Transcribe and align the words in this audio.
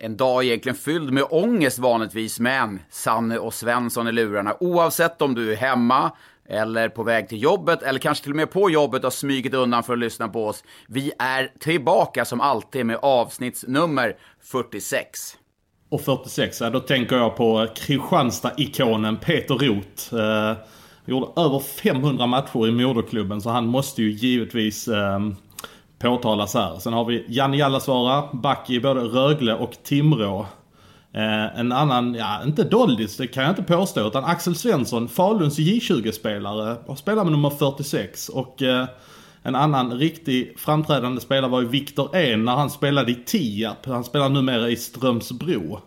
en 0.00 0.16
dag 0.16 0.44
egentligen 0.44 0.76
fylld 0.76 1.12
med 1.12 1.24
ångest 1.30 1.78
vanligtvis, 1.78 2.40
men 2.40 2.80
Sanne 2.90 3.38
och 3.38 3.54
Svensson 3.54 4.08
i 4.08 4.12
lurarna. 4.12 4.56
Oavsett 4.60 5.22
om 5.22 5.34
du 5.34 5.52
är 5.52 5.56
hemma, 5.56 6.12
eller 6.48 6.88
på 6.88 7.02
väg 7.02 7.28
till 7.28 7.42
jobbet, 7.42 7.82
eller 7.82 7.98
kanske 7.98 8.24
till 8.24 8.32
och 8.32 8.36
med 8.36 8.50
på 8.50 8.70
jobbet 8.70 9.04
och 9.04 9.12
smugit 9.12 9.54
undan 9.54 9.82
för 9.82 9.92
att 9.92 9.98
lyssna 9.98 10.28
på 10.28 10.46
oss. 10.46 10.64
Vi 10.88 11.12
är 11.18 11.52
tillbaka 11.58 12.24
som 12.24 12.40
alltid 12.40 12.86
med 12.86 12.98
avsnittsnummer 13.02 14.16
46. 14.42 15.36
Och 15.90 16.00
46, 16.00 16.60
ja, 16.60 16.70
då 16.70 16.80
tänker 16.80 17.16
jag 17.16 17.36
på 17.36 17.66
Kristianstad-ikonen 17.76 19.16
Peter 19.16 19.54
Roth. 19.54 20.14
Eh, 20.14 20.56
gjorde 21.04 21.40
över 21.40 21.58
500 21.60 22.26
matcher 22.26 22.68
i 22.68 22.70
moderklubben, 22.70 23.40
så 23.40 23.50
han 23.50 23.66
måste 23.66 24.02
ju 24.02 24.10
givetvis 24.10 24.88
eh, 24.88 25.18
påtalas 25.98 26.54
här. 26.54 26.78
Sen 26.78 26.92
har 26.92 27.04
vi 27.04 27.24
Janne 27.28 27.56
Jallasvara, 27.56 28.28
back 28.32 28.70
i 28.70 28.80
både 28.80 29.00
Rögle 29.00 29.54
och 29.54 29.72
Timrå. 29.84 30.46
Eh, 31.12 31.58
en 31.58 31.72
annan, 31.72 32.14
ja 32.14 32.42
inte 32.44 32.64
Doldis, 32.64 33.16
det 33.16 33.26
kan 33.26 33.42
jag 33.42 33.52
inte 33.52 33.62
påstå, 33.62 34.08
utan 34.08 34.24
Axel 34.24 34.54
Svensson, 34.54 35.08
Faluns 35.08 35.58
J20-spelare, 35.58 36.96
spelar 36.96 37.24
med 37.24 37.32
nummer 37.32 37.50
46. 37.50 38.28
Och 38.28 38.62
eh, 38.62 38.86
en 39.42 39.54
annan 39.54 39.92
riktig 39.92 40.54
framträdande 40.58 41.20
spelare 41.20 41.50
var 41.50 41.60
ju 41.60 41.68
Viktor 41.68 42.16
En 42.16 42.44
när 42.44 42.56
han 42.56 42.70
spelade 42.70 43.12
i 43.12 43.14
Tierp. 43.14 43.86
Han 43.86 44.04
spelar 44.04 44.28
numera 44.28 44.68
i 44.68 44.76
Strömsbro. 44.76 45.80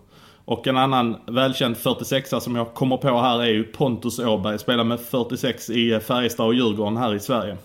Och 0.45 0.67
en 0.67 0.77
annan 0.77 1.17
välkänd 1.27 1.75
46-a 1.75 2.39
som 2.39 2.55
jag 2.55 2.73
kommer 2.73 2.97
på 2.97 3.21
här 3.21 3.41
är 3.41 3.47
ju 3.47 3.63
Pontus 3.63 4.19
Åberg. 4.19 4.59
Spelar 4.59 4.83
med 4.83 4.99
46 4.99 5.69
i 5.69 5.99
Färjestad 5.99 6.45
och 6.45 6.53
Djurgården 6.53 6.97
här 6.97 7.15
i 7.15 7.19
Sverige. 7.19 7.57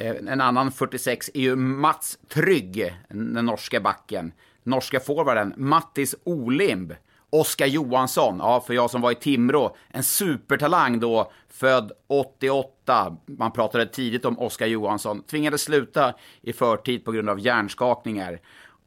Eh, 0.00 0.16
en 0.32 0.40
annan 0.40 0.72
46 0.72 1.30
är 1.34 1.40
ju 1.40 1.56
Mats 1.56 2.18
Trygg, 2.28 2.94
den 3.08 3.46
norska 3.46 3.80
backen. 3.80 4.32
Norska 4.62 5.00
forwarden 5.00 5.54
Mattis 5.56 6.14
Olimb. 6.24 6.94
Oskar 7.30 7.66
Johansson, 7.66 8.36
ja 8.38 8.60
för 8.60 8.74
jag 8.74 8.90
som 8.90 9.00
var 9.00 9.12
i 9.12 9.14
Timrå, 9.14 9.76
en 9.88 10.02
supertalang 10.02 11.00
då, 11.00 11.32
född 11.48 11.92
88. 12.08 13.16
Man 13.26 13.52
pratade 13.52 13.86
tidigt 13.86 14.24
om 14.24 14.38
Oskar 14.38 14.66
Johansson. 14.66 15.22
Tvingades 15.22 15.62
sluta 15.62 16.14
i 16.42 16.52
förtid 16.52 17.04
på 17.04 17.12
grund 17.12 17.28
av 17.30 17.40
hjärnskakningar. 17.40 18.40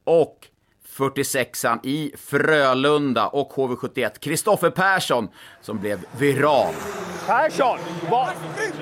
Och 0.04 0.48
46an 0.98 1.80
i 1.84 2.12
Frölunda 2.18 3.28
och 3.28 3.52
HV71, 3.54 4.20
Kristoffer 4.20 4.70
Persson, 4.70 5.28
som 5.62 5.80
blev 5.80 6.00
viral. 6.18 6.74
Persson! 7.28 7.78
Va? 8.12 8.30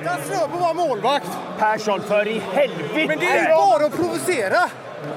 Utan 0.02 0.18
Fröbo 0.18 0.58
var 0.58 0.74
målvakt! 0.74 1.30
Persson, 1.60 2.02
för 2.02 2.28
i 2.28 2.40
helvete! 2.54 3.06
Men 3.08 3.20
det 3.20 3.26
är 3.26 3.42
ju 3.42 3.56
bara 3.56 3.86
att 3.86 3.96
provocera! 3.96 4.70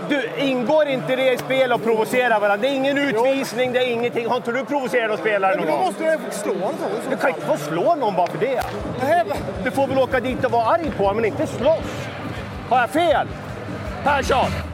Du, 0.08 0.30
ingår 0.38 0.88
inte 0.88 1.16
det 1.16 1.32
i 1.32 1.38
spel 1.38 1.72
att 1.72 1.82
provocera 1.82 2.38
varandra? 2.38 2.56
Det 2.56 2.68
är 2.68 2.74
ingen 2.74 2.98
utvisning, 2.98 3.72
det 3.72 3.78
är 3.78 3.92
ingenting. 3.92 4.26
Har 4.26 4.36
inte 4.36 4.52
du 4.52 4.64
provocerat 4.64 5.08
någon 5.08 5.18
spelare 5.18 5.56
någon 5.56 5.64
Men 5.64 5.72
då 5.74 5.76
gång? 5.78 5.86
måste 5.86 6.04
jag 6.04 6.20
slå 6.34 6.52
honom 6.52 6.74
så. 7.04 7.10
Du 7.10 7.16
kan 7.16 7.28
inte 7.30 7.40
få 7.46 7.56
slå 7.56 7.94
någon 7.94 8.16
bara 8.16 8.26
för 8.26 8.38
det. 8.38 8.62
Du 9.64 9.70
får 9.70 9.86
väl 9.86 9.98
åka 9.98 10.20
dit 10.20 10.44
och 10.44 10.50
vara 10.50 10.64
arg 10.64 10.92
på 10.96 11.02
honom, 11.02 11.16
men 11.16 11.24
inte 11.24 11.46
slåss. 11.46 12.06
Har 12.68 12.80
jag 12.80 12.90
fel? 12.90 13.28
Persson! 14.04 14.73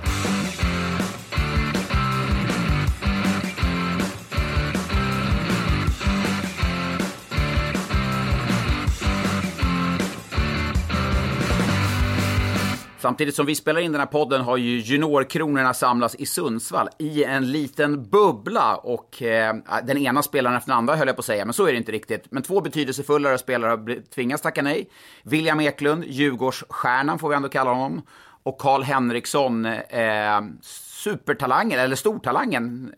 Samtidigt 13.00 13.34
som 13.34 13.47
vi 13.47 13.55
spelar 13.55 13.81
in 13.81 13.93
den 13.93 14.00
här 14.00 14.06
podden 14.06 14.41
har 14.41 14.56
ju 14.56 14.78
juniorkronorna 14.78 15.75
samlats 15.75 16.15
i 16.15 16.27
Sundsvall 16.27 16.88
i 16.99 17.25
en 17.25 17.53
liten 17.53 18.11
bubbla 18.11 18.77
och 18.77 19.22
eh, 19.22 19.56
den 19.84 19.99
ena 19.99 20.22
spelaren 20.22 20.56
efter 20.56 20.71
den 20.71 20.78
andra 20.78 20.97
höll 20.97 21.06
jag 21.06 21.16
på 21.16 21.21
att 21.21 21.27
säga, 21.27 21.44
men 21.44 21.55
så 21.55 21.66
är 21.66 21.72
det 21.72 21.78
inte 21.78 21.93
riktigt. 21.93 22.25
Men 22.31 22.43
två 22.43 22.61
betydelsefullare 22.61 23.38
spelare 23.38 23.71
har 23.71 24.11
tvingats 24.15 24.43
tacka 24.43 24.62
nej. 24.62 24.91
William 25.22 25.61
Eklund, 25.61 26.05
Djurgårdsstjärnan 26.05 27.19
får 27.19 27.28
vi 27.28 27.34
ändå 27.34 27.49
kalla 27.49 27.72
honom, 27.72 28.03
och 28.43 28.59
Karl 28.59 28.83
Henriksson, 28.83 29.67
eh, 29.67 30.41
supertalangen, 30.62 31.81
eller 31.81 31.97
stortalangen. 31.97 32.94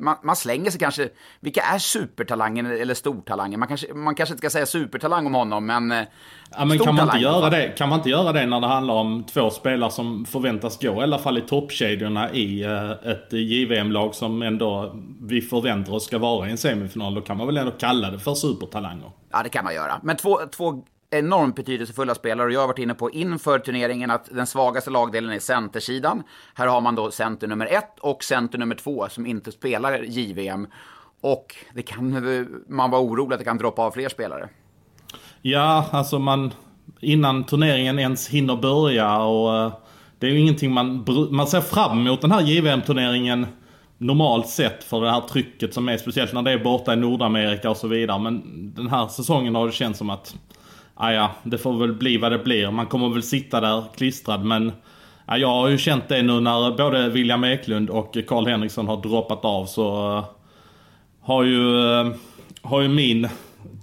Man, 0.00 0.16
man 0.22 0.36
slänger 0.36 0.70
sig 0.70 0.80
kanske, 0.80 1.08
vilka 1.40 1.60
är 1.60 1.78
supertalangen 1.78 2.66
eller 2.66 2.94
stortalangen? 2.94 3.60
Man 3.60 3.68
kanske, 3.68 3.94
man 3.94 4.14
kanske 4.14 4.32
inte 4.32 4.40
ska 4.40 4.50
säga 4.50 4.66
supertalang 4.66 5.26
om 5.26 5.34
honom, 5.34 5.66
men... 5.66 5.92
eh, 5.92 6.04
Ja 6.50 6.64
men 6.64 6.78
kan 6.78 6.94
man, 6.94 7.04
inte 7.04 7.18
göra 7.18 7.50
det, 7.50 7.68
kan 7.78 7.88
man 7.88 7.98
inte 7.98 8.10
göra 8.10 8.32
det 8.32 8.46
när 8.46 8.60
det 8.60 8.66
handlar 8.66 8.94
om 8.94 9.24
två 9.24 9.50
spelare 9.50 9.90
som 9.90 10.24
förväntas 10.24 10.78
gå 10.78 11.00
i 11.00 11.02
alla 11.02 11.18
fall 11.18 11.38
i 11.38 11.40
toppkedjorna 11.40 12.32
i 12.32 12.62
eh, 12.64 12.90
ett 12.90 13.32
JVM-lag 13.32 14.14
som 14.14 14.42
ändå 14.42 14.96
vi 15.22 15.40
förväntar 15.40 15.92
oss 15.92 16.04
ska 16.04 16.18
vara 16.18 16.48
i 16.48 16.50
en 16.50 16.58
semifinal. 16.58 17.14
Då 17.14 17.20
kan 17.20 17.36
man 17.36 17.46
väl 17.46 17.56
ändå 17.56 17.72
kalla 17.72 18.10
det 18.10 18.18
för 18.18 18.34
supertalanger. 18.34 19.10
Ja, 19.32 19.42
det 19.42 19.48
kan 19.48 19.64
man 19.64 19.74
göra. 19.74 20.00
Men 20.02 20.16
två, 20.16 20.38
två 20.56 20.82
enormt 21.10 21.56
betydelsefulla 21.56 22.14
spelare 22.14 22.46
och 22.46 22.52
jag 22.52 22.60
har 22.60 22.66
varit 22.66 22.78
inne 22.78 22.94
på 22.94 23.10
inför 23.10 23.58
turneringen 23.58 24.10
att 24.10 24.28
den 24.32 24.46
svagaste 24.46 24.90
lagdelen 24.90 25.30
är 25.30 25.38
centersidan. 25.38 26.22
Här 26.54 26.66
har 26.66 26.80
man 26.80 26.94
då 26.94 27.10
center 27.10 27.46
nummer 27.46 27.66
ett 27.66 27.98
och 28.00 28.24
center 28.24 28.58
nummer 28.58 28.74
två 28.74 29.08
som 29.08 29.26
inte 29.26 29.52
spelar 29.52 30.02
JVM. 30.02 30.66
Och 31.20 31.54
det 31.74 31.82
kan 31.82 32.10
man 32.68 32.90
vara 32.90 33.02
orolig 33.02 33.34
att 33.34 33.38
det 33.38 33.44
kan 33.44 33.58
droppa 33.58 33.82
av 33.82 33.90
fler 33.90 34.08
spelare. 34.08 34.48
Ja, 35.42 35.86
alltså 35.90 36.18
man... 36.18 36.52
Innan 37.00 37.44
turneringen 37.44 37.98
ens 37.98 38.28
hinner 38.28 38.56
börja 38.56 39.18
och... 39.18 39.56
Eh, 39.56 39.72
det 40.18 40.26
är 40.26 40.30
ju 40.30 40.40
ingenting 40.40 40.72
man... 40.72 41.04
Man 41.30 41.46
ser 41.46 41.60
fram 41.60 42.00
emot 42.00 42.20
den 42.20 42.32
här 42.32 42.42
JVM-turneringen 42.42 43.46
normalt 43.98 44.48
sett 44.48 44.84
för 44.84 45.00
det 45.00 45.10
här 45.10 45.20
trycket 45.20 45.74
som 45.74 45.88
är 45.88 45.96
speciellt 45.96 46.32
när 46.32 46.42
det 46.42 46.52
är 46.52 46.64
borta 46.64 46.92
i 46.92 46.96
Nordamerika 46.96 47.70
och 47.70 47.76
så 47.76 47.88
vidare. 47.88 48.18
Men 48.18 48.42
den 48.74 48.88
här 48.88 49.08
säsongen 49.08 49.54
har 49.54 49.66
det 49.66 49.72
känts 49.72 49.98
som 49.98 50.10
att... 50.10 50.36
Ah, 50.98 51.12
ja, 51.12 51.30
det 51.42 51.58
får 51.58 51.78
väl 51.78 51.92
bli 51.92 52.18
vad 52.18 52.32
det 52.32 52.38
blir. 52.38 52.70
Man 52.70 52.86
kommer 52.86 53.08
väl 53.08 53.22
sitta 53.22 53.60
där 53.60 53.84
klistrad 53.96 54.44
men... 54.44 54.72
Ja, 55.26 55.36
jag 55.38 55.48
har 55.48 55.68
ju 55.68 55.78
känt 55.78 56.08
det 56.08 56.22
nu 56.22 56.40
när 56.40 56.76
både 56.76 57.08
William 57.08 57.44
Eklund 57.44 57.90
och 57.90 58.16
Karl 58.28 58.46
Henriksson 58.46 58.86
har 58.88 58.96
droppat 59.02 59.44
av 59.44 59.66
så... 59.66 60.16
eh, 60.18 60.24
har 61.20 61.42
ju, 61.42 61.90
eh, 62.00 62.06
har 62.62 62.80
ju 62.80 62.88
min 62.88 63.28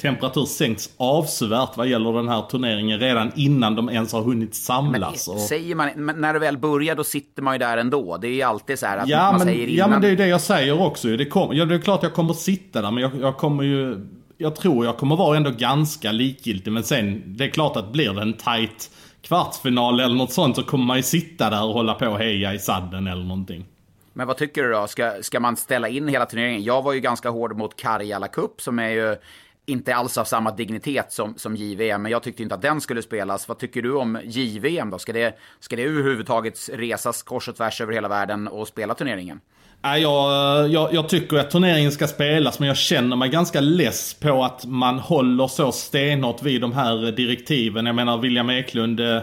temperatur 0.02 0.46
sänkts 0.46 0.90
avsevärt 0.98 1.78
vad 1.78 1.88
gäller 1.88 2.14
den 2.14 2.28
här 2.28 2.42
turneringen 2.42 3.00
redan 3.00 3.32
innan 3.36 3.76
de 3.76 3.90
ens 3.90 4.14
har 4.14 4.22
hunnit 4.22 4.56
samlas. 4.56 5.28
och... 5.28 5.40
Säger 5.40 5.76
man, 5.76 5.90
men 5.96 6.22
när 6.22 6.34
det 6.34 6.40
väl 6.40 6.58
börjar 6.58 6.96
då 6.96 7.04
sitter 7.04 7.42
man 7.42 7.54
ju 7.54 7.60
där 7.60 7.78
ändå. 7.78 8.18
Det 8.18 8.28
är 8.28 8.32
ju 8.32 8.42
alltid 8.42 8.80
så 8.80 8.86
här 8.86 8.98
att 8.98 9.08
Ja 9.10 9.24
man 9.32 9.38
men, 9.38 9.48
säger 9.48 9.68
innan. 9.68 9.78
ja 9.78 9.88
men 9.88 10.02
det 10.02 10.08
är 10.08 10.10
ju 10.10 10.16
det 10.16 10.28
jag 10.28 10.42
säger 10.42 10.82
också 10.82 11.08
det, 11.08 11.26
kom, 11.26 11.56
ja, 11.56 11.66
det 11.66 11.76
är 11.76 11.80
klart 11.80 12.04
jag 12.04 12.14
kommer 12.14 12.34
sitta 12.34 12.82
där 12.82 12.92
men 12.92 13.02
jag, 13.04 13.12
jag 13.22 13.38
kommer 13.38 13.64
ju... 13.64 14.08
Jag 14.38 14.56
tror 14.56 14.86
jag 14.86 14.98
kommer 14.98 15.16
vara 15.16 15.38
ändå 15.38 15.52
ganska 15.52 16.12
likgiltig 16.12 16.72
men 16.72 16.84
sen, 16.84 17.24
det 17.38 17.44
är 17.44 17.50
klart 17.50 17.78
att 17.78 17.92
blir 17.92 18.14
det 18.14 18.22
en 18.22 18.34
tight 18.34 18.92
kvartsfinal 19.22 20.00
eller 20.00 20.16
något 20.16 20.32
sånt 20.32 20.56
så 20.56 20.64
kommer 20.64 20.86
man 20.86 20.98
ju 20.98 21.04
sitta 21.04 21.50
där 21.50 21.64
och 21.64 21.74
hålla 21.74 21.94
på 21.94 22.08
och 22.08 22.20
heja 22.20 22.54
i 22.54 22.60
sadden 22.60 23.08
eller 23.08 23.24
någonting. 23.24 23.66
Men 24.14 24.28
vad 24.28 24.38
tycker 24.38 24.64
du 24.64 24.72
då? 24.72 24.88
Ska, 24.88 25.14
ska 25.22 25.40
man 25.40 25.56
ställa 25.56 25.88
in 25.88 26.08
hela 26.08 26.26
turneringen? 26.26 26.64
Jag 26.64 26.82
var 26.82 26.94
ju 26.94 27.00
ganska 27.00 27.30
hård 27.30 27.58
mot 27.58 27.76
Karjala 27.76 28.28
Cup 28.28 28.62
som 28.62 28.80
är 28.80 28.90
ju 28.90 29.16
inte 29.66 29.96
alls 29.96 30.18
av 30.18 30.26
samma 30.26 30.52
dignitet 30.52 31.12
som, 31.12 31.34
som 31.38 31.56
JVM, 31.56 32.02
men 32.02 32.12
jag 32.12 32.24
tyckte 32.24 32.44
inte 32.44 32.56
att 32.56 32.62
den 32.62 32.82
skulle 32.82 33.02
spelas. 33.02 33.48
Vad 33.48 33.58
tycker 33.58 33.82
du 33.82 33.94
om 33.94 34.20
JVM 34.24 34.90
då? 34.90 35.00
Ska 35.00 35.14
det, 35.14 35.38
ska 35.60 35.76
det 35.76 35.84
överhuvudtaget 35.84 36.70
resas 36.74 37.24
kors 37.24 37.50
och 37.50 37.56
tvärs 37.56 37.82
över 37.82 37.94
hela 37.94 38.08
världen 38.08 38.48
och 38.48 38.68
spela 38.68 38.94
turneringen? 38.94 39.40
Jag, 39.82 40.70
jag, 40.70 40.94
jag 40.94 41.10
tycker 41.10 41.38
att 41.38 41.52
turneringen 41.52 41.92
ska 41.92 42.08
spelas 42.08 42.60
men 42.60 42.68
jag 42.68 42.78
känner 42.78 43.16
mig 43.16 43.30
ganska 43.30 43.60
less 43.60 44.14
på 44.14 44.44
att 44.44 44.66
man 44.66 45.00
håller 45.00 45.48
så 45.48 45.72
stenhårt 45.72 46.44
vid 46.44 46.62
de 46.62 46.74
här 46.74 47.12
direktiven. 47.12 47.86
Jag 47.86 47.96
menar 47.96 48.18
William 48.18 48.50
Eklund, 48.50 49.00
eh, 49.00 49.22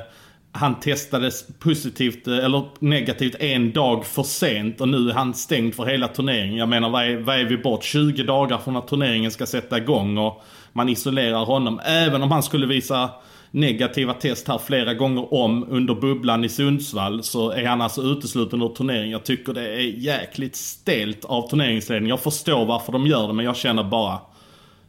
han 0.52 0.81
testades 0.81 1.44
positivt 1.58 2.26
eh, 2.26 2.38
eller 2.38 2.62
negativt 2.79 3.35
en 3.41 3.73
dag 3.73 4.06
för 4.06 4.23
sent 4.23 4.81
och 4.81 4.88
nu 4.88 5.11
är 5.11 5.14
han 5.14 5.35
stängd 5.35 5.75
för 5.75 5.85
hela 5.85 6.08
turneringen. 6.08 6.56
Jag 6.56 6.69
menar 6.69 6.91
vad 6.91 7.05
är, 7.05 7.17
vad 7.17 7.41
är 7.41 7.44
vi 7.44 7.56
bort? 7.56 7.85
20 7.85 8.23
dagar 8.23 8.58
från 8.58 8.76
att 8.76 8.88
turneringen 8.88 9.31
ska 9.31 9.47
sätta 9.47 9.79
igång 9.79 10.19
och 10.19 10.43
man 10.73 10.88
isolerar 10.88 11.44
honom. 11.44 11.81
Även 11.85 12.23
om 12.23 12.31
han 12.31 12.43
skulle 12.43 12.67
visa 12.67 13.11
negativa 13.50 14.12
test 14.14 14.49
här 14.49 14.58
flera 14.58 14.94
gånger 14.94 15.35
om 15.35 15.67
under 15.70 15.94
bubblan 15.94 16.44
i 16.44 16.49
Sundsvall 16.49 17.23
så 17.23 17.50
är 17.50 17.67
han 17.67 17.81
alltså 17.81 18.03
utesluten 18.03 18.62
ur 18.62 18.69
turneringen. 18.69 19.11
Jag 19.11 19.25
tycker 19.25 19.53
det 19.53 19.69
är 19.69 19.81
jäkligt 19.81 20.56
stelt 20.56 21.25
av 21.25 21.49
turneringsledningen. 21.49 22.08
Jag 22.08 22.20
förstår 22.20 22.67
varför 22.67 22.93
de 22.93 23.06
gör 23.06 23.26
det 23.26 23.32
men 23.32 23.44
jag 23.44 23.56
känner 23.56 23.85
bara, 23.85 24.19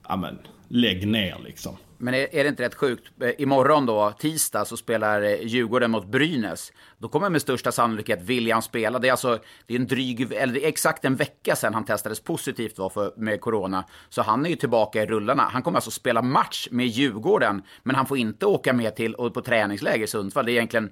ja 0.08 0.16
men 0.16 0.38
lägg 0.68 1.08
ner 1.08 1.36
liksom. 1.46 1.78
Men 2.02 2.14
är, 2.14 2.36
är, 2.36 2.44
det 2.44 2.50
inte 2.50 2.64
rätt 2.64 2.76
sjukt? 2.76 3.12
Eh, 3.22 3.32
imorgon 3.38 3.86
då, 3.86 4.14
tisdag, 4.20 4.66
så 4.66 4.78
spelar 4.78 5.22
eh, 5.22 5.42
Djurgården 5.42 5.92
mot 5.92 6.06
Brynäs. 6.06 6.72
Då 6.98 7.08
kommer 7.08 7.30
med 7.30 7.42
största 7.42 7.72
sannolikhet 7.72 8.22
William 8.22 8.62
spela. 8.62 9.00
Det 9.00 9.08
är 9.08 9.12
alltså 9.12 9.40
det 9.68 9.76
är 9.76 9.80
en 9.80 9.88
dryg, 9.88 10.32
eller 10.32 10.54
det 10.54 10.66
är 10.66 10.68
exakt 10.68 11.06
en 11.06 11.16
vecka 11.16 11.56
sedan 11.56 11.74
han 11.74 11.86
testades 11.86 12.20
positivt 12.20 12.76
då 12.76 12.90
för, 12.90 13.14
med 13.18 13.42
corona. 13.42 13.84
Så 14.10 14.22
han 14.22 14.46
är 14.46 14.50
ju 14.50 14.56
tillbaka 14.56 15.04
i 15.04 15.06
rullarna. 15.06 15.44
Han 15.44 15.62
kommer 15.62 15.78
alltså 15.78 15.92
spela 15.92 16.22
match 16.22 16.68
med 16.72 16.88
Djurgården, 16.88 17.62
men 17.84 17.96
han 17.96 18.06
får 18.06 18.18
inte 18.18 18.46
åka 18.46 18.74
med 18.74 18.96
till 18.96 19.16
och 19.16 19.34
på 19.34 19.42
träningsläger 19.42 20.04
i 20.04 20.08
Sundsvall. 20.08 20.46
Det 20.46 20.52
är 20.52 20.54
egentligen, 20.54 20.92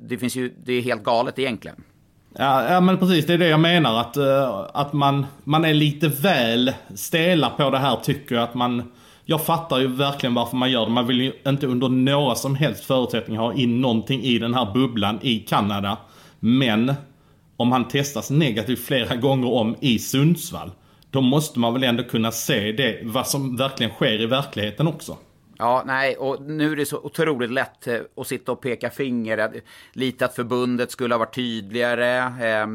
det 0.00 0.18
finns 0.18 0.36
ju, 0.36 0.54
det 0.64 0.72
är 0.72 0.82
helt 0.82 1.02
galet 1.02 1.38
egentligen. 1.38 1.84
Ja, 2.34 2.72
ja 2.72 2.80
men 2.80 2.98
precis, 2.98 3.26
det 3.26 3.32
är 3.32 3.38
det 3.38 3.48
jag 3.48 3.60
menar. 3.60 4.00
Att, 4.00 4.16
eh, 4.16 4.66
att 4.74 4.92
man, 4.92 5.26
man 5.44 5.64
är 5.64 5.74
lite 5.74 6.08
väl 6.08 6.72
stela 6.94 7.50
på 7.50 7.70
det 7.70 7.78
här 7.78 7.96
tycker 7.96 8.34
jag. 8.34 8.44
Att 8.44 8.54
man 8.54 8.92
jag 9.30 9.44
fattar 9.44 9.78
ju 9.78 9.86
verkligen 9.86 10.34
varför 10.34 10.56
man 10.56 10.70
gör 10.70 10.84
det. 10.86 10.92
Man 10.92 11.06
vill 11.06 11.20
ju 11.20 11.32
inte 11.46 11.66
under 11.66 11.88
några 11.88 12.34
som 12.34 12.54
helst 12.54 12.84
förutsättningar 12.84 13.40
ha 13.40 13.54
in 13.54 13.80
någonting 13.80 14.22
i 14.22 14.38
den 14.38 14.54
här 14.54 14.72
bubblan 14.74 15.18
i 15.22 15.38
Kanada. 15.38 15.98
Men 16.40 16.94
om 17.56 17.72
han 17.72 17.88
testas 17.88 18.30
negativt 18.30 18.84
flera 18.84 19.16
gånger 19.20 19.52
om 19.52 19.76
i 19.80 19.98
Sundsvall. 19.98 20.70
Då 21.10 21.20
måste 21.20 21.58
man 21.58 21.72
väl 21.72 21.84
ändå 21.84 22.02
kunna 22.02 22.32
se 22.32 22.72
det, 22.72 23.00
vad 23.02 23.26
som 23.26 23.56
verkligen 23.56 23.92
sker 23.92 24.22
i 24.22 24.26
verkligheten 24.26 24.88
också. 24.88 25.16
Ja, 25.60 25.82
nej, 25.86 26.16
och 26.16 26.42
nu 26.42 26.72
är 26.72 26.76
det 26.76 26.86
så 26.86 26.98
otroligt 26.98 27.50
lätt 27.50 27.86
eh, 27.86 28.00
att 28.16 28.26
sitta 28.26 28.52
och 28.52 28.60
peka 28.60 28.90
finger. 28.90 29.62
Lite 29.92 30.24
att 30.24 30.34
förbundet 30.34 30.90
skulle 30.90 31.14
ha 31.14 31.18
varit 31.18 31.34
tydligare. 31.34 32.16
Eh, 32.18 32.66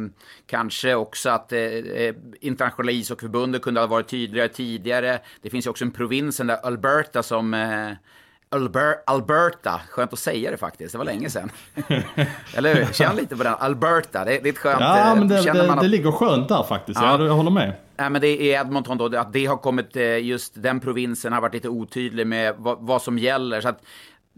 kanske 0.47 0.95
också 0.95 1.29
att 1.29 1.53
eh, 1.53 1.59
eh, 1.59 2.15
internationella 2.41 2.91
ishockeyförbundet 2.91 3.61
kunde 3.61 3.79
ha 3.79 3.87
varit 3.87 4.07
tydligare 4.07 4.47
tidigare. 4.47 5.19
Det 5.41 5.49
finns 5.49 5.65
ju 5.65 5.69
också 5.69 5.85
en 5.85 5.91
provins, 5.91 6.37
där 6.37 6.65
Alberta, 6.65 7.23
som 7.23 7.53
eh, 7.53 7.91
Alber 8.53 8.95
Alberta, 9.05 9.81
skönt 9.89 10.13
att 10.13 10.19
säga 10.19 10.51
det 10.51 10.57
faktiskt, 10.57 10.91
det 10.91 10.97
var 10.97 11.05
länge 11.05 11.29
sedan. 11.29 11.51
Eller 12.55 12.75
hur? 12.75 12.93
Känn 12.93 13.15
lite 13.15 13.35
på 13.37 13.43
den, 13.43 13.55
Alberta, 13.59 14.25
det, 14.25 14.39
det 14.43 14.49
är 14.49 14.53
ett 14.53 14.57
skönt... 14.57 14.81
Ja, 14.81 15.15
men 15.15 15.27
det, 15.27 15.41
det, 15.41 15.73
att... 15.73 15.81
det 15.81 15.87
ligger 15.87 16.11
skönt 16.11 16.49
där 16.49 16.63
faktiskt, 16.63 16.99
ja. 17.01 17.11
jag, 17.11 17.27
jag 17.27 17.33
håller 17.33 17.51
med. 17.51 17.73
Nej, 17.97 18.09
men 18.09 18.21
det 18.21 18.27
är 18.27 18.61
Edmonton 18.61 18.97
då, 18.97 19.17
att 19.17 19.33
det 19.33 19.45
har 19.45 19.57
kommit, 19.57 19.95
eh, 19.95 20.17
just 20.17 20.63
den 20.63 20.79
provinsen 20.79 21.33
har 21.33 21.41
varit 21.41 21.53
lite 21.53 21.69
otydlig 21.69 22.27
med 22.27 22.55
vad, 22.57 22.77
vad 22.79 23.01
som 23.01 23.17
gäller. 23.17 23.61
Så 23.61 23.69
att, 23.69 23.83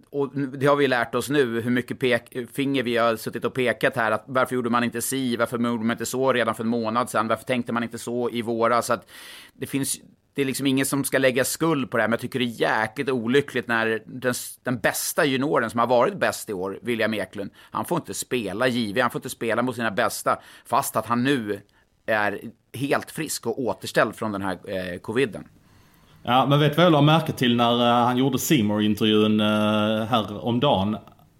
och 0.09 0.37
det 0.37 0.65
har 0.65 0.75
vi 0.75 0.87
lärt 0.87 1.15
oss 1.15 1.29
nu, 1.29 1.61
hur 1.61 1.71
mycket 1.71 1.99
pek, 1.99 2.37
finger 2.53 2.83
vi 2.83 2.97
har 2.97 3.15
suttit 3.15 3.45
och 3.45 3.53
pekat 3.53 3.95
här. 3.95 4.11
Att 4.11 4.23
varför 4.27 4.55
gjorde 4.55 4.69
man 4.69 4.83
inte 4.83 5.01
si? 5.01 5.35
Varför 5.35 5.57
gjorde 5.57 5.83
man 5.83 5.91
inte 5.91 6.05
så 6.05 6.33
redan 6.33 6.55
för 6.55 6.63
en 6.63 6.69
månad 6.69 7.09
sedan? 7.09 7.27
Varför 7.27 7.43
tänkte 7.43 7.73
man 7.73 7.83
inte 7.83 7.97
så 7.97 8.29
i 8.29 8.41
våras? 8.41 8.89
Att 8.89 9.09
det 9.53 9.65
finns 9.67 9.99
det 10.35 10.41
är 10.41 10.45
liksom 10.45 10.67
ingen 10.67 10.85
som 10.85 11.03
ska 11.03 11.17
lägga 11.17 11.43
skuld 11.43 11.91
på 11.91 11.97
det 11.97 12.03
här, 12.03 12.07
men 12.07 12.13
jag 12.13 12.21
tycker 12.21 12.39
det 12.39 12.45
är 12.45 12.81
jäkligt 12.81 13.09
olyckligt 13.09 13.67
när 13.67 14.01
den, 14.05 14.33
den 14.63 14.79
bästa 14.79 15.25
junioren 15.25 15.69
som 15.69 15.79
har 15.79 15.87
varit 15.87 16.19
bäst 16.19 16.49
i 16.49 16.53
år, 16.53 16.79
William 16.81 17.13
Eklund, 17.13 17.51
han 17.57 17.85
får 17.85 17.97
inte 17.97 18.13
spela 18.13 18.67
JV, 18.67 19.01
han 19.01 19.11
får 19.11 19.19
inte 19.19 19.29
spela 19.29 19.61
mot 19.61 19.75
sina 19.75 19.91
bästa, 19.91 20.39
fast 20.65 20.95
att 20.95 21.05
han 21.05 21.23
nu 21.23 21.61
är 22.05 22.39
helt 22.73 23.11
frisk 23.11 23.47
och 23.47 23.59
återställd 23.59 24.15
från 24.15 24.31
den 24.31 24.41
här 24.41 24.57
eh, 24.67 24.99
coviden. 24.99 25.43
Ja, 26.23 26.45
men 26.45 26.59
vet 26.59 26.71
du 26.71 26.75
vad 26.75 26.85
jag 26.85 26.91
la 26.91 27.01
märke 27.01 27.31
till 27.31 27.55
när 27.55 27.87
eh, 27.87 28.05
han 28.05 28.17
gjorde 28.17 28.39
seymour 28.39 28.81
intervjun 28.81 29.39
eh, 29.39 30.05
här 30.05 30.45
om 30.45 30.59
dagen? 30.59 30.97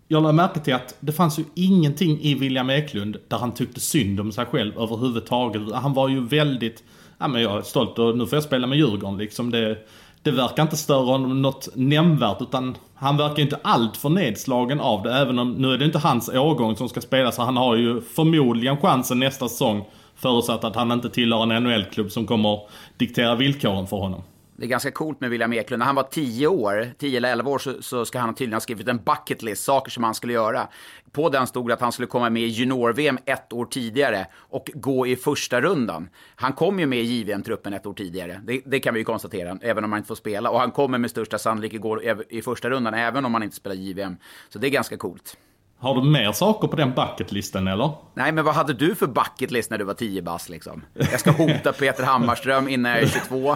Jag 0.07 0.23
la 0.23 0.31
märke 0.31 0.59
till 0.59 0.73
att 0.73 0.95
det 0.99 1.11
fanns 1.11 1.39
ju 1.39 1.43
ingenting 1.55 2.21
i 2.21 2.35
William 2.35 2.69
Eklund 2.69 3.17
där 3.27 3.37
han 3.37 3.51
tyckte 3.51 3.79
synd 3.79 4.19
om 4.19 4.31
sig 4.31 4.45
själv 4.45 4.77
överhuvudtaget. 4.77 5.61
Han 5.73 5.93
var 5.93 6.09
ju 6.09 6.25
väldigt 6.25 6.83
ja 7.17 7.27
men 7.27 7.41
jag 7.41 7.57
är 7.57 7.61
stolt 7.61 7.99
och 7.99 8.17
nu 8.17 8.25
får 8.25 8.35
jag 8.35 8.43
spela 8.43 8.67
med 8.67 8.77
Djurgården 8.77 9.17
liksom. 9.17 9.51
Det, 9.51 9.77
det 10.23 10.31
verkar 10.31 10.63
inte 10.63 10.77
störa 10.77 11.05
honom 11.05 11.41
något 11.41 11.69
nämnvärt 11.73 12.41
utan 12.41 12.77
han 12.95 13.17
verkar 13.17 13.43
inte 13.43 13.59
allt 13.61 13.97
för 13.97 14.09
nedslagen 14.09 14.79
av 14.79 15.03
det. 15.03 15.13
Även 15.13 15.39
om, 15.39 15.51
nu 15.51 15.73
är 15.73 15.77
det 15.77 15.85
inte 15.85 15.99
hans 15.99 16.29
årgång 16.29 16.75
som 16.75 16.89
ska 16.89 17.01
spela 17.01 17.31
så 17.31 17.41
han 17.41 17.57
har 17.57 17.75
ju 17.75 18.01
förmodligen 18.01 18.77
chansen 18.77 19.19
nästa 19.19 19.49
säsong. 19.49 19.85
Förutsatt 20.15 20.63
att 20.63 20.75
han 20.75 20.91
inte 20.91 21.09
tillhör 21.09 21.51
en 21.53 21.63
NHL-klubb 21.63 22.11
som 22.11 22.27
kommer 22.27 22.59
diktera 22.97 23.35
villkoren 23.35 23.87
för 23.87 23.97
honom. 23.97 24.21
Det 24.57 24.65
är 24.65 24.67
ganska 24.67 24.91
coolt 24.91 25.21
med 25.21 25.29
William 25.29 25.53
Eklund. 25.53 25.79
När 25.79 25.85
han 25.85 25.95
var 25.95 26.03
10 26.03 26.47
år, 26.47 26.91
10 26.97 27.17
eller 27.17 27.31
11 27.31 27.51
år, 27.51 27.59
så, 27.59 27.81
så 27.81 28.05
ska 28.05 28.19
han 28.19 28.35
tydligen 28.35 28.53
ha 28.53 28.59
skrivit 28.59 28.87
en 28.87 28.97
bucket 28.97 29.41
list, 29.41 29.63
saker 29.63 29.91
som 29.91 30.03
han 30.03 30.15
skulle 30.15 30.33
göra. 30.33 30.67
På 31.11 31.29
den 31.29 31.47
stod 31.47 31.67
det 31.67 31.73
att 31.73 31.81
han 31.81 31.91
skulle 31.91 32.07
komma 32.07 32.29
med 32.29 32.43
i 32.43 32.45
junior-VM 32.45 33.17
ett 33.25 33.53
år 33.53 33.65
tidigare 33.65 34.27
och 34.35 34.71
gå 34.73 35.07
i 35.07 35.15
första 35.15 35.61
rundan. 35.61 36.09
Han 36.35 36.53
kom 36.53 36.79
ju 36.79 36.85
med 36.85 36.99
i 36.99 37.03
JVM-truppen 37.03 37.73
ett 37.73 37.85
år 37.85 37.93
tidigare, 37.93 38.41
det, 38.43 38.61
det, 38.65 38.79
kan 38.79 38.93
vi 38.93 38.99
ju 38.99 39.03
konstatera, 39.03 39.57
även 39.61 39.83
om 39.83 39.91
han 39.91 39.99
inte 39.99 40.07
får 40.07 40.15
spela. 40.15 40.49
Och 40.49 40.59
han 40.59 40.71
kommer 40.71 40.97
med 40.97 41.11
största 41.11 41.37
sannolikhet 41.37 41.81
gå 41.81 42.01
i 42.29 42.41
första 42.41 42.69
rundan, 42.69 42.93
även 42.93 43.25
om 43.25 43.33
han 43.33 43.43
inte 43.43 43.55
spelar 43.55 43.75
JVM. 43.75 44.17
Så 44.49 44.59
det 44.59 44.67
är 44.67 44.71
ganska 44.71 44.97
coolt. 44.97 45.37
Har 45.85 45.95
du 45.95 46.01
mer 46.01 46.31
saker 46.31 46.67
på 46.67 46.75
den 46.75 46.93
bucketlisten 46.93 47.67
eller? 47.67 47.91
Nej, 48.13 48.31
men 48.31 48.45
vad 48.45 48.55
hade 48.55 48.73
du 48.73 48.95
för 48.95 49.07
bucketlist 49.07 49.71
när 49.71 49.77
du 49.77 49.83
var 49.83 49.93
10 49.93 50.21
bass 50.21 50.49
liksom? 50.49 50.85
Jag 50.93 51.19
ska 51.19 51.31
hota 51.31 51.73
Peter 51.73 52.03
Hammarström 52.03 52.69
innan 52.69 52.91
jag 52.91 53.01
är 53.01 53.07
22. 53.07 53.55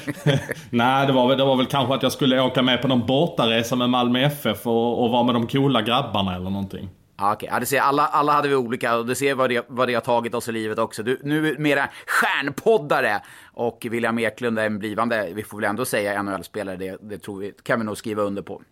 Nej, 0.70 1.06
det 1.06 1.12
var, 1.12 1.28
väl, 1.28 1.38
det 1.38 1.44
var 1.44 1.56
väl 1.56 1.66
kanske 1.66 1.94
att 1.94 2.02
jag 2.02 2.12
skulle 2.12 2.40
åka 2.40 2.62
med 2.62 2.82
på 2.82 2.88
någon 2.88 3.06
bortaresa 3.06 3.76
med 3.76 3.90
Malmö 3.90 4.20
FF 4.20 4.66
och, 4.66 5.04
och 5.04 5.10
vara 5.10 5.22
med 5.22 5.34
de 5.34 5.46
coola 5.46 5.82
grabbarna 5.82 6.34
eller 6.34 6.50
någonting. 6.50 6.90
Ja, 7.16 7.32
okej. 7.32 7.48
Ja, 7.52 7.60
det 7.60 7.66
ser, 7.66 7.80
alla, 7.80 8.06
alla 8.06 8.32
hade 8.32 8.48
vi 8.48 8.54
olika 8.54 8.96
och 8.96 9.06
du 9.06 9.14
ser 9.14 9.34
vad 9.34 9.50
det, 9.50 9.66
vad 9.68 9.88
det 9.88 9.94
har 9.94 10.00
tagit 10.00 10.34
oss 10.34 10.48
i 10.48 10.52
livet 10.52 10.78
också. 10.78 11.02
Du, 11.02 11.20
nu 11.22 11.48
är 11.48 11.58
mera 11.58 11.88
stjärnpoddare 12.06 13.20
och 13.52 13.86
William 13.90 14.18
Eklund 14.18 14.58
är 14.58 14.66
en 14.66 14.78
blivande, 14.78 15.28
vi 15.34 15.42
får 15.42 15.56
väl 15.56 15.70
ändå 15.70 15.84
säga 15.84 16.22
NHL-spelare, 16.22 16.76
det, 16.76 16.98
det 17.02 17.18
tror 17.18 17.40
vi, 17.40 17.52
kan 17.62 17.78
vi 17.80 17.86
nog 17.86 17.96
skriva 17.96 18.22
under 18.22 18.42
på. 18.42 18.62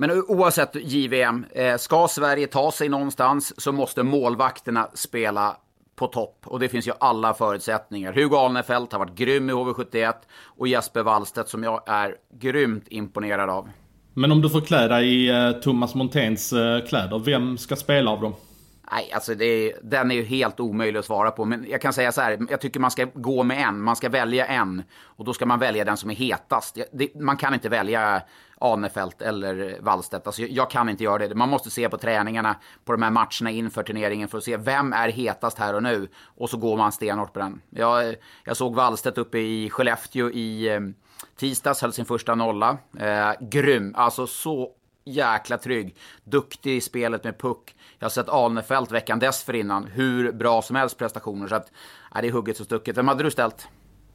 Men 0.00 0.10
oavsett 0.28 0.74
JVM, 0.74 1.46
eh, 1.52 1.76
ska 1.76 2.08
Sverige 2.08 2.46
ta 2.46 2.72
sig 2.72 2.88
någonstans 2.88 3.60
så 3.60 3.72
måste 3.72 4.02
målvakterna 4.02 4.88
spela 4.94 5.56
på 5.96 6.06
topp. 6.06 6.42
Och 6.44 6.60
det 6.60 6.68
finns 6.68 6.88
ju 6.88 6.92
alla 7.00 7.34
förutsättningar. 7.34 8.12
Hugo 8.12 8.36
Alnefelt 8.36 8.92
har 8.92 8.98
varit 8.98 9.14
grym 9.14 9.50
i 9.50 9.52
HV71 9.52 10.14
och 10.44 10.68
Jesper 10.68 11.02
Wallstedt 11.02 11.48
som 11.48 11.62
jag 11.62 11.82
är 11.86 12.14
grymt 12.40 12.84
imponerad 12.88 13.50
av. 13.50 13.68
Men 14.14 14.32
om 14.32 14.42
du 14.42 14.50
får 14.50 14.60
klä 14.60 14.88
dig 14.88 15.06
i 15.06 15.28
eh, 15.28 15.52
Thomas 15.52 15.94
Monténs 15.94 16.52
eh, 16.52 16.86
kläder, 16.86 17.18
vem 17.18 17.58
ska 17.58 17.76
spela 17.76 18.10
av 18.10 18.20
dem? 18.20 18.34
Nej, 18.92 19.12
alltså 19.12 19.32
är, 19.32 19.72
den 19.82 20.10
är 20.10 20.14
ju 20.14 20.24
helt 20.24 20.60
omöjlig 20.60 20.98
att 20.98 21.04
svara 21.04 21.30
på. 21.30 21.44
Men 21.44 21.66
jag 21.68 21.80
kan 21.80 21.92
säga 21.92 22.12
så 22.12 22.20
här, 22.20 22.38
jag 22.50 22.60
tycker 22.60 22.80
man 22.80 22.90
ska 22.90 23.06
gå 23.14 23.42
med 23.42 23.62
en. 23.62 23.80
Man 23.80 23.96
ska 23.96 24.08
välja 24.08 24.46
en. 24.46 24.82
Och 25.02 25.24
då 25.24 25.34
ska 25.34 25.46
man 25.46 25.58
välja 25.58 25.84
den 25.84 25.96
som 25.96 26.10
är 26.10 26.14
hetast. 26.14 26.78
Det, 26.92 27.14
man 27.14 27.36
kan 27.36 27.54
inte 27.54 27.68
välja 27.68 28.22
Anefelt 28.60 29.22
eller 29.22 29.78
Wallstedt. 29.80 30.26
Alltså, 30.26 30.42
jag 30.42 30.70
kan 30.70 30.88
inte 30.88 31.04
göra 31.04 31.28
det. 31.28 31.34
Man 31.34 31.48
måste 31.48 31.70
se 31.70 31.88
på 31.88 31.98
träningarna, 31.98 32.56
på 32.84 32.92
de 32.92 33.02
här 33.02 33.10
matcherna 33.10 33.50
inför 33.50 33.82
turneringen 33.82 34.28
för 34.28 34.38
att 34.38 34.44
se 34.44 34.56
vem 34.56 34.92
är 34.92 35.08
hetast 35.08 35.58
här 35.58 35.74
och 35.74 35.82
nu. 35.82 36.08
Och 36.24 36.50
så 36.50 36.56
går 36.56 36.76
man 36.76 36.92
stenhårt 36.92 37.32
på 37.32 37.38
den. 37.38 37.60
Jag, 37.70 38.14
jag 38.44 38.56
såg 38.56 38.74
Wallstedt 38.74 39.18
uppe 39.18 39.38
i 39.38 39.70
Skellefteå 39.70 40.30
i 40.30 40.68
eh, 40.68 40.80
tisdags, 41.36 41.82
höll 41.82 41.92
sin 41.92 42.04
första 42.04 42.34
nolla. 42.34 42.78
Eh, 42.98 43.32
grym, 43.40 43.94
alltså 43.96 44.26
så 44.26 44.70
jäkla 45.04 45.58
trygg. 45.58 45.96
Duktig 46.24 46.76
i 46.76 46.80
spelet 46.80 47.24
med 47.24 47.38
puck. 47.38 47.76
Jag 47.98 48.04
har 48.04 48.10
sett 48.10 48.28
Alnefelt 48.28 48.90
veckan 48.90 49.18
dessförinnan. 49.18 49.86
Hur 49.86 50.32
bra 50.32 50.62
som 50.62 50.76
helst 50.76 50.98
prestationer. 50.98 51.48
Så 51.48 51.54
att, 51.54 51.72
ja, 52.14 52.20
det 52.20 52.28
är 52.28 52.32
hugget 52.32 52.56
så 52.56 52.64
stucket. 52.64 52.96
Vem 52.96 53.08
hade 53.08 53.22
du 53.24 53.30
ställt? 53.30 53.68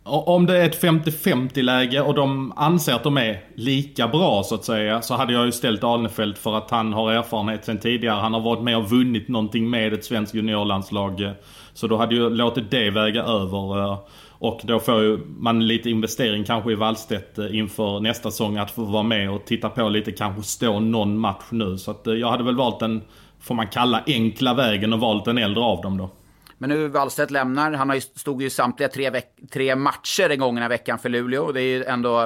Om 0.08 0.46
det 0.46 0.58
är 0.58 0.66
ett 0.66 0.82
50-50 0.82 1.62
läge 1.62 2.02
och 2.02 2.14
de 2.14 2.54
anser 2.56 2.94
att 2.94 3.04
de 3.04 3.18
är 3.18 3.44
lika 3.56 4.08
bra 4.08 4.44
så 4.44 4.56
att 4.56 4.66
säga. 4.66 5.02
Så 5.02 5.14
hade 5.14 5.34
jag 5.34 5.46
ju 5.46 5.52
ställt 5.52 5.84
Alnefelt 5.84 6.38
för 6.38 6.58
att 6.58 6.72
han 6.72 6.94
har 6.94 7.12
erfarenhet 7.12 7.66
sen 7.66 7.78
tidigare. 7.78 8.16
Han 8.16 8.34
har 8.34 8.42
varit 8.42 8.64
med 8.64 8.78
och 8.78 8.90
vunnit 8.90 9.28
någonting 9.28 9.70
med 9.70 9.94
ett 9.94 10.06
svenskt 10.06 10.36
juniorlandslag. 10.36 11.22
Eh, 11.22 11.32
så 11.74 11.88
då 11.88 11.98
hade 11.98 12.16
jag 12.16 12.32
låtit 12.32 12.72
det 12.72 12.90
väga 12.90 13.24
över. 13.24 13.82
Eh, 13.82 14.00
och 14.30 14.62
då 14.64 14.80
får 14.80 15.02
ju 15.02 15.20
man 15.28 15.68
lite 15.68 15.90
investering 15.90 16.44
kanske 16.44 16.72
i 16.72 16.76
Wallstedt 16.76 17.38
eh, 17.38 17.58
inför 17.58 18.00
nästa 18.00 18.32
säsong. 18.32 18.58
Att 18.58 18.72
få 18.72 18.84
vara 18.84 19.04
med 19.04 19.32
och 19.32 19.46
titta 19.46 19.70
på 19.70 19.90
lite, 19.90 20.12
kanske 20.12 20.44
stå 20.44 20.80
någon 20.80 21.18
match 21.18 21.46
nu. 21.50 21.78
Så 21.78 21.92
att 21.92 22.02
jag 22.04 22.30
hade 22.30 22.44
väl 22.44 22.56
valt 22.56 22.80
den, 22.80 23.02
får 23.40 23.56
man 23.56 23.68
kalla 23.68 24.04
enkla 24.08 24.54
vägen 24.54 24.94
och 24.94 25.00
valt 25.00 25.26
den 25.26 25.38
äldre 25.38 25.64
av 25.64 25.82
dem 25.82 25.98
då. 25.98 26.10
Men 26.58 26.70
nu 26.70 26.88
Wallstedt 26.88 27.32
lämnar. 27.32 27.72
Han 27.72 27.90
har 27.90 27.96
ju, 27.96 28.02
stod 28.02 28.42
ju 28.42 28.50
samtliga 28.50 28.90
tre, 28.90 29.22
tre 29.52 29.76
matcher 29.76 30.30
den 30.30 30.40
gångna 30.40 30.68
veckan 30.68 31.00
för 31.00 31.10
Luleå. 31.10 31.52
Det 31.52 31.62
är 31.62 31.78
ju 31.78 31.84
ändå 31.84 32.24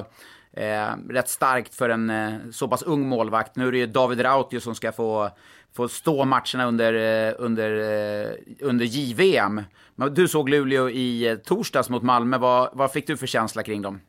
eh, 0.53 0.87
rätt 1.09 1.29
starkt 1.29 1.75
för 1.75 1.89
en 1.89 2.09
eh, 2.09 2.33
så 2.51 2.67
pass 2.67 2.83
ung 2.83 3.09
målvakt. 3.09 3.55
Nu 3.55 3.67
är 3.67 3.71
det 3.71 3.77
ju 3.77 3.87
David 3.87 4.23
Rautio 4.25 4.59
som 4.59 4.75
ska 4.75 4.91
få, 4.91 5.29
få 5.75 5.87
stå 5.87 6.25
matcherna 6.25 6.65
under, 6.65 6.93
eh, 6.93 7.33
under, 7.37 7.71
eh, 7.71 8.35
under 8.61 8.85
JVM. 8.85 9.61
Men 9.95 10.13
du 10.13 10.27
såg 10.27 10.49
Luleå 10.49 10.89
i 10.89 11.27
eh, 11.27 11.35
torsdags 11.35 11.89
mot 11.89 12.03
Malmö. 12.03 12.37
Vad, 12.37 12.69
vad 12.73 12.91
fick 12.91 13.07
du 13.07 13.17
för 13.17 13.27
känsla 13.27 13.63
kring 13.63 13.81
dem? 13.81 13.99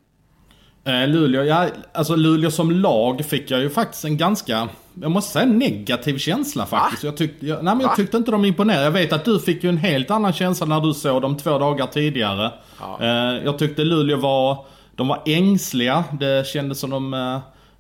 Eh, 0.85 1.09
Luleå, 1.09 1.45
ja, 1.45 1.67
alltså 1.93 2.17
Luleå 2.17 2.51
som 2.51 2.71
lag 2.71 3.25
fick 3.25 3.51
jag 3.51 3.61
ju 3.61 3.71
faktiskt 3.71 4.05
en 4.05 4.17
ganska, 4.17 4.69
jag 5.01 5.11
måste 5.11 5.33
säga 5.33 5.47
negativ 5.47 6.19
känsla 6.19 6.67
faktiskt. 6.67 7.05
Jag, 7.05 7.17
tyck, 7.17 7.35
jag, 7.41 7.65
nej, 7.65 7.75
men 7.75 7.81
jag 7.81 7.97
tyckte 7.97 8.17
inte 8.17 8.31
de 8.31 8.45
imponerade. 8.45 8.85
Jag 8.85 8.91
vet 8.91 9.13
att 9.13 9.25
du 9.25 9.41
fick 9.41 9.65
ju 9.65 9.69
en 9.69 9.77
helt 9.77 10.11
annan 10.11 10.33
känsla 10.33 10.67
när 10.67 10.81
du 10.81 10.95
såg 10.95 11.23
dem 11.23 11.37
två 11.37 11.59
dagar 11.59 11.87
tidigare. 11.87 12.53
Ja. 12.81 12.99
Eh, 13.01 13.45
jag 13.45 13.59
tyckte 13.59 13.85
Luleå 13.85 14.17
var, 14.17 14.65
de 14.97 15.09
var 15.09 15.23
ängsliga. 15.27 16.05
Det 16.21 16.47
kändes 16.47 16.79
som 16.81 16.91
de, 16.91 17.15
eh, 17.15 17.39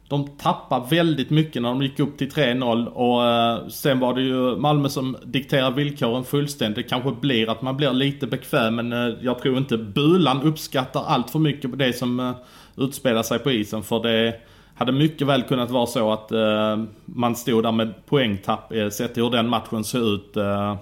de 0.08 0.28
tappade 0.28 0.96
väldigt 0.96 1.30
mycket 1.30 1.62
när 1.62 1.68
de 1.68 1.82
gick 1.82 2.00
upp 2.00 2.18
till 2.18 2.30
3-0 2.30 2.86
och 2.86 3.72
sen 3.72 4.00
var 4.00 4.14
det 4.14 4.22
ju 4.22 4.56
Malmö 4.56 4.88
som 4.88 5.16
dikterar 5.24 5.70
villkoren 5.70 6.24
fullständigt. 6.24 6.76
Det 6.76 6.82
kanske 6.82 7.10
blir 7.20 7.50
att 7.50 7.62
man 7.62 7.76
blir 7.76 7.92
lite 7.92 8.26
bekväm 8.26 8.76
men 8.76 9.16
jag 9.20 9.38
tror 9.38 9.58
inte 9.58 9.76
Bulan 9.76 10.42
uppskattar 10.42 11.04
allt 11.06 11.30
för 11.30 11.38
mycket 11.38 11.70
på 11.70 11.76
det 11.76 11.92
som 11.92 12.34
utspela 12.76 13.22
sig 13.22 13.38
på 13.38 13.50
isen 13.50 13.82
för 13.82 14.02
det 14.02 14.40
hade 14.74 14.92
mycket 14.92 15.26
väl 15.26 15.42
kunnat 15.42 15.70
vara 15.70 15.86
så 15.86 16.12
att 16.12 16.32
eh, 16.32 16.84
man 17.04 17.36
stod 17.36 17.62
där 17.62 17.72
med 17.72 18.06
poängtapp 18.06 18.72
eh, 18.72 18.88
sett 18.88 19.16
hur 19.16 19.30
den 19.30 19.48
matchen 19.48 19.84
såg 19.84 20.02
ut 20.02 20.36
eh, 20.36 20.76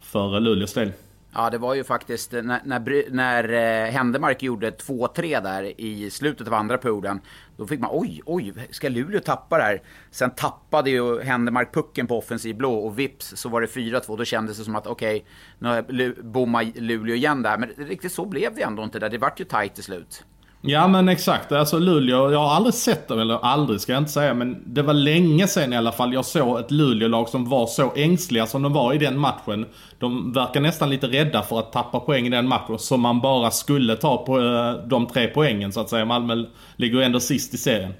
för 0.00 0.40
Luleås 0.40 0.74
del. 0.74 0.92
Ja, 1.34 1.50
det 1.50 1.58
var 1.58 1.74
ju 1.74 1.84
faktiskt 1.84 2.34
eh, 2.34 2.42
när, 2.42 2.60
när, 2.64 3.10
när 3.10 3.52
eh, 3.84 3.92
Händemark 3.92 4.42
gjorde 4.42 4.70
2-3 4.70 5.42
där 5.42 5.80
i 5.80 6.10
slutet 6.10 6.46
av 6.46 6.54
andra 6.54 6.78
perioden. 6.78 7.20
Då 7.56 7.66
fick 7.66 7.80
man 7.80 7.90
oj, 7.92 8.22
oj, 8.26 8.52
ska 8.70 8.88
Luleå 8.88 9.20
tappa 9.20 9.58
det 9.58 9.64
här? 9.64 9.82
Sen 10.10 10.30
tappade 10.30 10.90
ju 10.90 11.20
Händemark 11.20 11.74
pucken 11.74 12.06
på 12.06 12.18
offensiv 12.18 12.56
blå 12.56 12.74
och 12.74 12.98
vips 12.98 13.36
så 13.36 13.48
var 13.48 13.60
det 13.60 13.66
4-2. 13.66 14.16
Då 14.16 14.24
kändes 14.24 14.58
det 14.58 14.64
som 14.64 14.76
att 14.76 14.86
okej, 14.86 15.26
okay, 15.60 15.82
nu 15.88 16.14
bommar 16.22 16.80
Luleå 16.80 17.14
igen 17.14 17.42
där. 17.42 17.58
Men 17.58 17.68
riktigt 17.68 18.12
så 18.12 18.24
blev 18.26 18.54
det 18.54 18.62
ändå 18.62 18.82
inte 18.82 18.98
där. 18.98 19.08
Det 19.08 19.18
vart 19.18 19.40
ju 19.40 19.44
tajt 19.44 19.74
till 19.74 19.84
slut. 19.84 20.24
Ja 20.62 20.88
men 20.88 21.08
exakt, 21.08 21.52
alltså 21.52 21.78
Luleå, 21.78 22.32
jag 22.32 22.38
har 22.38 22.54
aldrig 22.54 22.74
sett 22.74 23.08
dem, 23.08 23.18
eller 23.18 23.44
aldrig 23.44 23.80
ska 23.80 23.92
jag 23.92 24.00
inte 24.00 24.10
säga, 24.10 24.34
men 24.34 24.62
det 24.66 24.82
var 24.82 24.94
länge 24.94 25.46
sedan 25.46 25.72
i 25.72 25.76
alla 25.76 25.92
fall 25.92 26.14
jag 26.14 26.24
såg 26.24 26.60
ett 26.60 26.70
Luleå-lag 26.70 27.28
som 27.28 27.48
var 27.48 27.66
så 27.66 27.92
ängsliga 27.96 28.46
som 28.46 28.62
de 28.62 28.72
var 28.72 28.94
i 28.94 28.98
den 28.98 29.18
matchen. 29.18 29.66
De 29.98 30.32
verkar 30.32 30.60
nästan 30.60 30.90
lite 30.90 31.06
rädda 31.06 31.42
för 31.42 31.58
att 31.58 31.72
tappa 31.72 32.00
poäng 32.00 32.26
i 32.26 32.30
den 32.30 32.48
matchen, 32.48 32.78
som 32.78 33.00
man 33.00 33.20
bara 33.20 33.50
skulle 33.50 33.96
ta 33.96 34.24
på 34.24 34.40
eh, 34.40 34.88
de 34.88 35.06
tre 35.06 35.26
poängen 35.26 35.72
så 35.72 35.80
att 35.80 35.88
säga. 35.90 36.04
Malmö 36.04 36.44
ligger 36.76 37.00
ändå 37.00 37.20
sist 37.20 37.54
i 37.54 37.58
serien. 37.58 37.92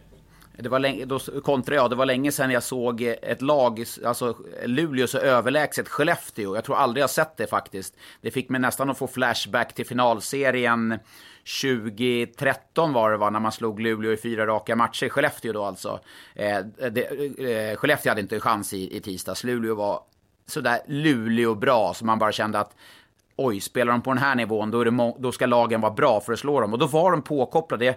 Det 0.57 0.69
var 0.69 0.79
länge, 0.79 1.05
då 1.05 1.19
kontrar 1.19 1.77
jag, 1.77 1.91
det 1.91 1.97
var 1.97 2.07
länge 2.07 2.33
sedan 2.33 2.51
jag 2.51 2.63
såg 2.63 3.03
ett 3.03 3.43
lag, 3.43 3.85
alltså 4.05 4.37
Luleå 4.65 5.07
så 5.07 5.19
överlägset 5.19 5.89
Skellefteå. 5.89 6.55
Jag 6.55 6.65
tror 6.65 6.77
aldrig 6.77 7.03
jag 7.03 7.11
sett 7.11 7.37
det 7.37 7.47
faktiskt. 7.47 7.97
Det 8.21 8.31
fick 8.31 8.49
mig 8.49 8.61
nästan 8.61 8.91
att 8.91 8.99
få 8.99 9.07
flashback 9.07 9.75
till 9.75 9.87
finalserien 9.87 10.99
2013 11.63 12.93
var 12.93 13.11
det 13.11 13.17
va, 13.17 13.31
när 13.31 13.41
man 13.41 13.53
slog 13.53 13.81
Luleå 13.81 14.13
i 14.13 14.17
fyra 14.17 14.47
raka 14.47 14.77
matcher. 14.77 15.09
Skellefteå 15.09 15.53
då 15.53 15.65
alltså. 15.65 16.01
Eh, 16.35 16.59
det, 16.91 17.03
eh, 17.39 17.77
Skellefteå 17.77 18.11
hade 18.11 18.21
inte 18.21 18.35
en 18.35 18.41
chans 18.41 18.73
i, 18.73 18.97
i 18.97 19.01
tisdags. 19.01 19.45
Luleå 19.45 19.75
var 19.75 20.01
sådär 20.47 20.81
Luleå-bra, 20.87 21.95
så 21.95 22.05
man 22.05 22.19
bara 22.19 22.33
kände 22.33 22.59
att 22.59 22.77
oj, 23.37 23.61
spelar 23.61 23.93
de 23.93 24.03
på 24.03 24.11
den 24.11 24.23
här 24.23 24.35
nivån, 24.35 24.71
då, 24.71 24.81
är 24.81 24.85
det 24.85 25.15
då 25.19 25.33
ska 25.33 25.47
lagen 25.47 25.81
vara 25.81 25.93
bra 25.93 26.21
för 26.21 26.33
att 26.33 26.39
slå 26.39 26.61
dem. 26.61 26.73
Och 26.73 26.79
då 26.79 26.87
var 26.87 27.11
de 27.11 27.23
påkopplade. 27.23 27.95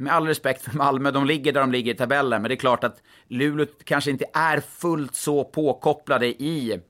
Med 0.00 0.12
all 0.12 0.26
respekt 0.26 0.62
för 0.62 0.76
Malmö, 0.76 1.10
de 1.10 1.26
ligger 1.26 1.52
där 1.52 1.60
de 1.60 1.72
ligger 1.72 1.94
i 1.94 1.96
tabellen, 1.96 2.42
men 2.42 2.48
det 2.48 2.54
är 2.54 2.56
klart 2.56 2.84
att 2.84 3.02
Luleå 3.28 3.66
kanske 3.84 4.10
inte 4.10 4.24
är 4.32 4.60
fullt 4.60 5.14
så 5.14 5.44
påkopplade 5.44 6.26
i 6.26 6.80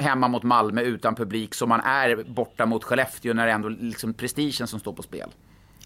hemma 0.00 0.28
mot 0.28 0.42
Malmö 0.42 0.82
utan 0.82 1.14
publik 1.14 1.54
som 1.54 1.68
man 1.68 1.80
är 1.80 2.24
borta 2.28 2.66
mot 2.66 2.84
Skellefteå 2.84 3.34
när 3.34 3.46
det 3.46 3.52
är 3.52 3.54
ändå 3.54 3.68
liksom 3.68 4.14
prestigen 4.14 4.66
som 4.66 4.80
står 4.80 4.92
på 4.92 5.02
spel. 5.02 5.28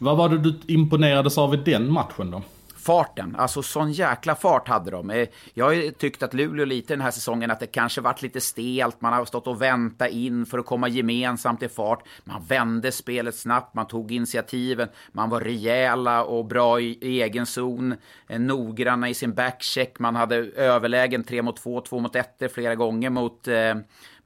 Vad 0.00 0.16
var 0.16 0.28
det 0.28 0.38
du 0.38 0.54
imponerades 0.66 1.38
av 1.38 1.54
i 1.54 1.56
den 1.56 1.92
matchen 1.92 2.30
då? 2.30 2.42
Farten. 2.86 3.36
Alltså 3.38 3.62
sån 3.62 3.92
jäkla 3.92 4.34
fart 4.34 4.68
hade 4.68 4.90
de. 4.90 5.10
Eh, 5.10 5.28
jag 5.54 5.64
har 5.64 5.90
tyckt 5.90 6.22
att 6.22 6.34
Luleå 6.34 6.64
lite 6.64 6.92
den 6.92 7.00
här 7.00 7.10
säsongen 7.10 7.50
att 7.50 7.60
det 7.60 7.66
kanske 7.66 8.00
varit 8.00 8.22
lite 8.22 8.40
stelt. 8.40 9.00
Man 9.00 9.12
har 9.12 9.24
stått 9.24 9.46
och 9.46 9.62
väntat 9.62 10.10
in 10.10 10.46
för 10.46 10.58
att 10.58 10.66
komma 10.66 10.88
gemensamt 10.88 11.62
i 11.62 11.68
fart. 11.68 12.04
Man 12.24 12.44
vände 12.48 12.92
spelet 12.92 13.34
snabbt, 13.34 13.74
man 13.74 13.86
tog 13.86 14.12
initiativen, 14.12 14.88
man 15.12 15.30
var 15.30 15.40
rejäla 15.40 16.24
och 16.24 16.44
bra 16.44 16.80
i, 16.80 16.98
i 17.00 17.22
egen 17.22 17.46
zon. 17.46 17.94
Eh, 18.28 18.40
noggranna 18.40 19.08
i 19.08 19.14
sin 19.14 19.34
backcheck. 19.34 19.98
Man 19.98 20.16
hade 20.16 20.36
överlägen 20.36 21.24
3 21.24 21.42
mot 21.42 21.56
2, 21.56 21.80
2 21.80 22.00
mot 22.00 22.16
1 22.16 22.52
flera 22.54 22.74
gånger 22.74 23.10
mot 23.10 23.48
eh, 23.48 23.74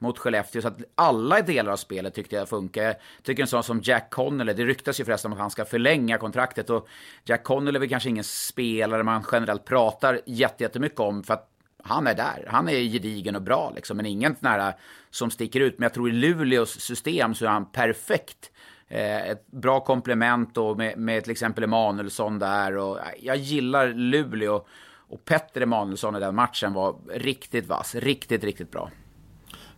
mot 0.01 0.17
Skellefteå. 0.17 0.61
Så 0.61 0.67
att 0.67 0.77
alla 0.95 1.41
delar 1.41 1.71
av 1.71 1.77
spelet 1.77 2.13
tyckte 2.13 2.35
jag 2.35 2.49
funkar. 2.49 2.83
Jag 2.83 2.95
tycker 3.23 3.43
en 3.43 3.47
sån 3.47 3.63
som 3.63 3.81
Jack 3.83 4.09
Connolly, 4.09 4.53
det 4.53 4.65
ryktas 4.65 4.99
ju 4.99 5.05
förresten 5.05 5.31
om 5.31 5.33
att 5.33 5.41
han 5.41 5.51
ska 5.51 5.65
förlänga 5.65 6.17
kontraktet. 6.17 6.69
Och 6.69 6.87
Jack 7.25 7.43
Connolly 7.43 7.75
är 7.75 7.79
väl 7.79 7.89
kanske 7.89 8.09
ingen 8.09 8.23
spelare 8.23 9.03
man 9.03 9.23
generellt 9.31 9.65
pratar 9.65 10.21
jättemycket 10.25 10.99
om. 10.99 11.23
För 11.23 11.33
att 11.33 11.47
han 11.83 12.07
är 12.07 12.13
där. 12.13 12.47
Han 12.47 12.69
är 12.69 12.79
gedigen 12.79 13.35
och 13.35 13.41
bra 13.41 13.71
liksom, 13.75 13.97
men 13.97 14.05
ingen 14.05 14.35
nära 14.39 14.67
eh, 14.67 14.73
som 15.09 15.31
sticker 15.31 15.59
ut. 15.59 15.79
Men 15.79 15.83
jag 15.83 15.93
tror 15.93 16.09
i 16.09 16.11
Luleås 16.11 16.79
system 16.79 17.35
så 17.35 17.45
är 17.45 17.49
han 17.49 17.71
perfekt. 17.71 18.51
Eh, 18.87 19.29
ett 19.29 19.47
bra 19.47 19.79
komplement 19.79 20.57
och 20.57 20.77
med, 20.77 20.97
med 20.97 21.23
till 21.23 21.31
exempel 21.31 21.63
Emanuelsson 21.63 22.39
där. 22.39 22.77
Och 22.77 22.99
eh, 22.99 23.05
jag 23.19 23.37
gillar 23.37 23.87
Luleå. 23.87 24.65
Och 25.11 25.25
Petter 25.25 25.61
Emanuelsson 25.61 26.15
i 26.15 26.19
den 26.19 26.35
matchen 26.35 26.73
var 26.73 26.95
riktigt 27.13 27.67
vass. 27.67 27.95
Riktigt, 27.95 28.43
riktigt 28.43 28.71
bra. 28.71 28.91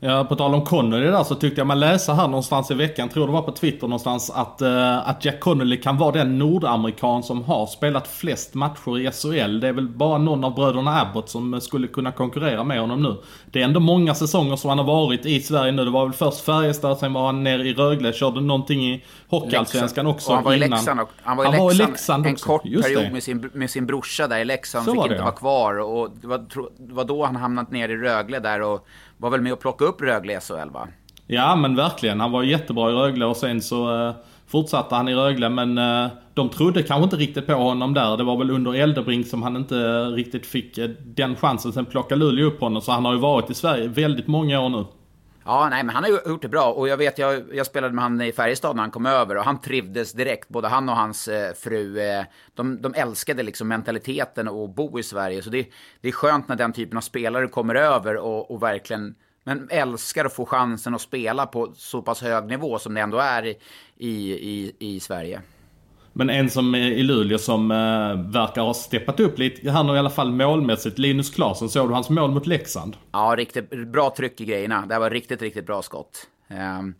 Ja, 0.05 0.23
på 0.23 0.35
tal 0.35 0.53
om 0.53 0.65
Connolly 0.65 1.05
där 1.05 1.23
så 1.23 1.35
tyckte 1.35 1.59
jag 1.59 1.67
man 1.67 1.79
läser 1.79 2.13
här 2.13 2.27
någonstans 2.27 2.71
i 2.71 2.73
veckan, 2.73 3.09
tror 3.09 3.27
det 3.27 3.33
var 3.33 3.41
på 3.41 3.51
Twitter 3.51 3.87
någonstans, 3.87 4.29
att, 4.29 4.61
uh, 4.61 5.09
att 5.09 5.25
Jack 5.25 5.39
Connolly 5.39 5.81
kan 5.81 5.97
vara 5.97 6.11
den 6.11 6.39
nordamerikan 6.39 7.23
som 7.23 7.43
har 7.43 7.65
spelat 7.65 8.07
flest 8.07 8.53
matcher 8.53 8.99
i 8.99 9.11
SHL. 9.11 9.59
Det 9.59 9.67
är 9.67 9.73
väl 9.73 9.87
bara 9.87 10.17
någon 10.17 10.43
av 10.43 10.55
bröderna 10.55 11.01
Abbott 11.01 11.29
som 11.29 11.61
skulle 11.61 11.87
kunna 11.87 12.11
konkurrera 12.11 12.63
med 12.63 12.79
honom 12.79 13.03
nu. 13.03 13.15
Det 13.45 13.61
är 13.61 13.63
ändå 13.63 13.79
många 13.79 14.15
säsonger 14.15 14.55
som 14.55 14.69
han 14.69 14.77
har 14.77 14.85
varit 14.85 15.25
i 15.25 15.39
Sverige 15.39 15.71
nu. 15.71 15.85
Det 15.85 15.91
var 15.91 16.05
väl 16.05 16.13
först 16.13 16.39
Färjestad, 16.39 16.97
sen 16.97 17.13
var 17.13 17.25
han 17.25 17.43
nere 17.43 17.67
i 17.67 17.73
Rögle, 17.73 18.13
körde 18.13 18.41
någonting 18.41 18.85
i 18.85 19.03
Hockeyallsvenskan 19.27 20.07
också 20.07 20.29
och 20.29 20.35
han 20.35 20.43
var 20.43 20.53
innan. 20.53 20.67
I 20.67 20.69
Leksand, 20.69 20.99
han 21.23 21.37
var 21.37 21.43
i 21.43 21.47
han 21.47 21.51
Leksand, 21.53 21.79
var 21.79 21.87
i 21.87 21.91
Leksand 21.91 22.25
en 22.25 22.35
kort 22.35 22.65
Just 22.65 22.87
period 22.87 23.11
med 23.11 23.23
sin, 23.23 23.49
med 23.53 23.69
sin 23.69 23.85
brorsa 23.85 24.27
där 24.27 24.39
i 24.39 24.45
Leksand, 24.45 24.85
så 24.85 24.91
fick 24.91 25.03
inte 25.03 25.15
ja. 25.15 25.23
vara 25.23 25.35
kvar. 25.35 25.79
Och 25.79 26.09
det 26.21 26.27
var, 26.27 26.37
det 26.87 26.93
var 26.93 27.03
då 27.03 27.25
han 27.25 27.35
hamnat 27.35 27.71
ner 27.71 27.89
i 27.89 27.95
Rögle 27.97 28.39
där 28.39 28.61
och 28.61 28.87
var 29.23 29.29
väl 29.29 29.41
med 29.41 29.53
och 29.53 29.59
plockade 29.59 29.89
upp 29.89 30.01
Rögle 30.01 30.39
SHL 30.39 30.69
va? 30.73 30.87
Ja 31.27 31.55
men 31.55 31.75
verkligen. 31.75 32.19
Han 32.19 32.31
var 32.31 32.43
jättebra 32.43 32.91
i 32.91 32.93
Rögle 32.93 33.25
och 33.25 33.37
sen 33.37 33.61
så 33.61 34.07
eh, 34.07 34.15
fortsatte 34.47 34.95
han 34.95 35.07
i 35.07 35.15
Rögle 35.15 35.49
men 35.49 35.77
eh, 35.77 36.07
de 36.33 36.49
trodde 36.49 36.83
kanske 36.83 37.03
inte 37.03 37.15
riktigt 37.15 37.47
på 37.47 37.53
honom 37.53 37.93
där. 37.93 38.17
Det 38.17 38.23
var 38.23 38.37
väl 38.37 38.51
under 38.51 38.73
Eldebrink 38.73 39.27
som 39.27 39.43
han 39.43 39.55
inte 39.55 40.05
riktigt 40.05 40.45
fick 40.45 40.77
eh, 40.77 40.89
den 41.03 41.35
chansen. 41.35 41.73
Sen 41.73 41.85
plockade 41.85 42.19
Luleå 42.19 42.47
upp 42.47 42.59
honom 42.59 42.81
så 42.81 42.91
han 42.91 43.05
har 43.05 43.13
ju 43.13 43.19
varit 43.19 43.49
i 43.49 43.53
Sverige 43.53 43.87
väldigt 43.87 44.27
många 44.27 44.59
år 44.59 44.69
nu. 44.69 44.85
Ja, 45.45 45.69
nej, 45.69 45.83
men 45.83 45.95
han 45.95 46.03
har 46.03 46.29
gjort 46.29 46.41
det 46.41 46.49
bra. 46.49 46.73
Och 46.73 46.87
jag 46.87 46.97
vet, 46.97 47.17
jag, 47.17 47.43
jag 47.53 47.65
spelade 47.65 47.93
med 47.93 48.03
han 48.03 48.21
i 48.21 48.31
Färjestad 48.31 48.75
när 48.75 48.83
han 48.83 48.91
kom 48.91 49.05
över 49.05 49.37
och 49.37 49.43
han 49.43 49.61
trivdes 49.61 50.13
direkt. 50.13 50.49
Både 50.49 50.67
han 50.67 50.89
och 50.89 50.95
hans 50.95 51.27
eh, 51.27 51.53
fru, 51.53 51.99
eh, 51.99 52.25
de, 52.53 52.81
de 52.81 52.93
älskade 52.93 53.43
liksom 53.43 53.67
mentaliteten 53.67 54.47
att 54.47 54.75
bo 54.75 54.99
i 54.99 55.03
Sverige. 55.03 55.41
Så 55.41 55.49
det, 55.49 55.67
det 56.01 56.07
är 56.07 56.11
skönt 56.11 56.47
när 56.47 56.55
den 56.55 56.73
typen 56.73 56.97
av 56.97 57.01
spelare 57.01 57.47
kommer 57.47 57.75
över 57.75 58.17
och, 58.17 58.51
och 58.51 58.63
verkligen 58.63 59.15
men 59.43 59.69
älskar 59.69 60.25
att 60.25 60.33
få 60.33 60.45
chansen 60.45 60.95
att 60.95 61.01
spela 61.01 61.45
på 61.45 61.73
så 61.75 62.01
pass 62.01 62.21
hög 62.21 62.45
nivå 62.45 62.79
som 62.79 62.93
det 62.93 63.01
ändå 63.01 63.17
är 63.17 63.45
i, 63.45 63.55
i, 63.97 64.75
i 64.79 64.99
Sverige. 64.99 65.41
Men 66.13 66.29
en 66.29 66.49
som 66.49 66.75
är 66.75 66.91
i 66.91 67.03
Luleå 67.03 67.37
som 67.37 67.71
eh, 67.71 68.31
verkar 68.31 68.61
ha 68.61 68.73
steppat 68.73 69.19
upp 69.19 69.39
lite, 69.39 69.71
han 69.71 69.89
har 69.89 69.95
i 69.95 69.99
alla 69.99 70.09
fall 70.09 70.31
målmässigt, 70.31 70.99
Linus 70.99 71.29
Klasen, 71.29 71.69
såg 71.69 71.89
du 71.89 71.93
hans 71.93 72.09
mål 72.09 72.31
mot 72.31 72.47
Leksand? 72.47 72.97
Ja, 73.11 73.35
riktigt 73.37 73.87
bra 73.87 74.13
tryck 74.17 74.41
i 74.41 74.45
grejerna. 74.45 74.85
Det 74.85 74.99
var 74.99 75.09
riktigt, 75.09 75.41
riktigt 75.41 75.65
bra 75.65 75.81
skott. 75.81 76.27
Um, 76.79 76.95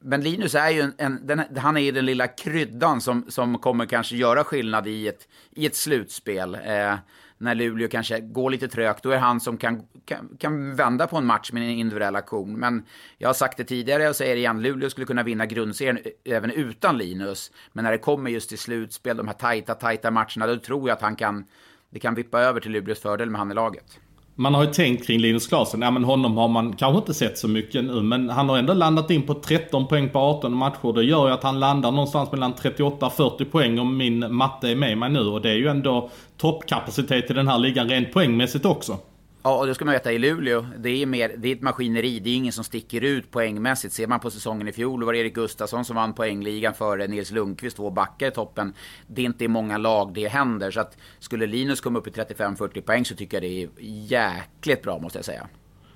men 0.00 0.20
Linus 0.20 0.54
är 0.54 0.70
ju 0.70 0.80
en, 0.80 0.94
en 0.98 1.26
den, 1.26 1.42
han 1.56 1.76
är 1.76 1.80
ju 1.80 1.92
den 1.92 2.06
lilla 2.06 2.26
kryddan 2.26 3.00
som, 3.00 3.24
som 3.28 3.58
kommer 3.58 3.86
kanske 3.86 4.16
göra 4.16 4.44
skillnad 4.44 4.86
i 4.86 5.08
ett, 5.08 5.28
i 5.54 5.66
ett 5.66 5.76
slutspel. 5.76 6.54
Eh, 6.54 6.94
när 7.38 7.54
Luleå 7.54 7.88
kanske 7.88 8.20
går 8.20 8.50
lite 8.50 8.68
trögt, 8.68 9.02
då 9.02 9.10
är 9.10 9.18
han 9.18 9.40
som 9.40 9.56
kan, 9.56 9.82
kan, 10.04 10.36
kan 10.38 10.76
vända 10.76 11.06
på 11.06 11.16
en 11.16 11.26
match 11.26 11.52
med 11.52 11.62
en 11.62 11.68
individuell 11.68 12.16
aktion. 12.16 12.52
Men 12.52 12.84
jag 13.18 13.28
har 13.28 13.34
sagt 13.34 13.56
det 13.56 13.64
tidigare 13.64 14.08
och 14.08 14.16
säger 14.16 14.34
det 14.34 14.40
igen, 14.40 14.62
Luleå 14.62 14.90
skulle 14.90 15.06
kunna 15.06 15.22
vinna 15.22 15.46
grundserien 15.46 15.98
även 16.24 16.50
utan 16.50 16.98
Linus. 16.98 17.52
Men 17.72 17.84
när 17.84 17.92
det 17.92 17.98
kommer 17.98 18.30
just 18.30 18.48
till 18.48 18.58
slutspel, 18.58 19.16
de 19.16 19.26
här 19.26 19.34
tajta, 19.34 19.74
tajta 19.74 20.10
matcherna, 20.10 20.46
då 20.46 20.56
tror 20.56 20.88
jag 20.88 20.96
att 20.96 21.02
han 21.02 21.16
kan, 21.16 21.44
det 21.90 21.98
kan 21.98 22.14
vippa 22.14 22.40
över 22.40 22.60
till 22.60 22.72
Luleås 22.72 23.00
fördel 23.00 23.30
med 23.30 23.38
han 23.38 23.50
i 23.50 23.54
laget. 23.54 24.00
Man 24.38 24.54
har 24.54 24.64
ju 24.64 24.72
tänkt 24.72 25.06
kring 25.06 25.20
Linus 25.20 25.46
Klasen, 25.46 25.82
ja 25.82 25.90
men 25.90 26.04
honom 26.04 26.36
har 26.36 26.48
man 26.48 26.72
kanske 26.72 26.98
inte 26.98 27.14
sett 27.14 27.38
så 27.38 27.48
mycket 27.48 27.84
nu 27.84 28.02
men 28.02 28.30
han 28.30 28.48
har 28.48 28.58
ändå 28.58 28.74
landat 28.74 29.10
in 29.10 29.22
på 29.22 29.34
13 29.34 29.86
poäng 29.86 30.08
på 30.08 30.18
18 30.18 30.56
matcher. 30.56 30.92
Det 30.92 31.04
gör 31.04 31.26
ju 31.26 31.34
att 31.34 31.42
han 31.42 31.60
landar 31.60 31.90
någonstans 31.90 32.32
mellan 32.32 32.54
38-40 32.54 33.44
poäng 33.44 33.78
om 33.78 33.96
min 33.96 34.34
matte 34.34 34.68
är 34.68 34.76
med 34.76 34.98
mig 34.98 35.10
nu 35.10 35.20
och 35.20 35.42
det 35.42 35.50
är 35.50 35.54
ju 35.54 35.68
ändå 35.68 36.10
toppkapacitet 36.36 37.30
i 37.30 37.34
den 37.34 37.48
här 37.48 37.58
ligan 37.58 37.88
rent 37.88 38.12
poängmässigt 38.12 38.64
också. 38.64 38.98
Ja, 39.46 39.58
och 39.58 39.66
det 39.66 39.74
ska 39.74 39.84
man 39.84 39.92
veta 39.92 40.12
i 40.12 40.18
Luleå, 40.18 40.66
det 40.78 41.02
är, 41.02 41.06
mer, 41.06 41.34
det 41.38 41.48
är 41.48 41.56
ett 41.56 41.62
maskineri. 41.62 42.20
Det 42.20 42.30
är 42.30 42.34
ingen 42.34 42.52
som 42.52 42.64
sticker 42.64 43.00
ut 43.00 43.30
poängmässigt. 43.30 43.94
Ser 43.94 44.06
man 44.06 44.20
på 44.20 44.30
säsongen 44.30 44.68
i 44.68 44.72
fjol, 44.72 45.00
då 45.00 45.06
var 45.06 45.12
det 45.12 45.18
Erik 45.18 45.34
Gustafsson 45.34 45.84
som 45.84 45.96
vann 45.96 46.14
poängligan 46.14 46.74
före 46.74 47.06
Nils 47.06 47.30
Lundqvist, 47.30 47.76
två 47.76 47.90
backar 47.90 48.28
i 48.28 48.30
toppen. 48.30 48.74
Det 49.06 49.22
är 49.22 49.26
inte 49.26 49.44
i 49.44 49.48
många 49.48 49.78
lag 49.78 50.14
det 50.14 50.28
händer. 50.28 50.70
Så 50.70 50.80
att 50.80 50.96
skulle 51.18 51.46
Linus 51.46 51.80
komma 51.80 51.98
upp 51.98 52.06
i 52.06 52.10
35-40 52.10 52.80
poäng 52.80 53.04
så 53.04 53.14
tycker 53.14 53.36
jag 53.36 53.42
det 53.42 53.62
är 53.62 53.68
jäkligt 54.12 54.82
bra, 54.82 54.98
måste 54.98 55.18
jag 55.18 55.24
säga. 55.24 55.46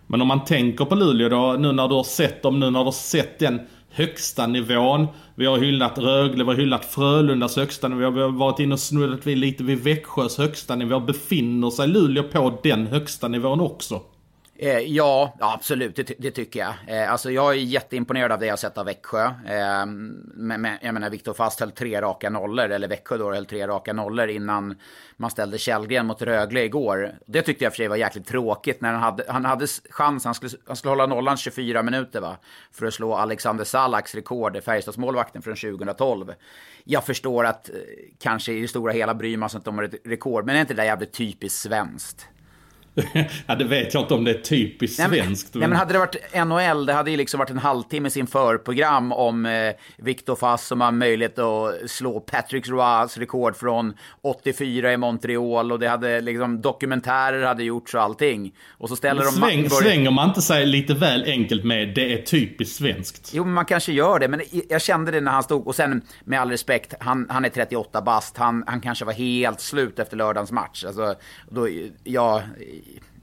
Men 0.06 0.22
om 0.22 0.28
man 0.28 0.44
tänker 0.44 0.84
på 0.84 0.94
Luleå 0.94 1.28
då, 1.28 1.56
nu 1.58 1.72
när 1.72 1.88
du 1.88 1.94
har 1.94 2.04
sett 2.04 2.42
dem, 2.42 2.60
nu 2.60 2.70
när 2.70 2.80
du 2.80 2.84
har 2.84 2.92
sett 2.92 3.38
den 3.38 3.60
högsta 3.90 4.46
nivån. 4.46 5.06
Vi 5.34 5.46
har 5.46 5.58
hyllat 5.58 5.98
Rögle, 5.98 6.44
vi 6.44 6.50
har 6.50 6.56
hyllat 6.56 6.84
Frölundas 6.84 7.56
högsta 7.56 7.88
nivå. 7.88 8.10
Vi 8.10 8.20
har 8.20 8.28
varit 8.28 8.60
inne 8.60 8.74
och 8.74 8.80
snuddat 8.80 9.26
vid 9.26 9.38
lite 9.38 9.64
vid 9.64 9.78
Växjös 9.78 10.38
högsta 10.38 10.76
nivå. 10.76 11.00
Befinner 11.00 11.70
sig 11.70 11.88
Luleå 11.88 12.22
på 12.22 12.58
den 12.62 12.86
högsta 12.86 13.28
nivån 13.28 13.60
också? 13.60 14.00
Eh, 14.62 14.78
ja, 14.78 15.36
absolut, 15.40 15.96
det, 15.96 16.12
det, 16.18 16.30
tycker 16.30 16.60
jag. 16.60 16.74
Eh, 16.86 17.12
alltså 17.12 17.30
jag 17.30 17.50
är 17.50 17.54
jätteimponerad 17.54 18.32
av 18.32 18.38
det 18.38 18.46
jag 18.46 18.58
sett 18.58 18.78
av 18.78 18.86
Växjö. 18.86 19.24
Eh, 19.24 19.86
men, 19.86 20.60
men, 20.60 20.78
jag 20.82 20.94
menar, 20.94 21.10
Viktor 21.10 21.34
Fast 21.34 21.60
höll 21.60 21.70
tre 21.70 22.00
raka 22.00 22.30
nollor, 22.30 22.70
eller 22.70 22.88
Växjö 22.88 23.16
då 23.16 23.32
höll 23.32 23.46
tre 23.46 23.66
raka 23.66 23.92
nollor 23.92 24.28
innan 24.28 24.78
man 25.16 25.30
ställde 25.30 25.58
Källgren 25.58 26.06
mot 26.06 26.22
Rögle 26.22 26.64
igår. 26.64 27.14
Det 27.26 27.42
tyckte 27.42 27.64
jag 27.64 27.72
för 27.72 27.76
sig 27.76 27.88
var 27.88 27.96
jäkligt 27.96 28.26
tråkigt 28.26 28.80
när 28.80 28.92
han 28.92 29.02
hade, 29.02 29.24
han 29.28 29.44
hade 29.44 29.66
chans, 29.90 30.24
han 30.24 30.34
skulle, 30.34 30.52
han 30.66 30.76
skulle 30.76 30.90
hålla 30.90 31.06
nollan 31.06 31.36
24 31.36 31.82
minuter 31.82 32.20
va, 32.20 32.36
för 32.72 32.86
att 32.86 32.94
slå 32.94 33.14
Alexander 33.14 33.64
Salaks 33.64 34.14
rekord, 34.14 34.62
Färjestadsmålvakten 34.62 35.42
från 35.42 35.56
2012. 35.56 36.34
Jag 36.84 37.04
förstår 37.04 37.44
att 37.44 37.68
eh, 37.68 37.74
kanske 38.18 38.52
i 38.52 38.60
det 38.60 38.68
stora 38.68 38.92
hela 38.92 39.14
bryr 39.14 39.36
man 39.36 39.50
sig 39.50 39.58
inte 39.58 39.70
om 39.70 39.78
ett 39.78 39.94
rekord, 40.04 40.46
men 40.46 40.56
är 40.56 40.60
inte 40.60 40.74
det 40.74 40.82
där 40.82 40.86
jävligt 40.86 41.12
typiskt 41.12 41.60
svenskt? 41.60 42.28
ja, 43.46 43.54
det 43.54 43.64
vet 43.64 43.94
jag 43.94 44.02
inte 44.02 44.14
om 44.14 44.24
det 44.24 44.30
är 44.30 44.42
typiskt 44.42 45.02
svenskt. 45.02 45.54
Nej, 45.54 45.68
men 45.68 45.78
hade 45.78 45.92
det 45.92 45.98
varit 45.98 46.16
NHL, 46.46 46.86
det 46.86 46.92
hade 46.92 47.10
ju 47.10 47.16
liksom 47.16 47.38
varit 47.38 47.50
en 47.50 47.58
halvtimme 47.58 48.10
sin 48.10 48.26
förprogram 48.26 49.12
om 49.12 49.46
eh, 49.46 49.72
Victor 49.96 50.36
Fass 50.36 50.66
som 50.66 50.80
har 50.80 50.92
möjlighet 50.92 51.38
att 51.38 51.90
slå 51.90 52.20
Patrick 52.20 52.68
Roys 52.68 53.16
rekord 53.16 53.56
från 53.56 53.94
84 54.22 54.92
i 54.92 54.96
Montreal 54.96 55.72
och 55.72 55.78
det 55.78 55.88
hade 55.88 56.20
liksom 56.20 56.60
dokumentärer 56.60 57.46
hade 57.46 57.64
gjorts 57.64 57.94
och 57.94 58.02
allting. 58.02 58.54
Och 58.78 58.88
så 58.88 58.96
ställer 58.96 59.22
men 59.22 59.32
sväng, 59.32 59.62
de... 59.62 59.68
Svänger 59.68 60.10
man 60.10 60.28
inte 60.28 60.42
sig 60.42 60.66
lite 60.66 60.94
väl 60.94 61.24
enkelt 61.24 61.64
med 61.64 61.94
det 61.94 62.12
är 62.12 62.22
typiskt 62.22 62.76
svenskt? 62.76 63.30
Jo, 63.34 63.44
men 63.44 63.54
man 63.54 63.64
kanske 63.64 63.92
gör 63.92 64.18
det. 64.18 64.28
Men 64.28 64.40
jag 64.68 64.82
kände 64.82 65.10
det 65.10 65.20
när 65.20 65.32
han 65.32 65.42
stod. 65.42 65.66
Och 65.66 65.74
sen 65.74 66.02
med 66.24 66.40
all 66.40 66.50
respekt, 66.50 66.94
han, 67.00 67.26
han 67.30 67.44
är 67.44 67.48
38 67.48 68.02
bast. 68.02 68.36
Han, 68.36 68.64
han 68.66 68.80
kanske 68.80 69.04
var 69.04 69.12
helt 69.12 69.60
slut 69.60 69.98
efter 69.98 70.16
lördagens 70.16 70.52
match. 70.52 70.84
Alltså, 70.84 71.14
då, 71.48 71.68
jag, 72.04 72.42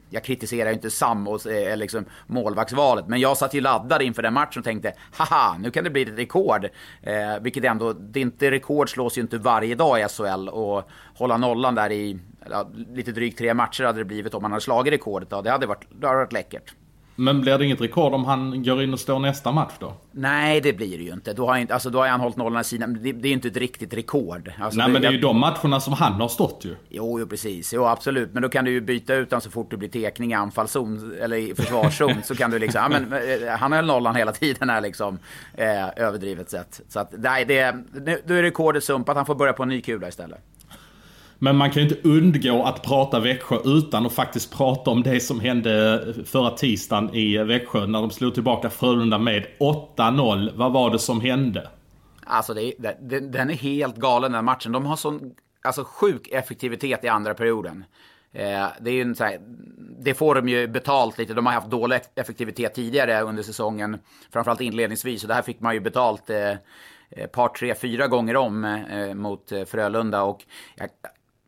jag 0.09 0.23
kritiserar 0.23 0.69
ju 0.69 0.75
inte 0.75 0.91
Sam 0.91 1.27
och 1.27 1.47
eh, 1.47 1.77
liksom 1.77 2.05
målvaktsvalet, 2.27 3.07
men 3.07 3.19
jag 3.19 3.37
satt 3.37 3.53
ju 3.53 3.61
laddad 3.61 4.01
inför 4.01 4.21
den 4.21 4.33
matchen 4.33 4.59
och 4.59 4.65
tänkte 4.65 4.93
haha, 5.11 5.57
nu 5.57 5.71
kan 5.71 5.83
det 5.83 5.89
bli 5.89 6.01
ett 6.01 6.17
rekord. 6.17 6.65
Eh, 7.01 7.39
vilket 7.41 7.63
ändå, 7.63 7.93
det 7.93 8.19
är 8.19 8.21
inte 8.21 8.51
rekord 8.51 8.89
slås 8.89 9.17
ju 9.17 9.21
inte 9.21 9.37
varje 9.37 9.75
dag 9.75 9.99
i 9.99 10.03
SHL 10.03 10.49
och 10.49 10.89
hålla 11.15 11.37
nollan 11.37 11.75
där 11.75 11.91
i 11.91 12.19
ja, 12.49 12.69
lite 12.93 13.11
drygt 13.11 13.37
tre 13.37 13.53
matcher 13.53 13.83
hade 13.83 13.99
det 13.99 14.05
blivit 14.05 14.33
om 14.33 14.41
man 14.41 14.51
hade 14.51 14.61
slagit 14.61 14.93
rekordet. 14.93 15.27
Ja, 15.31 15.41
det 15.41 15.51
hade 15.51 15.67
varit, 15.67 15.85
det 15.89 16.07
hade 16.07 16.19
varit 16.19 16.33
läckert. 16.33 16.73
Men 17.19 17.41
blir 17.41 17.57
det 17.57 17.65
inget 17.65 17.81
rekord 17.81 18.13
om 18.13 18.25
han 18.25 18.63
går 18.63 18.83
in 18.83 18.93
och 18.93 18.99
står 18.99 19.19
nästa 19.19 19.51
match 19.51 19.73
då? 19.79 19.93
Nej, 20.11 20.61
det 20.61 20.73
blir 20.73 20.97
det 20.97 21.03
ju 21.03 21.13
inte. 21.13 21.33
Då 21.33 21.47
har, 21.47 21.57
inte, 21.57 21.73
alltså, 21.73 21.89
då 21.89 21.99
har 21.99 22.07
han 22.07 22.19
hållit 22.19 22.37
nollan 22.37 22.61
i 22.61 22.63
sina... 22.63 22.87
Det, 22.87 23.11
det 23.11 23.27
är 23.27 23.29
ju 23.29 23.33
inte 23.33 23.47
ett 23.47 23.57
riktigt 23.57 23.93
rekord. 23.93 24.51
Alltså, 24.59 24.77
Nej, 24.77 24.87
det, 24.87 24.93
men 24.93 25.01
det 25.01 25.07
är 25.07 25.11
jag, 25.11 25.15
ju 25.15 25.21
de 25.21 25.39
matcherna 25.39 25.79
som 25.79 25.93
han 25.93 26.13
har 26.13 26.27
stått 26.27 26.65
ju. 26.65 26.75
Jo, 26.89 27.19
jo, 27.19 27.27
precis. 27.27 27.73
Jo, 27.73 27.85
absolut. 27.85 28.33
Men 28.33 28.41
då 28.43 28.49
kan 28.49 28.65
du 28.65 28.71
ju 28.71 28.81
byta 28.81 29.15
ut 29.15 29.31
honom 29.31 29.41
så 29.41 29.51
fort 29.51 29.71
det 29.71 29.77
blir 29.77 29.89
tekning 29.89 30.31
i 30.31 30.33
anfallszon 30.33 31.13
eller 31.21 31.37
i 31.37 31.55
försvarszon. 31.55 32.13
så 32.23 32.35
kan 32.35 32.51
du 32.51 32.59
liksom... 32.59 32.81
Ja, 32.81 32.99
men, 32.99 33.13
eh, 33.13 33.49
han 33.49 33.71
höll 33.71 33.85
nollan 33.85 34.15
hela 34.15 34.31
tiden 34.31 34.69
här 34.69 34.81
liksom. 34.81 35.19
Eh, 35.53 35.87
överdrivet 35.95 36.49
sett. 36.49 36.81
Så 36.87 36.99
att, 36.99 37.13
nej, 37.17 37.45
det, 37.45 37.75
nu, 37.93 38.21
då 38.25 38.33
är 38.33 38.41
rekordet 38.41 38.83
sumpat. 38.83 39.15
Han 39.15 39.25
får 39.25 39.35
börja 39.35 39.53
på 39.53 39.63
en 39.63 39.69
ny 39.69 39.81
kula 39.81 40.07
istället. 40.07 40.39
Men 41.39 41.55
man 41.55 41.71
kan 41.71 41.83
ju 41.83 41.89
inte 41.89 42.07
undgå 42.09 42.63
att 42.63 42.83
prata 42.83 43.19
Växjö 43.19 43.57
utan 43.65 44.05
att 44.05 44.13
faktiskt 44.13 44.57
prata 44.57 44.91
om 44.91 45.03
det 45.03 45.19
som 45.19 45.39
hände 45.39 46.03
förra 46.25 46.49
tisdagen 46.49 47.15
i 47.15 47.37
Växjö 47.37 47.87
när 47.87 48.01
de 48.01 48.11
slog 48.11 48.33
tillbaka 48.33 48.69
Frölunda 48.69 49.17
med 49.17 49.45
8-0. 49.59 50.51
Vad 50.55 50.71
var 50.71 50.91
det 50.91 50.99
som 50.99 51.21
hände? 51.21 51.69
Alltså, 52.23 52.53
det, 52.53 52.73
det, 52.79 53.19
den 53.19 53.49
är 53.49 53.53
helt 53.53 53.95
galen 53.95 54.31
den 54.31 54.45
matchen. 54.45 54.71
De 54.71 54.85
har 54.85 54.95
sån 54.95 55.35
alltså, 55.61 55.83
sjuk 55.83 56.27
effektivitet 56.27 57.03
i 57.03 57.07
andra 57.07 57.33
perioden. 57.33 57.85
Eh, 58.33 58.67
det, 58.81 58.91
är 58.91 58.93
ju 58.93 59.15
här, 59.19 59.39
det 59.99 60.13
får 60.13 60.35
de 60.35 60.49
ju 60.49 60.67
betalt 60.67 61.17
lite. 61.17 61.33
De 61.33 61.45
har 61.45 61.53
haft 61.53 61.69
dålig 61.69 61.99
effektivitet 62.15 62.73
tidigare 62.73 63.21
under 63.21 63.43
säsongen. 63.43 63.97
Framförallt 64.33 64.61
inledningsvis. 64.61 65.23
Och 65.23 65.27
det 65.27 65.33
här 65.33 65.41
fick 65.41 65.59
man 65.59 65.73
ju 65.73 65.79
betalt 65.79 66.29
eh, 66.29 66.53
ett 67.09 67.31
par, 67.31 67.47
tre, 67.47 67.75
fyra 67.75 68.07
gånger 68.07 68.35
om 68.35 68.63
eh, 68.63 69.13
mot 69.13 69.51
eh, 69.51 69.65
Frölunda. 69.65 70.23
Och 70.23 70.45
jag, 70.75 70.89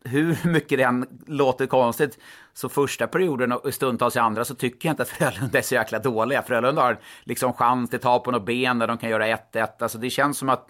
hur 0.04 0.48
mycket 0.48 0.78
det 0.78 0.84
än 0.84 1.06
låter 1.26 1.66
konstigt, 1.66 2.18
så 2.54 2.68
första 2.68 3.06
perioden 3.06 3.52
och 3.52 3.74
stundtals 3.74 4.16
i 4.16 4.18
andra 4.18 4.44
så 4.44 4.54
tycker 4.54 4.88
jag 4.88 4.92
inte 4.92 5.02
att 5.02 5.08
Frölunda 5.08 5.58
är 5.58 5.62
så 5.62 5.74
jäkla 5.74 5.98
dåliga. 5.98 6.42
Frölunda 6.42 6.82
har 6.82 6.98
liksom 7.24 7.52
chans 7.52 7.90
till 7.90 8.00
ta 8.00 8.18
på 8.18 8.30
något 8.30 8.46
ben 8.46 8.78
där 8.78 8.86
de 8.86 8.98
kan 8.98 9.10
göra 9.10 9.26
1-1. 9.26 9.68
Alltså 9.78 9.98
det 9.98 10.10
känns 10.10 10.38
som 10.38 10.48
att 10.48 10.66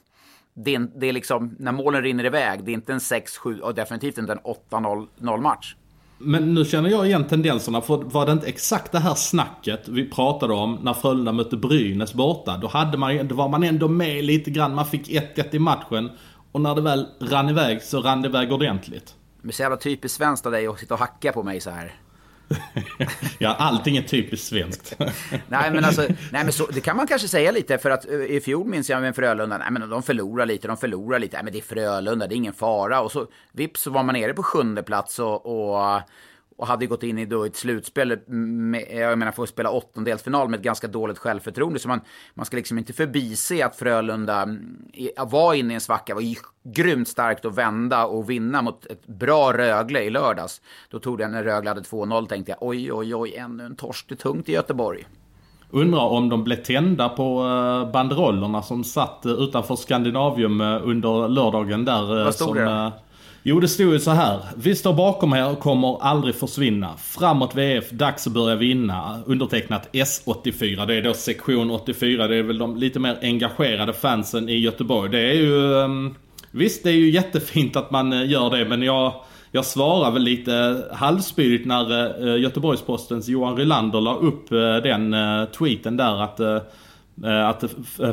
det 0.55 0.75
är, 0.75 0.89
det 1.01 1.07
är 1.07 1.13
liksom, 1.13 1.57
när 1.59 1.73
målen 1.73 2.03
rinner 2.03 2.25
iväg, 2.25 2.65
det 2.65 2.71
är 2.71 2.75
inte 2.75 2.93
en 2.93 2.99
6-7 2.99 3.61
och 3.61 3.75
definitivt 3.75 4.19
inte 4.19 4.33
en 4.33 4.39
8-0 4.71 5.41
match. 5.41 5.75
Men 6.19 6.55
nu 6.55 6.65
känner 6.65 6.91
jag 6.91 7.07
igen 7.07 7.25
tendenserna, 7.25 7.81
för 7.81 7.97
var 7.97 8.27
det 8.27 8.33
inte 8.33 8.47
exakt 8.47 8.93
det 8.93 8.99
här 8.99 9.15
snacket 9.15 9.89
vi 9.89 10.11
pratade 10.11 10.55
om 10.55 10.79
när 10.83 10.95
Frölunda 10.95 11.33
mötte 11.33 11.57
Brynäs 11.57 12.15
borta? 12.15 12.57
Då, 12.57 12.69
hade 12.69 12.99
man, 12.99 13.29
då 13.29 13.35
var 13.35 13.49
man 13.49 13.63
ändå 13.63 13.89
med 13.89 14.25
lite 14.25 14.51
grann, 14.51 14.75
man 14.75 14.87
fick 14.87 15.09
1-1 15.09 15.55
i 15.55 15.59
matchen. 15.59 16.11
Och 16.53 16.61
när 16.61 16.75
det 16.75 16.81
väl 16.81 17.07
rann 17.21 17.49
iväg 17.49 17.83
så 17.83 18.01
rann 18.01 18.23
det 18.23 18.29
iväg 18.29 18.53
ordentligt. 18.53 19.15
Men 19.43 19.53
så 19.53 19.63
jävla 19.63 19.77
typiskt 19.77 20.17
svenskt 20.17 20.47
av 20.47 20.53
dig 20.53 20.67
att 20.67 20.79
sitta 20.79 20.95
och 20.95 21.01
hacka 21.01 21.33
på 21.33 21.43
mig 21.43 21.61
så 21.61 21.71
här. 21.71 21.95
ja, 23.39 23.55
allting 23.55 23.97
är 23.97 24.03
typiskt 24.03 24.47
svenskt. 24.47 24.97
nej, 25.49 25.71
men 25.71 25.85
alltså, 25.85 26.03
nej, 26.03 26.45
men 26.45 26.53
så, 26.53 26.67
det 26.67 26.81
kan 26.81 26.97
man 26.97 27.07
kanske 27.07 27.29
säga 27.29 27.51
lite, 27.51 27.79
för 27.79 27.91
att 27.91 28.09
uh, 28.09 28.25
i 28.25 28.41
fjol 28.41 28.67
minns 28.67 28.91
jag 28.91 29.03
med 29.03 29.17
Frölunda, 29.17 29.59
nej 29.59 29.71
men 29.71 29.91
de 29.91 30.03
förlorar 30.03 30.47
lite, 30.47 30.69
de 30.69 30.77
förlorar 30.77 31.19
lite, 31.19 31.37
nej 31.37 31.45
men 31.45 31.53
det 31.53 31.59
är 31.59 31.63
Frölunda, 31.63 32.27
det 32.27 32.35
är 32.35 32.37
ingen 32.37 32.53
fara. 32.53 33.01
Och 33.01 33.13
så 33.13 33.27
vips 33.53 33.81
så 33.81 33.91
var 33.91 34.03
man 34.03 34.15
nere 34.15 34.35
på 34.35 34.43
sjunde 34.43 34.83
plats 34.83 35.19
och, 35.19 35.47
och 35.47 36.01
och 36.61 36.67
hade 36.67 36.87
gått 36.87 37.03
in 37.03 37.19
i 37.19 37.27
då 37.27 37.45
ett 37.45 37.57
slutspel, 37.57 38.19
med, 38.27 38.87
jag 38.91 39.19
menar 39.19 39.35
att 39.37 39.49
spela 39.49 39.71
åttondelsfinal 39.71 40.49
med 40.49 40.59
ett 40.59 40.65
ganska 40.65 40.89
dåligt 40.89 41.19
självförtroende. 41.19 41.79
Så 41.79 41.89
man, 41.89 42.01
man 42.35 42.47
ska 42.47 42.57
liksom 42.57 42.79
inte 42.79 42.93
förbise 42.93 43.67
att 43.67 43.77
Frölunda 43.77 44.43
mm, 44.43 44.83
var 45.27 45.55
inne 45.55 45.73
i 45.73 45.75
en 45.75 45.81
svacka, 45.81 46.15
var 46.15 46.23
grymt 46.63 47.09
starkt 47.09 47.45
att 47.45 47.55
vända 47.55 48.07
och 48.07 48.31
vinna 48.31 48.63
mot 48.63 48.87
ett 48.87 49.07
bra 49.07 49.53
Rögle 49.53 50.03
i 50.03 50.11
lördags. 50.11 50.61
Då 50.91 50.99
tog 50.99 51.19
den 51.19 51.33
när 51.33 51.45
Rögle 51.45 51.71
hade 51.71 51.81
2-0 51.81 52.27
tänkte 52.27 52.53
jag, 52.53 52.59
oj, 52.61 52.93
oj, 52.93 53.15
oj, 53.15 53.35
ännu 53.37 53.65
en 53.65 53.77
torsk, 53.77 54.09
det 54.09 54.15
är 54.15 54.17
tungt 54.17 54.49
i 54.49 54.53
Göteborg. 54.53 55.07
Undrar 55.71 56.05
om 56.05 56.29
de 56.29 56.45
blev 56.45 56.57
tända 56.57 57.09
på 57.09 57.45
eh, 57.45 57.93
banderollerna 57.93 58.63
som 58.63 58.85
satt 58.85 59.27
eh, 59.27 59.33
utanför 59.33 59.77
Skandinavium 59.77 60.61
eh, 60.61 60.81
under 60.85 61.29
lördagen 61.29 61.85
där. 61.85 62.25
Vad 62.25 62.35
stod 62.35 62.49
som, 62.49 62.57
det? 62.57 62.93
Jo, 63.43 63.61
det 63.61 63.69
stod 63.69 63.93
ju 63.93 63.99
så 63.99 64.11
här. 64.11 64.41
Vi 64.57 64.77
står 64.77 64.93
bakom 64.93 65.33
er 65.33 65.51
och 65.51 65.61
kommer 65.61 66.03
aldrig 66.03 66.35
försvinna. 66.35 66.97
Framåt 66.97 67.55
VF, 67.55 67.91
dags 67.91 68.27
att 68.27 68.33
börja 68.33 68.57
vinna. 68.57 69.19
Undertecknat 69.27 69.89
S84. 69.93 70.87
Det 70.87 70.95
är 70.95 71.03
då 71.03 71.15
sektion 71.15 71.71
84. 71.71 72.29
Det 72.29 72.37
är 72.37 72.43
väl 72.43 72.59
de 72.59 72.77
lite 72.77 72.99
mer 72.99 73.19
engagerade 73.23 73.93
fansen 73.93 74.49
i 74.49 74.59
Göteborg. 74.59 75.11
Det 75.11 75.19
är 75.21 75.35
ju... 75.35 75.81
Ehm, 75.81 76.15
visst, 76.51 76.85
det 76.85 76.91
är 76.91 76.95
ju 76.95 77.11
jättefint 77.11 77.77
att 77.77 77.91
man 77.91 78.13
eh, 78.13 78.31
gör 78.31 78.51
det, 78.51 78.65
men 78.65 78.83
jag... 78.83 79.13
Jag 79.53 79.65
svarar 79.65 80.11
väl 80.11 80.23
lite 80.23 80.85
halvspydigt 80.93 81.67
när 81.67 81.93
eh, 82.29 82.43
Göteborgspostens 82.43 83.29
Johan 83.29 83.57
Rylander 83.57 84.01
la 84.01 84.15
upp 84.15 84.53
eh, 84.53 84.59
den 84.59 85.17
tweeten 85.59 85.97
där 85.97 86.23
att, 86.23 86.41
att 87.45 87.65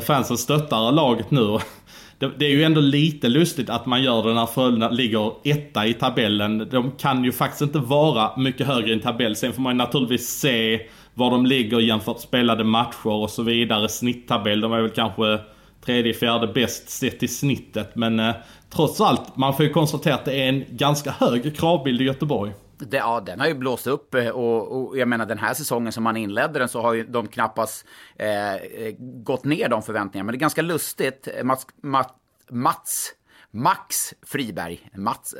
fansen 0.04 0.38
stöttar 0.38 0.92
laget 0.92 1.30
nu 1.30 1.58
det, 2.18 2.30
det, 2.38 2.46
är 2.46 2.50
ju 2.50 2.64
ändå 2.64 2.80
lite 2.80 3.28
lustigt 3.28 3.70
att 3.70 3.86
man 3.86 4.02
gör 4.02 4.22
det 4.22 4.34
när 4.34 4.46
Frölunda 4.46 4.90
ligger 4.90 5.32
etta 5.44 5.86
i 5.86 5.94
tabellen. 5.94 6.68
De 6.70 6.90
kan 6.90 7.24
ju 7.24 7.32
faktiskt 7.32 7.62
inte 7.62 7.78
vara 7.78 8.36
mycket 8.36 8.66
högre 8.66 8.90
i 8.90 8.92
en 8.92 9.00
tabell. 9.00 9.36
Sen 9.36 9.52
får 9.52 9.62
man 9.62 9.72
ju 9.72 9.76
naturligtvis 9.76 10.28
se 10.28 10.80
var 11.14 11.30
de 11.30 11.46
ligger 11.46 11.80
jämfört 11.80 12.20
spelade 12.20 12.64
matcher 12.64 13.06
och 13.06 13.30
så 13.30 13.42
vidare. 13.42 13.88
Snitttabell, 13.88 14.60
de 14.60 14.72
är 14.72 14.80
väl 14.80 14.90
kanske 14.90 15.38
tredje, 15.84 16.14
fjärde 16.14 16.46
bäst 16.46 16.90
sett 16.90 17.22
i 17.22 17.28
snittet. 17.28 17.96
Men 17.96 18.20
eh, 18.20 18.34
trots 18.70 19.00
allt, 19.00 19.36
man 19.36 19.54
får 19.54 19.64
ju 19.64 19.72
konstatera 19.72 20.14
att 20.14 20.24
det 20.24 20.42
är 20.42 20.48
en 20.48 20.64
ganska 20.70 21.10
hög 21.10 21.56
kravbild 21.56 22.00
i 22.00 22.04
Göteborg. 22.04 22.52
Det, 22.78 22.96
ja, 22.96 23.20
den 23.20 23.40
har 23.40 23.46
ju 23.46 23.54
blåst 23.54 23.86
upp 23.86 24.14
eh, 24.14 24.28
och, 24.28 24.88
och, 24.88 24.98
jag 24.98 25.08
menar 25.08 25.26
den 25.26 25.38
här 25.38 25.54
säsongen 25.54 25.92
som 25.92 26.04
man 26.04 26.16
inledde 26.16 26.58
den 26.58 26.68
så 26.68 26.82
har 26.82 26.92
ju 26.92 27.04
de 27.04 27.28
knappast 27.28 27.86
eh, 28.16 28.54
eh 28.54 28.94
gått 28.98 29.44
ner 29.44 29.68
de 29.68 29.82
förväntningarna. 29.82 30.26
Men 30.26 30.32
det 30.32 30.36
är 30.36 30.40
ganska 30.40 30.62
lustigt. 30.62 31.28
Mats, 31.42 31.66
Mats, 31.82 32.12
Mats 32.50 33.14
Max 33.50 34.14
Friberg, 34.26 34.90
Mats, 34.94 35.34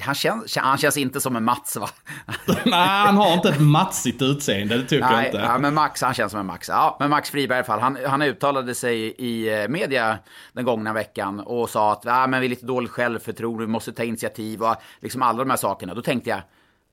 Han 0.00 0.14
känns, 0.14 0.56
han 0.56 0.78
känns 0.78 0.96
inte 0.96 1.20
som 1.20 1.36
en 1.36 1.44
Mats 1.44 1.76
va? 1.76 1.88
Nej, 2.64 2.88
han 2.88 3.16
har 3.16 3.34
inte 3.34 3.48
ett 3.48 3.60
matsigt 3.60 4.22
utseende, 4.22 4.76
det 4.76 4.82
tycker 4.82 5.06
Nej, 5.06 5.14
jag 5.14 5.26
inte. 5.26 5.38
Ja, 5.38 5.58
men 5.58 5.74
Max, 5.74 6.02
han 6.02 6.14
känns 6.14 6.30
som 6.30 6.40
en 6.40 6.46
Max. 6.46 6.68
Ja, 6.68 6.96
men 7.00 7.10
Max 7.10 7.30
Friberg 7.30 7.56
i 7.56 7.58
alla 7.58 7.64
fall, 7.64 7.80
han, 7.80 7.98
han 8.06 8.22
uttalade 8.22 8.74
sig 8.74 8.98
i 9.18 9.62
eh, 9.62 9.68
media 9.68 10.18
den 10.52 10.64
gångna 10.64 10.92
veckan 10.92 11.40
och 11.40 11.70
sa 11.70 11.92
att 11.92 12.06
ah, 12.06 12.26
men 12.26 12.40
vi 12.40 12.46
är 12.46 12.50
lite 12.50 12.66
dåligt 12.66 12.90
självförtroende, 12.90 13.64
vi 13.64 13.72
måste 13.72 13.92
ta 13.92 14.02
initiativ 14.02 14.62
och 14.62 14.76
liksom 15.00 15.22
alla 15.22 15.38
de 15.38 15.50
här 15.50 15.56
sakerna. 15.56 15.94
Då 15.94 16.02
tänkte 16.02 16.30
jag, 16.30 16.40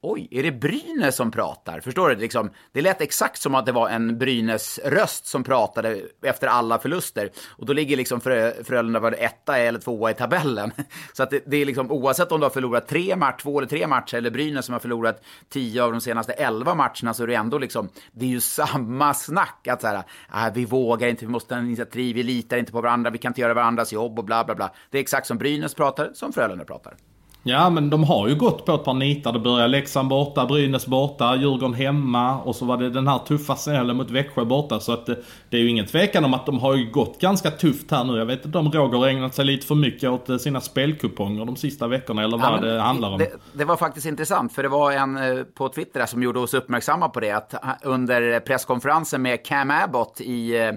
Oj, 0.01 0.27
är 0.31 0.43
det 0.43 0.51
Brynäs 0.51 1.15
som 1.15 1.31
pratar? 1.31 1.79
Förstår 1.79 2.09
du? 2.09 2.15
Liksom, 2.15 2.49
det 2.71 2.81
lät 2.81 3.01
exakt 3.01 3.41
som 3.41 3.55
att 3.55 3.65
det 3.65 3.71
var 3.71 3.89
en 3.89 4.17
Brynäs-röst 4.17 5.25
som 5.25 5.43
pratade 5.43 6.01
efter 6.21 6.47
alla 6.47 6.79
förluster. 6.79 7.29
Och 7.47 7.65
då 7.65 7.73
ligger 7.73 7.97
liksom 7.97 8.21
Frö, 8.21 8.63
Frölunda 8.63 8.99
var 8.99 9.11
etta 9.11 9.57
eller 9.57 9.79
tvåa 9.79 10.11
i 10.11 10.13
tabellen. 10.13 10.71
Så 11.13 11.23
att 11.23 11.29
det, 11.29 11.43
det, 11.45 11.57
är 11.57 11.65
liksom 11.65 11.91
oavsett 11.91 12.31
om 12.31 12.39
du 12.39 12.45
har 12.45 12.49
förlorat 12.49 12.87
tre 12.87 13.15
match, 13.15 13.41
två 13.41 13.57
eller 13.57 13.67
tre 13.67 13.87
matcher, 13.87 14.17
eller 14.17 14.29
Brynäs 14.29 14.65
som 14.65 14.73
har 14.73 14.79
förlorat 14.79 15.23
tio 15.49 15.83
av 15.83 15.91
de 15.91 16.01
senaste 16.01 16.33
elva 16.33 16.75
matcherna, 16.75 17.13
så 17.13 17.23
är 17.23 17.27
det 17.27 17.35
ändå 17.35 17.57
liksom, 17.57 17.89
det 18.11 18.25
är 18.25 18.29
ju 18.29 18.41
samma 18.41 19.13
snack. 19.13 19.67
Att 19.67 19.81
så 19.81 19.87
här, 19.87 20.03
äh, 20.33 20.53
vi 20.53 20.65
vågar 20.65 21.07
inte, 21.07 21.25
vi 21.25 21.31
måste 21.31 21.55
ha 21.55 21.61
initiativ, 21.61 22.15
vi 22.15 22.23
litar 22.23 22.57
inte 22.57 22.71
på 22.71 22.81
varandra, 22.81 23.09
vi 23.09 23.17
kan 23.17 23.29
inte 23.29 23.41
göra 23.41 23.53
varandras 23.53 23.93
jobb 23.93 24.19
och 24.19 24.25
bla 24.25 24.43
bla 24.43 24.55
bla. 24.55 24.73
Det 24.89 24.97
är 24.97 25.01
exakt 25.01 25.27
som 25.27 25.37
Brynäs 25.37 25.73
pratar, 25.73 26.11
som 26.13 26.33
Frölunda 26.33 26.65
pratar. 26.65 26.93
Ja 27.43 27.69
men 27.69 27.89
de 27.89 28.03
har 28.03 28.27
ju 28.27 28.35
gått 28.35 28.65
på 28.65 28.73
ett 28.73 28.83
par 28.83 28.93
nitar. 28.93 29.33
Det 29.33 29.39
började 29.39 29.67
Leksand 29.67 30.09
borta, 30.09 30.45
Brynäs 30.45 30.87
borta, 30.87 31.35
Djurgården 31.35 31.73
hemma 31.73 32.41
och 32.41 32.55
så 32.55 32.65
var 32.65 32.77
det 32.77 32.89
den 32.89 33.07
här 33.07 33.19
tuffa 33.19 33.55
smällen 33.55 33.97
mot 33.97 34.11
Växjö 34.11 34.45
borta. 34.45 34.79
Så 34.79 34.91
att 34.91 35.05
det, 35.05 35.17
det, 35.49 35.57
är 35.57 35.61
ju 35.61 35.69
ingen 35.69 35.85
tvekan 35.85 36.25
om 36.25 36.33
att 36.33 36.45
de 36.45 36.59
har 36.59 36.75
ju 36.75 36.91
gått 36.91 37.21
ganska 37.21 37.51
tufft 37.51 37.91
här 37.91 38.03
nu. 38.03 38.17
Jag 38.17 38.25
vet 38.25 38.45
inte 38.45 38.57
om 38.57 38.71
Roger 38.71 38.97
har 38.97 39.07
ägnat 39.07 39.35
sig 39.35 39.45
lite 39.45 39.67
för 39.67 39.75
mycket 39.75 40.09
åt 40.09 40.29
eh, 40.29 40.37
sina 40.37 40.61
spelkuponger 40.61 41.45
de 41.45 41.55
sista 41.55 41.87
veckorna 41.87 42.23
eller 42.23 42.37
vad 42.37 42.53
ja, 42.53 42.61
det 42.61 42.81
handlar 42.81 43.09
om. 43.09 43.17
Det, 43.17 43.31
det, 43.53 43.65
var 43.65 43.77
faktiskt 43.77 44.05
intressant 44.05 44.53
för 44.53 44.63
det 44.63 44.69
var 44.69 44.91
en 44.91 45.17
eh, 45.17 45.43
på 45.43 45.69
Twitter 45.69 46.05
som 46.05 46.23
gjorde 46.23 46.39
oss 46.39 46.53
uppmärksamma 46.53 47.09
på 47.09 47.19
det. 47.19 47.31
Att 47.31 47.53
under 47.83 48.39
presskonferensen 48.39 49.21
med 49.21 49.45
Cam 49.45 49.71
Abbott 49.71 50.21
i 50.21 50.57
eh, 50.57 50.71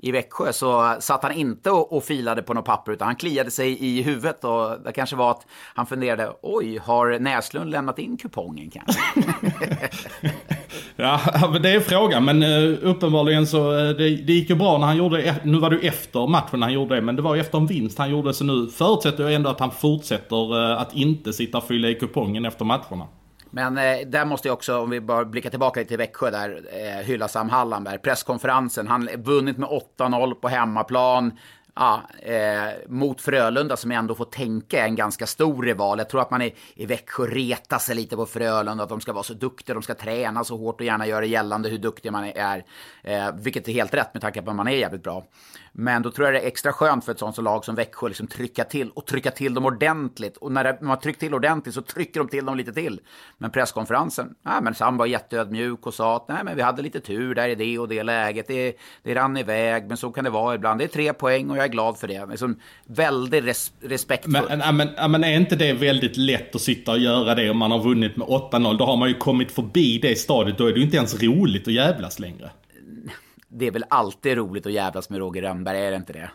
i 0.00 0.12
Växjö 0.12 0.52
så 0.52 0.96
satt 1.00 1.22
han 1.22 1.32
inte 1.32 1.70
och, 1.70 1.92
och 1.92 2.04
filade 2.04 2.42
på 2.42 2.54
något 2.54 2.64
papper 2.64 2.92
utan 2.92 3.06
han 3.06 3.16
kliade 3.16 3.50
sig 3.50 3.84
i 3.84 4.02
huvudet 4.02 4.44
och 4.44 4.80
det 4.84 4.92
kanske 4.92 5.16
var 5.16 5.30
att 5.30 5.46
han 5.74 5.86
funderade, 5.86 6.32
oj, 6.42 6.78
har 6.78 7.18
Näslund 7.18 7.70
lämnat 7.70 7.98
in 7.98 8.16
kupongen 8.16 8.70
kanske? 8.70 9.00
ja, 10.96 11.20
det 11.62 11.70
är 11.70 11.80
frågan, 11.80 12.24
men 12.24 12.42
eh, 12.42 12.78
uppenbarligen 12.82 13.46
så 13.46 13.78
eh, 13.78 13.88
det, 13.88 14.16
det 14.16 14.32
gick 14.32 14.50
ju 14.50 14.56
bra 14.56 14.78
när 14.78 14.86
han 14.86 14.96
gjorde 14.96 15.22
det. 15.22 15.36
Nu 15.44 15.58
var 15.58 15.70
det 15.70 15.76
ju 15.76 15.88
efter 15.88 16.26
matchen 16.26 16.62
han 16.62 16.72
gjorde 16.72 16.94
det, 16.94 17.00
men 17.00 17.16
det 17.16 17.22
var 17.22 17.34
ju 17.34 17.40
efter 17.40 17.58
en 17.58 17.66
vinst 17.66 17.98
han 17.98 18.10
gjorde 18.10 18.34
så 18.34 18.44
nu 18.44 18.66
förutsätter 18.66 19.24
jag 19.24 19.34
ändå 19.34 19.50
att 19.50 19.60
han 19.60 19.70
fortsätter 19.70 20.72
eh, 20.72 20.80
att 20.80 20.94
inte 20.94 21.32
sitta 21.32 21.58
och 21.58 21.64
fylla 21.64 21.88
i 21.88 21.94
kupongen 21.94 22.44
efter 22.44 22.64
matcherna. 22.64 23.06
Men 23.50 23.78
eh, 23.78 24.06
där 24.06 24.24
måste 24.24 24.48
jag 24.48 24.52
också, 24.52 24.78
om 24.78 24.90
vi 24.90 25.00
bara 25.00 25.24
blickar 25.24 25.50
tillbaka 25.50 25.80
lite 25.80 25.88
till 25.88 25.98
Växjö 25.98 26.30
där, 26.30 26.62
eh, 26.72 27.04
hylla 27.04 27.28
Sam 27.28 27.48
Hallandberg. 27.48 27.98
Presskonferensen, 27.98 28.88
han 28.88 29.08
vunnit 29.16 29.58
med 29.58 29.68
8-0 29.68 30.34
på 30.34 30.48
hemmaplan. 30.48 31.32
Ja, 31.80 32.02
eh, 32.22 32.88
mot 32.88 33.20
Frölunda 33.20 33.76
som 33.76 33.90
jag 33.90 33.98
ändå 33.98 34.14
får 34.14 34.24
tänka 34.24 34.82
är 34.82 34.84
en 34.84 34.94
ganska 34.94 35.26
stor 35.26 35.62
rival. 35.62 35.98
Jag 35.98 36.08
tror 36.08 36.20
att 36.20 36.30
man 36.30 36.42
i, 36.42 36.54
i 36.74 36.86
Växjö 36.86 37.26
retar 37.26 37.78
sig 37.78 37.96
lite 37.96 38.16
på 38.16 38.26
Frölunda, 38.26 38.84
att 38.84 38.88
de 38.88 39.00
ska 39.00 39.12
vara 39.12 39.22
så 39.22 39.34
duktiga, 39.34 39.74
de 39.74 39.82
ska 39.82 39.94
träna 39.94 40.44
så 40.44 40.56
hårt 40.56 40.80
och 40.80 40.86
gärna 40.86 41.06
göra 41.06 41.24
gällande 41.24 41.68
hur 41.68 41.78
duktig 41.78 42.12
man 42.12 42.24
är. 42.24 42.64
Eh, 43.02 43.34
vilket 43.34 43.68
är 43.68 43.72
helt 43.72 43.94
rätt 43.94 44.14
med 44.14 44.20
tanke 44.20 44.42
på 44.42 44.50
att 44.50 44.56
man 44.56 44.68
är 44.68 44.72
jävligt 44.72 45.02
bra. 45.02 45.24
Men 45.80 46.02
då 46.02 46.10
tror 46.10 46.26
jag 46.26 46.34
det 46.34 46.40
är 46.40 46.46
extra 46.46 46.72
skönt 46.72 47.04
för 47.04 47.12
ett 47.12 47.18
sånt 47.18 47.38
lag 47.38 47.64
som 47.64 47.74
Växjö 47.74 48.08
liksom 48.08 48.26
trycka 48.26 48.64
till 48.64 48.90
och 48.90 49.06
trycka 49.06 49.30
till 49.30 49.54
dem 49.54 49.66
ordentligt. 49.66 50.36
Och 50.36 50.52
när 50.52 50.78
man 50.80 50.90
har 50.90 50.96
tryckt 50.96 51.20
till 51.20 51.34
ordentligt 51.34 51.74
så 51.74 51.82
trycker 51.82 52.20
de 52.20 52.28
till 52.28 52.44
dem 52.44 52.56
lite 52.56 52.72
till. 52.72 53.00
Men 53.38 53.50
presskonferensen, 53.50 54.34
nej 54.42 54.62
men 54.62 54.74
Sam 54.74 54.96
var 54.96 55.06
jätteödmjuk 55.06 55.86
och 55.86 55.94
sa 55.94 56.16
att 56.16 56.28
nej 56.28 56.38
men 56.44 56.56
vi 56.56 56.62
hade 56.62 56.82
lite 56.82 57.00
tur 57.00 57.34
där 57.34 57.48
i 57.48 57.54
det 57.54 57.78
och 57.78 57.88
det 57.88 58.02
läget. 58.02 58.48
Det, 58.48 58.76
det 59.02 59.14
rann 59.14 59.36
iväg, 59.36 59.84
men 59.88 59.96
så 59.96 60.10
kan 60.10 60.24
det 60.24 60.30
vara 60.30 60.54
ibland. 60.54 60.80
Det 60.80 60.84
är 60.84 60.88
tre 60.88 61.12
poäng 61.12 61.50
och 61.50 61.56
jag 61.56 61.64
är 61.64 61.68
glad 61.68 61.98
för 61.98 62.08
det. 62.08 62.26
Liksom, 62.26 62.60
väldigt 62.86 63.44
res 63.44 63.72
respektfullt. 63.80 64.48
Men, 64.48 64.76
men, 64.76 65.10
men 65.10 65.24
är 65.24 65.36
inte 65.36 65.56
det 65.56 65.72
väldigt 65.72 66.16
lätt 66.16 66.54
att 66.54 66.60
sitta 66.60 66.92
och 66.92 66.98
göra 66.98 67.34
det 67.34 67.50
om 67.50 67.58
man 67.58 67.70
har 67.70 67.82
vunnit 67.82 68.16
med 68.16 68.28
8-0? 68.28 68.78
Då 68.78 68.84
har 68.84 68.96
man 68.96 69.08
ju 69.08 69.14
kommit 69.14 69.52
förbi 69.52 69.98
det 69.98 70.18
stadiet. 70.18 70.58
Då 70.58 70.66
är 70.66 70.72
det 70.72 70.78
ju 70.78 70.84
inte 70.84 70.96
ens 70.96 71.22
roligt 71.22 71.68
att 71.68 71.74
jävlas 71.74 72.18
längre 72.18 72.50
det 73.48 73.66
är 73.66 73.70
väl 73.70 73.84
alltid 73.90 74.36
roligt 74.36 74.66
att 74.66 74.72
jävlas 74.72 75.10
med 75.10 75.18
Roger 75.18 75.42
Rönnberg, 75.42 75.78
är 75.78 75.90
det 75.90 75.96
inte 75.96 76.12
det? 76.12 76.30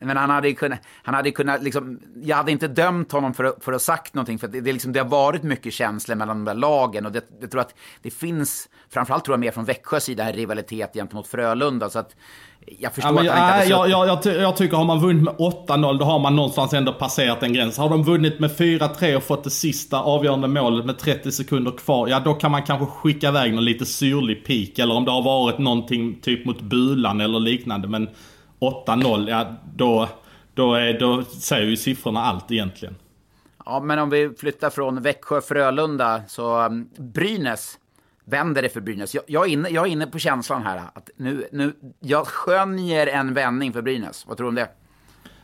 Men 0.00 0.16
han 0.16 0.30
hade 0.30 0.52
kunnat, 0.52 0.78
han 1.02 1.14
hade 1.14 1.30
kunnat 1.30 1.62
liksom, 1.62 2.00
jag 2.22 2.36
hade 2.36 2.52
inte 2.52 2.68
dömt 2.68 3.12
honom 3.12 3.34
för, 3.34 3.44
för 3.44 3.72
att 3.72 3.74
ha 3.74 3.78
sagt 3.78 4.14
någonting, 4.14 4.38
för 4.38 4.48
det, 4.48 4.60
det, 4.60 4.72
liksom, 4.72 4.92
det 4.92 5.00
har 5.00 5.08
varit 5.08 5.42
mycket 5.42 5.72
känslor 5.72 6.16
mellan 6.16 6.44
de 6.44 6.44
där 6.44 6.60
lagen 6.60 7.06
och 7.06 7.12
det, 7.12 7.24
jag 7.40 7.50
tror 7.50 7.60
att 7.60 7.74
det 8.02 8.10
finns, 8.10 8.68
framförallt 8.90 9.24
tror 9.24 9.32
jag 9.32 9.40
mer 9.40 9.50
från 9.50 9.64
Växjös 9.64 10.04
sida, 10.04 10.24
en 10.24 10.32
rivalitet 10.32 10.94
gentemot 10.94 11.26
Frölunda. 11.26 11.90
Så 11.90 11.98
att 11.98 12.16
jag 12.78 12.94
förstår 12.94 13.24
ja, 13.24 13.32
att 13.32 13.38
han 13.38 13.60
inte 13.60 13.74
hade 13.74 13.88
jag, 13.90 14.08
jag, 14.08 14.08
jag, 14.24 14.42
jag, 14.42 14.56
tycker 14.56 14.76
har 14.76 14.84
man 14.84 15.00
vunnit 15.00 15.22
med 15.22 15.34
8-0 15.34 15.98
då 15.98 16.04
har 16.04 16.18
man 16.18 16.36
någonstans 16.36 16.72
ändå 16.72 16.92
passerat 16.92 17.42
en 17.42 17.52
gräns. 17.52 17.78
Har 17.78 17.88
de 17.88 18.02
vunnit 18.02 18.40
med 18.40 18.50
4-3 18.50 19.16
och 19.16 19.22
fått 19.22 19.44
det 19.44 19.50
sista 19.50 20.00
avgörande 20.00 20.48
målet 20.48 20.86
med 20.86 20.98
30 20.98 21.32
sekunder 21.32 21.70
kvar, 21.70 22.08
ja 22.08 22.20
då 22.20 22.34
kan 22.34 22.50
man 22.50 22.62
kanske 22.62 22.86
skicka 22.86 23.28
iväg 23.28 23.54
någon 23.54 23.64
lite 23.64 23.86
syrlig 23.86 24.44
pik. 24.44 24.78
Eller 24.78 24.94
om 24.94 25.04
det 25.04 25.10
har 25.10 25.22
varit 25.22 25.58
någonting 25.58 26.20
typ 26.20 26.44
mot 26.44 26.60
Bulan 26.60 27.20
eller 27.20 27.40
liknande. 27.40 27.88
Men 27.88 28.08
8-0, 28.60 29.28
ja 29.28 29.54
då, 29.74 30.08
då, 30.54 30.74
är, 30.74 31.00
då 31.00 31.24
säger 31.24 31.66
ju 31.66 31.76
siffrorna 31.76 32.22
allt 32.22 32.50
egentligen. 32.50 32.96
Ja, 33.64 33.80
men 33.80 33.98
om 33.98 34.10
vi 34.10 34.30
flyttar 34.38 34.70
från 34.70 35.02
Växjö-Frölunda 35.02 36.22
så 36.28 36.64
um, 36.66 36.88
Brynäs 36.96 37.78
vänder 38.24 38.62
det 38.62 38.68
för 38.68 38.80
Brynäs. 38.80 39.14
Jag, 39.14 39.24
jag, 39.26 39.46
är 39.46 39.52
inne, 39.52 39.68
jag 39.68 39.86
är 39.86 39.90
inne 39.90 40.06
på 40.06 40.18
känslan 40.18 40.62
här 40.62 40.82
att 40.94 41.10
nu, 41.16 41.48
nu, 41.52 41.72
jag 42.00 42.26
skönjer 42.26 43.06
en 43.06 43.34
vändning 43.34 43.72
för 43.72 43.82
Brynäs. 43.82 44.26
Vad 44.26 44.36
tror 44.36 44.44
du 44.44 44.48
om 44.48 44.54
det? 44.54 44.68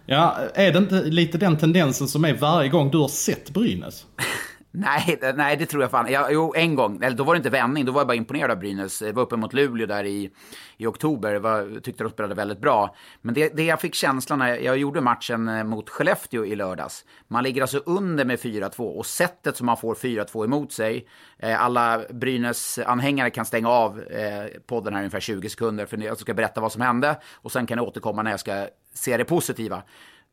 Ja, 0.07 0.37
är 0.55 0.73
det 0.73 0.79
inte 0.79 1.03
lite 1.03 1.39
den 1.39 1.57
tendensen 1.57 2.09
som 2.09 2.25
är 2.25 2.35
varje 2.35 2.69
gång 2.69 2.91
du 2.91 2.99
har 2.99 3.09
sett 3.09 3.51
Brynäs? 3.51 4.07
Nej, 4.75 5.19
nej, 5.35 5.57
det 5.57 5.67
tror 5.67 5.83
jag 5.83 5.91
fan. 5.91 6.13
Jag, 6.13 6.33
jo, 6.33 6.53
en 6.57 6.75
gång. 6.75 7.03
Eller 7.03 7.17
då 7.17 7.25
var 7.25 7.35
det 7.35 7.37
inte 7.37 7.51
vändning. 7.51 7.85
Då 7.85 7.93
var 7.93 8.01
jag 8.01 8.07
bara 8.07 8.15
imponerad 8.15 8.51
av 8.51 8.59
Brynäs. 8.59 9.03
Jag 9.03 9.13
var 9.13 9.23
uppe 9.23 9.37
mot 9.37 9.53
Luleå 9.53 9.87
där 9.87 10.05
i, 10.05 10.31
i 10.77 10.87
oktober. 10.87 11.35
Var, 11.35 11.81
tyckte 11.81 12.05
de 12.05 12.11
spelade 12.11 12.35
väldigt 12.35 12.61
bra. 12.61 12.95
Men 13.23 13.35
det, 13.35 13.57
det 13.57 13.65
jag 13.65 13.81
fick 13.81 13.95
känslan 13.95 14.39
när 14.39 14.57
jag 14.57 14.79
gjorde 14.79 15.01
matchen 15.01 15.49
eh, 15.49 15.65
mot 15.65 15.91
Skellefteå 15.91 16.45
i 16.45 16.57
lördags. 16.57 17.05
Man 17.29 17.45
ligger 17.45 17.63
alltså 17.63 17.79
under 17.87 18.25
med 18.25 18.39
4-2 18.39 18.79
och 18.79 19.07
sättet 19.07 19.57
som 19.57 19.67
man 19.67 19.77
får 19.77 19.95
4-2 19.95 20.45
emot 20.45 20.73
sig. 20.73 21.09
Eh, 21.39 21.63
alla 21.63 22.03
Brynäs-anhängare 22.11 23.31
kan 23.31 23.45
stänga 23.45 23.69
av 23.69 24.01
eh, 24.01 24.47
podden 24.67 24.95
här 24.95 25.01
ungefär 25.01 25.21
20 25.21 25.49
sekunder. 25.49 25.87
För 25.87 25.99
jag 25.99 26.19
ska 26.19 26.35
berätta 26.35 26.61
vad 26.61 26.73
som 26.73 26.83
hände. 26.83 27.17
Och 27.35 27.53
sen 27.53 27.67
kan 27.67 27.79
jag 27.79 27.87
återkomma 27.87 28.23
när 28.23 28.31
jag 28.31 28.41
ska 28.41 28.67
se 28.95 29.17
det 29.17 29.25
positiva. 29.25 29.83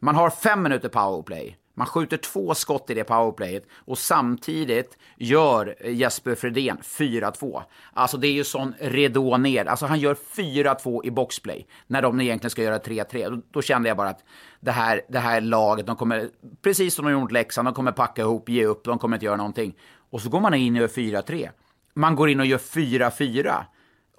Man 0.02 0.16
har 0.16 0.30
fem 0.30 0.64
minuter 0.64 0.90
powerplay. 0.90 1.58
Man 1.80 1.88
skjuter 1.88 2.18
två 2.18 2.56
skott 2.56 2.90
i 2.90 2.94
det 2.94 3.04
powerplayet 3.04 3.64
och 3.86 3.98
samtidigt 3.98 4.98
gör 5.18 5.88
Jesper 5.88 6.36
Fredén 6.36 6.78
4-2. 6.84 7.62
Alltså 7.94 8.18
det 8.18 8.28
är 8.28 8.32
ju 8.32 8.44
sån 8.44 8.74
ridå 8.80 9.38
ner. 9.38 9.66
Alltså 9.66 9.86
han 9.86 10.00
gör 10.00 10.18
4-2 10.36 11.06
i 11.06 11.12
boxplay 11.12 11.68
när 11.88 12.02
de 12.02 12.22
egentligen 12.22 12.50
ska 12.50 12.64
göra 12.64 12.78
3-3. 12.78 13.30
Då, 13.30 13.42
då, 13.52 13.62
kände 13.62 13.90
jag 13.90 13.98
bara 13.98 14.10
att 14.10 14.24
det 14.60 14.72
här, 14.72 15.02
det 15.10 15.20
här 15.20 15.42
laget, 15.42 15.88
de 15.88 15.96
kommer, 15.96 16.30
precis 16.62 16.94
som 16.96 17.06
de 17.06 17.12
gjort 17.12 17.32
Leksand, 17.32 17.68
de 17.68 17.74
kommer 17.74 17.92
packa 17.92 18.22
ihop, 18.22 18.50
ge 18.50 18.66
upp, 18.66 18.84
de 18.84 19.00
kommer 19.00 19.18
inte 19.18 19.26
göra 19.26 19.38
någonting. 19.38 19.76
Och 20.10 20.22
så 20.22 20.30
går 20.30 20.40
man 20.40 20.54
in 20.54 20.76
och 20.76 20.82
gör 20.82 20.88
4-3. 20.88 21.50
Man 21.94 22.16
går 22.16 22.30
in 22.30 22.40
och 22.40 22.46
gör 22.46 22.58
4-4. 22.58 23.64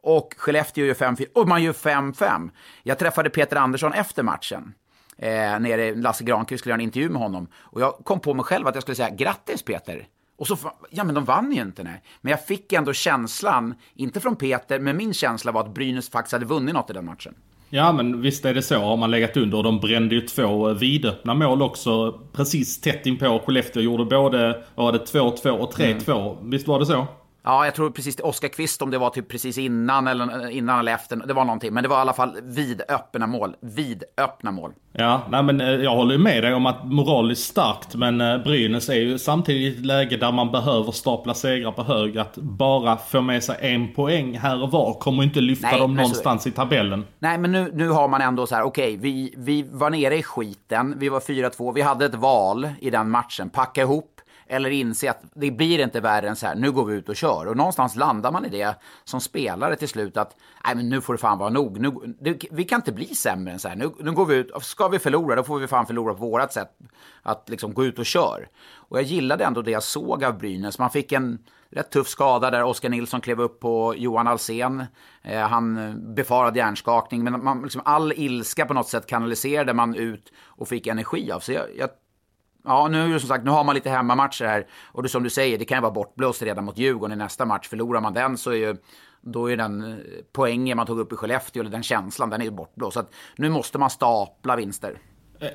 Och 0.02 0.34
Skellefteå 0.36 0.84
gör 0.84 0.94
5-4 0.94 1.26
och 1.34 1.48
man 1.48 1.62
gör 1.62 1.72
5-5. 1.72 2.50
Jag 2.82 2.98
träffade 2.98 3.30
Peter 3.30 3.56
Andersson 3.56 3.92
efter 3.92 4.22
matchen 4.22 4.74
eh, 5.22 5.61
nere, 5.61 5.94
Lasse 5.94 6.24
Granqvist 6.24 6.61
skulle 6.61 6.70
göra 6.70 6.80
en 6.80 6.85
intervju 6.85 7.09
med 7.09 7.22
honom. 7.22 7.48
Och 7.54 7.80
jag 7.80 7.94
kom 8.04 8.20
på 8.20 8.35
mig 8.35 8.44
själv 8.44 8.66
att 8.66 8.74
jag 8.74 8.83
skulle 8.83 8.94
säga 8.94 9.11
grattis 9.11 9.62
Peter. 9.62 10.06
Och 10.38 10.46
så, 10.46 10.56
ja 10.90 11.04
men 11.04 11.14
de 11.14 11.24
vann 11.24 11.52
ju 11.52 11.62
inte 11.62 11.83
nej. 11.83 12.02
Men 12.20 12.30
jag 12.30 12.46
fick 12.46 12.72
ändå 12.72 12.92
känslan, 12.92 13.74
inte 13.94 14.20
från 14.20 14.37
Peter, 14.37 14.78
men 14.78 14.96
min 14.96 15.14
känsla 15.14 15.52
var 15.52 15.61
att 15.61 15.74
Brynäs 15.74 16.11
faktiskt 16.11 16.33
hade 16.33 16.46
vunnit 16.46 16.74
något 16.74 16.90
i 16.90 16.92
den 16.92 17.04
matchen. 17.04 17.35
Ja 17.72 17.92
men 17.92 18.20
visst 18.20 18.44
är 18.44 18.54
det 18.54 18.62
så. 18.62 18.78
Har 18.78 18.96
man 18.96 19.11
legat 19.11 19.37
under. 19.37 19.62
De 19.62 19.80
brände 19.80 20.14
ju 20.14 20.20
två 20.20 20.72
vidöppna 20.72 21.35
mål 21.35 21.62
också. 21.62 22.20
Precis 22.33 22.80
tätt 22.80 23.06
inpå. 23.06 23.42
Skellefteå 23.46 23.83
gjorde 23.83 24.04
både, 24.04 24.62
var 24.74 24.92
det 24.92 24.98
2-2 24.98 25.48
och 25.48 25.74
3-2. 25.74 26.38
Mm. 26.38 26.50
Visst 26.50 26.68
var 26.68 26.78
det 26.78 26.87
så? 26.87 27.06
Ja, 27.42 27.64
jag 27.64 27.74
tror 27.74 27.90
precis 27.90 28.20
Oskar 28.20 28.48
Kvist 28.48 28.83
om 28.83 28.90
det 28.90 28.98
var 28.98 29.11
typ 29.11 29.29
precis 29.29 29.59
innan 29.59 30.07
eller, 30.07 30.50
innan 30.50 30.79
eller 30.79 30.92
efter. 30.92 31.16
Det 31.16 31.33
var 31.33 31.44
någonting. 31.44 31.74
Men 31.74 31.83
det 31.83 31.88
var 31.88 31.96
i 31.96 32.00
alla 32.00 32.12
fall 32.12 32.37
vidöppna 32.42 33.26
mål. 33.26 33.57
Vidöppna 33.61 34.50
mål. 34.50 34.72
Ja, 34.92 35.22
nej 35.31 35.42
men 35.42 35.61
eh, 35.61 35.68
jag 35.68 35.90
håller 35.90 36.18
med 36.18 36.42
dig 36.42 36.55
om 36.55 36.66
att 36.66 36.85
moral 36.85 37.31
är 37.31 37.35
starkt. 37.35 37.94
Men 37.94 38.20
eh, 38.20 38.38
Brynäs 38.38 38.88
är 38.88 38.94
ju 38.94 39.18
samtidigt 39.18 39.76
i 39.76 39.79
ett 39.79 39.87
läge 39.87 40.16
där 40.16 40.33
man 40.33 40.53
behöver 40.53 40.92
stapla 40.92 41.35
segrar 41.35 41.72
på 41.72 41.83
hög. 41.83 42.18
Att 42.18 42.37
bara 42.37 42.96
få 42.96 43.20
med 43.20 43.44
sig 43.44 43.57
en 43.61 43.94
poäng 43.94 44.38
här 44.38 44.62
och 44.62 44.70
var 44.70 44.94
kommer 44.94 45.22
inte 45.22 45.40
lyfta 45.40 45.70
nej, 45.70 45.81
dem 45.81 45.94
någonstans 45.94 46.42
så... 46.42 46.48
i 46.48 46.53
tabellen. 46.53 47.05
Nej, 47.18 47.38
men 47.38 47.53
nu, 47.53 47.70
nu 47.74 47.88
har 47.88 48.09
man 48.09 48.20
ändå 48.20 48.46
så 48.46 48.55
här, 48.55 48.62
okej, 48.62 48.88
okay, 48.88 49.03
vi, 49.03 49.35
vi 49.37 49.64
var 49.70 49.90
nere 49.90 50.16
i 50.16 50.22
skiten. 50.22 50.94
Vi 50.98 51.09
var 51.09 51.20
4-2. 51.20 51.74
Vi 51.74 51.81
hade 51.81 52.05
ett 52.05 52.14
val 52.14 52.68
i 52.81 52.90
den 52.90 53.11
matchen. 53.11 53.50
Packa 53.50 53.83
ihop 53.83 54.20
eller 54.52 54.70
inse 54.70 55.10
att 55.10 55.22
det 55.34 55.50
blir 55.50 55.78
inte 55.78 56.00
värre 56.00 56.28
än 56.28 56.36
så 56.36 56.46
här, 56.46 56.54
nu 56.54 56.72
går 56.72 56.84
vi 56.84 56.94
ut 56.94 57.08
och 57.08 57.16
kör. 57.16 57.46
Och 57.46 57.56
någonstans 57.56 57.96
landar 57.96 58.32
man 58.32 58.44
i 58.44 58.48
det 58.48 58.74
som 59.04 59.20
spelare 59.20 59.76
till 59.76 59.88
slut 59.88 60.16
att, 60.16 60.36
nej 60.64 60.74
men 60.74 60.88
nu 60.88 61.00
får 61.00 61.14
det 61.14 61.18
fan 61.18 61.38
vara 61.38 61.50
nog. 61.50 61.80
Nu, 61.80 61.90
det, 62.20 62.44
vi 62.50 62.64
kan 62.64 62.78
inte 62.78 62.92
bli 62.92 63.06
sämre 63.06 63.52
än 63.52 63.58
så 63.58 63.68
här. 63.68 63.76
Nu, 63.76 63.90
nu 64.00 64.12
går 64.12 64.26
vi 64.26 64.34
ut, 64.34 64.50
ska 64.62 64.88
vi 64.88 64.98
förlora, 64.98 65.36
då 65.36 65.42
får 65.42 65.58
vi 65.58 65.66
fan 65.66 65.86
förlora 65.86 66.14
på 66.14 66.20
vårat 66.20 66.52
sätt. 66.52 66.70
Att 67.22 67.48
liksom 67.48 67.74
gå 67.74 67.84
ut 67.84 67.98
och 67.98 68.06
kör. 68.06 68.48
Och 68.74 68.98
jag 68.98 69.04
gillade 69.04 69.44
ändå 69.44 69.62
det 69.62 69.70
jag 69.70 69.82
såg 69.82 70.24
av 70.24 70.38
Brynäs. 70.38 70.78
Man 70.78 70.90
fick 70.90 71.12
en 71.12 71.38
rätt 71.70 71.90
tuff 71.90 72.08
skada 72.08 72.50
där 72.50 72.64
Oskar 72.64 72.88
Nilsson 72.88 73.20
klev 73.20 73.40
upp 73.40 73.60
på 73.60 73.94
Johan 73.96 74.26
Alsen. 74.26 74.84
Eh, 75.22 75.40
han 75.40 75.94
befarade 76.14 76.58
hjärnskakning, 76.58 77.24
men 77.24 77.44
man, 77.44 77.62
liksom 77.62 77.82
all 77.84 78.12
ilska 78.12 78.66
på 78.66 78.74
något 78.74 78.88
sätt 78.88 79.06
kanaliserade 79.06 79.74
man 79.74 79.94
ut 79.94 80.32
och 80.44 80.68
fick 80.68 80.86
energi 80.86 81.32
av. 81.32 81.40
Så 81.40 81.52
jag, 81.52 81.64
jag 81.76 81.90
Ja, 82.64 82.88
nu 82.88 83.20
som 83.20 83.28
sagt, 83.28 83.44
nu 83.44 83.50
har 83.50 83.64
man 83.64 83.74
lite 83.74 83.90
hemmamatcher 83.90 84.44
här. 84.44 84.66
Och 84.92 85.02
det 85.02 85.08
som 85.08 85.22
du 85.22 85.30
säger, 85.30 85.58
det 85.58 85.64
kan 85.64 85.78
ju 85.78 85.82
vara 85.82 85.92
bortblåst 85.92 86.42
redan 86.42 86.64
mot 86.64 86.78
Djurgården 86.78 87.12
i 87.12 87.16
nästa 87.16 87.46
match. 87.46 87.68
Förlorar 87.68 88.00
man 88.00 88.14
den 88.14 88.36
så 88.38 88.50
är 88.50 88.56
ju, 88.56 88.76
då 89.20 89.50
är 89.50 89.56
den 89.56 89.82
eh, 89.82 89.98
poängen 90.32 90.76
man 90.76 90.86
tog 90.86 90.98
upp 90.98 91.12
i 91.12 91.16
Skellefteå, 91.16 91.60
eller 91.60 91.70
den 91.70 91.82
känslan, 91.82 92.30
den 92.30 92.40
är 92.40 92.44
ju 92.44 92.50
bortblåst. 92.50 92.94
Så 92.94 93.00
att 93.00 93.10
nu 93.36 93.48
måste 93.48 93.78
man 93.78 93.90
stapla 93.90 94.56
vinster. 94.56 94.98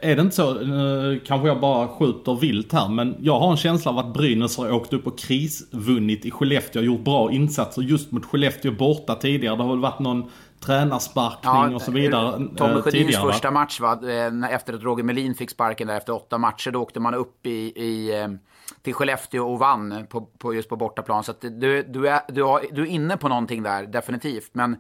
Är 0.02 0.16
det 0.16 0.22
inte 0.22 0.36
så, 0.36 0.54
nu 0.54 1.22
kanske 1.26 1.48
jag 1.48 1.60
bara 1.60 1.88
skjuter 1.88 2.36
vilt 2.36 2.74
här, 2.74 2.90
men 2.90 3.16
jag 3.20 3.40
har 3.40 3.52
en 3.52 3.58
känsla 3.58 3.92
av 3.92 3.98
att 3.98 4.14
Brynäs 4.14 4.58
har 4.58 4.72
åkt 4.72 4.94
upp 4.94 5.08
och 5.08 5.20
krisvunnit 5.20 6.26
i 6.26 6.32
Skellefteå 6.32 6.80
och 6.80 6.86
gjort 6.86 7.04
bra 7.04 7.32
insatser 7.32 7.82
just 7.82 8.12
mot 8.12 8.26
Skellefteå 8.26 8.72
borta 8.72 9.16
tidigare. 9.16 9.56
Det 9.56 9.64
har 9.64 9.70
väl 9.70 9.80
varit 9.80 10.00
någon 10.00 10.30
tränarsparkning 10.66 11.54
ja, 11.54 11.76
och 11.76 11.82
så 11.82 11.92
vidare 11.92 12.36
eh, 12.36 12.56
Tommy 12.58 12.82
Sjödins 12.82 13.18
första 13.18 13.52
match 13.52 13.80
va, 13.80 14.00
eh, 14.10 14.54
efter 14.54 14.74
att 14.74 14.84
Roger 14.84 15.04
Melin 15.04 15.36
fick 15.36 15.50
sparken 15.50 15.88
där 15.88 15.98
efter 15.98 16.14
åtta 16.14 16.38
matcher, 16.38 16.72
då 16.72 16.82
åkte 16.82 17.00
man 17.00 17.14
upp 17.14 17.46
i, 17.46 17.84
i 17.84 18.22
eh, 18.22 18.28
till 18.82 18.94
Skellefteå 18.94 19.54
och 19.54 19.60
vann 19.60 20.08
på, 20.10 20.22
på 20.22 20.54
just 20.54 20.70
på 20.70 20.76
bortaplan. 20.76 21.24
Så 21.24 21.32
att 21.32 21.42
du, 21.42 21.84
du, 21.84 22.10
är, 22.10 22.22
du, 22.28 22.44
har, 22.44 22.62
du 22.72 22.82
är 22.82 22.86
inne 22.86 23.18
på 23.18 23.30
någonting 23.30 23.64
där, 23.64 23.84
definitivt. 23.84 24.50
Men 24.54 24.78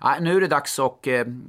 ja, 0.00 0.16
nu 0.20 0.36
är 0.36 0.40
det 0.40 0.48
dags 0.48 0.78
och 0.78 1.08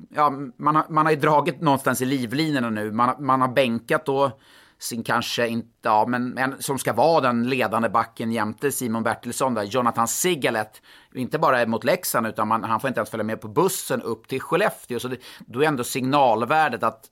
ja, 0.10 0.30
man, 0.58 0.76
har, 0.76 0.86
man 0.90 1.06
har 1.06 1.14
ju 1.14 1.20
dragit 1.20 1.62
någonstans 1.62 2.02
i 2.02 2.06
livlinorna 2.06 2.70
nu. 2.70 2.92
Man, 2.92 3.16
man 3.20 3.42
har 3.42 3.48
bänkat 3.48 4.06
då 4.06 4.32
sin 4.80 5.04
kanske 5.04 5.48
inte, 5.48 5.70
ja 5.82 6.06
men, 6.08 6.30
men 6.30 6.62
som 6.62 6.80
ska 6.80 6.94
vara 6.94 7.22
den 7.22 7.50
ledande 7.50 7.90
backen 7.90 8.32
jämte 8.32 8.72
Simon 8.72 9.04
Bertilsson 9.04 9.54
där, 9.54 9.64
Jonathan 9.64 10.08
Sigalet. 10.08 10.82
Inte 11.14 11.40
bara 11.40 11.66
mot 11.66 11.84
Leksand 11.84 12.28
utan 12.28 12.48
man, 12.48 12.64
han 12.64 12.80
får 12.80 12.88
inte 12.88 13.00
ens 13.00 13.10
följa 13.10 13.24
med 13.24 13.42
på 13.42 13.48
bussen 13.48 14.02
upp 14.02 14.28
till 14.28 14.42
Skellefteå. 14.42 15.00
Så 15.00 15.08
det, 15.08 15.18
då 15.40 15.64
är 15.64 15.68
ändå 15.68 15.84
signalvärdet 15.84 16.84
att 16.84 17.06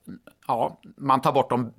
ja, 0.46 0.80
man 0.96 1.20
tar 1.20 1.32
bort 1.32 1.50
de 1.50 1.72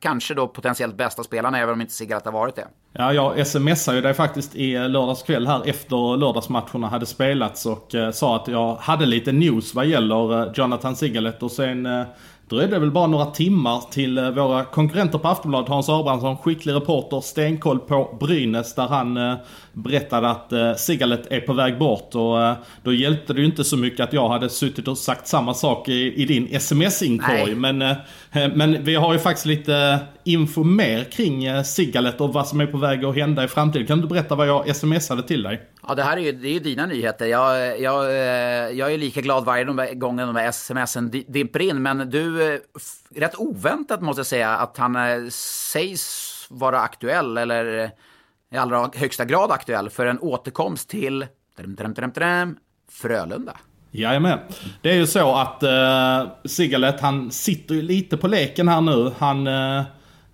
kanske 0.00 0.34
då 0.34 0.48
potentiellt 0.48 0.96
bästa 0.96 1.22
spelarna 1.22 1.58
även 1.58 1.74
om 1.74 1.80
inte 1.80 1.92
Sigalet 1.92 2.24
har 2.24 2.32
varit 2.32 2.56
det. 2.56 2.66
Ja, 2.92 3.12
jag 3.12 3.46
smsade 3.46 3.96
ju 3.96 4.02
dig 4.02 4.14
faktiskt 4.14 4.56
i 4.56 4.78
lördagskväll 4.78 5.46
här 5.46 5.68
efter 5.68 6.16
lördagsmatcherna 6.16 6.88
hade 6.88 7.06
spelats 7.06 7.66
och 7.66 7.94
eh, 7.94 8.10
sa 8.10 8.36
att 8.36 8.48
jag 8.48 8.74
hade 8.74 9.06
lite 9.06 9.32
news 9.32 9.74
vad 9.74 9.86
gäller 9.86 10.42
eh, 10.42 10.52
Jonathan 10.54 10.96
Sigalet 10.96 11.42
och 11.42 11.52
sen 11.52 11.86
eh, 11.86 12.06
dröjde 12.52 12.76
det 12.76 12.78
väl 12.78 12.90
bara 12.90 13.06
några 13.06 13.26
timmar 13.26 13.82
till 13.90 14.18
eh, 14.18 14.30
våra 14.30 14.64
konkurrenter 14.64 15.18
på 15.18 15.28
Aftonbladet, 15.28 15.68
Hans 15.68 15.88
Abrahamsson, 15.88 16.36
skicklig 16.36 16.74
reporter, 16.74 17.20
stenkoll 17.20 17.78
på 17.78 18.16
Brynäs, 18.20 18.74
där 18.74 18.86
han 18.86 19.16
eh, 19.16 19.34
berättade 19.72 20.30
att 20.30 20.52
eh, 20.52 20.74
Sigalet 20.74 21.26
är 21.30 21.40
på 21.40 21.52
väg 21.52 21.78
bort. 21.78 22.14
Och 22.14 22.56
då 22.82 22.92
hjälpte 22.92 23.32
det 23.32 23.40
ju 23.40 23.46
inte 23.46 23.64
så 23.64 23.76
mycket 23.76 24.00
att 24.00 24.12
jag 24.12 24.28
hade 24.28 24.48
suttit 24.48 24.88
och 24.88 24.98
sagt 24.98 25.26
samma 25.28 25.54
sak 25.54 25.88
i, 25.88 26.22
i 26.22 26.24
din 26.24 26.48
sms-inkorg. 26.52 27.54
Men, 27.54 27.78
men 28.54 28.84
vi 28.84 28.94
har 28.94 29.12
ju 29.12 29.18
faktiskt 29.18 29.46
lite 29.46 29.98
info 30.24 30.64
mer 30.64 31.04
kring 31.04 31.64
Sigalet 31.64 32.20
och 32.20 32.32
vad 32.32 32.48
som 32.48 32.60
är 32.60 32.66
på 32.66 32.78
väg 32.78 33.04
att 33.04 33.16
hända 33.16 33.44
i 33.44 33.48
framtiden. 33.48 33.86
Kan 33.86 34.00
du 34.00 34.06
berätta 34.06 34.34
vad 34.34 34.48
jag 34.48 34.76
smsade 34.76 35.22
till 35.22 35.42
dig? 35.42 35.60
Ja, 35.88 35.94
det 35.94 36.02
här 36.02 36.16
är 36.16 36.20
ju, 36.20 36.32
det 36.32 36.48
är 36.48 36.52
ju 36.52 36.58
dina 36.58 36.86
nyheter. 36.86 37.26
Jag, 37.26 37.80
jag, 37.80 38.04
jag 38.74 38.92
är 38.92 38.98
lika 38.98 39.20
glad 39.20 39.44
varje 39.44 39.94
gång 39.94 40.16
de 40.16 40.36
här 40.36 40.52
smsen 40.52 41.24
dimper 41.28 41.62
in. 41.62 41.82
Men 41.82 42.10
du, 42.10 42.41
Eh, 42.42 43.20
rätt 43.20 43.38
oväntat 43.38 44.00
måste 44.00 44.20
jag 44.20 44.26
säga 44.26 44.50
att 44.50 44.76
han 44.76 44.96
eh, 44.96 45.28
sägs 45.72 46.46
vara 46.50 46.80
aktuell, 46.80 47.38
eller 47.38 47.78
eh, 47.84 47.90
i 48.52 48.56
allra 48.56 48.90
högsta 48.94 49.24
grad 49.24 49.50
aktuell, 49.50 49.90
för 49.90 50.06
en 50.06 50.18
återkomst 50.20 50.88
till 50.88 51.26
Frölunda. 52.90 53.56
Jajamän. 53.90 54.38
Det 54.80 54.90
är 54.90 54.94
ju 54.94 55.06
så 55.06 55.34
att 55.34 55.62
eh, 55.62 56.32
Sigalet, 56.44 57.00
han 57.00 57.30
sitter 57.30 57.74
ju 57.74 57.82
lite 57.82 58.16
på 58.16 58.28
leken 58.28 58.68
här 58.68 58.80
nu. 58.80 59.12
Han... 59.18 59.46
Eh 59.46 59.82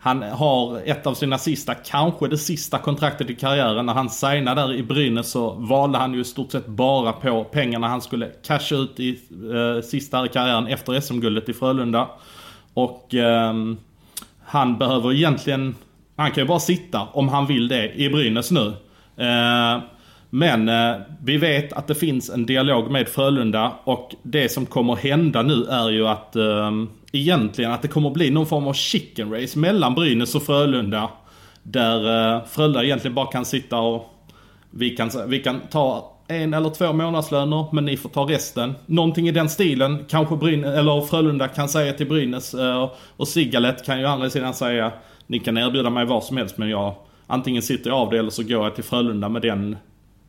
han 0.01 0.23
har 0.23 0.81
ett 0.85 1.07
av 1.07 1.15
sina 1.15 1.39
sista, 1.39 1.75
kanske 1.75 2.29
det 2.29 2.39
sista 2.39 2.79
kontraktet 2.79 3.31
i 3.31 3.35
karriären. 3.35 3.87
När 3.87 3.95
han 3.95 4.11
signade 4.11 4.61
där 4.61 4.75
i 4.75 4.83
Brynäs 4.83 5.31
så 5.31 5.51
valde 5.51 5.99
han 5.99 6.15
ju 6.15 6.21
i 6.21 6.25
stort 6.25 6.53
sett 6.53 6.67
bara 6.67 7.13
på 7.13 7.45
pengarna 7.45 7.89
han 7.89 8.01
skulle 8.01 8.27
casha 8.47 8.77
ut 8.77 9.01
i 9.01 9.19
eh, 9.55 9.83
sista 9.83 10.17
här 10.17 10.27
i 10.27 10.29
karriären 10.29 10.67
efter 10.67 11.01
SM-guldet 11.01 11.49
i 11.49 11.53
Frölunda. 11.53 12.09
Och 12.75 13.15
eh, 13.15 13.55
han 14.45 14.79
behöver 14.79 15.13
egentligen, 15.13 15.75
han 16.17 16.31
kan 16.31 16.43
ju 16.43 16.49
bara 16.49 16.61
sitta 16.61 17.03
om 17.13 17.29
han 17.29 17.47
vill 17.47 17.69
det 17.69 17.95
i 17.95 18.11
Brynäs 18.11 18.51
nu. 18.51 18.73
Eh, 19.17 19.83
men 20.31 20.69
eh, 20.69 20.97
vi 21.25 21.37
vet 21.37 21.73
att 21.73 21.87
det 21.87 21.95
finns 21.95 22.31
en 22.31 22.47
dialog 22.47 22.91
med 22.91 23.09
Frölunda 23.09 23.73
och 23.85 24.15
det 24.23 24.49
som 24.49 24.67
kommer 24.67 24.97
hända 24.97 25.43
nu 25.43 25.65
är 25.65 25.91
ju 25.91 26.09
att 26.09 26.37
eh, 26.37 26.71
egentligen 27.13 27.73
att 27.73 27.83
det 27.83 27.89
kommer 27.89 28.11
bli 28.11 28.31
någon 28.31 28.47
form 28.47 28.67
av 28.67 28.73
chicken 28.73 29.33
race 29.33 29.59
mellan 29.59 29.95
Brynäs 29.95 30.35
och 30.35 30.43
Frölunda. 30.43 31.11
Där 31.63 32.35
eh, 32.37 32.45
Frölunda 32.45 32.85
egentligen 32.85 33.15
bara 33.15 33.27
kan 33.27 33.45
sitta 33.45 33.79
och 33.79 34.15
vi 34.71 34.91
kan, 34.91 35.11
vi 35.27 35.39
kan 35.43 35.61
ta 35.71 36.15
en 36.29 36.55
eller 36.55 36.71
två 36.71 36.93
månadslöner 36.93 37.67
men 37.73 37.85
ni 37.85 37.97
får 37.97 38.09
ta 38.09 38.29
resten. 38.29 38.75
Någonting 38.87 39.29
i 39.29 39.33
den 39.33 39.49
stilen. 39.49 40.05
Kanske 40.09 40.37
Bryn 40.37 40.65
eller 40.65 41.01
Frölunda 41.01 41.49
kan 41.49 41.69
säga 41.69 41.93
till 41.93 42.09
Brynäs 42.09 42.55
eh, 42.55 42.91
och 43.17 43.29
Sigalet 43.29 43.87
kan 43.87 44.01
ju 44.01 44.07
andra 44.07 44.31
sidan 44.31 44.55
säga 44.55 44.93
ni 45.27 45.39
kan 45.39 45.59
erbjuda 45.59 45.91
mig 45.91 46.05
vad 46.05 46.25
som 46.25 46.37
helst 46.37 46.59
men 46.59 46.69
jag 46.69 46.95
antingen 47.27 47.63
sitter 47.63 47.91
jag 47.91 47.99
av 47.99 48.11
det 48.11 48.19
eller 48.19 48.31
så 48.31 48.43
går 48.43 48.65
jag 48.65 48.75
till 48.75 48.85
Frölunda 48.85 49.29
med 49.29 49.43
den 49.43 49.77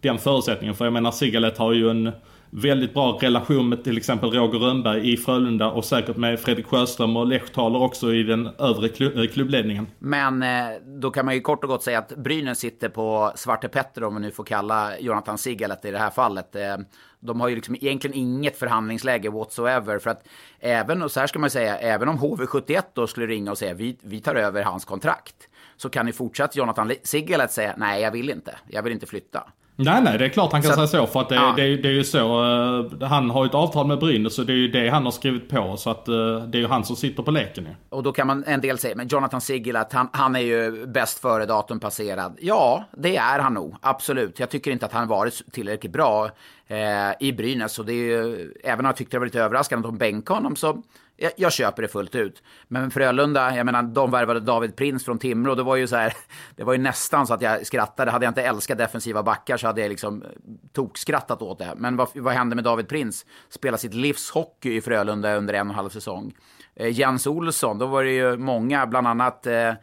den 0.01 0.17
förutsättningen. 0.17 0.75
För 0.75 0.85
jag 0.85 0.93
menar 0.93 1.11
Sigalet 1.11 1.57
har 1.57 1.73
ju 1.73 1.89
en 1.89 2.11
väldigt 2.49 2.93
bra 2.93 3.19
relation 3.21 3.69
med 3.69 3.83
till 3.83 3.97
exempel 3.97 4.31
Roger 4.31 4.59
Rönnberg 4.59 5.13
i 5.13 5.17
Frölunda 5.17 5.71
och 5.71 5.85
säkert 5.85 6.17
med 6.17 6.39
Fredrik 6.39 6.65
Sjöström 6.65 7.17
och 7.17 7.27
Lechtaler 7.27 7.81
också 7.81 8.13
i 8.13 8.23
den 8.23 8.47
övre 8.59 8.88
eh, 8.88 9.29
klubbledningen. 9.29 9.88
Men 9.99 10.43
eh, 10.43 10.49
då 10.85 11.12
kan 11.12 11.25
man 11.25 11.33
ju 11.35 11.41
kort 11.41 11.63
och 11.63 11.69
gott 11.69 11.83
säga 11.83 11.99
att 11.99 12.17
Brynäs 12.17 12.59
sitter 12.59 12.89
på 12.89 13.31
Svarte 13.35 13.67
Petter 13.67 14.03
om 14.03 14.13
man 14.13 14.21
nu 14.21 14.31
får 14.31 14.43
kalla 14.43 14.99
Jonathan 14.99 15.38
Sigalet 15.38 15.85
i 15.85 15.91
det 15.91 15.97
här 15.97 16.09
fallet. 16.09 16.55
Eh, 16.55 16.77
de 17.19 17.41
har 17.41 17.47
ju 17.47 17.55
liksom 17.55 17.75
egentligen 17.75 18.17
inget 18.17 18.57
förhandlingsläge 18.57 19.29
whatsoever. 19.29 19.99
För 19.99 20.09
att 20.09 20.27
även, 20.59 21.01
och 21.01 21.12
så 21.12 21.19
här 21.19 21.27
ska 21.27 21.39
man 21.39 21.49
säga, 21.49 21.77
även 21.77 22.09
om 22.09 22.17
HV71 22.17 22.81
då 22.93 23.07
skulle 23.07 23.27
ringa 23.27 23.51
och 23.51 23.57
säga 23.57 23.73
vi, 23.73 23.97
vi 24.01 24.19
tar 24.19 24.35
över 24.35 24.63
hans 24.63 24.85
kontrakt. 24.85 25.35
Så 25.77 25.89
kan 25.89 26.07
ju 26.07 26.13
fortsatt 26.13 26.55
Jonathan 26.55 26.91
Sigalet 27.03 27.51
säga 27.51 27.73
nej 27.77 28.01
jag 28.01 28.12
vill 28.12 28.29
inte, 28.29 28.55
jag 28.67 28.83
vill 28.83 28.93
inte 28.93 29.05
flytta. 29.05 29.47
Nej, 29.81 30.01
nej, 30.01 30.17
det 30.17 30.25
är 30.25 30.29
klart 30.29 30.51
han 30.51 30.61
kan 30.61 30.71
så, 30.71 30.87
säga 30.87 31.05
så. 31.05 31.07
För 31.07 31.21
att 31.21 31.29
det, 31.29 31.35
ja. 31.35 31.53
det, 31.57 31.77
det, 31.77 31.87
är 31.87 31.93
ju 31.93 32.03
så. 32.03 32.43
Uh, 32.43 33.03
han 33.03 33.29
har 33.29 33.43
ju 33.43 33.47
ett 33.47 33.55
avtal 33.55 33.87
med 33.87 33.99
Brynäs 33.99 34.35
så 34.35 34.43
det 34.43 34.53
är 34.53 34.57
ju 34.57 34.67
det 34.67 34.89
han 34.89 35.05
har 35.05 35.11
skrivit 35.11 35.49
på. 35.49 35.77
Så 35.77 35.89
att 35.89 36.09
uh, 36.09 36.43
det 36.43 36.57
är 36.57 36.61
ju 36.61 36.67
han 36.67 36.83
som 36.83 36.95
sitter 36.95 37.23
på 37.23 37.31
leken 37.31 37.65
ju. 37.65 37.75
Och 37.89 38.03
då 38.03 38.11
kan 38.11 38.27
man 38.27 38.43
en 38.47 38.61
del 38.61 38.77
säga, 38.77 38.95
men 38.95 39.07
Jonathan 39.07 39.41
Sigilat, 39.41 39.93
han, 39.93 40.09
han 40.13 40.35
är 40.35 40.39
ju 40.39 40.85
bäst 40.87 41.19
före 41.19 41.45
datum 41.45 41.79
passerad. 41.79 42.37
Ja, 42.41 42.83
det 42.97 43.17
är 43.17 43.39
han 43.39 43.53
nog. 43.53 43.75
Absolut. 43.81 44.39
Jag 44.39 44.49
tycker 44.49 44.71
inte 44.71 44.85
att 44.85 44.93
han 44.93 45.07
varit 45.07 45.41
tillräckligt 45.51 45.93
bra 45.93 46.29
eh, 46.69 47.12
i 47.19 47.34
Brynäs. 47.34 47.79
Och 47.79 47.86
det 47.86 47.93
är 47.93 47.95
ju, 47.95 48.53
även 48.63 48.79
om 48.79 48.86
jag 48.86 48.95
tyckte 48.95 49.15
det 49.15 49.19
var 49.19 49.25
lite 49.25 49.41
överraskande 49.41 49.88
att 49.88 49.93
de 49.93 49.97
bänkade 49.97 50.38
honom 50.38 50.55
så 50.55 50.84
jag, 51.17 51.32
jag, 51.36 51.53
köper 51.53 51.82
det 51.82 51.88
fullt 51.88 52.15
ut. 52.15 52.43
Men 52.67 52.91
Frölunda, 52.91 53.55
jag 53.55 53.65
menar, 53.65 53.84
de 53.84 54.12
värvade 54.12 54.39
David 54.39 54.75
Prins 54.75 55.05
från 55.05 55.19
Timrå. 55.19 55.55
Det 55.55 55.63
var 55.63 55.75
ju 55.75 55.88
så 55.88 55.95
här, 55.95 56.13
det 56.55 56.63
var 56.63 56.73
ju 56.73 56.79
nästan 56.79 57.27
så 57.27 57.34
att 57.34 57.41
jag 57.41 57.65
skrattade. 57.67 58.12
Hade 58.12 58.25
jag 58.25 58.32
inte 58.32 58.43
älskat 58.43 58.77
defensiva 58.77 59.23
backar 59.23 59.58
så 59.58 59.67
hade 59.67 59.82
jag 59.82 59.89
liksom 59.89 60.21
eh, 60.21 60.29
tokskrattat 60.73 61.41
åt 61.41 61.60
det. 61.60 61.73
Men 61.77 61.95
vad, 61.95 62.10
vad 62.15 62.34
hände 62.34 62.55
med 62.55 62.63
David 62.63 62.88
Prins? 62.88 63.25
Spelade 63.49 63.77
sitt 63.77 63.93
livs 63.93 64.29
hockey 64.29 64.75
i 64.75 64.82
Frölunda 64.82 65.36
under 65.36 65.53
en 65.53 65.67
och 65.67 65.71
en 65.71 65.75
halv 65.75 65.89
säsong. 65.89 66.34
Eh, 66.75 66.99
Jens 66.99 67.27
Olsson, 67.27 67.77
då 67.77 67.86
var 67.86 68.03
det 68.03 68.12
ju 68.12 68.38
många, 68.38 68.88
bland 68.88 69.08
annat 69.08 69.47
eh, 69.47 69.73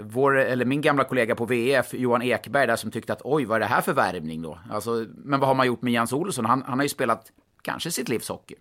vår, 0.00 0.38
eller 0.38 0.64
min 0.64 0.80
gamla 0.80 1.04
kollega 1.04 1.34
på 1.34 1.44
VF, 1.44 1.94
Johan 1.94 2.22
Ekberg, 2.22 2.66
där 2.66 2.76
som 2.76 2.90
tyckte 2.90 3.12
att 3.12 3.20
oj, 3.24 3.44
vad 3.44 3.56
är 3.56 3.60
det 3.60 3.66
här 3.66 3.80
för 3.80 3.92
värvning 3.92 4.42
då? 4.42 4.58
Alltså, 4.70 5.06
men 5.24 5.40
vad 5.40 5.48
har 5.48 5.54
man 5.54 5.66
gjort 5.66 5.82
med 5.82 5.92
Jens 5.92 6.12
Olsson? 6.12 6.44
Han, 6.44 6.62
han 6.66 6.78
har 6.78 6.84
ju 6.84 6.88
spelat 6.88 7.32
kanske 7.62 7.90
sitt 7.90 8.08
livs 8.08 8.28
hockey. 8.28 8.54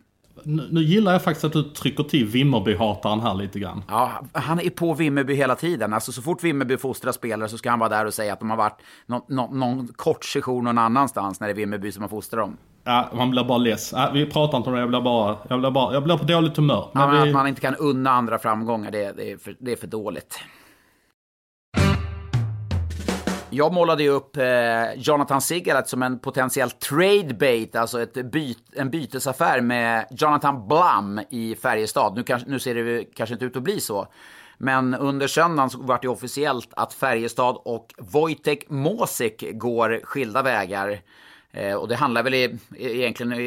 Nu, 0.43 0.67
nu, 0.71 0.81
gillar 0.81 1.11
jag 1.11 1.23
faktiskt 1.23 1.45
att 1.45 1.53
du 1.53 1.63
trycker 1.63 2.03
till 2.03 2.27
Vimmerby-hataren 2.27 3.21
här 3.21 3.33
lite 3.33 3.59
grann. 3.59 3.83
Ja, 3.87 4.11
han 4.33 4.59
är 4.59 4.69
på 4.69 4.93
Vimmerby 4.93 5.33
hela 5.35 5.55
tiden. 5.55 5.93
Alltså 5.93 6.11
så 6.11 6.21
fort 6.21 6.43
Vimmerby 6.43 6.77
fostrar 6.77 7.11
spelare 7.11 7.49
så 7.49 7.57
ska 7.57 7.69
han 7.69 7.79
vara 7.79 7.89
där 7.89 8.05
och 8.05 8.13
säga 8.13 8.33
att 8.33 8.39
de 8.39 8.49
har 8.49 8.57
varit 8.57 8.81
någon, 9.05 9.21
någon, 9.27 9.59
någon 9.59 9.87
kort 9.87 10.25
session 10.25 10.63
någon 10.63 10.77
annanstans 10.77 11.39
när 11.39 11.47
det 11.47 11.53
är 11.53 11.55
Vimmerby 11.55 11.91
som 11.91 12.01
har 12.01 12.09
fostrat 12.09 12.41
dem. 12.41 12.57
Ja, 12.83 13.09
man 13.13 13.31
blir 13.31 13.43
bara 13.43 13.57
less. 13.57 13.91
Ja, 13.95 14.11
vi 14.13 14.25
pratar 14.25 14.57
inte 14.57 14.69
om 14.69 14.75
det, 14.75 14.81
jag 14.81 14.89
blir 14.89 15.01
bara, 15.01 15.37
jag 15.49 15.59
blir 15.59 15.71
bara, 15.71 15.93
jag 15.93 16.03
blir 16.03 16.17
på 16.17 16.23
dåligt 16.23 16.57
humör. 16.57 16.89
Men 16.93 17.03
ja, 17.03 17.23
vi... 17.23 17.29
Att 17.29 17.33
man 17.33 17.47
inte 17.47 17.61
kan 17.61 17.75
unna 17.75 18.11
andra 18.11 18.39
framgångar, 18.39 18.91
det, 18.91 19.11
det, 19.11 19.31
är, 19.31 19.37
för, 19.37 19.55
det 19.59 19.71
är 19.71 19.75
för 19.75 19.87
dåligt. 19.87 20.39
Jag 23.55 23.73
målade 23.73 24.03
ju 24.03 24.09
upp 24.09 24.37
eh, 24.37 24.93
Jonathan 24.95 25.41
Sigalet 25.41 25.87
som 25.87 26.03
en 26.03 26.19
potentiell 26.19 26.71
trade 26.71 27.33
bait, 27.33 27.75
alltså 27.75 28.01
ett 28.01 28.31
byt, 28.31 28.57
en 28.75 28.89
bytesaffär 28.89 29.61
med 29.61 30.07
Jonathan 30.11 30.67
Blum 30.67 31.21
i 31.29 31.55
Färjestad. 31.55 32.15
Nu, 32.15 32.23
kanske, 32.23 32.49
nu 32.49 32.59
ser 32.59 32.75
det 32.75 33.03
kanske 33.03 33.33
inte 33.33 33.45
ut 33.45 33.55
att 33.55 33.63
bli 33.63 33.79
så. 33.79 34.07
Men 34.57 34.93
under 34.93 35.27
söndagen 35.27 35.69
så 35.69 35.77
vart 35.81 36.01
det 36.01 36.07
officiellt 36.07 36.69
att 36.71 36.93
Färjestad 36.93 37.57
och 37.65 37.93
Wojtek 37.97 38.69
Mosik 38.69 39.43
går 39.51 40.01
skilda 40.03 40.41
vägar. 40.41 41.01
Eh, 41.51 41.73
och 41.75 41.87
det 41.87 41.95
handlar 41.95 42.23
väl 42.23 42.33
i, 42.33 42.57
egentligen 42.77 43.33
i, 43.33 43.45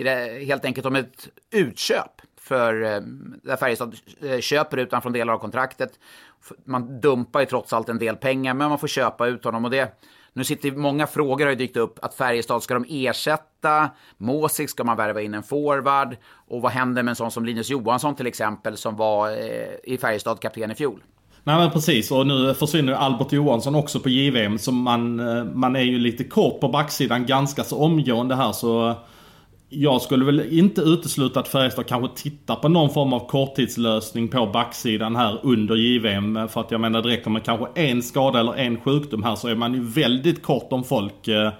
i, 0.00 0.44
helt 0.44 0.64
enkelt 0.64 0.86
om 0.86 0.96
ett 0.96 1.28
utköp 1.50 2.22
för 2.44 2.82
eh, 2.82 3.00
där 3.42 3.56
Färjestad 3.56 3.96
eh, 4.22 4.40
köper 4.40 4.76
ut 4.76 4.90
honom 4.90 5.02
från 5.02 5.12
delar 5.12 5.32
av 5.32 5.38
kontraktet. 5.38 5.90
Man 6.64 7.00
dumpar 7.00 7.40
ju 7.40 7.46
trots 7.46 7.72
allt 7.72 7.88
en 7.88 7.98
del 7.98 8.16
pengar, 8.16 8.54
men 8.54 8.68
man 8.68 8.78
får 8.78 8.88
köpa 8.88 9.26
ut 9.26 9.44
honom. 9.44 9.64
Och 9.64 9.70
det, 9.70 9.92
nu 10.32 10.44
sitter 10.44 10.72
många 10.72 11.06
frågor 11.06 11.44
har 11.44 11.50
ju 11.50 11.56
dykt 11.56 11.76
upp. 11.76 11.98
Att 12.02 12.14
Färjestad, 12.14 12.62
ska 12.62 12.74
de 12.74 12.86
ersätta 12.88 13.90
Måsik? 14.16 14.70
Ska 14.70 14.84
man 14.84 14.96
värva 14.96 15.22
in 15.22 15.34
en 15.34 15.42
forward? 15.42 16.16
Och 16.48 16.62
vad 16.62 16.72
händer 16.72 17.02
med 17.02 17.12
en 17.12 17.16
sån 17.16 17.30
som 17.30 17.44
Linus 17.44 17.70
Johansson 17.70 18.14
till 18.14 18.26
exempel, 18.26 18.76
som 18.76 18.96
var 18.96 19.30
eh, 19.30 19.74
i 19.84 19.98
Färjestad 19.98 20.40
kapten 20.40 20.70
i 20.70 20.74
fjol? 20.74 21.02
Nej 21.46 21.56
men 21.56 21.70
precis 21.70 22.10
och 22.10 22.26
nu 22.26 22.54
försvinner 22.54 22.92
Albert 22.92 23.32
Johansson 23.32 23.74
också 23.74 24.00
på 24.00 24.08
JVM 24.08 24.58
så 24.58 24.72
man, 24.72 25.20
eh, 25.20 25.44
man 25.44 25.76
är 25.76 25.80
ju 25.80 25.98
lite 25.98 26.24
kort 26.24 26.60
på 26.60 26.68
backsidan 26.68 27.26
ganska 27.26 27.64
så 27.64 27.78
omgående 27.78 28.34
här 28.34 28.52
så 28.52 28.94
jag 29.76 30.02
skulle 30.02 30.24
väl 30.24 30.58
inte 30.58 30.80
utesluta 30.80 31.40
att 31.40 31.48
Färjestad 31.48 31.86
kanske 31.86 32.22
tittar 32.22 32.56
på 32.56 32.68
någon 32.68 32.90
form 32.90 33.12
av 33.12 33.28
korttidslösning 33.28 34.28
på 34.28 34.46
backsidan 34.46 35.16
här 35.16 35.38
under 35.42 35.74
JVM. 35.74 36.48
För 36.48 36.60
att 36.60 36.70
jag 36.70 36.80
menar 36.80 37.02
det 37.02 37.08
räcker 37.08 37.30
med 37.30 37.44
kanske 37.44 37.66
en 37.74 38.02
skada 38.02 38.40
eller 38.40 38.54
en 38.54 38.80
sjukdom 38.80 39.22
här 39.22 39.34
så 39.34 39.48
är 39.48 39.54
man 39.54 39.74
ju 39.74 39.80
väldigt 39.80 40.42
kort 40.42 40.72
om 40.72 40.84
folk. 40.84 41.28
Eh, 41.28 41.52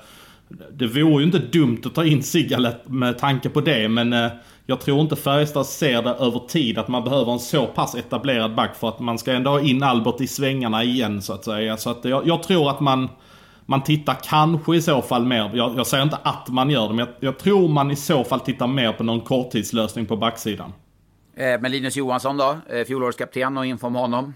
det 0.72 0.86
vore 0.86 1.18
ju 1.18 1.22
inte 1.22 1.38
dumt 1.38 1.80
att 1.84 1.94
ta 1.94 2.04
in 2.04 2.22
Sigalet 2.22 2.88
med 2.88 3.18
tanke 3.18 3.48
på 3.48 3.60
det 3.60 3.88
men 3.88 4.12
eh, 4.12 4.28
jag 4.66 4.80
tror 4.80 5.00
inte 5.00 5.16
Färjestad 5.16 5.66
ser 5.66 6.02
det 6.02 6.10
över 6.10 6.38
tid 6.48 6.78
att 6.78 6.88
man 6.88 7.04
behöver 7.04 7.32
en 7.32 7.38
så 7.38 7.66
pass 7.66 7.94
etablerad 7.94 8.54
back 8.54 8.76
för 8.76 8.88
att 8.88 9.00
man 9.00 9.18
ska 9.18 9.32
ändå 9.32 9.50
ha 9.50 9.60
in 9.60 9.82
Albert 9.82 10.20
i 10.20 10.26
svängarna 10.26 10.84
igen 10.84 11.22
så 11.22 11.32
att 11.32 11.44
säga. 11.44 11.76
Så 11.76 11.90
att 11.90 12.04
jag, 12.04 12.26
jag 12.26 12.42
tror 12.42 12.70
att 12.70 12.80
man 12.80 13.08
man 13.66 13.82
tittar 13.82 14.16
kanske 14.22 14.76
i 14.76 14.82
så 14.82 15.02
fall 15.02 15.24
mer, 15.24 15.50
jag, 15.54 15.74
jag 15.76 15.86
säger 15.86 16.04
inte 16.04 16.18
att 16.22 16.48
man 16.48 16.70
gör 16.70 16.88
det, 16.88 16.94
men 16.94 16.98
jag, 16.98 17.08
jag, 17.20 17.38
tror 17.38 17.68
man 17.68 17.90
i 17.90 17.96
så 17.96 18.24
fall 18.24 18.40
tittar 18.40 18.66
mer 18.66 18.92
på 18.92 19.04
någon 19.04 19.20
korttidslösning 19.20 20.06
på 20.06 20.16
backsidan. 20.16 20.72
Eh, 21.36 21.60
men 21.60 21.70
Linus 21.70 21.96
Johansson 21.96 22.36
då? 22.36 22.56
Eh, 22.70 22.84
fjolårskapten 22.84 23.58
och 23.58 23.66
info 23.66 23.86
om 23.86 23.94
honom? 23.94 24.34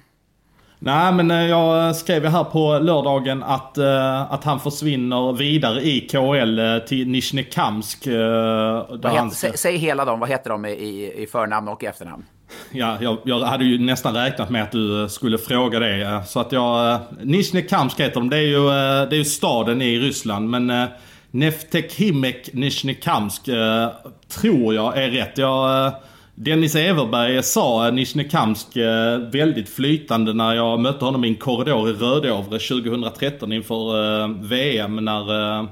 Nej 0.79 1.13
men 1.13 1.31
eh, 1.31 1.47
jag 1.47 1.97
skrev 1.97 2.25
ju 2.25 2.29
här 2.29 2.45
på 2.45 2.79
lördagen 2.79 3.43
att, 3.43 3.79
uh, 3.79 4.33
att 4.33 4.45
han 4.45 4.61
försvinner 4.61 5.33
vidare 5.33 5.81
i 5.81 6.01
KL 6.01 6.59
uh, 6.59 6.79
till 6.79 7.09
Nizjnekamsk. 7.09 8.09
Säg, 9.33 9.57
säg 9.57 9.77
hela 9.77 10.05
dem, 10.05 10.21
vad 10.21 10.29
heter 10.29 10.51
de 10.51 10.67
i, 10.67 11.13
i 11.17 11.27
förnamn 11.27 11.69
och 11.69 11.85
efternamn? 11.85 12.25
Ja, 12.73 12.99
jag, 13.01 13.19
jag, 13.25 13.41
hade 13.41 13.65
ju 13.65 13.79
nästan 13.79 14.15
räknat 14.15 14.51
med 14.51 14.63
att 14.63 14.73
du 14.73 15.03
eh, 15.03 15.09
skulle 15.09 15.39
fråga 15.39 15.79
det. 15.79 16.23
Så 16.27 16.41
att 16.41 16.53
jag... 16.53 16.93
Eh, 16.93 17.01
Nizjnekamsk 17.23 18.01
heter 18.01 18.15
de. 18.15 18.31
Det 18.31 18.37
är 18.37 18.43
ju, 18.43 18.67
eh, 18.67 19.09
det 19.09 19.17
är 19.17 19.19
ju 19.19 19.25
staden 19.25 19.83
i 19.83 19.99
Ryssland. 19.99 20.51
Men 20.51 20.89
Neftekhimek 21.31 22.53
Nizjnekamsk 22.53 23.49
tror 24.29 24.75
jag 24.75 24.99
är 24.99 25.11
rätt. 25.11 25.39
Jag, 25.39 25.93
Dennis 26.35 26.75
Everberg 26.75 27.43
sa 27.43 27.91
Nizjnekamsk 27.91 28.77
väldigt 29.33 29.69
flytande 29.69 30.33
när 30.33 30.55
jag 30.55 30.81
mötte 30.81 31.05
honom 31.05 31.25
i 31.25 31.29
en 31.29 31.35
korridor 31.35 31.91
i 31.91 31.93
Rödovre 31.93 32.59
2013 32.59 33.53
inför 33.53 34.49
VM. 34.49 34.97
när 34.97 35.69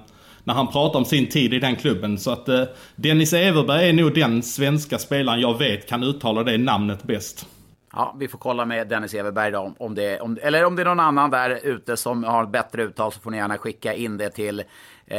när 0.47 0.55
han 0.55 0.69
pratar 0.69 0.99
om 0.99 1.05
sin 1.05 1.29
tid 1.29 1.55
i 1.55 1.59
den 1.59 1.77
klubben. 1.77 2.19
Så 2.19 2.31
att 2.31 2.49
eh, 2.49 2.63
Dennis 2.97 3.33
Everberg 3.33 3.89
är 3.89 3.93
nog 3.93 4.15
den 4.15 4.43
svenska 4.43 4.99
spelaren 4.99 5.41
jag 5.41 5.59
vet 5.59 5.89
kan 5.89 6.03
uttala 6.03 6.43
det 6.43 6.59
namnet 6.59 7.03
bäst. 7.03 7.47
Ja, 7.93 8.17
vi 8.19 8.29
får 8.29 8.39
kolla 8.39 8.65
med 8.65 8.89
Dennis 8.89 9.15
Everberg 9.15 9.51
då, 9.51 9.75
om 9.79 9.95
det, 9.95 10.21
om, 10.21 10.39
eller 10.43 10.65
om 10.65 10.77
det 10.77 10.83
är 10.83 10.87
någon 10.87 11.01
annan 11.01 11.31
där 11.31 11.61
ute 11.63 11.97
som 11.97 12.25
har 12.25 12.45
ett 12.45 12.51
bättre 12.51 12.83
uttal 12.83 13.13
så 13.13 13.21
får 13.21 13.31
ni 13.31 13.37
gärna 13.37 13.59
skicka 13.59 13.95
in 13.95 14.17
det 14.17 14.31
till 14.31 14.61
eh, 15.07 15.17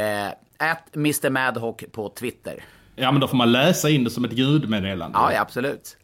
Mr 0.94 1.30
Madhawk 1.30 1.84
på 1.92 2.08
Twitter. 2.08 2.64
Ja, 2.96 3.12
men 3.12 3.20
då 3.20 3.28
får 3.28 3.36
man 3.36 3.52
läsa 3.52 3.90
in 3.90 4.04
det 4.04 4.10
som 4.10 4.24
ett 4.24 4.32
ljudmeddelande. 4.32 5.18
Ja, 5.18 5.32
ja 5.32 5.40
absolut. 5.40 5.96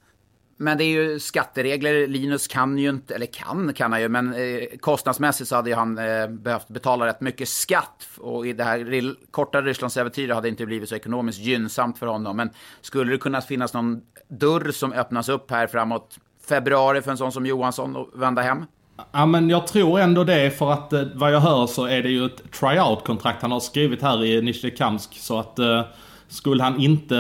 Men 0.57 0.79
det 0.79 0.85
är 0.85 0.89
ju 0.89 1.21
skatteregler. 1.21 2.07
Linus 2.07 2.47
kan 2.47 2.79
ju 2.79 2.89
inte, 2.89 3.15
eller 3.15 3.27
kan 3.27 3.75
kan 3.75 3.93
han 3.93 4.01
ju, 4.01 4.09
men 4.09 4.35
eh, 4.35 4.79
kostnadsmässigt 4.81 5.49
så 5.49 5.57
hade 5.57 5.71
ju 5.71 5.77
han 5.77 5.99
eh, 5.99 6.29
behövt 6.29 6.69
betala 6.69 7.07
rätt 7.07 7.21
mycket 7.21 7.49
skatt. 7.49 8.09
Och 8.19 8.47
i 8.47 8.53
det 8.53 8.65
här 8.65 9.15
korta 9.31 9.63
Rysslandsäventyret 9.63 10.35
hade 10.35 10.47
det 10.47 10.51
inte 10.51 10.67
blivit 10.67 10.89
så 10.89 10.95
ekonomiskt 10.95 11.39
gynnsamt 11.39 11.99
för 11.99 12.07
honom. 12.07 12.37
Men 12.37 12.51
skulle 12.81 13.13
det 13.13 13.19
kunna 13.19 13.41
finnas 13.41 13.75
någon 13.75 14.01
dörr 14.29 14.71
som 14.71 14.93
öppnas 14.93 15.29
upp 15.29 15.51
här 15.51 15.67
framåt 15.67 16.19
februari 16.49 17.03
för 17.03 17.11
en 17.11 17.17
sån 17.17 17.33
som 17.33 17.47
Johansson 17.47 17.97
att 17.97 18.21
vända 18.21 18.43
hem? 18.43 18.65
Ja 19.13 19.27
men 19.27 19.51
jag 19.51 19.67
tror 19.67 20.01
ändå 20.01 20.25
det 20.25 20.59
för 20.59 20.73
att 20.73 20.93
eh, 20.93 21.03
vad 21.15 21.35
jag 21.35 21.41
hör 21.41 21.67
så 21.67 21.85
är 21.85 22.03
det 22.03 22.09
ju 22.09 22.27
ett 22.27 22.53
tryout-kontrakt 22.53 23.43
han 23.43 23.53
har 23.53 23.61
skrivit 23.61 24.03
här 24.03 24.25
i 24.25 24.43
Nizjnekamsk. 24.43 25.19
Så 25.19 25.39
att 25.39 25.59
eh, 25.59 25.83
skulle 26.29 26.63
han 26.63 26.81
inte 26.81 27.15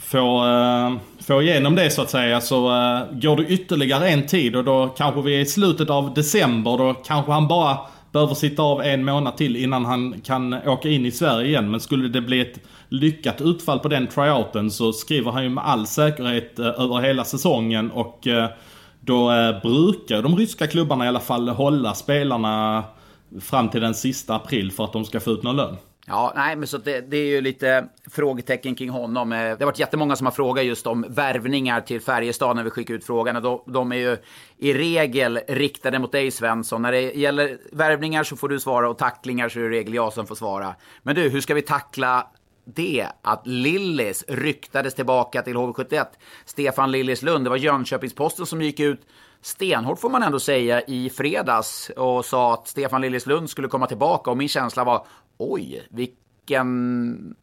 få, 0.00 0.46
eh, 0.46 0.92
få 1.26 1.42
igenom 1.42 1.74
det 1.74 1.90
så 1.90 2.02
att 2.02 2.10
säga 2.10 2.40
så 2.40 2.68
uh, 2.68 3.20
går 3.20 3.36
det 3.36 3.46
ytterligare 3.46 4.08
en 4.08 4.26
tid 4.26 4.56
och 4.56 4.64
då 4.64 4.88
kanske 4.88 5.22
vi 5.22 5.36
är 5.36 5.40
i 5.40 5.46
slutet 5.46 5.90
av 5.90 6.14
december. 6.14 6.78
Då 6.78 6.94
kanske 6.94 7.32
han 7.32 7.48
bara 7.48 7.78
behöver 8.12 8.34
sitta 8.34 8.62
av 8.62 8.82
en 8.82 9.04
månad 9.04 9.36
till 9.36 9.56
innan 9.56 9.84
han 9.84 10.20
kan 10.20 10.54
åka 10.54 10.88
in 10.88 11.06
i 11.06 11.10
Sverige 11.10 11.48
igen. 11.48 11.70
Men 11.70 11.80
skulle 11.80 12.08
det 12.08 12.20
bli 12.20 12.40
ett 12.40 12.60
lyckat 12.88 13.40
utfall 13.40 13.78
på 13.78 13.88
den 13.88 14.06
tryouten 14.06 14.70
så 14.70 14.92
skriver 14.92 15.32
han 15.32 15.42
ju 15.42 15.48
med 15.48 15.64
all 15.66 15.86
säkerhet 15.86 16.58
uh, 16.58 16.66
över 16.66 17.00
hela 17.00 17.24
säsongen 17.24 17.90
och 17.90 18.26
eh, 18.26 18.48
då 19.00 19.30
brukar 19.62 20.22
de 20.22 20.36
ryska 20.36 20.66
klubbarna 20.66 21.04
i 21.04 21.08
alla 21.08 21.20
fall 21.20 21.48
hålla 21.48 21.94
spelarna 21.94 22.84
fram 23.40 23.68
till 23.68 23.80
den 23.80 23.94
sista 23.94 24.34
april 24.34 24.72
för 24.72 24.84
att 24.84 24.92
de 24.92 25.04
ska 25.04 25.20
få 25.20 25.30
ut 25.30 25.42
någon 25.42 25.56
lön. 25.56 25.76
Ja, 26.06 26.32
nej, 26.36 26.56
men 26.56 26.68
så 26.68 26.78
det, 26.78 27.00
det, 27.00 27.16
är 27.16 27.26
ju 27.26 27.40
lite 27.40 27.88
frågetecken 28.10 28.74
kring 28.74 28.90
honom. 28.90 29.32
Eh, 29.32 29.38
det 29.38 29.48
har 29.48 29.64
varit 29.64 29.78
jättemånga 29.78 30.16
som 30.16 30.26
har 30.26 30.32
frågat 30.32 30.64
just 30.64 30.86
om 30.86 31.04
värvningar 31.08 31.80
till 31.80 32.00
Färjestad 32.00 32.56
när 32.56 32.64
vi 32.64 32.70
skickar 32.70 32.94
ut 32.94 33.04
frågan. 33.04 33.36
Och 33.36 33.42
de, 33.42 33.62
de 33.66 33.92
är 33.92 33.96
ju 33.96 34.16
i 34.58 34.74
regel 34.74 35.40
riktade 35.48 35.98
mot 35.98 36.12
dig 36.12 36.30
Svensson. 36.30 36.82
När 36.82 36.92
det 36.92 37.00
gäller 37.00 37.58
värvningar 37.72 38.24
så 38.24 38.36
får 38.36 38.48
du 38.48 38.60
svara 38.60 38.90
och 38.90 38.98
tacklingar 38.98 39.48
så 39.48 39.58
är 39.58 39.62
det 39.62 39.76
i 39.76 39.78
regel 39.78 39.94
jag 39.94 40.12
som 40.12 40.26
får 40.26 40.34
svara. 40.34 40.74
Men 41.02 41.14
du, 41.14 41.28
hur 41.28 41.40
ska 41.40 41.54
vi 41.54 41.62
tackla 41.62 42.26
det 42.64 43.06
att 43.22 43.46
Lillis 43.46 44.24
ryktades 44.28 44.94
tillbaka 44.94 45.42
till 45.42 45.56
HV71? 45.56 46.04
Stefan 46.44 46.90
Lillis 46.90 47.22
Lund, 47.22 47.46
det 47.46 47.50
var 47.50 47.56
Jönköpings-Posten 47.56 48.46
som 48.46 48.62
gick 48.62 48.80
ut 48.80 49.00
stenhårt 49.44 50.00
får 50.00 50.10
man 50.10 50.22
ändå 50.22 50.40
säga 50.40 50.80
i 50.80 51.10
fredags 51.10 51.90
och 51.96 52.24
sa 52.24 52.54
att 52.54 52.68
Stefan 52.68 53.00
Liljeslund 53.00 53.50
skulle 53.50 53.68
komma 53.68 53.86
tillbaka 53.86 54.30
och 54.30 54.36
min 54.36 54.48
känsla 54.48 54.84
var 54.84 55.06
oj, 55.38 55.86
vilken, 55.90 57.34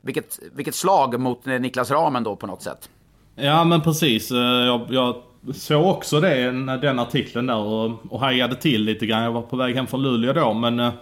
vilket, 0.00 0.38
vilket 0.52 0.74
slag 0.74 1.20
mot 1.20 1.46
Niklas 1.46 1.90
Ramen 1.90 2.22
då 2.24 2.36
på 2.36 2.46
något 2.46 2.62
sätt. 2.62 2.90
Ja 3.36 3.64
men 3.64 3.80
precis. 3.80 4.30
Eh, 4.30 4.38
jag, 4.38 4.86
jag 4.90 5.16
såg 5.54 5.86
också 5.86 6.20
det, 6.20 6.44
eh, 6.44 6.52
den 6.80 6.98
artikeln 6.98 7.46
där 7.46 7.56
och, 7.56 8.12
och 8.12 8.20
hajade 8.20 8.56
till 8.56 8.84
lite 8.84 9.06
grann. 9.06 9.22
Jag 9.22 9.32
var 9.32 9.42
på 9.42 9.56
väg 9.56 9.74
hem 9.74 9.86
från 9.86 10.02
Luleå 10.02 10.32
då 10.32 10.54
men 10.54 10.80
eh, 10.80 10.92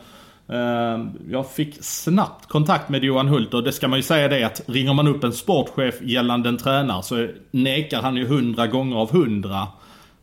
eh, 0.48 1.06
jag 1.30 1.50
fick 1.50 1.84
snabbt 1.84 2.46
kontakt 2.46 2.88
med 2.88 3.04
Johan 3.04 3.28
Hult 3.28 3.54
och 3.54 3.62
det 3.62 3.72
ska 3.72 3.88
man 3.88 3.98
ju 3.98 4.02
säga 4.02 4.28
det 4.28 4.44
att 4.44 4.62
ringer 4.66 4.94
man 4.94 5.08
upp 5.08 5.24
en 5.24 5.32
sportchef 5.32 6.02
gällande 6.02 6.48
en 6.48 6.58
tränare 6.58 7.02
så 7.02 7.28
nekar 7.50 8.02
han 8.02 8.16
ju 8.16 8.26
hundra 8.26 8.66
gånger 8.66 8.96
av 8.96 9.12
hundra. 9.12 9.66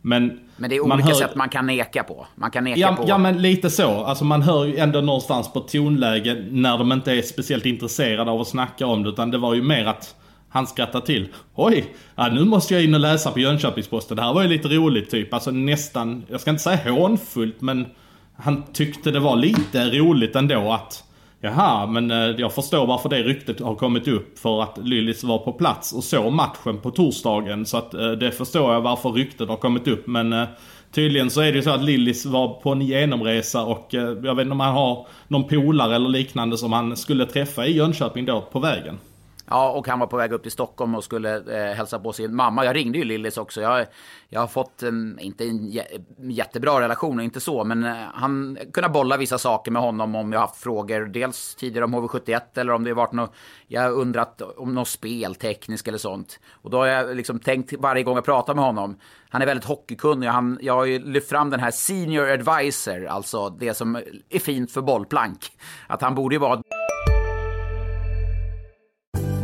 Men, 0.02 0.40
men 0.56 0.70
det 0.70 0.76
är 0.76 0.80
olika 0.80 1.08
hör... 1.08 1.14
sätt 1.14 1.34
man 1.34 1.48
kan 1.48 1.66
neka 1.66 2.02
på. 2.02 2.26
Man 2.34 2.50
kan 2.50 2.64
neka 2.64 2.80
ja, 2.80 2.96
på... 2.96 3.04
ja, 3.06 3.18
men 3.18 3.42
lite 3.42 3.70
så. 3.70 4.04
Alltså 4.04 4.24
man 4.24 4.42
hör 4.42 4.64
ju 4.64 4.76
ändå 4.76 5.00
någonstans 5.00 5.52
på 5.52 5.60
tonläge 5.60 6.46
när 6.50 6.78
de 6.78 6.92
inte 6.92 7.12
är 7.12 7.22
speciellt 7.22 7.66
intresserade 7.66 8.30
av 8.30 8.40
att 8.40 8.48
snacka 8.48 8.86
om 8.86 9.02
det. 9.02 9.08
Utan 9.08 9.30
det 9.30 9.38
var 9.38 9.54
ju 9.54 9.62
mer 9.62 9.86
att 9.86 10.14
han 10.48 10.66
skrattade 10.66 11.06
till. 11.06 11.28
Oj, 11.54 11.94
ja, 12.14 12.28
nu 12.28 12.44
måste 12.44 12.74
jag 12.74 12.84
in 12.84 12.94
och 12.94 13.00
läsa 13.00 13.30
på 13.30 13.40
Jönköpingsposten. 13.40 14.16
Det 14.16 14.22
här 14.22 14.34
var 14.34 14.42
ju 14.42 14.48
lite 14.48 14.68
roligt 14.68 15.10
typ. 15.10 15.34
Alltså 15.34 15.50
nästan, 15.50 16.24
jag 16.28 16.40
ska 16.40 16.50
inte 16.50 16.62
säga 16.62 16.92
hånfullt 16.92 17.60
men 17.60 17.86
han 18.36 18.62
tyckte 18.72 19.10
det 19.10 19.20
var 19.20 19.36
lite 19.36 19.84
roligt 19.84 20.36
ändå 20.36 20.72
att 20.72 21.04
Jaha, 21.40 21.86
men 21.86 22.10
eh, 22.10 22.16
jag 22.16 22.52
förstår 22.52 22.86
varför 22.86 23.08
det 23.08 23.22
ryktet 23.22 23.60
har 23.60 23.74
kommit 23.74 24.08
upp. 24.08 24.38
För 24.38 24.62
att 24.62 24.78
Lillis 24.78 25.24
var 25.24 25.38
på 25.38 25.52
plats 25.52 25.92
och 25.92 26.04
såg 26.04 26.32
matchen 26.32 26.78
på 26.82 26.90
torsdagen. 26.90 27.66
Så 27.66 27.76
att 27.76 27.94
eh, 27.94 28.10
det 28.10 28.32
förstår 28.32 28.72
jag 28.72 28.80
varför 28.80 29.10
ryktet 29.10 29.48
har 29.48 29.56
kommit 29.56 29.88
upp. 29.88 30.06
Men 30.06 30.32
eh, 30.32 30.48
tydligen 30.92 31.30
så 31.30 31.40
är 31.40 31.52
det 31.52 31.56
ju 31.56 31.62
så 31.62 31.70
att 31.70 31.84
Lillis 31.84 32.26
var 32.26 32.48
på 32.48 32.72
en 32.72 32.82
genomresa 32.82 33.64
och 33.64 33.86
jag 33.90 34.34
vet 34.34 34.42
inte 34.42 34.52
om 34.52 34.60
han 34.60 34.74
har 34.74 35.06
någon 35.28 35.48
polare 35.48 35.94
eller 35.94 36.08
liknande 36.08 36.58
som 36.58 36.72
han 36.72 36.96
skulle 36.96 37.26
träffa 37.26 37.66
i 37.66 37.76
Jönköping 37.76 38.24
då 38.24 38.40
på 38.40 38.60
vägen. 38.60 38.98
Ja, 39.50 39.70
och 39.70 39.88
han 39.88 39.98
var 39.98 40.06
på 40.06 40.16
väg 40.16 40.32
upp 40.32 40.42
till 40.42 40.52
Stockholm 40.52 40.94
och 40.94 41.04
skulle 41.04 41.36
eh, 41.36 41.74
hälsa 41.74 41.98
på 41.98 42.12
sin 42.12 42.34
mamma. 42.34 42.64
Jag 42.64 42.76
ringde 42.76 42.98
ju 42.98 43.04
Lillis 43.04 43.38
också. 43.38 43.60
Jag, 43.60 43.86
jag 44.28 44.40
har 44.40 44.46
fått 44.46 44.82
en, 44.82 45.18
inte 45.20 45.44
en 45.44 45.72
jättebra 46.18 46.80
relation, 46.80 47.20
inte 47.20 47.40
så, 47.40 47.64
men 47.64 47.84
eh, 47.84 47.96
han 48.14 48.58
kunde 48.72 48.88
bolla 48.88 49.16
vissa 49.16 49.38
saker 49.38 49.70
med 49.70 49.82
honom 49.82 50.14
om 50.14 50.32
jag 50.32 50.40
haft 50.40 50.56
frågor. 50.56 51.06
Dels 51.06 51.54
tidigare 51.54 51.84
om 51.84 51.94
HV71 51.94 52.40
eller 52.54 52.72
om 52.72 52.84
det 52.84 52.94
varit 52.94 53.12
något, 53.12 53.34
jag 53.66 53.82
har 53.82 53.90
undrat 53.90 54.42
om 54.56 54.74
något 54.74 54.88
speltekniskt 54.88 55.88
eller 55.88 55.98
sånt. 55.98 56.40
Och 56.52 56.70
då 56.70 56.78
har 56.78 56.86
jag 56.86 57.16
liksom 57.16 57.38
tänkt 57.38 57.72
varje 57.78 58.02
gång 58.02 58.14
jag 58.14 58.24
pratar 58.24 58.54
med 58.54 58.64
honom. 58.64 58.98
Han 59.30 59.42
är 59.42 59.46
väldigt 59.46 59.66
hockeykunnig. 59.66 60.26
Han, 60.26 60.58
jag 60.60 60.74
har 60.74 60.84
ju 60.84 60.98
lyft 60.98 61.28
fram 61.28 61.50
den 61.50 61.60
här 61.60 61.70
senior 61.70 62.30
advisor, 62.30 63.06
alltså 63.06 63.50
det 63.50 63.74
som 63.74 63.96
är 64.28 64.38
fint 64.38 64.72
för 64.72 64.80
bollplank. 64.80 65.52
Att 65.86 66.02
han 66.02 66.14
borde 66.14 66.34
ju 66.34 66.38
vara 66.38 66.62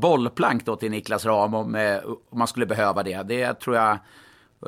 Bollplank 0.00 0.66
då 0.66 0.76
till 0.76 0.90
Niklas 0.90 1.26
Ram 1.26 1.54
om, 1.54 1.74
eh, 1.74 1.98
om 2.30 2.38
man 2.38 2.48
skulle 2.48 2.66
behöva 2.66 3.02
det. 3.02 3.22
Det 3.22 3.54
tror 3.54 3.76
jag 3.76 3.98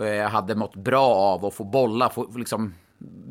eh, 0.01 0.29
hade 0.29 0.55
mått 0.55 0.77
bra 0.77 1.07
av 1.07 1.45
att 1.45 1.55
få 1.55 1.65
bolla, 1.65 2.09
få 2.09 2.33
liksom 2.37 2.75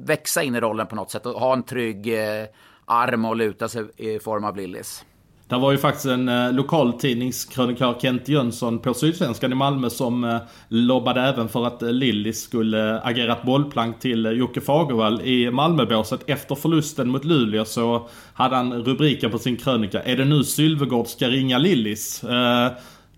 växa 0.06 0.44
in 0.44 0.56
i 0.56 0.60
rollen 0.60 0.88
på 0.88 0.96
något 0.96 1.12
sätt 1.12 1.26
och 1.26 1.40
ha 1.40 1.54
en 1.54 1.64
trygg 1.64 2.08
eh, 2.08 2.46
arm 2.86 3.26
och 3.26 3.36
luta 3.36 3.68
sig 3.68 3.86
i 3.98 4.20
form 4.20 4.44
av 4.44 4.56
Lillis. 4.56 5.06
Det 5.52 5.58
var 5.58 5.72
ju 5.72 5.78
faktiskt 5.78 6.06
en 6.06 6.30
eh, 6.30 6.54
lokaltidningskrönikör, 6.54 8.00
Kent 8.02 8.28
Jönsson, 8.30 8.80
på 8.80 8.94
Sydsvenskan 8.94 9.52
i 9.52 9.56
Malmö 9.56 9.90
som 9.90 10.24
eh, 10.24 10.38
lobbade 10.68 11.22
även 11.22 11.50
för 11.50 11.66
att 11.66 11.82
eh, 11.82 11.92
Lillis 11.92 12.42
skulle 12.42 12.96
eh, 12.96 13.08
agerat 13.08 13.44
bollplank 13.44 14.00
till 14.00 14.26
eh, 14.26 14.32
Jocke 14.32 14.62
Fagervall 14.62 15.22
i 15.22 15.52
Malmöbåset. 15.52 16.20
Efter 16.28 16.56
förlusten 16.56 17.10
mot 17.10 17.26
Luleå 17.26 17.66
så 17.66 18.10
hade 18.34 18.56
han 18.56 18.84
rubriken 18.84 19.32
på 19.32 19.40
sin 19.40 19.58
krönika 19.58 20.04
Är 20.04 20.18
det 20.18 20.26
nu 20.26 20.44
Sylvegård 20.44 21.08
ska 21.08 21.28
ringa 21.28 21.58
Lillis? 21.58 22.24
Eh, 22.24 22.72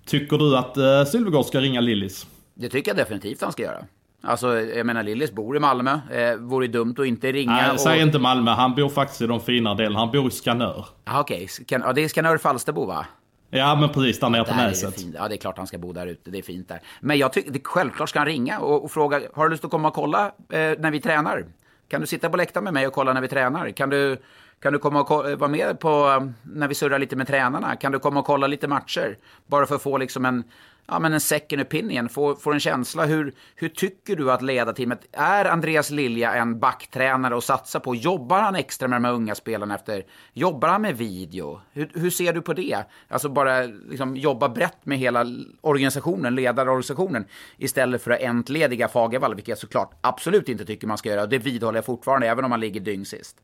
tycker 0.06 0.38
du 0.38 0.58
att 0.58 0.78
eh, 0.78 1.04
Sylvegård 1.12 1.46
ska 1.46 1.62
ringa 1.62 1.82
Lillis? 1.82 2.28
Det 2.54 2.70
tycker 2.70 2.92
jag 2.92 2.98
definitivt 2.98 3.42
han 3.42 3.52
ska 3.52 3.64
göra. 3.64 3.86
Alltså, 4.28 4.60
jag 4.60 4.86
menar 4.86 5.04
Lillis 5.04 5.32
bor 5.32 5.58
i 5.58 5.60
Malmö. 5.60 6.00
Eh, 6.12 6.36
vore 6.36 6.68
dumt 6.68 6.96
att 6.98 7.06
inte 7.06 7.32
ringa. 7.32 7.52
Nej, 7.52 7.72
och... 7.72 7.80
säg 7.80 8.02
inte 8.02 8.20
Malmö. 8.20 8.52
Han 8.52 8.76
bor 8.76 8.90
faktiskt 8.90 9.22
i 9.22 9.28
de 9.28 9.40
fina 9.40 9.76
delarna. 9.76 10.00
Han 10.00 10.12
bor 10.12 10.28
i 10.28 10.32
Skanör. 10.32 10.86
Ah, 11.04 11.20
Okej, 11.20 11.48
okay. 11.62 11.80
ja, 11.80 11.94
det 11.94 12.04
är 12.04 12.08
Skanör 12.08 12.38
Falsterbo 12.38 12.86
va? 12.86 13.06
Ja, 13.50 13.76
men 13.76 13.90
precis 13.90 14.20
där 14.20 14.30
nere 14.30 14.44
på 14.44 14.56
Näset. 14.56 15.02
Ja, 15.14 15.28
det 15.28 15.36
är 15.36 15.38
klart 15.38 15.58
han 15.58 15.68
ska 15.68 15.78
bo 15.78 15.94
där 15.94 16.08
ute. 16.08 16.32
Det 16.32 16.38
är 16.38 16.42
fint 16.42 16.68
där. 16.68 16.82
Men 17.00 17.18
jag 17.18 17.34
tycker, 17.34 17.62
självklart 17.64 18.10
ska 18.10 18.20
han 18.20 18.26
ringa 18.26 18.60
och, 18.60 18.84
och, 18.84 18.92
fråga, 18.92 19.22
har 19.34 19.44
du 19.44 19.50
lust 19.50 19.66
att 19.66 19.72
komma 19.72 19.88
och 19.88 19.94
kolla 19.94 20.26
eh, 20.26 20.60
när 20.80 20.92
vi 20.92 21.02
tränar? 21.02 21.46
Kan 21.88 22.02
du 22.02 22.08
sitta 22.08 22.30
på 22.30 22.38
läktaren 22.38 22.64
med 22.64 22.74
mig 22.74 22.88
och 22.88 22.94
kolla 22.94 23.14
när 23.14 23.22
vi 23.22 23.28
tränar? 23.28 23.70
Kan 23.72 23.90
du, 23.90 24.18
kan 24.60 24.74
du 24.74 24.80
komma 24.80 25.02
och 25.02 25.40
vara 25.40 25.48
med 25.48 25.80
på 25.80 26.08
um, 26.08 26.34
när 26.44 26.68
vi 26.68 26.76
surrar 26.76 27.00
lite 27.00 27.16
med 27.16 27.28
tränarna? 27.28 27.76
Kan 27.76 27.92
du 27.92 28.00
komma 28.00 28.20
och 28.20 28.26
kolla 28.26 28.48
lite 28.48 28.68
matcher? 28.68 29.18
Bara 29.48 29.66
för 29.66 29.76
att 29.76 29.82
få 29.82 29.98
liksom 29.98 30.26
en, 30.26 30.44
ja, 30.88 31.00
men 31.00 31.14
en 31.14 31.20
second 31.20 31.62
opinion, 31.62 32.10
få, 32.10 32.36
får 32.36 32.54
en 32.54 32.60
känsla. 32.60 33.06
Hur, 33.06 33.34
hur 33.56 33.70
tycker 33.70 34.16
du 34.16 34.32
att 34.32 34.42
ledarteamet, 34.42 35.00
är 35.12 35.46
Andreas 35.46 35.90
Lilja 35.90 36.34
en 36.34 36.60
backtränare 36.60 37.38
att 37.38 37.44
satsa 37.44 37.80
på? 37.80 37.96
Jobbar 37.96 38.42
han 38.42 38.56
extra 38.56 38.88
med 38.88 39.02
de 39.02 39.06
här 39.06 39.14
unga 39.14 39.36
spelarna 39.36 39.76
efter? 39.76 40.04
Jobbar 40.34 40.70
han 40.70 40.82
med 40.82 40.98
video? 40.98 41.62
Hur, 41.72 41.92
hur 41.94 42.10
ser 42.10 42.34
du 42.34 42.42
på 42.42 42.54
det? 42.54 42.84
Alltså 43.08 43.30
bara 43.30 43.62
liksom, 43.64 44.18
jobba 44.18 44.50
brett 44.50 44.86
med 44.86 44.98
hela 44.98 45.26
organisationen, 45.62 46.36
ledarorganisationen, 46.36 47.26
istället 47.58 48.04
för 48.04 48.12
att 48.12 48.22
entlediga 48.22 48.88
Fagervall, 48.88 49.36
vilket 49.36 49.50
jag 49.50 49.58
såklart 49.58 49.92
absolut 50.02 50.50
inte 50.50 50.66
tycker 50.66 50.88
man 50.88 50.98
ska 50.98 51.10
göra. 51.10 51.22
Och 51.22 51.30
det 51.30 51.38
vidhåller 51.38 51.78
jag 51.78 51.86
fortfarande, 51.86 52.28
även 52.28 52.44
om 52.44 52.50
man 52.50 52.60
ligger 52.60 52.80
dyngsist. 52.80 53.36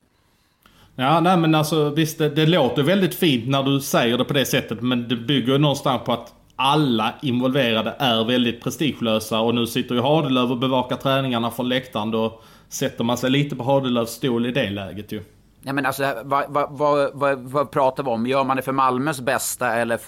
Ja, 0.95 1.19
nej 1.19 1.37
men 1.37 1.55
alltså 1.55 1.89
visst 1.89 2.17
det, 2.17 2.29
det 2.29 2.45
låter 2.45 2.83
väldigt 2.83 3.15
fint 3.15 3.49
när 3.49 3.63
du 3.63 3.81
säger 3.81 4.17
det 4.17 4.25
på 4.25 4.33
det 4.33 4.45
sättet 4.45 4.81
men 4.81 5.07
det 5.07 5.15
bygger 5.15 5.53
ju 5.53 5.57
någonstans 5.57 6.01
på 6.05 6.13
att 6.13 6.33
alla 6.59 7.13
involverade 7.21 7.95
är 7.99 8.23
väldigt 8.23 8.63
prestigelösa 8.63 9.39
och 9.39 9.55
nu 9.55 9.67
sitter 9.67 9.95
ju 9.95 10.01
Hadelöv 10.01 10.51
och 10.51 10.57
bevakar 10.57 10.95
träningarna 10.95 11.51
från 11.51 11.69
läktaren. 11.69 12.11
Då 12.11 12.41
sätter 12.69 13.03
man 13.03 13.17
sig 13.17 13.29
lite 13.29 13.55
på 13.55 13.63
Hadelövs 13.63 14.09
stol 14.09 14.45
i 14.45 14.51
det 14.51 14.69
läget 14.69 15.11
ju. 15.11 15.21
Ja, 15.63 15.73
men 15.73 15.85
alltså, 15.85 16.13
vad, 16.23 16.45
vad, 16.49 17.11
vad, 17.13 17.39
vad, 17.39 17.71
pratar 17.71 18.03
vi 18.03 18.09
om? 18.09 18.27
Gör 18.27 18.43
man 18.43 18.57
det 18.57 18.63
för 18.63 18.71
Malmös 18.71 19.21
bästa 19.21 19.75
eller 19.75 19.97
för, 19.97 20.03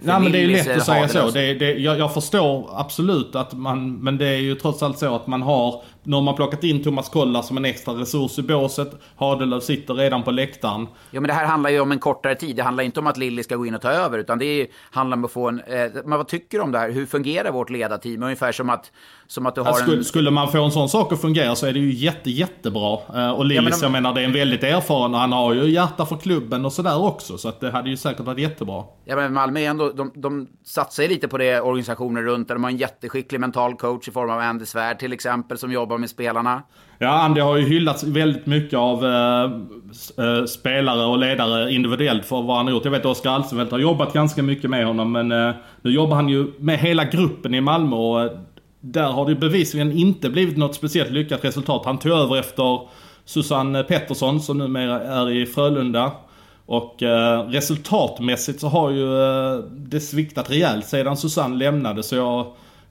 för 0.00 0.06
Nej, 0.06 0.20
men 0.20 0.32
det 0.32 0.42
är 0.42 0.46
lätt 0.46 0.76
att 0.76 0.84
säga 0.84 1.08
så. 1.08 1.30
Det, 1.30 1.54
det, 1.54 1.72
jag, 1.72 1.98
jag, 1.98 2.14
förstår 2.14 2.70
absolut 2.72 3.34
att 3.34 3.52
man, 3.52 3.94
men 3.94 4.18
det 4.18 4.26
är 4.26 4.40
ju 4.40 4.54
trots 4.54 4.82
allt 4.82 4.98
så 4.98 5.14
att 5.14 5.26
man 5.26 5.42
har, 5.42 5.82
nu 6.04 6.16
har 6.16 6.22
man 6.22 6.34
plockat 6.34 6.64
in 6.64 6.82
Thomas 6.82 7.08
Kolla 7.08 7.42
som 7.42 7.56
en 7.56 7.64
extra 7.64 7.94
resurs 7.94 8.38
i 8.38 8.42
båset. 8.42 8.90
Hadelöv 9.16 9.60
sitter 9.60 9.94
redan 9.94 10.22
på 10.22 10.30
läktaren. 10.30 10.86
Ja, 11.10 11.20
men 11.20 11.28
det 11.28 11.34
här 11.34 11.46
handlar 11.46 11.70
ju 11.70 11.80
om 11.80 11.92
en 11.92 11.98
kortare 11.98 12.34
tid. 12.34 12.56
Det 12.56 12.62
handlar 12.62 12.84
inte 12.84 13.00
om 13.00 13.06
att 13.06 13.16
Lilly 13.16 13.42
ska 13.42 13.56
gå 13.56 13.66
in 13.66 13.74
och 13.74 13.80
ta 13.80 13.90
över, 13.90 14.18
utan 14.18 14.38
det 14.38 14.44
är, 14.44 14.66
handlar 14.90 15.16
om 15.16 15.24
att 15.24 15.32
få 15.32 15.48
en... 15.48 15.60
Eh, 15.60 15.90
men 16.04 16.18
vad 16.18 16.28
tycker 16.28 16.58
du 16.58 16.64
om 16.64 16.72
det 16.72 16.78
här? 16.78 16.90
Hur 16.90 17.06
fungerar 17.06 17.52
vårt 17.52 17.70
ledarteam? 17.70 18.22
Ungefär 18.22 18.52
som 18.52 18.70
att, 18.70 18.92
som 19.26 19.46
att 19.46 19.54
du 19.54 19.60
har 19.60 19.68
alltså, 19.68 19.92
en... 19.92 20.04
Skulle 20.04 20.30
man 20.30 20.52
få 20.52 20.64
en 20.64 20.70
sån 20.70 20.88
sak 20.88 21.12
att 21.12 21.20
fungera 21.20 21.54
så 21.54 21.66
är 21.66 21.72
det 21.72 21.78
ju 21.78 21.92
jätte, 21.92 22.30
jättebra. 22.30 22.98
Eh, 23.14 23.30
och 23.30 23.44
Lillis, 23.44 23.82
ja, 23.82 23.88
men 23.88 23.92
de... 23.92 23.96
jag 23.96 24.02
menar, 24.02 24.14
det 24.14 24.20
är 24.20 24.24
en 24.24 24.32
väldigt 24.32 24.62
erfaren 24.62 25.14
och 25.14 25.20
han 25.20 25.32
har 25.32 25.54
ju 25.54 25.70
hjärta 25.70 26.06
för 26.06 26.16
klubben 26.16 26.64
och 26.64 26.72
sådär 26.72 27.02
också. 27.02 27.38
Så 27.38 27.48
att 27.48 27.60
det 27.60 27.70
hade 27.70 27.90
ju 27.90 27.96
säkert 27.96 28.26
varit 28.26 28.38
jättebra. 28.38 28.84
Ja, 29.04 29.16
men 29.16 29.32
Malmö 29.32 29.60
är 29.60 29.70
ändå, 29.70 29.90
de, 29.90 30.12
de 30.14 30.48
satsar 30.64 31.02
ju 31.02 31.08
lite 31.08 31.28
på 31.28 31.38
det, 31.38 31.60
organisationen 31.60 32.22
runt. 32.22 32.48
Där 32.48 32.54
de 32.54 32.64
har 32.64 32.70
en 32.70 32.76
jätteskicklig 32.76 33.40
mental 33.40 33.74
coach 33.74 34.08
i 34.08 34.10
form 34.10 34.30
av 34.30 34.40
Andy 34.40 34.66
Svärd 34.66 34.98
till 34.98 35.12
exempel, 35.12 35.58
som 35.58 35.72
jobbar 35.72 35.93
med 35.98 36.10
spelarna. 36.10 36.62
Ja, 36.98 37.08
Andy 37.08 37.40
har 37.40 37.56
ju 37.56 37.64
hyllats 37.64 38.04
väldigt 38.04 38.46
mycket 38.46 38.78
av 38.78 39.04
eh, 39.04 39.44
eh, 40.26 40.44
spelare 40.44 41.06
och 41.06 41.18
ledare 41.18 41.72
individuellt 41.72 42.24
för 42.24 42.42
vad 42.42 42.56
han 42.56 42.66
har 42.66 42.72
gjort. 42.72 42.84
Jag 42.84 42.92
vet 42.92 43.00
att 43.00 43.06
Oskar 43.06 43.30
Alsenfelt 43.30 43.70
har 43.70 43.78
jobbat 43.78 44.12
ganska 44.12 44.42
mycket 44.42 44.70
med 44.70 44.86
honom, 44.86 45.12
men 45.12 45.32
eh, 45.32 45.54
nu 45.82 45.90
jobbar 45.90 46.16
han 46.16 46.28
ju 46.28 46.52
med 46.58 46.78
hela 46.78 47.04
gruppen 47.04 47.54
i 47.54 47.60
Malmö 47.60 47.96
och 47.96 48.22
eh, 48.22 48.30
där 48.80 49.12
har 49.12 49.28
det 49.28 49.34
bevisligen 49.34 49.92
inte 49.92 50.30
blivit 50.30 50.56
något 50.56 50.74
speciellt 50.74 51.10
lyckat 51.10 51.44
resultat. 51.44 51.82
Han 51.84 51.98
tog 51.98 52.12
över 52.12 52.38
efter 52.38 52.80
Susanne 53.24 53.82
Pettersson 53.82 54.40
som 54.40 54.58
numera 54.58 55.00
är 55.00 55.30
i 55.30 55.46
Frölunda. 55.46 56.12
Och 56.66 57.02
eh, 57.02 57.40
resultatmässigt 57.48 58.60
så 58.60 58.68
har 58.68 58.90
ju 58.90 59.22
eh, 59.22 59.58
det 59.70 60.00
sviktat 60.00 60.50
rejält 60.50 60.86
sedan 60.86 61.16
Susanne 61.16 61.56
lämnade. 61.56 62.02
Så 62.02 62.16
jag, 62.16 62.46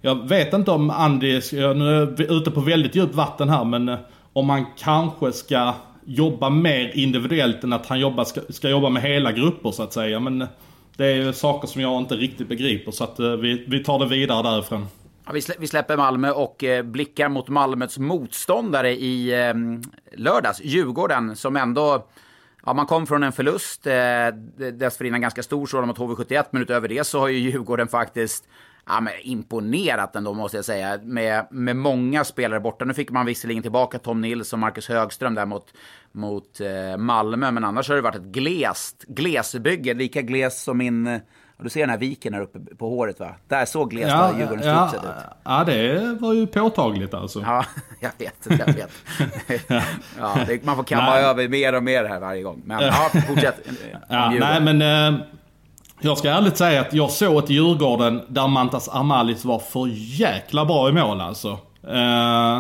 jag 0.06 0.30
vet 0.30 0.54
inte 0.54 0.72
om 0.72 0.90
Andy, 0.90 1.42
nu 1.52 1.58
är 1.58 2.00
jag 2.00 2.20
ute 2.20 2.52
på 2.52 2.60
väldigt 2.62 2.96
djupt 2.96 3.16
vatten 3.16 3.50
här, 3.50 3.66
men 3.66 3.90
eh, 3.90 4.00
om 4.34 4.50
han 4.50 4.66
kanske 4.78 5.32
ska 5.32 5.74
jobba 6.06 6.50
mer 6.50 6.92
individuellt 6.98 7.64
än 7.64 7.74
att 7.74 7.86
han 7.86 8.00
jobba, 8.00 8.26
ska, 8.26 8.42
ska 8.50 8.70
jobba 8.70 8.90
med 8.90 9.02
hela 9.02 9.32
grupper 9.32 9.72
så 9.72 9.84
att 9.84 9.94
säga. 9.94 10.20
Men 10.20 10.42
eh, 10.42 10.48
det 10.98 11.06
är 11.06 11.16
ju 11.16 11.34
saker 11.34 11.68
som 11.68 11.82
jag 11.82 12.02
inte 12.02 12.16
riktigt 12.16 12.50
begriper 12.50 12.92
så 12.92 13.04
att 13.04 13.20
eh, 13.20 13.32
vi, 13.32 13.66
vi 13.68 13.84
tar 13.84 14.00
det 14.00 14.06
vidare 14.06 14.44
därifrån. 14.44 14.88
Vi, 15.60 15.68
släpper 15.68 15.98
Malmö 15.98 16.32
och 16.32 16.64
blickar 16.84 17.30
mot 17.30 17.50
Malmös 17.50 17.98
motståndare 17.98 18.92
i 18.92 19.34
lördags, 20.12 20.62
Djurgården, 20.64 21.36
som 21.36 21.56
ändå... 21.56 22.08
Ja, 22.66 22.74
man 22.74 22.86
kom 22.86 23.08
från 23.08 23.24
en 23.24 23.32
förlust, 23.32 23.88
eh, 23.88 23.94
dessförinnan 24.74 25.22
ganska 25.22 25.44
stor 25.44 25.66
sådan 25.66 25.88
mot 25.88 25.98
HV71, 25.98 26.46
men 26.52 26.62
utöver 26.62 26.88
det 26.88 27.08
så 27.08 27.20
har 27.20 27.28
ju 27.28 27.38
Djurgården 27.38 27.88
faktiskt 27.88 28.48
ja, 28.88 29.02
men 29.02 29.14
imponerat 29.22 30.16
ändå 30.16 30.34
måste 30.34 30.58
jag 30.58 30.66
säga, 30.66 31.00
med, 31.04 31.48
med 31.52 31.76
många 31.76 32.24
spelare 32.24 32.60
borta. 32.60 32.86
Nu 32.86 32.94
fick 32.94 33.12
man 33.12 33.26
visserligen 33.26 33.64
tillbaka 33.64 34.00
Tom 34.00 34.22
Nils 34.22 34.54
och 34.54 34.60
Marcus 34.60 34.90
Högström 34.90 35.36
där 35.36 35.46
mot, 35.46 35.74
mot 36.12 36.60
eh, 36.60 36.98
Malmö, 36.98 37.52
men 37.52 37.64
annars 37.64 37.90
har 37.90 37.96
det 37.96 38.02
varit 38.02 38.16
ett 38.16 38.24
glest, 38.24 39.04
glesbygge, 39.08 39.94
lika 39.94 40.22
glest 40.22 40.64
som 40.64 40.78
min 40.78 41.22
du 41.64 41.70
ser 41.70 41.80
den 41.80 41.90
här 41.90 41.98
viken 41.98 42.34
här 42.34 42.42
uppe 42.42 42.76
på 42.76 42.90
håret 42.90 43.20
va? 43.20 43.36
Där 43.48 43.66
såg 43.66 43.90
glest 43.90 44.08
ja, 44.08 44.34
Djurgårdens 44.38 44.66
ja, 44.66 44.92
ut. 44.96 45.02
Ja, 45.44 45.64
det 45.64 46.18
var 46.20 46.34
ju 46.34 46.48
påtagligt 46.48 47.14
alltså. 47.14 47.42
Ja, 47.42 47.66
jag 48.00 48.12
vet. 48.18 48.48
Jag 48.60 48.74
vet. 48.74 48.92
ja, 50.20 50.38
det, 50.48 50.66
man 50.66 50.76
får 50.76 50.84
kamma 50.84 51.10
nej. 51.10 51.24
över 51.24 51.48
mer 51.48 51.76
och 51.76 51.84
mer 51.84 52.06
här 52.06 52.20
varje 52.20 52.44
gång. 52.44 52.62
Men 52.66 52.82
ja, 52.82 53.10
fortsätt. 53.28 53.60
ja, 54.10 54.30
nej, 54.40 54.62
men 54.62 54.82
eh, 54.82 55.22
jag 56.04 56.18
ska 56.18 56.30
ärligt 56.30 56.58
säga 56.58 56.82
att 56.82 56.94
jag 56.94 57.12
såg 57.12 57.44
ett 57.44 57.50
Djurgården 57.50 58.22
där 58.28 58.48
Mantas 58.48 58.90
Amalis 58.90 59.46
var 59.46 59.60
för 59.60 59.88
jäkla 60.22 60.66
bra 60.66 60.90
i 60.90 60.92
mål 60.92 61.22
alltså. 61.22 61.58
Eh, 61.88 62.60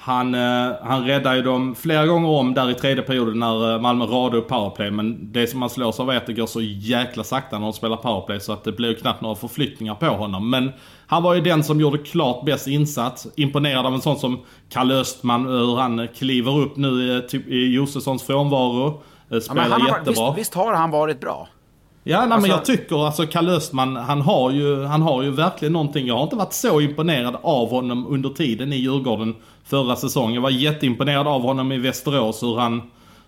Han, 0.00 0.34
eh, 0.34 0.72
han 0.82 1.04
räddade 1.04 1.36
ju 1.36 1.42
dem 1.42 1.74
flera 1.74 2.06
gånger 2.06 2.28
om 2.28 2.54
där 2.54 2.70
i 2.70 2.74
tredje 2.74 3.02
perioden 3.02 3.38
när 3.38 3.74
eh, 3.74 3.80
Malmö 3.80 4.04
radade 4.04 4.36
upp 4.36 4.48
powerplay. 4.48 4.90
Men 4.90 5.32
det 5.32 5.46
som 5.46 5.60
man 5.60 5.70
slås 5.70 6.00
av 6.00 6.10
är 6.10 6.16
att 6.16 6.26
det 6.26 6.32
går 6.32 6.46
så 6.46 6.60
jäkla 6.62 7.24
sakta 7.24 7.58
när 7.58 7.64
de 7.64 7.72
spelar 7.72 7.96
powerplay 7.96 8.40
så 8.40 8.52
att 8.52 8.64
det 8.64 8.72
blir 8.72 8.94
knappt 8.94 9.20
några 9.20 9.34
förflyttningar 9.34 9.94
på 9.94 10.06
honom. 10.06 10.50
Men 10.50 10.72
han 11.06 11.22
var 11.22 11.34
ju 11.34 11.40
den 11.40 11.64
som 11.64 11.80
gjorde 11.80 11.98
klart 11.98 12.44
bäst 12.44 12.66
insats. 12.66 13.26
Imponerad 13.36 13.86
av 13.86 13.94
en 13.94 14.00
sån 14.00 14.18
som 14.18 14.40
Kalle 14.68 14.94
Östman, 14.94 15.46
hur 15.46 15.76
han 15.76 16.08
kliver 16.18 16.58
upp 16.58 16.76
nu 16.76 16.88
i, 16.88 17.28
typ, 17.28 17.48
i 17.48 17.74
Josefssons 17.74 18.22
frånvaro. 18.22 19.02
Eh, 19.30 19.40
spelar 19.40 19.68
ja, 19.68 19.88
jättebra. 19.88 20.26
Visst, 20.26 20.38
visst 20.38 20.54
har 20.54 20.74
han 20.74 20.90
varit 20.90 21.20
bra? 21.20 21.48
Ja, 22.04 22.16
nej, 22.16 22.24
alltså... 22.24 22.40
men 22.40 22.50
jag 22.50 22.64
tycker 22.64 23.06
alltså 23.06 23.26
Kalle 23.26 23.52
Östman, 23.52 23.96
han 23.96 24.20
har, 24.20 24.50
ju, 24.50 24.84
han 24.84 25.02
har 25.02 25.22
ju 25.22 25.30
verkligen 25.30 25.72
någonting. 25.72 26.06
Jag 26.06 26.16
har 26.16 26.22
inte 26.22 26.36
varit 26.36 26.52
så 26.52 26.80
imponerad 26.80 27.36
av 27.42 27.70
honom 27.70 28.06
under 28.06 28.28
tiden 28.28 28.72
i 28.72 28.76
Djurgården 28.76 29.34
förra 29.64 29.96
säsongen. 29.96 30.34
Jag 30.34 30.42
var 30.42 30.50
jätteimponerad 30.50 31.26
av 31.28 31.42
honom 31.42 31.72
i 31.72 31.78
Västerås, 31.78 32.42
hur, 32.42 32.56
han, 32.56 32.82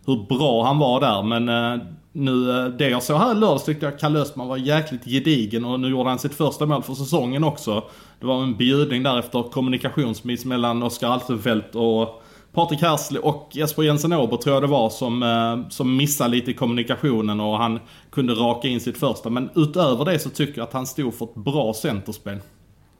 hur 0.07 0.39
bra 0.39 0.65
han 0.65 0.79
var 0.79 1.01
där. 1.01 1.23
Men 1.23 1.49
eh, 1.49 1.87
nu, 2.13 2.51
eh, 2.51 2.65
det 2.65 2.89
jag 2.89 3.03
såg 3.03 3.19
här 3.19 3.33
i 3.33 3.35
lördags 3.35 3.65
tyckte 3.65 3.87
jag 3.87 3.99
Kalle 3.99 4.19
Östman 4.19 4.49
var 4.49 4.57
jäkligt 4.57 5.05
gedigen 5.05 5.65
och 5.65 5.81
nu 5.81 5.89
gjorde 5.89 6.09
han 6.09 6.19
sitt 6.19 6.35
första 6.35 6.67
mål 6.67 6.83
för 6.83 6.95
säsongen 6.95 7.45
också. 7.45 7.85
Det 8.21 8.27
var 8.27 8.43
en 8.43 8.57
bjudning 8.57 9.03
där 9.03 9.19
efter 9.19 9.43
kommunikationsmiss 9.43 10.45
mellan 10.45 10.83
Oskar 10.83 11.09
Altenfelt 11.09 11.75
och 11.75 12.23
Patrik 12.53 12.83
Hersley 12.83 13.21
och 13.23 13.49
Jesper 13.53 13.83
Jensen 13.83 14.13
Åber 14.13 14.37
tror 14.37 14.55
jag 14.55 14.63
det 14.63 14.67
var 14.67 14.91
som, 14.91 15.23
eh, 15.23 15.69
som 15.69 15.97
missade 15.97 16.31
lite 16.31 16.51
i 16.51 16.55
kommunikationen 16.55 17.41
och 17.41 17.59
han 17.59 17.81
kunde 18.13 18.33
raka 18.33 18.69
in 18.69 18.81
sitt 18.81 18.99
första. 18.99 19.31
Men 19.31 19.51
utöver 19.55 20.05
det 20.05 20.19
så 20.19 20.31
tycker 20.31 20.59
jag 20.59 20.67
att 20.67 20.73
han 20.73 20.87
stod 20.87 21.15
för 21.15 21.25
ett 21.25 21.35
bra 21.35 21.75
centerspel. 21.75 22.39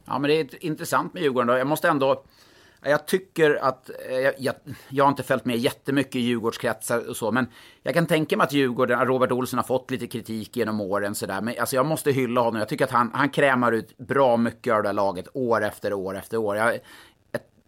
Ja 0.05 0.19
men 0.19 0.29
det 0.29 0.39
är 0.39 0.65
intressant 0.65 1.13
med 1.13 1.23
Djurgården 1.23 1.47
då. 1.47 1.57
Jag 1.57 1.67
måste 1.67 1.89
ändå... 1.89 2.23
Jag 2.83 3.05
tycker 3.07 3.63
att, 3.63 3.89
eh, 4.09 4.17
jag, 4.17 4.33
jag, 4.37 4.55
jag, 4.89 5.03
har 5.03 5.09
inte 5.09 5.23
följt 5.23 5.45
med 5.45 5.57
jättemycket 5.57 6.15
i 6.15 6.19
Djurgårdskretsar 6.19 7.09
och 7.09 7.15
så, 7.15 7.31
men 7.31 7.47
jag 7.83 7.93
kan 7.93 8.05
tänka 8.05 8.37
mig 8.37 8.43
att 8.43 8.53
Djurgården, 8.53 9.05
Robert 9.05 9.31
Olsson 9.31 9.57
har 9.57 9.63
fått 9.63 9.91
lite 9.91 10.07
kritik 10.07 10.57
genom 10.57 10.81
åren 10.81 11.15
sådär, 11.15 11.41
men 11.41 11.55
alltså 11.59 11.75
jag 11.75 11.85
måste 11.85 12.11
hylla 12.11 12.41
honom. 12.41 12.59
Jag 12.59 12.69
tycker 12.69 12.85
att 12.85 12.91
han, 12.91 13.11
han 13.13 13.29
krämar 13.29 13.71
ut 13.71 13.97
bra 13.97 14.37
mycket 14.37 14.73
av 14.73 14.83
det 14.83 14.89
här 14.89 14.93
laget 14.93 15.27
år 15.33 15.63
efter 15.63 15.93
år 15.93 16.17
efter 16.17 16.37
år. 16.37 16.55
Jag, 16.55 16.79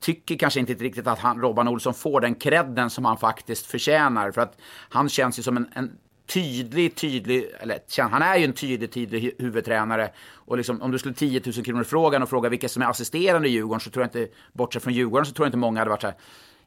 tycker 0.04 0.36
kanske 0.36 0.60
inte 0.60 0.74
riktigt 0.74 1.08
att 1.08 1.20
han, 1.20 1.42
Robban 1.42 1.68
Olsson 1.68 1.94
får 1.94 2.22
den 2.22 2.36
credden 2.36 2.90
som 2.90 3.06
han 3.06 3.18
faktiskt 3.18 3.66
förtjänar. 3.66 4.32
För 4.32 4.42
att 4.42 4.58
han 4.90 5.10
känns 5.10 5.40
ju 5.40 5.44
som 5.44 5.58
en, 5.58 5.70
en 5.74 5.92
tydlig, 6.26 6.96
tydlig, 6.96 7.46
eller 7.60 8.10
han 8.10 8.22
är 8.22 8.38
ju 8.38 8.44
en 8.46 8.54
tydlig, 8.54 8.92
tydlig 8.92 9.32
huvudtränare. 9.40 10.10
Och 10.34 10.58
liksom, 10.58 10.82
om 10.82 10.92
du 10.92 11.00
skulle 11.00 11.14
10 11.14 11.42
000 11.46 11.66
kronor 11.66 11.84
frågan 11.84 12.24
och 12.24 12.30
fråga 12.30 12.50
vilka 12.50 12.70
som 12.70 12.82
är 12.82 12.88
assisterande 12.88 13.48
i 13.48 13.52
Djurgården 13.52 13.80
så 13.80 13.90
tror 13.90 14.04
jag 14.04 14.08
inte, 14.08 14.34
bortsett 14.54 14.84
från 14.84 14.94
Djurgården 14.94 15.26
så 15.26 15.34
tror 15.34 15.46
jag 15.46 15.50
inte 15.50 15.58
många 15.58 15.80
hade 15.80 15.90
varit 15.90 16.02
så 16.02 16.08
här, 16.08 16.16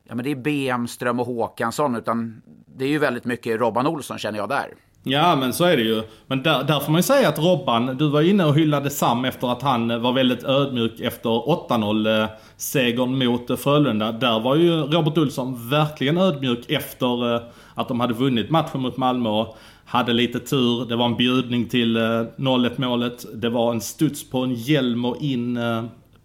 ja 0.05 0.15
men 0.15 0.25
det 0.25 0.31
är 0.31 0.37
Bemström 0.37 1.21
och 1.21 1.27
Håkansson, 1.27 1.97
utan 1.97 2.43
det 2.67 2.85
är 2.85 2.89
ju 2.89 2.99
väldigt 2.99 3.25
mycket 3.25 3.61
Robban 3.61 3.87
Olsson 3.87 4.19
känner 4.19 4.39
jag 4.39 4.49
där. 4.49 4.75
Ja 5.09 5.37
men 5.37 5.53
så 5.53 5.65
är 5.65 5.77
det 5.77 5.83
ju. 5.83 6.03
Men 6.27 6.43
där, 6.43 6.65
där 6.65 6.81
får 6.81 6.93
man 6.93 6.99
ju 6.99 7.03
säga 7.03 7.29
att 7.29 7.39
Robban, 7.39 7.97
du 7.97 8.09
var 8.09 8.23
inne 8.23 8.45
och 8.45 8.55
hyllade 8.55 8.91
Sam 8.91 9.25
efter 9.25 9.53
att 9.53 9.63
han 9.63 9.91
eh, 9.91 9.99
var 9.99 10.13
väldigt 10.13 10.45
ödmjuk 10.45 11.01
efter 11.01 11.31
8-0-segern 11.31 13.23
eh, 13.23 13.29
mot 13.29 13.51
eh, 13.51 13.57
Frölunda. 13.57 14.13
Där 14.13 14.41
var 14.41 14.57
ju 14.57 14.71
Robert 14.73 15.19
Olsson 15.19 15.69
verkligen 15.69 16.19
ödmjuk 16.19 16.71
efter 16.71 17.43
att 17.75 17.89
de 17.89 18.01
hade 18.01 18.15
vunnit 18.15 18.51
matchen 18.51 18.81
mot 18.81 18.97
Malmö. 18.97 19.29
Och 19.29 19.57
hade 19.85 20.13
lite 20.13 20.41
tur, 20.41 20.89
det 20.89 20.97
var 20.97 21.07
en 21.07 21.17
bjudning 21.17 21.69
till 21.69 21.97
0-1 21.97 22.71
målet. 22.77 23.27
Det 23.35 23.49
var 23.49 23.73
en 23.73 23.81
studs 23.81 24.31
på 24.31 24.39
en 24.39 24.55
hjälm 24.55 25.05
och 25.05 25.23
in 25.23 25.59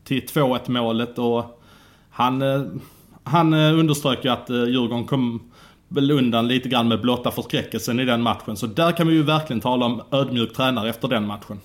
till 0.03 0.21
2-1 0.21 0.71
målet 0.71 1.19
och 1.19 1.61
han, 2.09 2.43
han 3.23 3.53
underströk 3.53 4.25
ju 4.25 4.31
att 4.31 4.49
Djurgården 4.49 5.05
kom 5.05 5.50
väl 5.91 6.11
undan 6.11 6.47
lite 6.47 6.69
grann 6.69 6.87
med 6.87 7.01
blotta 7.01 7.31
förskräckelsen 7.31 7.99
i 7.99 8.05
den 8.05 8.21
matchen. 8.21 8.57
Så 8.57 8.67
där 8.67 8.91
kan 8.91 9.07
vi 9.07 9.13
ju 9.13 9.23
verkligen 9.23 9.59
tala 9.59 9.85
om 9.85 10.01
ödmjuk 10.11 10.53
tränare 10.53 10.89
efter 10.89 11.07
den 11.07 11.27
matchen. 11.27 11.59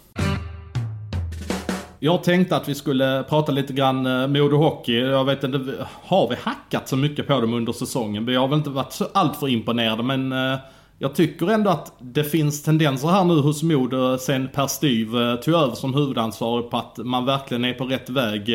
Jag 1.99 2.23
tänkte 2.23 2.57
att 2.57 2.69
vi 2.69 2.75
skulle 2.75 3.25
prata 3.29 3.53
lite 3.53 3.73
grann 3.73 4.07
eh, 4.07 4.27
Modo 4.27 4.57
Hockey. 4.57 5.01
Jag 5.01 5.25
vet 5.25 5.45
inte, 5.45 5.87
har 6.03 6.29
vi 6.29 6.37
hackat 6.43 6.89
så 6.89 6.97
mycket 6.97 7.27
på 7.27 7.41
dem 7.41 7.55
under 7.55 7.73
säsongen? 7.73 8.27
Vi 8.27 8.37
har 8.37 8.49
väl 8.49 8.59
inte 8.59 8.71
varit 8.71 8.93
så 8.93 9.07
alltför 9.15 9.49
imponerade 9.49 10.03
men 10.03 10.33
eh, 10.33 10.59
jag 10.99 11.15
tycker 11.15 11.51
ändå 11.51 11.71
att 11.71 11.93
det 11.99 12.25
finns 12.25 12.63
tendenser 12.63 13.09
här 13.09 13.25
nu 13.25 13.35
hos 13.35 13.63
Modo 13.63 14.19
sen 14.19 14.49
Per 14.55 14.67
Styv 14.67 15.17
eh, 15.17 15.35
tog 15.37 15.55
över 15.55 15.75
som 15.75 15.95
huvudansvarig 15.95 16.71
på 16.71 16.77
att 16.77 16.99
man 16.99 17.25
verkligen 17.25 17.65
är 17.65 17.73
på 17.73 17.85
rätt 17.85 18.11
väg. 18.11 18.47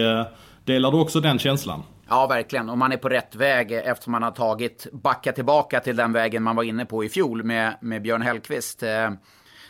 Delar 0.66 0.92
du 0.92 0.98
också 0.98 1.20
den 1.20 1.40
känslan? 1.40 1.84
Ja, 2.12 2.28
verkligen. 2.28 2.70
Och 2.70 2.78
man 2.78 2.91
är 2.91 2.97
på 2.97 3.09
rätt 3.09 3.36
väg 3.36 3.72
eftersom 3.72 4.12
man 4.12 4.24
har 4.24 4.32
tagit, 4.32 4.88
backa 4.91 5.32
tillbaka 5.32 5.80
till 5.80 5.95
den 5.95 6.14
vägen 6.14 6.43
man 6.43 6.55
var 6.55 6.64
inne 6.64 6.86
på 6.86 7.03
i 7.03 7.09
fjol 7.09 7.43
med, 7.43 7.78
med 7.82 8.01
Björn 8.01 8.22
Hellkvist. 8.22 8.84
Eh, 8.84 9.12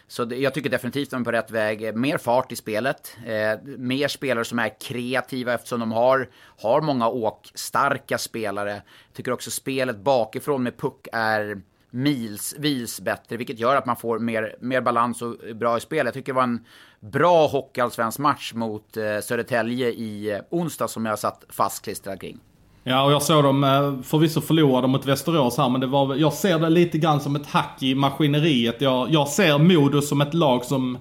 så 0.07 0.27
jag 0.31 0.53
tycker 0.53 0.69
definitivt 0.69 1.07
att 1.07 1.11
man 1.11 1.21
är 1.21 1.25
på 1.25 1.31
rätt 1.31 1.51
väg. 1.51 1.95
Mer 1.95 2.17
fart 2.17 2.51
i 2.51 2.55
spelet. 2.55 3.17
Eh, 3.25 3.59
mer 3.77 4.07
spelare 4.07 4.45
som 4.45 4.59
är 4.59 4.79
kreativa 4.81 5.53
eftersom 5.53 5.79
de 5.79 5.91
har, 5.91 6.29
har 6.61 6.81
många 6.81 7.09
åkstarka 7.09 8.17
spelare. 8.17 8.71
Jag 8.71 9.13
tycker 9.13 9.31
också 9.31 9.51
spelet 9.51 9.97
bakifrån 9.97 10.63
med 10.63 10.77
puck 10.77 11.07
är 11.11 11.61
milsvis 11.91 13.01
bättre, 13.01 13.37
vilket 13.37 13.59
gör 13.59 13.75
att 13.75 13.85
man 13.85 13.95
får 13.95 14.19
mer, 14.19 14.55
mer 14.59 14.81
balans 14.81 15.21
och 15.21 15.35
bra 15.55 15.77
i 15.77 15.81
spel. 15.81 16.05
Jag 16.05 16.13
tycker 16.13 16.33
det 16.33 16.35
var 16.35 16.43
en 16.43 16.65
bra 16.99 17.47
hockeyallsvensk 17.47 18.19
match 18.19 18.53
mot 18.53 18.97
eh, 18.97 19.03
Södertälje 19.23 19.89
i 19.89 20.31
eh, 20.31 20.39
onsdag 20.49 20.87
som 20.87 21.05
jag 21.05 21.19
satt 21.19 21.43
fastklistrad 21.49 22.21
kring. 22.21 22.39
Ja, 22.83 23.03
och 23.03 23.11
jag 23.11 23.21
såg 23.21 23.43
dem 23.43 23.63
eh, 23.63 24.01
förvisso 24.03 24.41
förlorade 24.41 24.87
mot 24.87 25.05
Västerås 25.05 25.57
här, 25.57 25.69
men 25.69 25.81
det 25.81 25.87
var, 25.87 26.15
jag 26.15 26.33
ser 26.33 26.59
det 26.59 26.69
lite 26.69 26.97
grann 26.97 27.21
som 27.21 27.35
ett 27.35 27.47
hack 27.47 27.83
i 27.83 27.95
maskineriet. 27.95 28.81
Jag, 28.81 29.11
jag 29.11 29.27
ser 29.27 29.57
Modo 29.57 30.01
som 30.01 30.21
ett 30.21 30.33
lag 30.33 30.65
som 30.65 30.97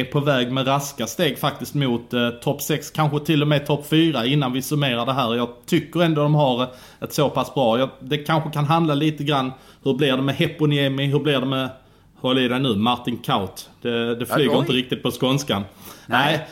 är 0.00 0.04
på 0.04 0.20
väg 0.20 0.52
med 0.52 0.66
raska 0.66 1.06
steg 1.06 1.38
faktiskt 1.38 1.74
mot 1.74 2.14
eh, 2.14 2.30
topp 2.30 2.62
6, 2.62 2.90
kanske 2.90 3.20
till 3.20 3.42
och 3.42 3.48
med 3.48 3.66
topp 3.66 3.86
4 3.88 4.26
innan 4.26 4.52
vi 4.52 4.62
summerar 4.62 5.06
det 5.06 5.12
här. 5.12 5.34
Jag 5.34 5.48
tycker 5.66 6.02
ändå 6.02 6.22
de 6.22 6.34
har 6.34 6.68
ett 7.00 7.12
så 7.12 7.30
pass 7.30 7.54
bra. 7.54 7.78
Jag, 7.78 7.88
det 8.00 8.18
kanske 8.18 8.50
kan 8.50 8.64
handla 8.64 8.94
lite 8.94 9.24
grann, 9.24 9.52
hur 9.84 9.94
blir 9.94 10.16
det 10.16 10.22
med 10.22 10.34
Heponiemi, 10.34 11.06
hur 11.06 11.18
blir 11.18 11.40
det 11.40 11.46
med, 11.46 11.68
håll 12.20 12.38
i 12.38 12.48
dig 12.48 12.60
nu, 12.60 12.74
Martin 12.76 13.18
Kaut. 13.18 13.70
Det, 13.82 14.14
det 14.14 14.26
flyger 14.26 14.58
inte 14.58 14.72
riktigt 14.72 15.02
på 15.02 15.10
skånskan. 15.10 15.64
Nej. 16.06 16.36
Nej. 16.36 16.46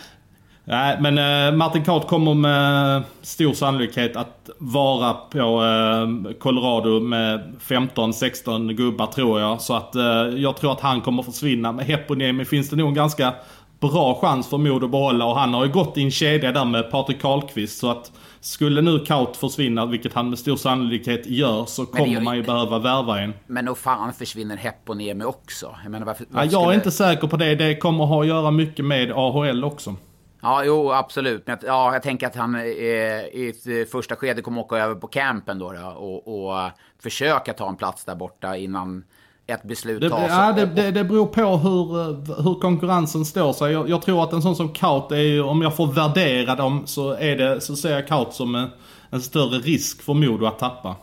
Nej, 0.71 0.97
men 1.01 1.18
äh, 1.18 1.57
Martin 1.57 1.85
Kaut 1.85 2.07
kommer 2.07 2.35
med 2.35 3.03
stor 3.23 3.53
sannolikhet 3.53 4.16
att 4.16 4.51
vara 4.59 5.14
på 5.14 5.39
äh, 5.39 6.33
Colorado 6.39 7.01
med 7.01 7.57
15-16 7.61 8.73
gubbar 8.73 9.07
tror 9.07 9.41
jag. 9.41 9.61
Så 9.61 9.75
att 9.75 9.95
äh, 9.95 10.03
jag 10.37 10.57
tror 10.57 10.73
att 10.73 10.81
han 10.81 11.01
kommer 11.01 11.23
försvinna. 11.23 11.73
Med 11.73 11.85
Heponiemi 11.87 12.45
finns 12.45 12.71
det 12.71 12.77
nog 12.77 12.89
en 12.89 12.95
ganska 12.95 13.35
bra 13.81 14.18
chans 14.21 14.49
för 14.49 14.59
Modo 14.59 14.85
att 14.85 14.91
behålla 14.91 15.25
och 15.25 15.37
han 15.37 15.55
har 15.55 15.64
ju 15.64 15.73
gått 15.73 15.99
i 15.99 16.03
en 16.03 16.11
kedja 16.11 16.53
där 16.53 16.64
med 16.64 16.91
Patrik 16.91 17.21
Karlqvist. 17.23 17.79
Så 17.79 17.91
att 17.91 18.12
skulle 18.41 18.83
nu 18.83 18.99
Kaut 18.99 19.37
försvinna, 19.37 19.87
vilket 19.87 20.14
han 20.14 20.31
med 20.31 20.39
stor 20.39 20.57
sannolikhet 20.57 21.27
gör, 21.27 21.64
så 21.64 21.87
kommer 21.87 22.07
ju... 22.07 22.21
man 22.21 22.37
ju 22.37 22.43
behöva 22.43 22.79
värva 22.79 23.21
en. 23.21 23.35
Men 23.47 23.64
nog 23.64 23.79
fan 23.79 24.12
försvinner 24.12 24.57
Heponiemi 24.57 25.25
också. 25.25 25.77
Jag 25.83 25.91
menar 25.91 26.07
varför, 26.07 26.27
varför 26.29 26.47
ja, 26.47 26.53
jag 26.53 26.62
skulle... 26.62 26.75
är 26.75 26.77
inte 26.77 26.91
säker 26.91 27.27
på 27.27 27.37
det. 27.37 27.55
Det 27.55 27.77
kommer 27.77 28.05
ha 28.05 28.21
att 28.21 28.27
göra 28.27 28.51
mycket 28.51 28.85
med 28.85 29.12
AHL 29.12 29.64
också. 29.64 29.97
Ja, 30.43 30.64
jo, 30.64 30.93
absolut. 30.93 31.47
Men 31.47 31.59
ja, 31.62 31.93
jag 31.93 32.03
tänker 32.03 32.26
att 32.26 32.36
han 32.36 32.55
eh, 32.55 32.62
i 32.62 33.55
ett 33.55 33.91
första 33.91 34.16
skede 34.16 34.43
kommer 34.43 34.61
åka 34.61 34.76
över 34.76 34.95
på 34.95 35.07
campen 35.07 35.59
då, 35.59 35.72
då 35.72 35.86
och, 35.88 36.51
och 36.53 36.70
försöka 37.03 37.53
ta 37.53 37.68
en 37.68 37.76
plats 37.76 38.05
där 38.05 38.14
borta 38.14 38.57
innan 38.57 39.05
ett 39.47 39.62
beslut 39.62 40.01
det, 40.01 40.11
tas. 40.11 40.28
Ja, 40.28 40.53
det, 40.53 40.66
det, 40.66 40.91
det 40.91 41.05
beror 41.05 41.26
på 41.26 41.57
hur, 41.57 42.01
eh, 42.01 42.43
hur 42.45 42.61
konkurrensen 42.61 43.24
står 43.24 43.53
sig. 43.53 43.72
Jag, 43.72 43.88
jag, 43.88 44.03
tror 44.03 44.24
att 44.24 44.32
en 44.32 44.43
sån 44.43 44.57
som 44.57 44.68
Kaut 44.68 45.12
är 45.12 45.43
om 45.43 45.62
jag 45.62 45.76
får 45.76 45.86
värdera 45.86 46.55
dem 46.55 46.82
så, 46.86 47.12
är 47.12 47.36
det, 47.36 47.61
så 47.61 47.76
ser 47.76 47.93
jag 47.93 48.09
Kaut 48.09 48.34
som 48.34 48.55
en, 48.55 48.68
en 49.11 49.20
större 49.20 49.59
risk 49.59 50.03
för 50.03 50.14
Modo 50.14 50.47
att 50.47 50.59
tappa. 50.59 50.97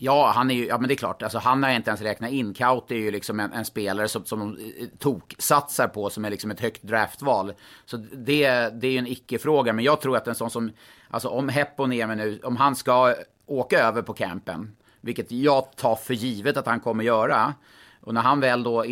Ja, 0.00 0.32
han 0.34 0.50
är 0.50 0.54
ju, 0.54 0.66
ja 0.66 0.78
men 0.78 0.88
det 0.88 0.94
är 0.94 0.96
klart, 0.96 1.22
alltså, 1.22 1.38
han 1.38 1.62
har 1.62 1.70
inte 1.70 1.90
ens 1.90 2.00
räknat 2.00 2.30
in. 2.30 2.54
Kaut 2.54 2.90
är 2.90 2.94
ju 2.94 3.10
liksom 3.10 3.40
en, 3.40 3.52
en 3.52 3.64
spelare 3.64 4.08
som, 4.08 4.24
som 4.24 4.38
de 4.38 4.64
eh, 4.64 4.88
tok 4.98 5.34
satsar 5.38 5.88
på 5.88 6.10
som 6.10 6.24
är 6.24 6.30
liksom 6.30 6.50
ett 6.50 6.60
högt 6.60 6.82
draftval. 6.82 7.52
Så 7.84 7.96
det, 7.96 8.48
det 8.80 8.86
är 8.86 8.90
ju 8.90 8.98
en 8.98 9.06
icke-fråga, 9.06 9.72
men 9.72 9.84
jag 9.84 10.00
tror 10.00 10.16
att 10.16 10.28
en 10.28 10.34
sån 10.34 10.50
som, 10.50 10.70
alltså 11.10 11.28
om 11.28 11.48
Heponiemi 11.48 12.16
nu, 12.16 12.40
om 12.42 12.56
han 12.56 12.76
ska 12.76 13.14
åka 13.46 13.80
över 13.80 14.02
på 14.02 14.12
campen, 14.12 14.76
vilket 15.00 15.32
jag 15.32 15.76
tar 15.76 15.96
för 15.96 16.14
givet 16.14 16.56
att 16.56 16.66
han 16.66 16.80
kommer 16.80 17.04
göra, 17.04 17.54
och 18.00 18.14
när 18.14 18.20
han 18.20 18.40
väl 18.40 18.62
då 18.62 18.84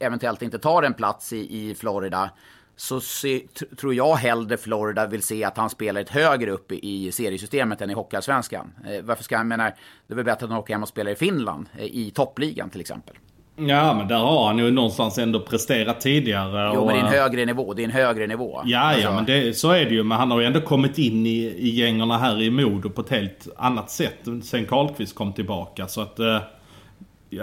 eventuellt 0.00 0.42
inte 0.42 0.58
tar 0.58 0.82
en 0.82 0.94
plats 0.94 1.32
i, 1.32 1.70
i 1.70 1.74
Florida, 1.74 2.30
så 2.76 3.00
se, 3.00 3.40
tror 3.80 3.94
jag 3.94 4.14
hellre 4.14 4.56
Florida 4.56 5.06
vill 5.06 5.22
se 5.22 5.44
att 5.44 5.56
han 5.56 5.70
spelar 5.70 6.00
ett 6.00 6.10
högre 6.10 6.50
upp 6.50 6.72
i, 6.72 7.06
i 7.06 7.12
seriesystemet 7.12 7.80
än 7.80 7.90
i 7.90 7.94
Hockeyallsvenskan. 7.94 8.72
Eh, 8.86 9.04
varför 9.04 9.24
ska 9.24 9.36
han, 9.36 9.48
menar, 9.48 9.74
det 10.06 10.14
är 10.14 10.16
väl 10.16 10.24
bättre 10.24 10.44
att 10.44 10.50
han 10.50 10.58
åker 10.58 10.74
hem 10.74 10.82
och 10.82 10.88
spelar 10.88 11.10
i 11.10 11.16
Finland, 11.16 11.66
eh, 11.78 11.84
i 11.84 12.10
toppligan 12.14 12.70
till 12.70 12.80
exempel. 12.80 13.16
Ja, 13.56 13.94
men 13.94 14.08
där 14.08 14.18
har 14.18 14.46
han 14.46 14.58
ju 14.58 14.70
någonstans 14.70 15.18
ändå 15.18 15.40
presterat 15.40 16.00
tidigare. 16.00 16.72
Jo, 16.74 16.80
och, 16.80 16.86
men 16.86 16.94
det 16.96 17.00
är 17.00 17.06
en 17.06 17.12
högre 17.12 17.44
nivå. 17.46 17.74
Det 17.74 17.82
är 17.82 17.84
en 17.84 17.90
högre 17.90 18.26
nivå. 18.26 18.62
Ja, 18.64 18.78
Alltså, 18.80 19.02
ja 19.02 19.14
men 19.14 19.24
det, 19.24 19.56
så 19.56 19.70
är 19.70 19.84
det 19.84 19.94
ju. 19.94 20.02
Men 20.02 20.18
han 20.18 20.30
har 20.30 20.40
ju 20.40 20.46
ändå 20.46 20.60
kommit 20.60 20.98
in 20.98 21.26
i, 21.26 21.38
i 21.58 21.68
gängerna 21.68 22.18
här 22.18 22.42
i 22.42 22.50
Modo 22.50 22.90
på 22.90 23.00
ett 23.00 23.10
helt 23.10 23.48
annat 23.56 23.90
sätt 23.90 24.18
sen 24.44 24.66
Karlqvist 24.66 25.14
kom 25.14 25.32
tillbaka. 25.32 25.88
Så 25.88 26.00
att... 26.00 26.18
eh, 26.18 26.38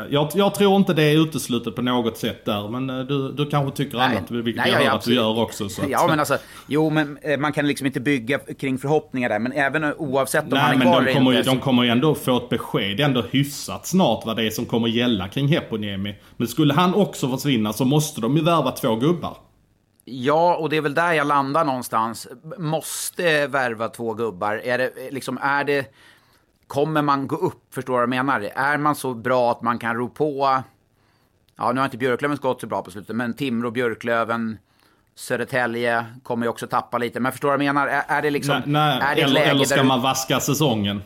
jag, 0.09 0.31
jag 0.33 0.55
tror 0.55 0.75
inte 0.75 0.93
det 0.93 1.03
är 1.03 1.23
uteslutet 1.23 1.75
på 1.75 1.81
något 1.81 2.17
sätt 2.17 2.45
där. 2.45 2.69
Men 2.69 2.89
eh, 2.89 3.05
du, 3.05 3.31
du 3.31 3.45
kanske 3.45 3.77
tycker 3.77 3.97
Nej. 3.97 4.17
annat, 4.17 4.31
vilket 4.31 4.55
Nej, 4.55 4.71
jag 4.71 4.81
ja, 4.81 4.89
hör 4.89 4.97
att 4.97 5.05
du 5.05 5.15
gör 5.15 5.39
också. 5.39 5.69
Så 5.69 5.81
att, 5.81 5.89
Ja, 5.89 6.07
men 6.09 6.19
alltså, 6.19 6.37
jo, 6.67 6.89
men 6.89 7.17
eh, 7.21 7.37
man 7.39 7.53
kan 7.53 7.67
liksom 7.67 7.87
inte 7.87 7.99
bygga 7.99 8.37
kring 8.37 8.77
förhoppningar 8.77 9.29
där. 9.29 9.39
Men 9.39 9.51
även 9.51 9.93
oavsett 9.93 10.43
om 10.43 10.57
han 10.57 10.61
Nej 10.61 10.73
är 10.73 10.77
men 10.77 10.87
kvar 10.87 11.05
de 11.05 11.13
kommer, 11.13 11.31
ju, 11.31 11.41
de 11.41 11.59
kommer 11.59 11.83
ju 11.83 11.89
ändå 11.89 12.15
få 12.15 12.37
ett 12.37 12.49
besked 12.49 12.99
ändå 12.99 13.23
hyfsat 13.31 13.87
snart 13.87 14.25
vad 14.25 14.35
det 14.35 14.43
är 14.43 14.49
som 14.49 14.65
kommer 14.65 14.87
gälla 14.87 15.27
kring 15.27 15.47
Heponiemi. 15.47 16.15
Men 16.37 16.47
skulle 16.47 16.73
han 16.73 16.93
också 16.93 17.29
försvinna 17.29 17.73
så 17.73 17.85
måste 17.85 18.21
de 18.21 18.37
ju 18.37 18.43
värva 18.43 18.71
två 18.71 18.95
gubbar. 18.95 19.37
Ja, 20.05 20.55
och 20.55 20.69
det 20.69 20.77
är 20.77 20.81
väl 20.81 20.93
där 20.93 21.13
jag 21.13 21.27
landar 21.27 21.65
någonstans. 21.65 22.27
Måste 22.57 23.47
värva 23.47 23.87
två 23.89 24.13
gubbar. 24.13 24.61
Är 24.63 24.77
det 24.77 24.91
liksom, 25.11 25.37
är 25.41 25.63
det... 25.63 25.85
Kommer 26.71 27.01
man 27.01 27.27
gå 27.27 27.35
upp, 27.35 27.73
förstår 27.73 27.93
du 27.93 27.97
vad 27.97 28.01
jag 28.01 28.25
menar? 28.25 28.41
Är 28.55 28.77
man 28.77 28.95
så 28.95 29.13
bra 29.13 29.51
att 29.51 29.61
man 29.61 29.79
kan 29.79 29.95
ro 29.95 30.09
på... 30.09 30.63
Ja, 31.57 31.71
nu 31.71 31.79
har 31.79 31.85
inte 31.85 31.97
Björklöven 31.97 32.37
gått 32.41 32.61
så 32.61 32.67
bra 32.67 32.81
på 32.81 32.91
slutet, 32.91 33.15
men 33.15 33.33
Timrå, 33.33 33.71
Björklöven, 33.71 34.57
Södertälje 35.15 36.05
kommer 36.23 36.45
ju 36.45 36.49
också 36.49 36.67
tappa 36.67 36.97
lite. 36.97 37.19
Men 37.19 37.31
förstår 37.31 37.51
du 37.51 37.57
vad 37.57 37.65
jag 37.65 37.75
menar? 37.75 37.87
Är, 37.87 38.03
är 38.07 38.21
det 38.21 38.29
liksom... 38.29 38.61
nej, 38.65 38.99
nej, 38.99 39.11
är 39.11 39.15
det 39.15 39.21
eller, 39.21 39.33
läge 39.33 39.49
eller 39.49 39.65
ska 39.65 39.75
där 39.75 39.83
man 39.83 40.01
vaska 40.01 40.39
säsongen? 40.39 41.01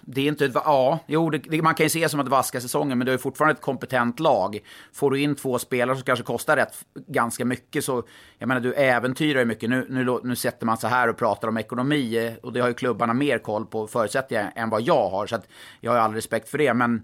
Det 0.00 0.20
är 0.20 0.28
inte 0.28 0.44
ett, 0.44 0.52
ja, 0.54 0.98
jo, 1.06 1.30
det, 1.30 1.38
det, 1.38 1.62
man 1.62 1.74
kan 1.74 1.86
ju 1.86 1.90
se 1.90 2.08
som 2.08 2.20
att 2.20 2.28
vaska 2.28 2.60
säsongen, 2.60 2.98
men 2.98 3.06
det 3.06 3.12
är 3.12 3.18
fortfarande 3.18 3.54
ett 3.54 3.60
kompetent 3.60 4.20
lag. 4.20 4.58
Får 4.92 5.10
du 5.10 5.20
in 5.20 5.34
två 5.34 5.58
spelare 5.58 5.96
som 5.96 6.04
kanske 6.04 6.24
kostar 6.24 6.56
rätt, 6.56 6.84
ganska 6.94 7.44
mycket, 7.44 7.84
så 7.84 8.02
jag 8.38 8.46
menar, 8.46 8.60
du 8.60 8.74
äventyrar 8.74 9.38
ju 9.38 9.44
mycket. 9.44 9.70
Nu, 9.70 9.86
nu, 9.90 10.18
nu 10.24 10.36
sätter 10.36 10.66
man 10.66 10.76
sig 10.76 10.90
här 10.90 11.08
och 11.08 11.16
pratar 11.16 11.48
om 11.48 11.56
ekonomi, 11.56 12.26
eh, 12.26 12.34
och 12.42 12.52
det 12.52 12.60
har 12.60 12.68
ju 12.68 12.74
klubbarna 12.74 13.14
mer 13.14 13.38
koll 13.38 13.66
på, 13.66 13.86
förutsättningar 13.86 14.52
än 14.56 14.70
vad 14.70 14.82
jag 14.82 15.08
har. 15.08 15.26
Så 15.26 15.36
att 15.36 15.48
jag 15.80 15.92
har 15.92 15.98
all 15.98 16.14
respekt 16.14 16.48
för 16.48 16.58
det, 16.58 16.74
men 16.74 17.02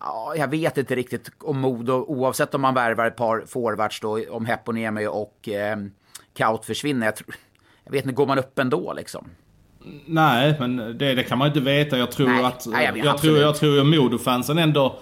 ja, 0.00 0.34
jag 0.36 0.48
vet 0.48 0.78
inte 0.78 0.94
riktigt 0.94 1.30
om 1.38 1.60
Modo, 1.60 1.92
oavsett 1.92 2.54
om 2.54 2.60
man 2.60 2.74
värvar 2.74 3.06
ett 3.06 3.16
par 3.16 3.44
forwards 3.46 4.00
då, 4.00 4.30
om 4.30 4.46
Heponiemi 4.46 5.06
och 5.06 5.48
eh, 5.48 5.76
Kaut 6.34 6.64
försvinner. 6.64 7.06
Jag, 7.06 7.16
tror, 7.16 7.34
jag 7.84 7.92
vet 7.92 8.04
inte, 8.04 8.14
går 8.14 8.26
man 8.26 8.38
upp 8.38 8.58
ändå 8.58 8.92
liksom? 8.92 9.28
Nej, 10.06 10.54
men 10.60 10.76
det, 10.76 11.14
det 11.14 11.22
kan 11.22 11.38
man 11.38 11.48
inte 11.48 11.60
veta. 11.60 11.98
Jag 11.98 12.10
tror 12.10 12.28
Nej, 12.28 12.44
att... 12.44 12.66
nej, 12.70 12.84
jag 12.94 13.06
jag, 13.06 13.18
tror, 13.18 13.38
jag 13.38 13.56
tror 13.56 13.74
ju 13.76 13.84
Modofansen 13.84 14.58
ändå 14.58 14.96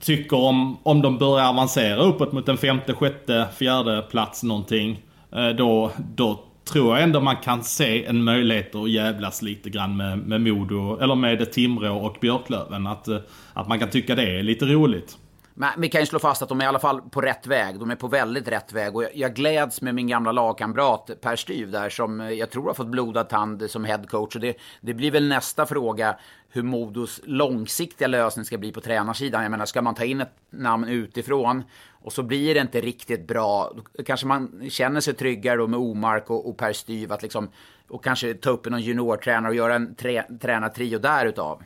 tycker 0.00 0.36
om, 0.36 0.78
om 0.82 1.02
de 1.02 1.18
börjar 1.18 1.48
avancera 1.48 1.96
uppåt 2.02 2.32
mot 2.32 2.48
en 2.48 2.56
femte, 2.56 2.94
sjätte, 2.94 3.46
fjärde 3.58 4.02
plats 4.10 4.42
någonting. 4.42 5.02
eh, 5.32 5.48
Då, 5.48 5.90
då 6.14 6.40
tror 6.72 6.94
jag 6.94 7.02
ändå 7.02 7.20
man 7.20 7.36
kan 7.36 7.64
se 7.64 8.04
en 8.04 8.24
möjlighet 8.24 8.74
att 8.74 8.90
jävlas 8.90 9.42
lite 9.42 9.70
grann 9.70 9.96
med, 9.96 10.18
med 10.18 10.40
Modo, 10.40 10.98
eller 11.00 11.14
med 11.14 11.52
Timrå 11.52 11.96
och 11.96 12.16
Björklöven. 12.20 12.86
Att, 12.86 13.08
eh, 13.08 13.18
att 13.52 13.68
man 13.68 13.78
kan 13.78 13.90
tycka 13.90 14.14
det 14.14 14.38
är 14.38 14.42
lite 14.42 14.64
roligt. 14.64 15.16
Men 15.58 15.80
vi 15.80 15.88
kan 15.88 16.00
ju 16.00 16.06
slå 16.06 16.18
fast 16.18 16.42
att 16.42 16.48
de 16.48 16.60
är 16.60 16.64
i 16.64 16.68
alla 16.68 16.78
fall 16.78 17.02
på 17.02 17.20
rätt 17.20 17.46
väg. 17.46 17.78
De 17.78 17.90
är 17.90 17.96
på 17.96 18.08
väldigt 18.08 18.48
rätt 18.48 18.72
väg. 18.72 18.96
Och 18.96 19.02
jag, 19.02 19.16
jag 19.16 19.34
gläds 19.34 19.82
med 19.82 19.94
min 19.94 20.06
gamla 20.06 20.32
lagkamrat 20.32 21.10
Per 21.20 21.36
Styv 21.36 21.70
där 21.70 21.88
som 21.88 22.20
eh, 22.20 22.30
jag 22.30 22.50
tror 22.50 22.66
har 22.66 22.74
fått 22.74 22.86
blodad 22.86 23.28
tand 23.28 23.70
som 23.70 23.84
headcoach. 23.84 24.34
Och 24.34 24.40
det, 24.40 24.56
det 24.80 24.94
blir 24.94 25.10
väl 25.10 25.28
nästa 25.28 25.66
fråga 25.66 26.16
hur 26.48 26.62
Modos 26.62 27.20
långsiktiga 27.24 28.08
lösning 28.08 28.44
ska 28.44 28.58
bli 28.58 28.72
på 28.72 28.80
tränarsidan. 28.80 29.42
Jag 29.42 29.50
menar, 29.50 29.66
ska 29.66 29.82
man 29.82 29.94
ta 29.94 30.04
in 30.04 30.20
ett 30.20 30.34
namn 30.50 30.88
utifrån 30.88 31.64
och 31.90 32.12
så 32.12 32.22
blir 32.22 32.54
det 32.54 32.60
inte 32.60 32.80
riktigt 32.80 33.26
bra. 33.26 33.72
Då 33.92 34.02
kanske 34.04 34.26
man 34.26 34.70
känner 34.70 35.00
sig 35.00 35.14
tryggare 35.14 35.56
då 35.56 35.66
med 35.66 35.80
Omark 35.80 36.30
och, 36.30 36.48
och 36.48 36.56
Per 36.56 36.72
Styv 36.72 37.12
att 37.12 37.22
liksom, 37.22 37.48
och 37.88 38.04
kanske 38.04 38.34
ta 38.34 38.50
upp 38.50 38.66
någon 38.66 38.80
juniortränare 38.80 39.50
och 39.50 39.56
göra 39.56 39.74
en 39.74 39.94
trä, 39.94 40.26
tränartrio 40.40 40.98
därutav. 40.98 41.62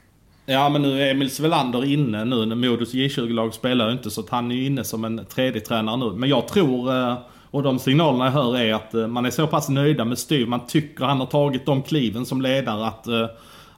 Ja 0.52 0.68
men 0.68 0.82
nu 0.82 1.02
är 1.02 1.10
Emil 1.10 1.30
Svelander 1.30 1.84
inne 1.84 2.24
nu 2.24 2.46
när 2.46 2.56
Modos 2.56 2.94
J20-lag 2.94 3.54
spelar 3.54 3.86
ju 3.86 3.92
inte 3.92 4.10
så 4.10 4.20
att 4.20 4.30
han 4.30 4.50
är 4.50 4.54
ju 4.54 4.66
inne 4.66 4.84
som 4.84 5.04
en 5.04 5.24
tredje 5.24 5.60
tränare 5.60 5.96
nu. 5.96 6.12
Men 6.12 6.28
jag 6.28 6.48
tror, 6.48 6.96
eh, 6.96 7.18
och 7.50 7.62
de 7.62 7.78
signalerna 7.78 8.24
jag 8.24 8.32
hör 8.32 8.58
är 8.58 8.74
att 8.74 8.94
eh, 8.94 9.06
man 9.06 9.26
är 9.26 9.30
så 9.30 9.46
pass 9.46 9.68
nöjda 9.68 10.04
med 10.04 10.18
Styr. 10.18 10.46
Man 10.46 10.66
tycker 10.66 11.04
han 11.04 11.20
har 11.20 11.26
tagit 11.26 11.66
de 11.66 11.82
kliven 11.82 12.26
som 12.26 12.42
ledare 12.42 12.86
att, 12.86 13.06
eh, 13.06 13.26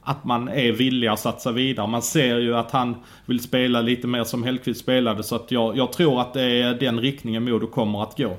att 0.03 0.25
man 0.25 0.49
är 0.49 0.73
villig 0.73 1.09
att 1.09 1.21
satsa 1.21 1.53
vidare. 1.53 1.87
Man 1.87 2.03
ser 2.03 2.39
ju 2.39 2.57
att 2.57 2.71
han 2.71 2.97
vill 3.27 3.41
spela 3.41 3.81
lite 3.81 4.07
mer 4.07 4.25
som 4.25 4.43
Hellkvist 4.43 4.81
spelade 4.81 5.23
så 5.23 5.37
att 5.37 5.51
jag, 5.51 5.77
jag 5.77 5.93
tror 5.93 6.21
att 6.21 6.33
det 6.33 6.43
är 6.63 6.75
den 6.75 7.01
riktningen 7.01 7.45
Modo 7.45 7.67
kommer 7.67 8.03
att 8.03 8.17
gå. 8.17 8.37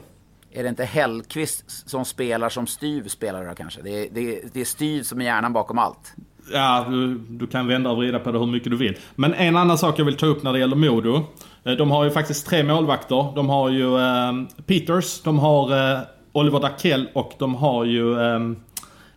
Är 0.52 0.64
det 0.64 0.70
inte 0.70 0.86
Hellkvist 0.86 1.90
som 1.90 2.06
spelar 2.06 2.50
som 2.50 2.68
Styv 2.68 3.08
spelar 3.08 3.46
då 3.46 3.56
kanske? 3.56 3.82
Det 3.82 3.90
är, 3.90 4.08
det, 4.12 4.36
är, 4.36 4.42
det 4.54 4.62
är 4.62 4.66
Styv 4.66 5.04
som 5.04 5.22
är 5.22 5.26
hjärnan 5.26 5.54
bakom 5.54 5.78
allt. 5.80 6.16
Ja, 6.52 6.86
du, 6.90 7.18
du 7.30 7.48
kan 7.48 7.68
vända 7.68 7.90
och 7.90 7.98
vrida 7.98 8.20
på 8.20 8.32
det 8.32 8.40
hur 8.40 8.46
mycket 8.46 8.72
du 8.72 8.78
vill. 8.78 8.98
Men 9.16 9.34
en 9.34 9.56
annan 9.56 9.78
sak 9.78 10.00
jag 10.00 10.06
vill 10.06 10.18
ta 10.18 10.26
upp 10.26 10.44
när 10.44 10.54
det 10.54 10.60
gäller 10.60 10.76
Modo. 10.76 11.24
Eh, 11.64 11.74
de 11.74 11.92
har 11.92 12.04
ju 12.04 12.12
faktiskt 12.12 12.48
tre 12.48 12.64
målvakter. 12.64 13.36
De 13.36 13.50
har 13.50 13.70
ju 13.70 13.98
eh, 13.98 14.34
Peters, 14.66 15.22
de 15.22 15.40
har 15.40 15.92
eh, 15.94 16.00
Oliver 16.32 16.60
Dackell 16.60 17.08
och 17.14 17.34
de 17.40 17.56
har 17.56 17.86
ju 17.86 18.20
eh, 18.20 18.40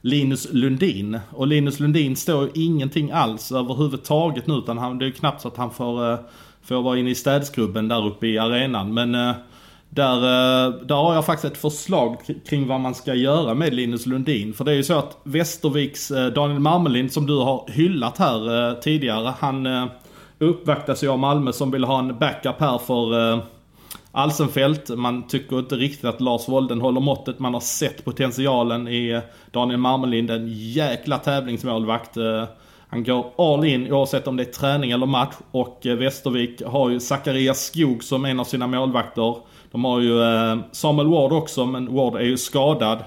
Linus 0.01 0.49
Lundin. 0.53 1.21
Och 1.31 1.47
Linus 1.47 1.81
Lundin 1.81 2.17
står 2.17 2.45
ju 2.45 2.51
ingenting 2.55 3.11
alls 3.11 3.53
överhuvudtaget 3.53 4.47
nu. 4.47 4.55
Utan 4.55 4.79
han, 4.79 4.99
det 4.99 5.05
är 5.05 5.07
ju 5.07 5.13
knappt 5.13 5.41
så 5.41 5.49
att 5.49 5.57
han 5.57 5.71
får, 5.71 6.13
eh, 6.13 6.19
får 6.63 6.83
vara 6.83 6.99
inne 6.99 7.11
i 7.11 7.15
städskrubben 7.15 7.89
där 7.89 8.07
uppe 8.07 8.27
i 8.27 8.39
arenan. 8.39 8.95
Men 8.95 9.15
eh, 9.15 9.35
där, 9.91 10.17
eh, 10.17 10.73
där 10.87 10.95
har 10.95 11.15
jag 11.15 11.27
faktiskt 11.27 11.53
ett 11.53 11.61
förslag 11.61 12.17
kring 12.49 12.67
vad 12.67 12.81
man 12.81 12.95
ska 12.95 13.15
göra 13.15 13.55
med 13.55 13.75
Linus 13.75 14.07
Lundin. 14.07 14.55
För 14.55 14.65
det 14.65 14.71
är 14.71 14.77
ju 14.77 14.83
så 14.83 14.99
att 14.99 15.17
Västerviks 15.23 16.11
eh, 16.11 16.27
Daniel 16.27 16.61
Marmelind 16.61 17.13
som 17.13 17.27
du 17.27 17.39
har 17.39 17.71
hyllat 17.71 18.19
här 18.19 18.71
eh, 18.71 18.75
tidigare. 18.75 19.35
Han 19.39 19.69
uppvaktas 20.39 21.05
ju 21.05 21.09
av 21.09 21.19
Malmö 21.19 21.53
som 21.53 21.71
vill 21.71 21.85
ha 21.85 21.99
en 21.99 22.19
backup 22.19 22.61
här 22.61 22.79
för 22.79 23.41
Alsenfelt. 24.13 24.89
Man 24.89 25.27
tycker 25.27 25.59
inte 25.59 25.77
riktigt 25.77 26.05
att 26.05 26.21
Lars 26.21 26.49
Wolden 26.49 26.81
håller 26.81 27.01
måttet. 27.01 27.39
Man 27.39 27.55
har 27.55 27.61
sett 27.61 28.05
potentialen 28.05 28.89
i 28.89 29.21
Daniel 29.51 29.81
Marmelind. 29.81 30.31
En 30.31 30.49
jäkla 30.49 31.19
tävlingsmålvakt. 31.19 32.17
Han 32.89 33.05
går 33.05 33.27
all 33.39 33.65
in 33.65 33.93
oavsett 33.93 34.27
om 34.27 34.37
det 34.37 34.43
är 34.43 34.53
träning 34.53 34.91
eller 34.91 35.07
match. 35.07 35.35
Och 35.51 35.81
Västervik 35.85 36.63
har 36.63 36.91
ju 36.91 37.01
Zacharias 37.01 37.61
Skog 37.61 38.05
som 38.05 38.25
en 38.25 38.41
av 38.41 38.45
sina 38.45 38.67
målvakter. 38.67 39.37
De 39.77 39.85
har 39.85 40.01
ju 40.01 40.23
eh, 40.23 40.59
Samuel 40.73 41.09
Ward 41.09 41.33
också, 41.33 41.67
men 41.67 41.95
Ward 41.95 42.17
är 42.17 42.25
ju 42.25 42.37
skadad. 42.37 43.05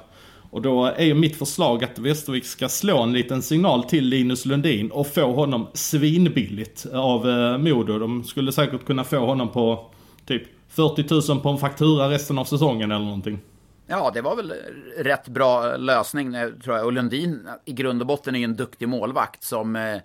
Och 0.49 0.61
då 0.61 0.85
är 0.85 1.05
ju 1.05 1.13
mitt 1.13 1.37
förslag 1.37 1.83
att 1.83 1.99
Västervik 1.99 2.45
ska 2.45 2.69
slå 2.69 3.01
en 3.01 3.13
liten 3.13 3.41
signal 3.41 3.83
till 3.83 4.05
Linus 4.05 4.45
Lundin 4.45 4.91
och 4.91 5.07
få 5.07 5.33
honom 5.33 5.67
svinbilligt 5.73 6.85
av 6.93 7.29
eh, 7.29 7.57
Modo. 7.57 7.99
De 7.99 8.23
skulle 8.23 8.51
säkert 8.51 8.85
kunna 8.85 9.03
få 9.03 9.17
honom 9.17 9.49
på 9.49 9.91
typ 10.25 10.43
40 10.67 11.31
000 11.33 11.41
på 11.41 11.49
en 11.49 11.57
faktura 11.57 12.09
resten 12.09 12.37
av 12.37 12.45
säsongen 12.45 12.91
eller 12.91 13.05
någonting. 13.05 13.39
Ja, 13.87 14.11
det 14.13 14.21
var 14.21 14.35
väl 14.35 14.53
rätt 14.97 15.27
bra 15.27 15.77
lösning 15.77 16.35
eh, 16.35 16.49
tror 16.49 16.75
jag. 16.75 16.85
Och 16.85 16.93
Lundin 16.93 17.47
i 17.65 17.73
grund 17.73 18.01
och 18.01 18.07
botten 18.07 18.35
är 18.35 18.39
ju 18.39 18.45
en 18.45 18.55
duktig 18.55 18.87
målvakt 18.87 19.43
som 19.43 19.75
eh, 19.75 19.97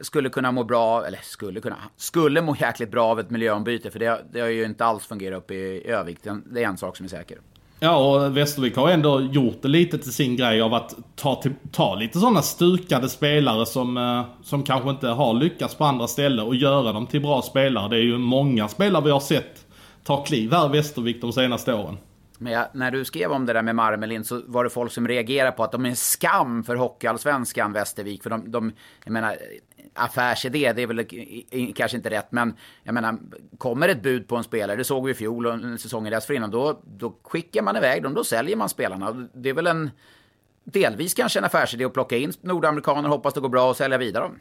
skulle 0.00 0.28
kunna 0.28 0.52
må 0.52 0.64
bra, 0.64 1.06
eller 1.06 1.20
skulle 1.22 1.60
kunna, 1.60 1.76
skulle 1.96 2.42
må 2.42 2.56
jäkligt 2.60 2.90
bra 2.90 3.04
av 3.04 3.20
ett 3.20 3.30
miljöombyte. 3.30 3.90
För 3.90 3.98
det, 3.98 4.24
det 4.32 4.40
har 4.40 4.48
ju 4.48 4.64
inte 4.64 4.84
alls 4.84 5.06
fungerat 5.06 5.38
uppe 5.38 5.54
i 5.54 5.86
Övik. 5.86 6.18
Det, 6.22 6.62
är 6.62 6.66
en 6.66 6.78
sak 6.78 6.96
som 6.96 7.04
är 7.04 7.10
säker. 7.10 7.38
Ja, 7.80 7.96
och 7.96 8.36
Västervik 8.36 8.76
har 8.76 8.90
ändå 8.90 9.20
gjort 9.20 9.62
det 9.62 9.68
lite 9.68 9.98
till 9.98 10.12
sin 10.12 10.36
grej 10.36 10.60
av 10.60 10.74
att 10.74 10.96
ta, 11.16 11.34
till, 11.34 11.52
ta 11.72 11.94
lite 11.94 12.18
sådana 12.18 12.42
stukade 12.42 13.08
spelare 13.08 13.66
som, 13.66 13.96
eh, 13.96 14.22
som 14.42 14.62
kanske 14.62 14.90
inte 14.90 15.08
har 15.08 15.34
lyckats 15.34 15.74
på 15.74 15.84
andra 15.84 16.06
ställen 16.06 16.46
och 16.46 16.54
göra 16.54 16.92
dem 16.92 17.06
till 17.06 17.20
bra 17.20 17.42
spelare. 17.42 17.88
Det 17.88 17.96
är 17.96 18.02
ju 18.02 18.18
många 18.18 18.68
spelare 18.68 19.04
vi 19.04 19.10
har 19.10 19.20
sett 19.20 19.66
ta 20.04 20.24
kliv 20.24 20.52
här 20.52 20.66
i 20.66 20.68
Västervik 20.78 21.20
de 21.20 21.32
senaste 21.32 21.74
åren. 21.74 21.98
Men 22.42 22.52
jag, 22.52 22.66
när 22.72 22.90
du 22.90 23.04
skrev 23.04 23.32
om 23.32 23.46
det 23.46 23.52
där 23.52 23.62
med 23.62 23.74
Marmelin 23.74 24.24
så 24.24 24.42
var 24.46 24.64
det 24.64 24.70
folk 24.70 24.92
som 24.92 25.08
reagerade 25.08 25.52
på 25.52 25.64
att 25.64 25.72
de 25.72 25.84
är 25.84 25.88
en 25.88 25.96
skam 25.96 26.64
för 26.64 26.76
hockeyallsvenskan 26.76 27.72
Västervik. 27.72 28.22
För 28.22 28.30
de, 28.30 28.50
de 28.50 28.72
jag 29.04 29.12
menar, 29.12 29.36
affärsidé, 29.94 30.72
det 30.72 30.82
är 30.82 30.86
väl 30.86 31.04
kanske 31.74 31.96
inte 31.96 32.10
rätt, 32.10 32.32
men 32.32 32.54
jag 32.82 32.94
menar, 32.94 33.18
kommer 33.58 33.88
ett 33.88 34.02
bud 34.02 34.28
på 34.28 34.36
en 34.36 34.44
spelare, 34.44 34.76
det 34.76 34.84
såg 34.84 35.04
vi 35.04 35.10
i 35.10 35.14
fjol 35.14 35.46
och 35.46 35.80
säsongen 35.80 36.12
dessförinnan, 36.12 36.50
då, 36.50 36.80
då 36.98 37.14
skickar 37.22 37.62
man 37.62 37.76
iväg 37.76 38.02
dem, 38.02 38.14
då 38.14 38.24
säljer 38.24 38.56
man 38.56 38.68
spelarna. 38.68 39.28
Det 39.34 39.48
är 39.48 39.54
väl 39.54 39.66
en, 39.66 39.90
delvis 40.64 41.14
kanske 41.14 41.38
en 41.38 41.44
affärsidé 41.44 41.84
att 41.84 41.92
plocka 41.92 42.16
in 42.16 42.32
nordamerikaner, 42.40 43.08
hoppas 43.08 43.34
det 43.34 43.40
går 43.40 43.48
bra 43.48 43.70
och 43.70 43.76
sälja 43.76 43.98
vidare 43.98 44.24
dem. 44.24 44.38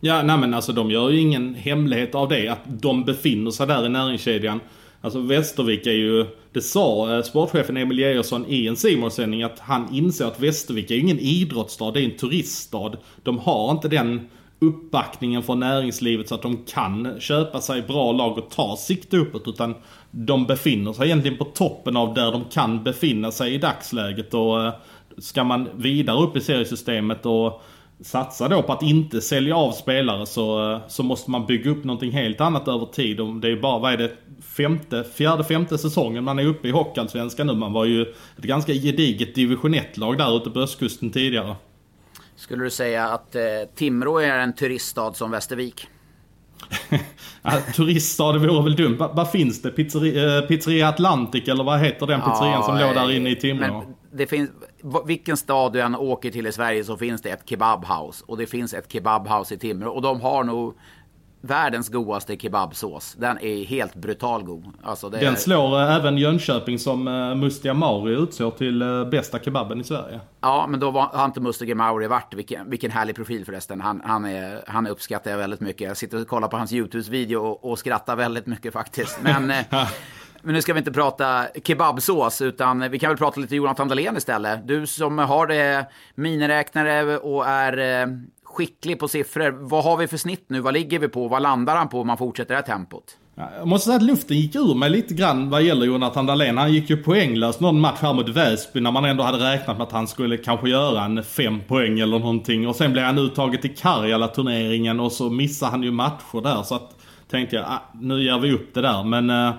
Ja, 0.00 0.22
nej 0.22 0.38
men 0.38 0.54
alltså 0.54 0.72
de 0.72 0.90
gör 0.90 1.10
ju 1.10 1.20
ingen 1.20 1.54
hemlighet 1.54 2.14
av 2.14 2.28
det. 2.28 2.48
Att 2.48 2.60
de 2.64 3.04
befinner 3.04 3.50
sig 3.50 3.66
där 3.66 3.86
i 3.86 3.88
näringskedjan. 3.88 4.60
Alltså 5.04 5.20
Västervik 5.20 5.86
är 5.86 5.92
ju, 5.92 6.26
det 6.52 6.60
sa 6.60 7.16
eh, 7.16 7.22
sportchefen 7.22 7.76
Emil 7.76 7.98
Geijersson 7.98 8.46
i 8.48 8.66
en 8.66 8.76
simor 8.76 9.44
att 9.44 9.58
han 9.58 9.94
inser 9.94 10.24
att 10.24 10.40
Västervik 10.40 10.90
är 10.90 10.94
ju 10.94 11.00
ingen 11.00 11.18
idrottsstad, 11.18 11.90
det 11.90 12.00
är 12.00 12.04
en 12.04 12.16
turiststad. 12.16 12.92
De 13.22 13.38
har 13.38 13.70
inte 13.70 13.88
den 13.88 14.28
uppbackningen 14.58 15.42
från 15.42 15.60
näringslivet 15.60 16.28
så 16.28 16.34
att 16.34 16.42
de 16.42 16.64
kan 16.64 17.20
köpa 17.20 17.60
sig 17.60 17.82
bra 17.82 18.12
lag 18.12 18.38
och 18.38 18.50
ta 18.50 18.76
sikte 18.76 19.16
uppåt. 19.16 19.48
Utan 19.48 19.74
de 20.10 20.46
befinner 20.46 20.92
sig 20.92 21.06
egentligen 21.06 21.38
på 21.38 21.44
toppen 21.44 21.96
av 21.96 22.14
där 22.14 22.32
de 22.32 22.44
kan 22.44 22.84
befinna 22.84 23.30
sig 23.30 23.54
i 23.54 23.58
dagsläget. 23.58 24.34
Och 24.34 24.64
eh, 24.64 24.74
ska 25.18 25.44
man 25.44 25.68
vidare 25.74 26.22
upp 26.22 26.36
i 26.36 26.40
seriesystemet 26.40 27.26
och 27.26 27.62
satsa 28.04 28.48
då 28.48 28.62
på 28.62 28.72
att 28.72 28.82
inte 28.82 29.20
sälja 29.20 29.56
av 29.56 29.72
spelare 29.72 30.26
så, 30.26 30.72
eh, 30.72 30.80
så 30.88 31.02
måste 31.02 31.30
man 31.30 31.46
bygga 31.46 31.70
upp 31.70 31.84
någonting 31.84 32.12
helt 32.12 32.40
annat 32.40 32.68
över 32.68 32.86
tid. 32.86 33.16
Det 33.16 33.48
är 33.48 33.60
bara, 33.60 33.78
vad 33.78 33.92
är 33.92 33.96
det, 33.96 34.12
femte, 34.56 35.04
fjärde, 35.14 35.44
femte 35.44 35.78
säsongen 35.78 36.24
man 36.24 36.38
är 36.38 36.46
uppe 36.46 36.68
i 36.68 36.70
Hockeyallsvenskan 36.70 37.46
nu. 37.46 37.54
Man 37.54 37.72
var 37.72 37.84
ju 37.84 38.02
ett 38.02 38.44
ganska 38.44 38.72
gediget 38.72 39.34
division 39.34 39.74
1-lag 39.74 40.18
där 40.18 40.36
ute 40.36 40.50
på 40.50 40.60
östkusten 40.60 41.10
tidigare. 41.10 41.56
Skulle 42.36 42.64
du 42.64 42.70
säga 42.70 43.08
att 43.08 43.34
eh, 43.34 43.42
Timrå 43.74 44.18
är 44.18 44.38
en 44.38 44.52
turiststad 44.52 45.14
som 45.14 45.30
Västervik? 45.30 45.86
ja, 47.42 47.52
turiststad 47.74 48.32
det 48.32 48.38
vore 48.38 48.62
väl 48.62 48.76
dumt. 48.76 48.96
Vad 48.98 49.30
finns 49.30 49.62
det? 49.62 49.70
Pizzeria, 49.70 50.38
eh, 50.38 50.44
Pizzeria 50.44 50.88
Atlantic 50.88 51.48
eller 51.48 51.64
vad 51.64 51.80
heter 51.80 52.06
den 52.06 52.20
pizzerian 52.20 52.52
ja, 52.52 52.62
som 52.62 52.78
låg 52.78 52.94
där 52.94 53.12
inne 53.12 53.30
i 53.30 53.36
Timrå? 53.36 53.84
det 54.12 54.26
finns, 54.26 54.50
vilken 55.06 55.36
stad 55.36 55.72
du 55.72 55.80
än 55.80 55.96
åker 55.96 56.30
till 56.30 56.46
i 56.46 56.52
Sverige 56.52 56.84
så 56.84 56.96
finns 56.96 57.22
det 57.22 57.30
ett 57.30 57.48
kebabhouse. 57.48 58.24
Och 58.26 58.36
det 58.36 58.46
finns 58.46 58.74
ett 58.74 58.92
kebabhouse 58.92 59.54
i 59.54 59.58
Timrå. 59.58 59.90
Och 59.90 60.02
de 60.02 60.20
har 60.20 60.44
nog 60.44 60.74
världens 61.40 61.88
godaste 61.88 62.36
kebabsås. 62.36 63.14
Den 63.18 63.38
är 63.38 63.64
helt 63.64 63.94
brutal 63.94 64.42
god. 64.42 64.64
Alltså 64.82 65.10
Den 65.10 65.32
är... 65.32 65.36
slår 65.36 65.80
äh, 65.80 65.94
även 65.94 66.18
Jönköping 66.18 66.78
som 66.78 67.08
äh, 67.08 67.34
Mustiga 67.34 67.74
Mauri 67.74 68.14
utsåg 68.14 68.58
till 68.58 68.82
äh, 68.82 69.04
bästa 69.04 69.38
kebaben 69.38 69.80
i 69.80 69.84
Sverige. 69.84 70.20
Ja, 70.40 70.66
men 70.68 70.80
då 70.80 70.90
var, 70.90 71.02
har 71.02 71.24
inte 71.24 71.40
Mustiga 71.40 71.74
Mauri 71.74 72.06
varit. 72.06 72.34
Vilken, 72.34 72.70
vilken 72.70 72.90
härlig 72.90 73.16
profil 73.16 73.44
förresten. 73.44 73.80
Han, 73.80 74.02
han, 74.04 74.24
är, 74.24 74.64
han 74.66 74.86
uppskattar 74.86 75.30
jag 75.30 75.38
väldigt 75.38 75.60
mycket. 75.60 75.88
Jag 75.88 75.96
sitter 75.96 76.20
och 76.20 76.28
kollar 76.28 76.48
på 76.48 76.56
hans 76.56 76.72
YouTube-video 76.72 77.36
och, 77.36 77.70
och 77.70 77.78
skrattar 77.78 78.16
väldigt 78.16 78.46
mycket 78.46 78.72
faktiskt. 78.72 79.18
Men... 79.22 79.52
Men 80.44 80.54
nu 80.54 80.62
ska 80.62 80.72
vi 80.72 80.78
inte 80.78 80.92
prata 80.92 81.46
kebabsås, 81.64 82.40
utan 82.40 82.90
vi 82.90 82.98
kan 82.98 83.08
väl 83.08 83.18
prata 83.18 83.40
lite 83.40 83.56
Jonathan 83.56 83.88
Dahlén 83.88 84.16
istället. 84.16 84.68
Du 84.68 84.86
som 84.86 85.18
har 85.18 85.50
eh, 85.50 85.84
miniräknare 86.14 87.18
och 87.18 87.46
är 87.46 88.02
eh, 88.02 88.06
skicklig 88.44 88.98
på 88.98 89.08
siffror. 89.08 89.50
Vad 89.50 89.84
har 89.84 89.96
vi 89.96 90.06
för 90.06 90.16
snitt 90.16 90.44
nu? 90.46 90.60
Vad 90.60 90.74
ligger 90.74 90.98
vi 90.98 91.08
på? 91.08 91.28
Vad 91.28 91.42
landar 91.42 91.76
han 91.76 91.88
på 91.88 92.00
om 92.00 92.06
man 92.06 92.18
fortsätter 92.18 92.48
det 92.48 92.56
här 92.56 92.76
tempot? 92.76 93.16
Jag 93.58 93.68
måste 93.68 93.86
säga 93.86 93.96
att 93.96 94.02
luften 94.02 94.36
gick 94.36 94.54
ur 94.54 94.74
mig 94.74 94.90
lite 94.90 95.14
grann 95.14 95.50
vad 95.50 95.62
gäller 95.62 95.86
Jonathan 95.86 96.26
Dahlén. 96.26 96.58
Han 96.58 96.72
gick 96.72 96.90
ju 96.90 96.96
poänglös 96.96 97.60
någon 97.60 97.80
match 97.80 97.98
här 98.00 98.12
mot 98.12 98.28
Väsby 98.28 98.80
när 98.80 98.90
man 98.92 99.04
ändå 99.04 99.24
hade 99.24 99.52
räknat 99.52 99.78
med 99.78 99.86
att 99.86 99.92
han 99.92 100.08
skulle 100.08 100.36
kanske 100.36 100.68
göra 100.68 101.04
en 101.04 101.22
fem 101.22 101.60
poäng 101.68 102.00
eller 102.00 102.18
någonting. 102.18 102.68
Och 102.68 102.76
sen 102.76 102.92
blev 102.92 103.04
han 103.04 103.18
uttaget 103.18 103.62
till 103.62 103.76
Karjala-turneringen 103.76 105.00
och 105.00 105.12
så 105.12 105.30
missade 105.30 105.70
han 105.70 105.82
ju 105.82 105.90
matcher 105.90 106.42
där. 106.42 106.62
Så 106.62 106.74
att 106.74 106.96
tänkte 107.30 107.56
jag, 107.56 107.64
ah, 107.68 107.82
nu 108.00 108.22
ger 108.22 108.38
vi 108.38 108.52
upp 108.52 108.74
det 108.74 108.80
där. 108.80 109.04
Men 109.04 109.30
eh, 109.30 109.54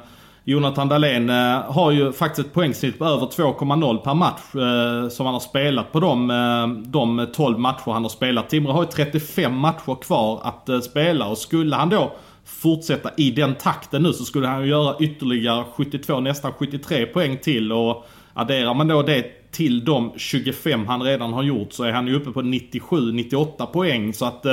Jonathan 0.48 0.90
Dahlén 0.90 1.30
eh, 1.30 1.72
har 1.72 1.92
ju 1.92 2.12
faktiskt 2.12 2.48
ett 2.48 2.54
poängsnitt 2.54 3.00
på 3.00 3.06
över 3.06 3.26
2,0 3.26 3.98
per 3.98 4.14
match 4.14 4.56
eh, 4.56 5.10
som 5.10 5.26
han 5.26 5.36
har 5.36 5.40
spelat 5.40 5.92
på 5.92 5.98
eh, 5.98 6.04
de, 6.04 6.86
de 6.86 7.28
12 7.34 7.60
matcher 7.60 7.92
han 7.92 8.02
har 8.02 8.10
spelat. 8.10 8.50
Timrå 8.50 8.72
har 8.72 8.84
ju 8.84 8.90
35 8.90 9.58
matcher 9.58 10.02
kvar 10.02 10.42
att 10.44 10.84
spela 10.84 11.28
och 11.28 11.38
skulle 11.38 11.76
han 11.76 11.90
då 11.90 12.14
fortsätta 12.46 13.10
i 13.18 13.32
den 13.32 13.56
takten 13.56 14.04
nu 14.04 14.14
så 14.14 14.24
skulle 14.24 14.48
han 14.48 14.62
ju 14.62 14.70
göra 14.70 14.96
ytterligare 15.00 15.64
72, 15.76 16.20
nästan 16.20 16.54
73 16.54 17.06
poäng 17.06 17.38
till 17.38 17.72
och 17.72 18.06
adderar 18.34 18.74
man 18.74 18.88
då 18.88 19.02
det 19.02 19.52
till 19.52 19.86
de 19.86 20.12
25 20.18 20.88
han 20.88 21.04
redan 21.04 21.34
har 21.34 21.44
gjort 21.44 21.74
så 21.74 21.84
är 21.84 21.92
han 21.92 22.08
ju 22.08 22.16
uppe 22.16 22.32
på 22.32 22.42
97-98 22.42 23.66
poäng 23.66 24.14
så 24.14 24.26
att 24.26 24.46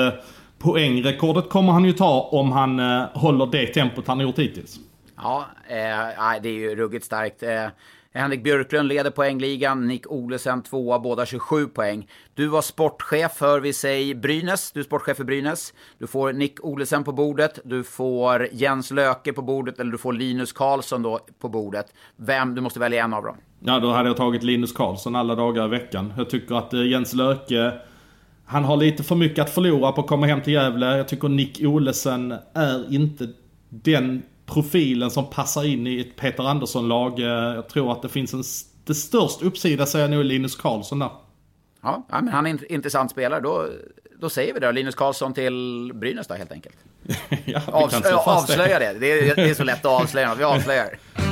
poängrekordet 0.58 1.48
kommer 1.48 1.72
han 1.72 1.84
ju 1.84 1.92
ta 1.92 2.20
om 2.20 2.52
han 2.52 2.80
håller 3.12 3.46
det 3.46 3.66
tempot 3.66 4.06
han 4.06 4.18
har 4.18 4.24
gjort 4.24 4.38
hittills. 4.38 4.78
Ja, 5.16 5.46
eh, 5.68 6.42
det 6.42 6.48
är 6.48 6.52
ju 6.52 6.76
ruggigt 6.76 7.04
starkt. 7.04 7.42
Eh, 7.42 7.66
Henrik 8.14 8.42
Björklund 8.42 8.88
leder 8.88 9.10
poängligan, 9.10 9.86
Nick 9.86 10.10
Olesen 10.10 10.62
tvåa, 10.62 10.98
båda 10.98 11.26
27 11.26 11.66
poäng. 11.66 12.08
Du 12.34 12.46
var 12.46 12.62
sportchef 12.62 13.32
för, 13.32 13.60
vi 13.60 13.72
säger 13.72 14.14
Brynäs, 14.14 14.72
du 14.72 14.80
är 14.80 14.84
sportchef 14.84 15.16
för 15.16 15.24
Brynäs. 15.24 15.74
Du 15.98 16.06
får 16.06 16.32
Nick 16.32 16.64
Olesen 16.64 17.04
på 17.04 17.12
bordet, 17.12 17.58
du 17.64 17.84
får 17.84 18.48
Jens 18.52 18.90
Löke 18.90 19.32
på 19.32 19.42
bordet, 19.42 19.80
eller 19.80 19.92
du 19.92 19.98
får 19.98 20.12
Linus 20.12 20.52
Karlsson 20.52 21.02
då 21.02 21.20
på 21.40 21.48
bordet. 21.48 21.86
Vem, 22.16 22.54
du 22.54 22.60
måste 22.60 22.80
välja 22.80 23.04
en 23.04 23.14
av 23.14 23.24
dem. 23.24 23.36
Ja, 23.60 23.80
då 23.80 23.90
hade 23.92 24.08
jag 24.08 24.16
tagit 24.16 24.42
Linus 24.42 24.72
Karlsson 24.72 25.16
alla 25.16 25.34
dagar 25.34 25.64
i 25.64 25.68
veckan. 25.68 26.12
Jag 26.16 26.30
tycker 26.30 26.54
att 26.54 26.74
eh, 26.74 26.86
Jens 26.86 27.14
Löke, 27.14 27.72
han 28.46 28.64
har 28.64 28.76
lite 28.76 29.02
för 29.02 29.14
mycket 29.14 29.44
att 29.44 29.50
förlora 29.50 29.92
på 29.92 30.00
att 30.00 30.06
komma 30.06 30.26
hem 30.26 30.42
till 30.42 30.52
Gävle. 30.52 30.96
Jag 30.96 31.08
tycker 31.08 31.28
Nick 31.28 31.60
Olesen 31.62 32.34
är 32.54 32.94
inte 32.94 33.28
den 33.68 34.22
profilen 34.52 35.10
som 35.10 35.30
passar 35.30 35.64
in 35.64 35.86
i 35.86 36.00
ett 36.00 36.16
Peter 36.16 36.48
Andersson-lag. 36.48 37.18
Eh, 37.18 37.26
jag 37.26 37.68
tror 37.68 37.92
att 37.92 38.02
det 38.02 38.08
finns 38.08 38.34
en... 38.34 38.42
Det 38.84 38.94
störst 38.94 39.42
uppsida 39.42 39.86
säger 39.86 40.08
nog 40.08 40.24
Linus 40.24 40.56
Karlsson 40.56 40.98
där. 40.98 41.10
Ja, 41.82 42.06
men 42.08 42.28
han 42.28 42.46
är 42.46 42.50
en 42.50 42.72
intressant 42.72 43.10
spelare. 43.10 43.40
Då, 43.40 43.68
då 44.20 44.30
säger 44.30 44.54
vi 44.54 44.60
det. 44.60 44.72
Linus 44.72 44.94
Karlsson 44.94 45.34
till 45.34 45.90
Brynäs 45.94 46.26
då 46.26 46.34
helt 46.34 46.52
enkelt. 46.52 46.76
ja, 47.44 47.60
Avs 47.66 47.94
avslöja 48.26 48.78
det. 48.78 48.92
Det 49.00 49.30
är, 49.30 49.36
det 49.36 49.50
är 49.50 49.54
så 49.54 49.64
lätt 49.64 49.84
att 49.84 50.02
avslöja 50.02 50.34
Vi 50.34 50.44
avslöjar. 50.44 50.98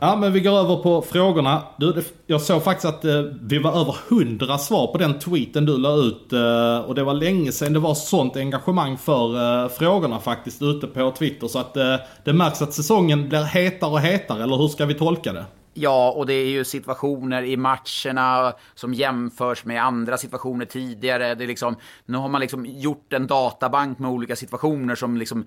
Ja, 0.00 0.16
men 0.16 0.32
vi 0.32 0.40
går 0.40 0.52
över 0.52 0.76
på 0.76 1.02
frågorna. 1.02 1.62
Du, 1.76 2.02
jag 2.26 2.40
såg 2.40 2.62
faktiskt 2.62 2.84
att 2.84 3.04
eh, 3.04 3.20
vi 3.42 3.58
var 3.58 3.80
över 3.80 3.96
hundra 4.08 4.58
svar 4.58 4.86
på 4.86 4.98
den 4.98 5.18
tweeten 5.18 5.66
du 5.66 5.78
la 5.78 5.96
ut. 5.96 6.32
Eh, 6.32 6.78
och 6.78 6.94
det 6.94 7.04
var 7.04 7.14
länge 7.14 7.52
sedan 7.52 7.72
det 7.72 7.78
var 7.78 7.94
sånt 7.94 8.36
engagemang 8.36 8.98
för 8.98 9.62
eh, 9.64 9.68
frågorna 9.68 10.20
faktiskt 10.20 10.62
ute 10.62 10.86
på 10.86 11.10
Twitter. 11.10 11.48
Så 11.48 11.58
att 11.58 11.76
eh, 11.76 11.96
det 12.24 12.32
märks 12.32 12.62
att 12.62 12.74
säsongen 12.74 13.28
blir 13.28 13.42
hetare 13.42 13.90
och 13.90 14.00
hetare, 14.00 14.42
eller 14.42 14.56
hur 14.56 14.68
ska 14.68 14.86
vi 14.86 14.94
tolka 14.94 15.32
det? 15.32 15.44
Ja, 15.74 16.10
och 16.10 16.26
det 16.26 16.34
är 16.34 16.48
ju 16.48 16.64
situationer 16.64 17.42
i 17.42 17.56
matcherna 17.56 18.52
som 18.74 18.94
jämförs 18.94 19.64
med 19.64 19.84
andra 19.84 20.16
situationer 20.16 20.64
tidigare. 20.64 21.34
Det 21.34 21.44
är 21.44 21.48
liksom, 21.48 21.76
nu 22.06 22.18
har 22.18 22.28
man 22.28 22.40
liksom 22.40 22.66
gjort 22.66 23.12
en 23.12 23.26
databank 23.26 23.98
med 23.98 24.10
olika 24.10 24.36
situationer 24.36 24.94
som 24.94 25.16
liksom 25.16 25.46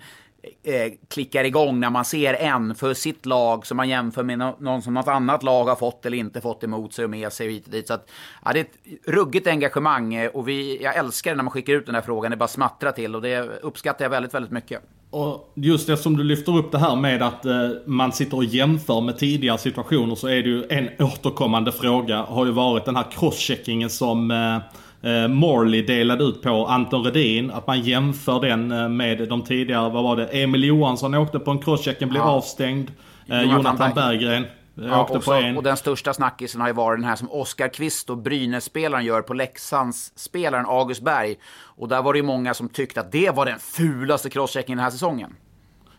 eh, 0.63 0.93
klickar 1.07 1.43
igång 1.43 1.79
när 1.79 1.89
man 1.89 2.05
ser 2.05 2.33
en 2.33 2.75
för 2.75 2.93
sitt 2.93 3.25
lag 3.25 3.65
som 3.65 3.77
man 3.77 3.89
jämför 3.89 4.23
med 4.23 4.37
någon 4.59 4.81
som 4.81 4.93
något 4.93 5.07
annat 5.07 5.43
lag 5.43 5.65
har 5.65 5.75
fått 5.75 6.05
eller 6.05 6.17
inte 6.17 6.41
fått 6.41 6.63
emot 6.63 6.93
sig 6.93 7.05
och 7.05 7.11
med 7.11 7.33
sig 7.33 7.51
hit 7.51 7.65
och 7.65 7.71
dit. 7.71 7.87
Så 7.87 7.93
att, 7.93 8.09
ja, 8.45 8.53
det 8.53 8.59
är 8.59 8.63
ett 8.63 9.07
ruggigt 9.07 9.47
engagemang 9.47 10.13
eh, 10.13 10.29
och 10.29 10.47
vi, 10.47 10.83
jag 10.83 10.95
älskar 10.95 11.35
när 11.35 11.43
man 11.43 11.51
skickar 11.51 11.73
ut 11.73 11.85
den 11.85 11.95
här 11.95 12.01
frågan. 12.01 12.31
Det 12.31 12.37
bara 12.37 12.47
smattrar 12.47 12.91
till 12.91 13.15
och 13.15 13.21
det 13.21 13.39
uppskattar 13.61 14.05
jag 14.05 14.09
väldigt, 14.09 14.33
väldigt 14.33 14.51
mycket. 14.51 14.81
Och 15.09 15.51
just 15.55 15.87
det 15.87 15.97
som 15.97 16.17
du 16.17 16.23
lyfter 16.23 16.57
upp 16.57 16.71
det 16.71 16.77
här 16.77 16.95
med 16.95 17.21
att 17.21 17.45
eh, 17.45 17.69
man 17.85 18.11
sitter 18.11 18.37
och 18.37 18.43
jämför 18.43 19.01
med 19.01 19.17
tidigare 19.17 19.57
situationer 19.57 20.15
så 20.15 20.27
är 20.27 20.43
det 20.43 20.49
ju 20.49 20.65
en 20.69 20.89
återkommande 20.99 21.71
fråga 21.71 22.21
har 22.21 22.45
ju 22.45 22.51
varit 22.51 22.85
den 22.85 22.95
här 22.95 23.11
crosscheckingen 23.11 23.89
som 23.89 24.31
eh, 24.31 24.57
eh, 25.01 25.27
Morley 25.27 25.81
delade 25.81 26.23
ut 26.23 26.41
på 26.41 26.65
Anton 26.65 27.03
Redin. 27.03 27.51
Att 27.51 27.67
man 27.67 27.81
jämför 27.81 28.39
den 28.39 28.71
eh, 28.71 28.89
med 28.89 29.29
de 29.29 29.43
tidigare, 29.43 29.89
vad 29.89 30.03
var 30.03 30.15
det, 30.15 30.25
Emil 30.25 30.63
Johansson 30.63 31.15
åkte 31.15 31.39
på 31.39 31.51
en 31.51 31.59
crosschecken, 31.59 32.09
blev 32.09 32.21
ja. 32.21 32.29
avstängd. 32.29 32.91
Eh, 33.27 33.41
Jonathan 33.41 33.93
Berggren. 33.95 34.45
Eh, 34.77 34.87
ja, 34.87 35.19
på 35.25 35.33
en. 35.33 35.57
och 35.57 35.63
den 35.63 35.77
största 35.77 36.13
snackisen 36.13 36.61
har 36.61 36.67
ju 36.67 36.73
varit 36.73 36.99
den 36.99 37.09
här 37.09 37.15
som 37.15 37.31
Oskar 37.31 37.67
Kvist 37.67 38.09
och 38.09 38.17
Brynäs-spelaren 38.17 39.05
gör 39.05 39.21
på 39.21 39.33
Leksands-spelaren 39.33 40.65
August 40.65 41.01
Berg. 41.01 41.35
Och 41.53 41.87
där 41.87 42.01
var 42.01 42.13
det 42.13 42.19
ju 42.19 42.23
många 42.23 42.53
som 42.53 42.69
tyckte 42.69 42.99
att 42.99 43.11
det 43.11 43.35
var 43.35 43.45
den 43.45 43.59
fulaste 43.59 44.29
crosschecken 44.29 44.77
den 44.77 44.83
här 44.83 44.91
säsongen. 44.91 45.35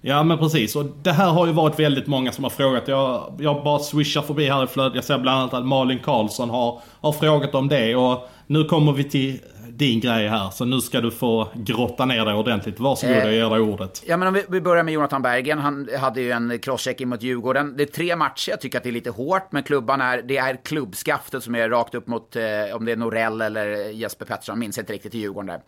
Ja 0.05 0.23
men 0.23 0.39
precis, 0.39 0.77
och 0.77 0.85
det 1.03 1.13
här 1.13 1.31
har 1.31 1.47
ju 1.47 1.53
varit 1.53 1.79
väldigt 1.79 2.07
många 2.07 2.33
som 2.33 2.45
har 2.45 2.51
frågat. 2.51 2.89
Jag, 2.89 3.39
jag 3.41 3.65
bara 3.65 3.79
swishar 3.79 4.23
förbi 4.23 4.49
här 4.49 4.65
i 4.65 4.67
flödet. 4.67 4.95
Jag 4.95 5.05
ser 5.05 5.19
bland 5.19 5.41
annat 5.41 5.55
att 5.55 5.67
Malin 5.67 5.99
Karlsson 5.99 6.51
har, 6.51 6.81
har 7.01 7.13
frågat 7.13 7.55
om 7.55 7.69
det. 7.69 7.97
Och 7.97 8.29
nu 8.47 8.65
kommer 8.65 8.93
vi 8.93 9.05
till 9.05 9.39
din 9.69 10.01
grej 10.01 10.29
här. 10.29 10.51
Så 10.51 10.65
nu 10.65 10.81
ska 10.81 11.01
du 11.01 11.11
få 11.11 11.49
grotta 11.55 12.05
ner 12.05 12.25
dig 12.25 12.35
ordentligt. 12.35 12.81
Varsågod, 12.81 13.17
jag 13.17 13.33
ger 13.33 13.51
dig 13.51 13.61
ordet. 13.61 14.03
Ja, 14.07 14.17
men 14.17 14.29
om 14.29 14.35
vi, 14.35 14.45
vi 14.49 14.61
börjar 14.61 14.83
med 14.85 14.95
Jonathan 14.95 15.23
Bergen. 15.23 15.59
Han 15.59 15.89
hade 16.01 16.21
ju 16.21 16.31
en 16.31 16.59
crosschecking 16.59 17.09
mot 17.09 17.23
Djurgården. 17.23 17.77
Det 17.77 17.83
är 17.83 17.87
tre 17.87 18.17
matcher. 18.17 18.51
Jag 18.51 18.61
tycker 18.61 18.79
att 18.79 18.85
det 18.85 18.91
är 18.91 18.93
lite 18.93 19.11
hårt, 19.11 19.53
men 19.53 19.63
klubban 19.63 20.01
är, 20.01 20.23
det 20.23 20.37
är 20.37 20.65
klubbskaftet 20.65 21.45
som 21.45 21.55
är 21.55 21.69
rakt 21.69 21.95
upp 21.95 22.07
mot, 22.07 22.37
eh, 22.37 22.43
om 22.77 22.85
det 22.85 22.93
är 22.93 22.97
Norell 22.97 23.41
eller 23.41 23.91
Jesper 23.91 24.25
Pettersson, 24.25 24.59
minns 24.59 24.79
inte 24.79 24.93
riktigt, 24.93 25.15
i 25.15 25.19
Djurgården 25.19 25.47
där. 25.47 25.61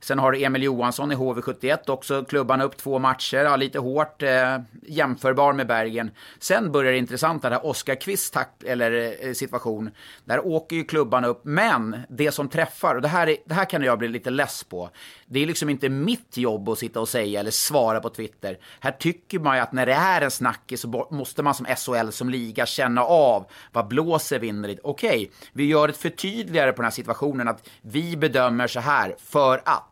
Sen 0.00 0.18
har 0.18 0.32
du 0.32 0.44
Emil 0.44 0.62
Johansson 0.62 1.12
i 1.12 1.14
HV71 1.14 1.90
också, 1.90 2.24
klubban 2.24 2.60
upp 2.60 2.76
två 2.76 2.98
matcher, 2.98 3.36
ja, 3.36 3.56
lite 3.56 3.78
hårt, 3.78 4.22
eh, 4.22 4.58
jämförbar 4.82 5.52
med 5.52 5.66
Bergen. 5.66 6.10
Sen 6.38 6.72
börjar 6.72 6.92
det 6.92 6.98
intressanta, 6.98 7.50
där 7.50 7.66
Oskar 7.66 7.94
Kvist 7.94 8.36
eller 8.66 9.16
eh, 9.26 9.32
situation. 9.32 9.90
Där 10.24 10.46
åker 10.46 10.76
ju 10.76 10.84
klubban 10.84 11.24
upp, 11.24 11.40
men 11.44 11.96
det 12.08 12.32
som 12.32 12.48
träffar. 12.48 12.94
Och 12.94 13.02
det 13.02 13.08
här, 13.08 13.26
är, 13.26 13.36
det 13.46 13.54
här 13.54 13.64
kan 13.64 13.82
jag 13.82 13.98
bli 13.98 14.08
lite 14.08 14.30
less 14.30 14.64
på. 14.64 14.90
Det 15.26 15.42
är 15.42 15.46
liksom 15.46 15.70
inte 15.70 15.88
mitt 15.88 16.36
jobb 16.36 16.68
att 16.68 16.78
sitta 16.78 17.00
och 17.00 17.08
säga 17.08 17.40
eller 17.40 17.50
svara 17.50 18.00
på 18.00 18.08
Twitter. 18.08 18.58
Här 18.80 18.92
tycker 18.92 19.38
man 19.38 19.56
ju 19.56 19.62
att 19.62 19.72
när 19.72 19.86
det 19.86 19.92
är 19.92 20.20
en 20.20 20.30
snackis 20.30 20.80
så 20.80 21.08
måste 21.10 21.42
man 21.42 21.54
som 21.54 21.66
SHL, 21.66 22.10
som 22.10 22.30
liga, 22.30 22.66
känna 22.66 23.02
av 23.04 23.46
vad 23.72 23.88
blåser 23.88 24.38
vinner 24.38 24.78
Okej, 24.82 25.08
okay, 25.08 25.28
vi 25.52 25.64
gör 25.64 25.88
ett 25.88 25.96
förtydligare 25.96 26.72
på 26.72 26.76
den 26.76 26.84
här 26.84 26.90
situationen 26.90 27.48
att 27.48 27.68
vi 27.80 28.16
bedömer 28.16 28.66
så 28.66 28.80
här 28.80 29.16
för 29.18 29.62
att. 29.64 29.87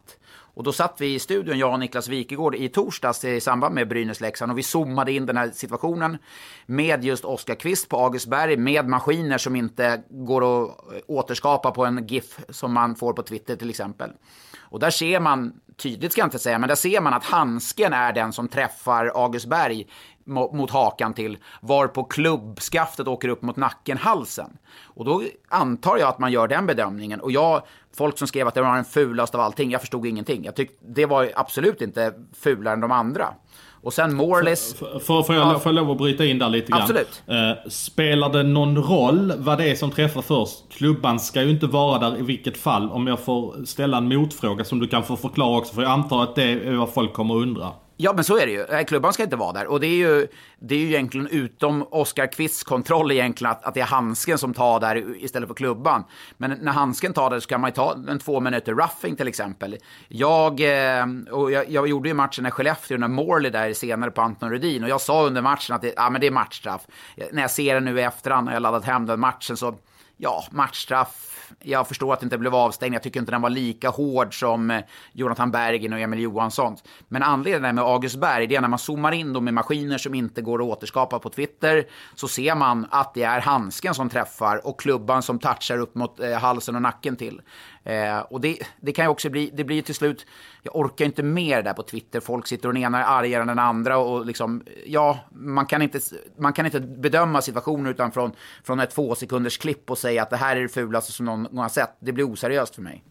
Och 0.56 0.62
då 0.62 0.72
satt 0.72 1.00
vi 1.00 1.14
i 1.14 1.18
studion, 1.18 1.58
jag 1.58 1.72
och 1.72 1.78
Niklas 1.78 2.08
Wikegård, 2.08 2.54
i 2.54 2.68
torsdags 2.68 3.24
i 3.24 3.40
samband 3.40 3.74
med 3.74 3.88
Brynäs-Leksand 3.88 4.50
och 4.50 4.58
vi 4.58 4.62
zoomade 4.62 5.12
in 5.12 5.26
den 5.26 5.36
här 5.36 5.50
situationen 5.50 6.18
med 6.66 7.04
just 7.04 7.24
Oskar 7.24 7.54
Kvist 7.54 7.88
på 7.88 7.96
Augustberg 7.96 8.56
med 8.56 8.88
maskiner 8.88 9.38
som 9.38 9.56
inte 9.56 10.02
går 10.10 10.62
att 10.62 10.68
eh, 10.68 10.98
återskapa 11.06 11.70
på 11.70 11.84
en 11.84 12.06
GIF 12.06 12.40
som 12.48 12.72
man 12.72 12.94
får 12.94 13.12
på 13.12 13.22
Twitter 13.22 13.56
till 13.56 13.70
exempel. 13.70 14.10
Och 14.58 14.80
där 14.80 14.90
ser 14.90 15.20
man, 15.20 15.60
tydligt 15.76 16.12
ska 16.12 16.20
jag 16.20 16.26
inte 16.26 16.38
säga, 16.38 16.58
men 16.58 16.68
där 16.68 16.76
ser 16.76 17.00
man 17.00 17.14
att 17.14 17.24
handsken 17.24 17.92
är 17.92 18.12
den 18.12 18.32
som 18.32 18.48
träffar 18.48 19.06
Augustberg 19.14 19.86
mot 20.26 20.70
hakan 20.70 21.14
till, 21.14 21.38
varpå 21.60 22.04
klubbskaftet 22.04 23.08
åker 23.08 23.28
upp 23.28 23.42
mot 23.42 23.56
nacken, 23.56 23.98
halsen. 23.98 24.50
Och 24.84 25.04
då 25.04 25.22
antar 25.48 25.96
jag 25.96 26.08
att 26.08 26.18
man 26.18 26.32
gör 26.32 26.48
den 26.48 26.66
bedömningen. 26.66 27.20
Och 27.20 27.32
jag, 27.32 27.62
folk 27.96 28.18
som 28.18 28.28
skrev 28.28 28.48
att 28.48 28.54
det 28.54 28.62
var 28.62 28.74
den 28.74 28.84
fulaste 28.84 29.36
av 29.36 29.40
allting, 29.40 29.70
jag 29.70 29.80
förstod 29.80 30.06
ingenting. 30.06 30.44
Jag 30.44 30.56
tyckte 30.56 30.76
det 30.88 31.06
var 31.06 31.30
absolut 31.34 31.82
inte 31.82 32.12
fulare 32.34 32.74
än 32.74 32.80
de 32.80 32.92
andra. 32.92 33.34
Och 33.82 33.92
sen 33.92 34.14
Morlis... 34.14 34.74
Får, 34.74 34.98
får, 34.98 35.22
får, 35.22 35.34
jag, 35.34 35.46
ja, 35.46 35.58
får 35.58 35.74
jag 35.74 35.74
lov 35.74 35.90
att 35.90 35.98
bryta 35.98 36.24
in 36.24 36.38
där 36.38 36.48
lite 36.48 36.72
grann? 36.72 36.82
Absolut. 36.82 37.22
Eh, 37.26 37.68
spelar 37.70 38.28
det 38.28 38.42
någon 38.42 38.76
roll 38.76 39.32
vad 39.36 39.58
det 39.58 39.70
är 39.70 39.74
som 39.74 39.90
träffar 39.90 40.22
först? 40.22 40.72
Klubban 40.72 41.20
ska 41.20 41.42
ju 41.42 41.50
inte 41.50 41.66
vara 41.66 41.98
där 41.98 42.18
i 42.18 42.22
vilket 42.22 42.56
fall. 42.56 42.90
Om 42.90 43.06
jag 43.06 43.20
får 43.20 43.64
ställa 43.64 43.96
en 43.96 44.08
motfråga 44.08 44.64
som 44.64 44.78
du 44.78 44.88
kan 44.88 45.02
få 45.02 45.16
förklara 45.16 45.58
också. 45.58 45.74
För 45.74 45.82
jag 45.82 45.90
antar 45.90 46.22
att 46.22 46.34
det 46.34 46.42
är 46.42 46.76
vad 46.76 46.94
folk 46.94 47.12
kommer 47.12 47.36
att 47.36 47.42
undra. 47.42 47.72
Ja, 47.96 48.12
men 48.12 48.24
så 48.24 48.38
är 48.38 48.46
det 48.46 48.52
ju. 48.52 48.84
Klubban 48.84 49.12
ska 49.12 49.22
inte 49.22 49.36
vara 49.36 49.52
där. 49.52 49.66
Och 49.66 49.80
det 49.80 49.86
är 49.86 49.96
ju, 49.96 50.28
det 50.60 50.74
är 50.74 50.78
ju 50.78 50.86
egentligen 50.86 51.26
utom 51.26 51.82
Oskar 51.90 52.32
Kvists 52.32 52.64
kontroll 52.64 53.12
egentligen 53.12 53.50
att, 53.50 53.64
att 53.64 53.74
det 53.74 53.80
är 53.80 53.84
handsken 53.84 54.38
som 54.38 54.54
tar 54.54 54.80
där 54.80 55.24
istället 55.24 55.48
för 55.48 55.54
klubban. 55.54 56.04
Men 56.36 56.50
när 56.50 56.72
handsken 56.72 57.12
tar 57.12 57.30
där 57.30 57.40
så 57.40 57.48
kan 57.48 57.60
man 57.60 57.70
ju 57.70 57.74
ta 57.74 57.96
en 58.08 58.18
två 58.18 58.40
minuter 58.40 58.74
roughing 58.74 59.16
till 59.16 59.28
exempel. 59.28 59.76
Jag, 60.08 60.60
eh, 60.60 61.06
och 61.30 61.52
jag, 61.52 61.70
jag 61.70 61.88
gjorde 61.88 62.08
ju 62.08 62.14
matchen 62.14 62.46
i 62.46 62.50
Skellefteå, 62.50 62.98
när 62.98 63.08
Morley 63.08 63.50
där 63.50 63.72
senare 63.72 64.10
på 64.10 64.22
Anton 64.22 64.50
Rudin. 64.50 64.84
Och 64.84 64.90
jag 64.90 65.00
sa 65.00 65.26
under 65.26 65.42
matchen 65.42 65.74
att 65.74 65.82
det, 65.82 65.92
ja, 65.96 66.10
men 66.10 66.20
det 66.20 66.26
är 66.26 66.30
matchstraff. 66.30 66.86
När 67.32 67.42
jag 67.42 67.50
ser 67.50 67.74
det 67.74 67.80
nu 67.80 68.00
i 68.00 68.02
efterhand, 68.02 68.48
och 68.48 68.54
jag 68.54 68.62
laddat 68.62 68.84
hem 68.84 69.06
den 69.06 69.20
matchen, 69.20 69.56
så 69.56 69.74
ja, 70.16 70.44
matchstraff 70.50 71.36
jag 71.62 71.88
förstår 71.88 72.12
att 72.12 72.20
det 72.20 72.24
inte 72.24 72.38
blev 72.38 72.54
avstängning. 72.54 72.94
Jag 72.94 73.02
tycker 73.02 73.20
inte 73.20 73.32
den 73.32 73.42
var 73.42 73.50
lika 73.50 73.88
hård 73.88 74.40
som 74.40 74.70
eh, 74.70 74.80
Jonathan 75.12 75.50
Bergen 75.50 75.92
och 75.92 75.98
Emil 75.98 76.20
Johansson. 76.20 76.76
Men 77.08 77.22
anledningen 77.22 77.74
med 77.74 77.84
August 77.84 78.16
Berg, 78.16 78.46
det 78.46 78.56
är 78.56 78.60
när 78.60 78.68
man 78.68 78.78
zoomar 78.78 79.12
in 79.12 79.32
dem 79.32 79.44
med 79.44 79.54
maskiner 79.54 79.98
som 79.98 80.14
inte 80.14 80.42
går 80.46 80.62
att 80.62 80.78
återskapa 80.78 81.18
på 81.18 81.30
Twitter, 81.30 81.86
så 82.14 82.28
ser 82.28 82.54
man 82.54 82.86
att 82.90 83.14
det 83.14 83.22
är 83.22 83.40
handsken 83.40 83.94
som 83.94 84.08
träffar 84.08 84.66
och 84.66 84.80
klubban 84.80 85.22
som 85.22 85.38
touchar 85.38 85.78
upp 85.78 85.94
mot 85.94 86.20
eh, 86.20 86.32
halsen 86.32 86.76
och 86.76 86.82
nacken 86.82 87.16
till. 87.16 87.42
Eh, 87.84 88.18
och 88.18 88.40
det, 88.40 88.58
det, 88.80 88.92
kan 88.92 89.04
ju 89.04 89.08
också 89.08 89.30
bli, 89.30 89.50
det 89.54 89.64
blir 89.64 89.82
till 89.82 89.94
slut, 89.94 90.26
jag 90.62 90.76
orkar 90.76 91.04
inte 91.04 91.22
mer 91.22 91.62
där 91.62 91.72
på 91.72 91.82
Twitter, 91.82 92.20
folk 92.20 92.46
sitter 92.46 92.68
och 92.68 92.74
den 92.74 92.82
ena 92.82 93.04
är 93.04 93.18
argare 93.18 93.40
än 93.42 93.48
den 93.48 93.58
andra 93.58 93.98
och 93.98 94.26
liksom, 94.26 94.62
ja, 94.86 95.18
man 95.30 95.66
kan 95.66 95.82
inte, 95.82 96.00
man 96.38 96.52
kan 96.52 96.66
inte 96.66 96.80
bedöma 96.80 97.42
situationen 97.42 97.86
utan 97.86 98.12
från, 98.12 98.32
från 98.64 98.80
ett 98.80 98.90
två 98.90 99.14
sekunders 99.14 99.58
klipp 99.58 99.90
och 99.90 99.98
säga 99.98 100.22
att 100.22 100.30
det 100.30 100.36
här 100.36 100.56
är 100.56 100.62
det 100.62 100.68
fulaste 100.68 101.12
som 101.12 101.26
någon, 101.26 101.42
någon 101.42 101.58
har 101.58 101.68
sett. 101.68 101.96
Det 102.00 102.12
blir 102.12 102.32
oseriöst 102.32 102.74
för 102.74 102.82
mig. 102.82 103.04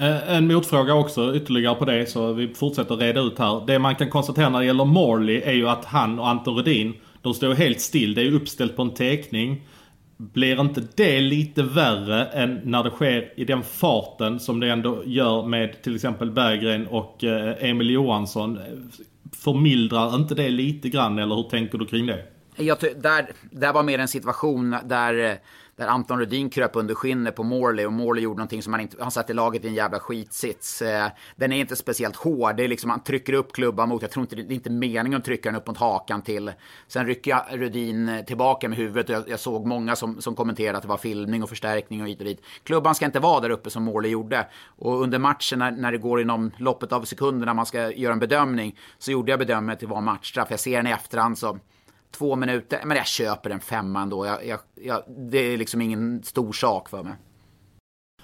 Eh, 0.00 0.36
en 0.36 0.46
motfråga 0.46 0.94
också 0.94 1.34
ytterligare 1.34 1.74
på 1.74 1.84
det 1.84 2.06
så 2.06 2.32
vi 2.32 2.54
fortsätter 2.54 2.96
reda 2.96 3.20
ut 3.20 3.38
här. 3.38 3.66
Det 3.66 3.78
man 3.78 3.94
kan 3.94 4.10
konstatera 4.10 4.48
när 4.48 4.58
det 4.58 4.66
gäller 4.66 4.84
Morley 4.84 5.42
är 5.42 5.52
ju 5.52 5.68
att 5.68 5.84
han 5.84 6.18
och 6.18 6.28
Anton 6.28 6.56
Rudin, 6.56 6.94
de 7.22 7.34
står 7.34 7.54
helt 7.54 7.80
still. 7.80 8.14
Det 8.14 8.22
är 8.22 8.32
uppställt 8.32 8.76
på 8.76 8.82
en 8.82 8.94
teckning. 8.94 9.68
Blir 10.16 10.60
inte 10.60 10.82
det 10.94 11.20
lite 11.20 11.62
värre 11.62 12.24
än 12.24 12.60
när 12.64 12.84
det 12.84 12.90
sker 12.90 13.32
i 13.36 13.44
den 13.44 13.62
farten 13.62 14.40
som 14.40 14.60
det 14.60 14.70
ändå 14.70 15.02
gör 15.04 15.46
med 15.46 15.82
till 15.82 15.94
exempel 15.94 16.30
Berggren 16.30 16.86
och 16.86 17.24
eh, 17.24 17.70
Emil 17.70 17.90
Johansson? 17.90 18.58
Förmildrar 19.32 20.14
inte 20.14 20.34
det 20.34 20.48
lite 20.48 20.88
grann 20.88 21.18
eller 21.18 21.34
hur 21.34 21.42
tänker 21.42 21.78
du 21.78 21.86
kring 21.86 22.06
det? 22.06 22.24
Jag, 22.56 22.78
där, 22.80 23.30
där 23.50 23.72
var 23.72 23.82
mer 23.82 23.98
en 23.98 24.08
situation 24.08 24.76
där 24.84 25.30
eh, 25.30 25.36
där 25.78 25.86
Anton 25.86 26.18
Rudin 26.18 26.50
kröp 26.50 26.76
under 26.76 26.94
skinnet 26.94 27.36
på 27.36 27.42
Morley 27.42 27.86
och 27.86 27.92
Morley 27.92 28.24
gjorde 28.24 28.36
någonting 28.36 28.62
som 28.62 28.72
han 28.72 28.80
inte, 28.80 28.96
han 29.00 29.10
satte 29.10 29.34
laget 29.34 29.64
i 29.64 29.68
en 29.68 29.74
jävla 29.74 30.00
skitsits. 30.00 30.82
Eh, 30.82 31.06
den 31.36 31.52
är 31.52 31.56
inte 31.56 31.76
speciellt 31.76 32.16
hård, 32.16 32.56
det 32.56 32.64
är 32.64 32.68
liksom, 32.68 32.90
han 32.90 33.02
trycker 33.02 33.32
upp 33.32 33.52
klubban 33.52 33.88
mot, 33.88 34.02
jag 34.02 34.10
tror 34.10 34.22
inte 34.22 34.36
det 34.36 34.42
är 34.42 34.54
inte 34.54 34.70
meningen 34.70 35.18
att 35.18 35.24
trycka 35.24 35.48
den 35.48 35.60
upp 35.60 35.66
mot 35.66 35.76
hakan 35.76 36.22
till. 36.22 36.52
Sen 36.88 37.06
rycker 37.06 37.56
Rudin 37.56 38.08
eh, 38.08 38.24
tillbaka 38.24 38.68
med 38.68 38.78
huvudet 38.78 39.08
och 39.08 39.14
jag, 39.14 39.28
jag, 39.28 39.40
såg 39.40 39.66
många 39.66 39.96
som, 39.96 40.20
som 40.20 40.34
kommenterade 40.34 40.78
att 40.78 40.82
det 40.82 40.88
var 40.88 40.96
filmning 40.96 41.42
och 41.42 41.48
förstärkning 41.48 42.02
och 42.02 42.08
hit 42.08 42.18
och 42.18 42.24
dit. 42.24 42.42
Klubban 42.62 42.94
ska 42.94 43.04
inte 43.04 43.20
vara 43.20 43.40
där 43.40 43.50
uppe 43.50 43.70
som 43.70 43.84
Morley 43.84 44.10
gjorde. 44.10 44.46
Och 44.78 45.02
under 45.02 45.18
matchen 45.18 45.58
när, 45.58 45.70
när 45.70 45.92
det 45.92 45.98
går 45.98 46.20
inom 46.20 46.50
loppet 46.56 46.92
av 46.92 47.02
sekunderna, 47.02 47.54
man 47.54 47.66
ska 47.66 47.92
göra 47.92 48.12
en 48.12 48.18
bedömning 48.18 48.78
så 48.98 49.10
gjorde 49.10 49.32
jag 49.32 49.38
bedömningen 49.38 49.72
att 49.72 49.80
det 49.80 49.86
var 49.86 50.00
matchstraff. 50.00 50.50
Jag 50.50 50.60
ser 50.60 50.76
den 50.76 50.86
i 50.86 50.90
efterhand 50.90 51.38
så 51.38 51.58
två 52.10 52.36
minuter. 52.36 52.80
Men 52.84 52.96
jag 52.96 53.06
köper 53.06 53.50
en 53.50 53.60
femma 53.60 54.02
ändå. 54.02 54.26
Jag, 54.26 54.46
jag, 54.46 54.58
jag, 54.74 55.02
det 55.30 55.38
är 55.38 55.58
liksom 55.58 55.80
ingen 55.80 56.22
stor 56.22 56.52
sak 56.52 56.88
för 56.88 57.02
mig. 57.02 57.14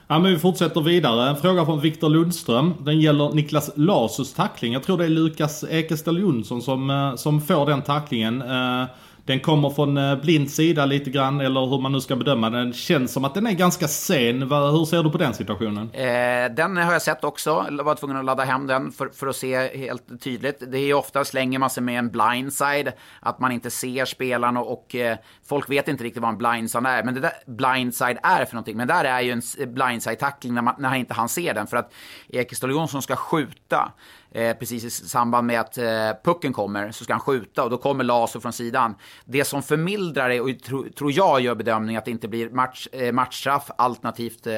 Ja 0.07 0.19
men 0.19 0.33
vi 0.33 0.39
fortsätter 0.39 0.81
vidare. 0.81 1.29
En 1.31 1.37
fråga 1.37 1.65
från 1.65 1.81
Viktor 1.81 2.09
Lundström. 2.09 2.75
Den 2.81 3.01
gäller 3.01 3.33
Niklas 3.33 3.71
Lasus 3.75 4.35
tackling. 4.35 4.73
Jag 4.73 4.83
tror 4.83 4.99
det 4.99 5.05
är 5.05 5.09
Lukas 5.09 5.65
Ekeställ 5.65 6.19
Jonsson 6.19 6.63
som, 6.63 6.91
eh, 6.91 7.15
som 7.15 7.41
får 7.41 7.67
den 7.67 7.83
tacklingen. 7.83 8.43
Eh, 8.43 8.85
den 9.27 9.41
kommer 9.41 9.71
från 9.71 9.97
eh, 9.97 10.17
blind 10.17 10.51
sida 10.51 10.87
lite 10.87 11.11
grann, 11.11 11.41
eller 11.41 11.67
hur 11.67 11.79
man 11.79 11.93
nu 11.93 12.01
ska 12.01 12.17
bedöma 12.17 12.51
den. 12.51 12.73
Känns 12.73 13.13
som 13.13 13.25
att 13.25 13.35
den 13.35 13.47
är 13.47 13.53
ganska 13.53 13.89
sen. 13.89 14.43
Hur 14.43 14.85
ser 14.85 15.03
du 15.03 15.11
på 15.11 15.19
den 15.19 15.35
situationen? 15.35 15.91
Eh, 15.93 16.55
den 16.55 16.77
har 16.77 16.93
jag 16.93 17.03
sett 17.03 17.25
också. 17.25 17.67
Jag 17.71 17.85
var 17.85 17.95
tvungen 17.95 18.17
att 18.17 18.25
ladda 18.25 18.45
hem 18.45 18.67
den 18.67 18.93
för, 18.93 19.09
för 19.09 19.27
att 19.27 19.37
se 19.37 19.77
helt 19.79 20.23
tydligt. 20.23 20.63
Det 20.73 20.79
är 20.79 20.87
ju 20.87 20.95
ofta 20.95 21.25
slänger 21.25 21.59
man 21.59 21.71
sig 21.71 21.83
med 21.83 21.99
en 21.99 22.11
blindside, 22.11 22.93
att 23.21 23.39
man 23.39 23.53
inte 23.53 23.71
ser 23.71 24.05
spelaren 24.05 24.57
och, 24.57 24.73
och 24.73 24.95
eh, 24.95 25.17
folk 25.49 25.71
vet 25.71 25.89
inte 25.89 26.05
riktigt 26.05 26.23
vad 26.23 26.31
en 26.31 26.39
blindside 26.39 26.87
är. 26.87 27.03
Men 27.03 27.15
det 27.15 27.21
där 27.21 27.33
blindside 27.47 28.19
är 28.23 28.45
för 28.45 28.55
någonting. 28.55 28.77
Men 28.77 28.89
där 28.89 29.05
är 29.05 29.21
ju 29.21 29.33
en 29.33 29.43
blindside-tackling 29.75 30.55
när, 30.55 30.63
man, 30.63 30.75
när 30.79 30.95
inte 30.95 31.15
han 31.15 31.29
ser 31.29 31.55
den. 31.55 31.67
För 31.67 31.77
att 31.77 31.93
Ekeståhl 32.29 32.71
Jonsson 32.71 33.03
ska 33.03 33.17
skjuta 33.17 33.93
eh, 34.35 34.57
precis 34.57 34.85
i 34.85 34.91
samband 34.91 35.47
med 35.47 35.61
att 35.61 35.79
eh, 35.79 36.11
pucken 36.25 36.53
kommer 36.53 36.93
så 36.93 37.05
ska 37.05 37.13
han 37.13 37.21
skjuta 37.21 37.65
och 37.65 37.71
då 37.71 37.79
kommer 37.79 38.05
Laso 38.05 38.41
från 38.41 38.53
sidan. 38.53 38.95
Det 39.25 39.45
som 39.45 39.63
förmildrar 39.63 40.29
det 40.29 40.41
och 40.41 40.63
tro, 40.63 40.89
tror 40.89 41.13
jag 41.13 41.41
gör 41.41 41.55
bedömningen 41.55 41.99
att 41.99 42.05
det 42.05 42.11
inte 42.11 42.29
blir 42.29 42.51
match, 42.51 42.89
eh, 42.93 43.13
matchstraff 43.13 43.71
alternativt 43.79 44.47
eh, 44.47 44.55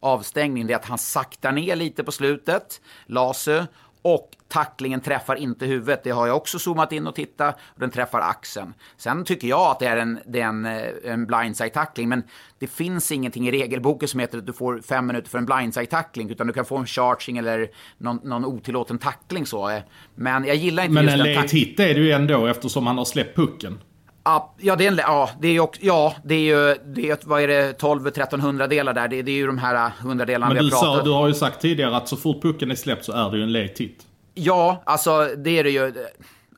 avstängning, 0.00 0.66
det 0.66 0.72
är 0.72 0.76
att 0.76 0.84
han 0.84 0.98
saktar 0.98 1.52
ner 1.52 1.76
lite 1.76 2.04
på 2.04 2.12
slutet, 2.12 2.80
Laso 3.06 3.66
och 4.02 4.30
tacklingen 4.48 5.00
träffar 5.00 5.36
inte 5.36 5.66
huvudet. 5.66 6.04
Det 6.04 6.10
har 6.10 6.26
jag 6.26 6.36
också 6.36 6.58
zoomat 6.58 6.92
in 6.92 7.06
och 7.06 7.14
tittat. 7.14 7.58
Och 7.74 7.80
den 7.80 7.90
träffar 7.90 8.20
axeln. 8.20 8.74
Sen 8.96 9.24
tycker 9.24 9.48
jag 9.48 9.70
att 9.70 9.78
det 9.78 9.86
är 9.86 9.96
en, 9.96 10.18
det 10.26 10.40
är 10.40 10.46
en, 10.46 10.66
eh, 10.66 10.82
en 11.04 11.26
blindside-tackling. 11.26 12.08
Men 12.08 12.22
det 12.58 12.66
finns 12.66 13.12
ingenting 13.12 13.48
i 13.48 13.50
regelboken 13.50 14.08
som 14.08 14.20
heter 14.20 14.38
att 14.38 14.46
du 14.46 14.52
får 14.52 14.80
fem 14.80 15.06
minuter 15.06 15.30
för 15.30 15.38
en 15.38 15.46
blindside-tackling. 15.46 16.30
Utan 16.30 16.46
du 16.46 16.52
kan 16.52 16.64
få 16.64 16.76
en 16.76 16.86
charging 16.86 17.38
eller 17.38 17.70
någon, 17.98 18.20
någon 18.24 18.44
otillåten 18.44 18.98
tackling 18.98 19.46
så. 19.46 19.80
Men 20.14 20.44
jag 20.44 20.56
gillar 20.56 20.82
inte 20.82 20.94
Men 20.94 21.04
just 21.04 21.16
en 21.16 21.34
late 21.34 21.56
hit 21.56 21.80
är 21.80 21.94
det 21.94 22.00
ju 22.00 22.10
ändå 22.10 22.46
eftersom 22.46 22.86
han 22.86 22.98
har 22.98 23.04
släppt 23.04 23.36
pucken. 23.36 23.78
Ja, 24.24 24.76
det 24.76 24.86
är, 24.86 24.88
en, 24.88 24.96
ja, 24.96 25.30
det 25.40 25.48
är 25.48 25.52
ju 25.52 25.60
också, 25.60 25.80
ja, 25.84 26.14
det 26.24 26.34
är 26.34 26.38
ju, 26.38 26.76
det 26.84 27.10
är, 27.10 27.18
vad 27.24 27.42
är 27.42 27.48
det, 27.48 27.80
12-13 27.80 28.40
hundradelar 28.40 28.92
där. 28.92 29.08
Det, 29.08 29.22
det, 29.22 29.30
är 29.30 29.36
ju 29.36 29.46
de 29.46 29.58
här 29.58 29.90
hundradelarna 30.00 30.54
vi 30.54 30.60
har 30.60 30.70
pratat 30.70 30.88
om. 30.88 30.96
Men 30.96 31.04
du 31.04 31.10
har 31.10 31.28
ju 31.28 31.34
sagt 31.34 31.60
tidigare 31.60 31.96
att 31.96 32.08
så 32.08 32.16
fort 32.16 32.42
pucken 32.42 32.70
är 32.70 32.74
släppt 32.74 33.04
så 33.04 33.12
är 33.12 33.30
det 33.30 33.36
ju 33.36 33.42
en 33.42 33.52
late 33.52 33.74
hit. 33.78 34.06
Ja, 34.34 34.82
alltså 34.86 35.28
det 35.36 35.58
är 35.58 35.64
det 35.64 35.70
ju. 35.70 35.92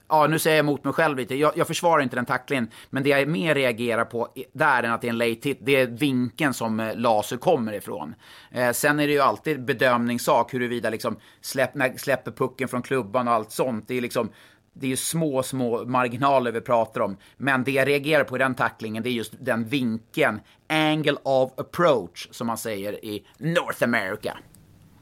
Ja, 0.09 0.27
nu 0.27 0.39
säger 0.39 0.57
jag 0.57 0.65
emot 0.65 0.85
mig 0.85 0.93
själv 0.93 1.19
lite. 1.19 1.35
Jag, 1.35 1.53
jag 1.57 1.67
försvarar 1.67 2.03
inte 2.03 2.17
den 2.17 2.27
tacklingen, 2.27 2.69
men 2.91 3.03
det 3.03 3.09
jag 3.09 3.29
mer 3.29 3.55
reagerar 3.55 4.05
på 4.05 4.29
där 4.53 4.83
än 4.83 4.93
att 4.93 5.01
det 5.01 5.07
är 5.07 5.13
en 5.13 5.19
late 5.19 5.49
hit, 5.49 5.59
det 5.61 5.77
är 5.77 5.87
vinkeln 5.87 6.55
som 6.55 6.81
eh, 6.81 6.97
laser 6.97 7.37
kommer 7.37 7.73
ifrån. 7.73 8.15
Eh, 8.51 8.73
sen 8.73 9.01
är 9.01 9.07
det 9.07 9.13
ju 9.13 9.21
alltid 9.21 9.65
bedömningssak 9.65 10.55
huruvida 10.55 10.91
liksom 10.91 11.17
släpp, 11.41 11.75
när, 11.75 11.97
släpper 11.97 12.31
pucken 12.31 12.69
från 12.69 12.83
klubban 12.83 13.29
och 13.29 13.35
allt 13.35 13.53
sånt. 13.53 13.85
Det 13.89 13.95
är 13.95 14.01
liksom 14.01 14.29
det 14.73 14.87
är 14.87 14.91
ju 14.91 14.97
små, 14.97 15.43
små 15.43 15.85
marginaler 15.85 16.53
vi 16.53 16.61
pratar 16.61 17.01
om. 17.01 17.17
Men 17.37 17.65
det 17.65 17.71
jag 17.71 17.89
reagerar 17.89 18.25
på 18.25 18.37
i 18.37 18.39
den 18.39 18.55
tacklingen, 18.55 19.03
det 19.03 19.09
är 19.09 19.13
just 19.13 19.33
den 19.41 19.65
vinkeln. 19.65 20.41
Angle 20.69 21.17
of 21.23 21.53
approach, 21.57 22.29
som 22.31 22.47
man 22.47 22.59
säger 22.59 23.05
i 23.05 23.27
North 23.39 23.85
America. 23.85 24.39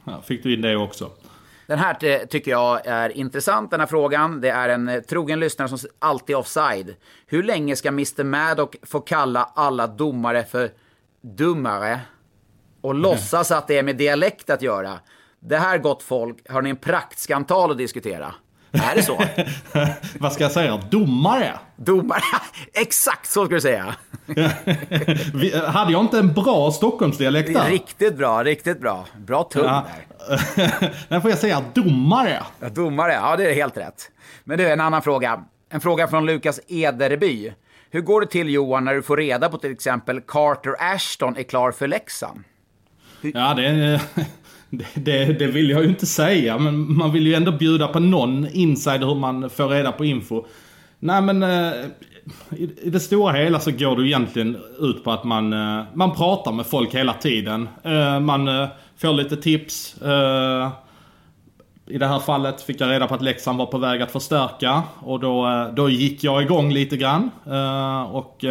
Ja, 0.03 0.21
fick 0.21 0.43
du 0.43 0.53
in 0.53 0.61
det 0.61 0.75
också? 0.75 1.11
Den 1.67 1.79
här 1.79 2.25
tycker 2.25 2.51
jag 2.51 2.85
är 2.85 3.17
intressant, 3.17 3.71
den 3.71 3.79
här 3.79 3.87
frågan. 3.87 4.41
Det 4.41 4.49
är 4.49 4.69
en 4.69 4.89
eh, 4.89 5.01
trogen 5.01 5.39
lyssnare 5.39 5.69
som 5.69 5.89
alltid 5.99 6.33
är 6.33 6.39
offside. 6.39 6.95
Hur 7.27 7.43
länge 7.43 7.75
ska 7.75 7.89
Mr 7.89 8.23
Maddock 8.23 8.75
få 8.83 8.99
kalla 8.99 9.51
alla 9.55 9.87
domare 9.87 10.43
för 10.43 10.69
dummare? 11.21 11.99
och 12.81 12.95
låtsas 12.95 13.51
att 13.51 13.67
det 13.67 13.77
är 13.77 13.83
med 13.83 13.95
dialekt 13.95 14.49
att 14.49 14.61
göra. 14.61 14.99
Det 15.39 15.57
här, 15.57 15.77
gott 15.77 16.03
folk, 16.03 16.49
har 16.49 16.61
ni 16.61 16.69
en 16.69 16.77
praktskandal 16.77 17.71
att 17.71 17.77
diskutera. 17.77 18.35
Är 18.71 18.95
det 18.95 19.03
så? 19.03 19.23
Vad 20.19 20.33
ska 20.33 20.43
jag 20.43 20.51
säga? 20.51 20.79
Domare? 20.89 21.59
Domare? 21.75 22.21
Exakt 22.73 23.29
så 23.31 23.45
ska 23.45 23.55
du 23.55 23.61
säga. 23.61 23.95
Vi, 25.33 25.61
hade 25.67 25.91
jag 25.91 26.01
inte 26.01 26.19
en 26.19 26.33
bra 26.33 26.71
Stockholmsdialekt 26.71 27.53
där? 27.53 27.69
Riktigt 27.69 28.17
bra, 28.17 28.43
riktigt 28.43 28.81
bra. 28.81 29.05
Bra 29.17 29.43
tung 29.43 29.63
Ja. 29.65 29.85
där. 30.27 30.93
Nej, 31.07 31.21
får 31.21 31.29
jag 31.29 31.39
säga 31.39 31.63
domare? 31.73 32.43
Ja, 32.59 32.69
domare, 32.69 33.13
ja 33.13 33.35
det 33.35 33.49
är 33.51 33.55
helt 33.55 33.77
rätt. 33.77 34.11
Men 34.43 34.57
du, 34.57 34.69
en 34.69 34.81
annan 34.81 35.01
fråga. 35.01 35.43
En 35.69 35.81
fråga 35.81 36.07
från 36.07 36.25
Lukas 36.25 36.59
Ederby. 36.67 37.53
Hur 37.89 38.01
går 38.01 38.21
det 38.21 38.27
till 38.27 38.49
Johan 38.49 38.85
när 38.85 38.93
du 38.93 39.01
får 39.03 39.17
reda 39.17 39.49
på 39.49 39.57
till 39.57 39.71
exempel 39.71 40.21
Carter 40.21 40.75
Ashton 40.79 41.37
är 41.37 41.43
klar 41.43 41.71
för 41.71 41.87
Leksand? 41.87 42.43
Ja, 43.21 43.53
det, 43.53 44.01
det, 44.71 44.85
det, 44.95 45.25
det 45.39 45.47
vill 45.47 45.69
jag 45.69 45.83
ju 45.83 45.89
inte 45.89 46.05
säga, 46.05 46.57
men 46.57 46.97
man 46.97 47.11
vill 47.11 47.27
ju 47.27 47.33
ändå 47.33 47.51
bjuda 47.51 47.87
på 47.87 47.99
någon 47.99 48.47
inside 48.47 49.03
hur 49.03 49.15
man 49.15 49.49
får 49.49 49.67
reda 49.67 49.91
på 49.91 50.05
info. 50.05 50.45
Nej 50.99 51.21
men, 51.21 51.43
eh, 51.43 51.73
i, 52.49 52.89
det 52.89 52.99
stora 52.99 53.33
hela 53.33 53.59
så 53.59 53.71
går 53.71 53.95
det 53.95 54.01
ju 54.01 54.07
egentligen 54.07 54.57
ut 54.79 55.03
på 55.03 55.11
att 55.11 55.23
man, 55.23 55.53
eh, 55.53 55.83
man 55.93 56.15
pratar 56.15 56.51
med 56.51 56.65
folk 56.65 56.95
hela 56.95 57.13
tiden. 57.13 57.69
Eh, 57.83 58.19
man 58.19 58.67
får 58.97 59.13
lite 59.13 59.37
tips. 59.37 59.95
I 61.87 61.97
det 61.97 62.07
här 62.07 62.19
fallet 62.19 62.61
fick 62.61 62.81
jag 62.81 62.89
reda 62.89 63.07
på 63.07 63.15
att 63.15 63.21
Leksand 63.21 63.57
var 63.57 63.65
på 63.65 63.77
väg 63.77 64.01
att 64.01 64.11
förstärka 64.11 64.83
och 64.99 65.19
då, 65.19 65.67
då 65.75 65.89
gick 65.89 66.23
jag 66.23 66.41
igång 66.41 66.73
lite 66.73 66.97
grann. 66.97 67.29
Och 68.11 68.45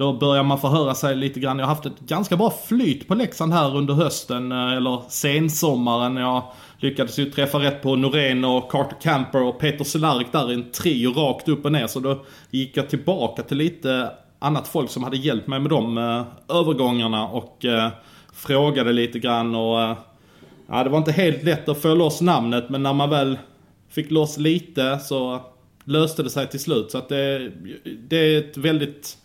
då 0.00 0.12
börjar 0.12 0.42
man 0.42 0.58
förhöra 0.58 0.94
sig 0.94 1.16
lite 1.16 1.40
grann. 1.40 1.58
Jag 1.58 1.66
har 1.66 1.74
haft 1.74 1.86
ett 1.86 2.00
ganska 2.00 2.36
bra 2.36 2.52
flyt 2.66 3.08
på 3.08 3.14
Leksand 3.14 3.52
här 3.52 3.76
under 3.76 3.94
hösten, 3.94 4.52
eh, 4.52 4.72
eller 4.72 5.02
sensommaren. 5.08 6.16
Jag 6.16 6.42
lyckades 6.78 7.18
ju 7.18 7.30
träffa 7.30 7.58
rätt 7.58 7.82
på 7.82 7.96
Norén 7.96 8.44
och 8.44 8.70
Carter 8.70 8.96
Camper 9.02 9.42
och 9.42 9.58
Peter 9.58 9.84
Cehlarik 9.84 10.32
där 10.32 10.50
i 10.50 10.54
en 10.54 10.70
trio 10.70 11.12
rakt 11.12 11.48
upp 11.48 11.64
och 11.64 11.72
ner. 11.72 11.86
Så 11.86 12.00
då 12.00 12.24
gick 12.50 12.76
jag 12.76 12.88
tillbaka 12.88 13.42
till 13.42 13.56
lite 13.56 14.10
annat 14.38 14.68
folk 14.68 14.90
som 14.90 15.04
hade 15.04 15.16
hjälpt 15.16 15.46
mig 15.46 15.60
med 15.60 15.70
de 15.70 15.98
eh, 15.98 16.22
övergångarna 16.58 17.28
och 17.28 17.64
eh, 17.64 17.88
frågade 18.32 18.92
lite 18.92 19.18
grann 19.18 19.54
och 19.54 19.80
eh, 19.80 19.96
Ja, 20.68 20.84
det 20.84 20.90
var 20.90 20.98
inte 20.98 21.12
helt 21.12 21.42
lätt 21.42 21.68
att 21.68 21.82
få 21.82 21.94
loss 21.94 22.20
namnet 22.20 22.70
men 22.70 22.82
när 22.82 22.92
man 22.92 23.10
väl 23.10 23.38
fick 23.90 24.10
loss 24.10 24.38
lite 24.38 24.98
så 24.98 25.40
löste 25.84 26.22
det 26.22 26.30
sig 26.30 26.46
till 26.46 26.60
slut. 26.60 26.90
Så 26.90 26.98
att 26.98 27.08
det, 27.08 27.52
det 28.08 28.16
är 28.16 28.38
ett 28.38 28.56
väldigt 28.56 29.16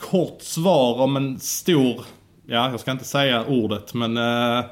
kort 0.00 0.42
svar 0.42 1.00
om 1.00 1.16
en 1.16 1.38
stor, 1.40 2.04
ja 2.46 2.70
jag 2.70 2.80
ska 2.80 2.90
inte 2.90 3.04
säga 3.04 3.44
ordet 3.44 3.94
men... 3.94 4.16
eh, 4.16 4.22
Ja, 4.22 4.64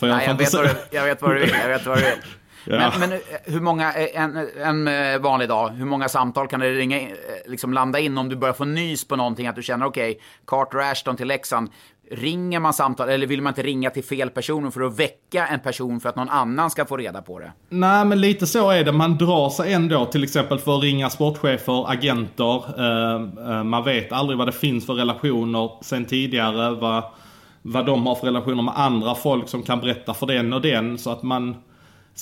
för 0.00 0.06
jag 0.06 0.16
nej, 0.16 0.26
jag, 0.26 0.34
vet 0.34 0.52
du, 0.52 0.96
jag 0.96 1.04
vet 1.04 1.22
vad 1.22 1.30
du 1.36 1.40
vill. 1.40 1.54
Jag 1.62 1.68
vet 1.68 1.86
vad 1.86 1.98
du 1.98 2.02
vill. 2.02 2.12
Ja. 2.64 2.92
Men, 2.98 3.00
men 3.10 3.12
eh, 3.12 3.18
hur 3.44 3.60
många, 3.60 3.92
eh, 3.94 4.22
en, 4.22 4.36
en 4.86 5.22
vanlig 5.22 5.48
dag, 5.48 5.68
hur 5.68 5.84
många 5.84 6.08
samtal 6.08 6.48
kan 6.48 6.60
det 6.60 6.70
ringa, 6.70 7.00
in- 7.00 7.16
liksom 7.46 7.72
landa 7.72 7.98
in 7.98 8.18
om 8.18 8.28
du 8.28 8.36
börjar 8.36 8.52
få 8.52 8.64
nys 8.64 9.04
på 9.08 9.16
någonting, 9.16 9.46
att 9.46 9.56
du 9.56 9.62
känner 9.62 9.86
okej, 9.86 10.20
Carter 10.46 10.78
Ashton 10.78 11.16
till 11.16 11.28
Leksand, 11.28 11.70
ringer 12.10 12.60
man 12.60 12.72
samtal 12.72 13.08
eller 13.08 13.26
vill 13.26 13.42
man 13.42 13.50
inte 13.50 13.62
ringa 13.62 13.90
till 13.90 14.04
fel 14.04 14.30
person 14.30 14.72
för 14.72 14.80
att 14.80 14.98
väcka 14.98 15.46
en 15.46 15.60
person 15.60 16.00
för 16.00 16.08
att 16.08 16.16
någon 16.16 16.28
annan 16.28 16.70
ska 16.70 16.84
få 16.84 16.96
reda 16.96 17.22
på 17.22 17.38
det? 17.38 17.52
Nej 17.68 18.04
men 18.04 18.20
lite 18.20 18.46
så 18.46 18.70
är 18.70 18.84
det. 18.84 18.92
Man 18.92 19.18
drar 19.18 19.50
sig 19.50 19.72
ändå 19.72 20.04
till 20.04 20.24
exempel 20.24 20.58
för 20.58 20.76
att 20.76 20.82
ringa 20.82 21.10
sportchefer, 21.10 21.90
agenter. 21.90 22.64
Eh, 22.78 23.50
eh 23.50 23.64
man 23.64 23.84
vet 23.84 24.12
aldrig 24.12 24.38
vad 24.38 24.48
det 24.48 24.52
finns 24.52 24.86
för 24.86 24.94
relationer 24.94 25.70
sen 25.82 26.04
tidigare. 26.04 26.70
Vad, 26.70 27.02
vad 27.62 27.86
de 27.86 28.06
har 28.06 28.14
för 28.14 28.26
relationer 28.26 28.62
med 28.62 28.74
andra 28.76 29.14
folk 29.14 29.48
som 29.48 29.62
kan 29.62 29.80
berätta 29.80 30.14
för 30.14 30.26
den 30.26 30.52
och 30.52 30.60
den. 30.60 30.98
Så 30.98 31.10
att 31.10 31.22
man 31.22 31.56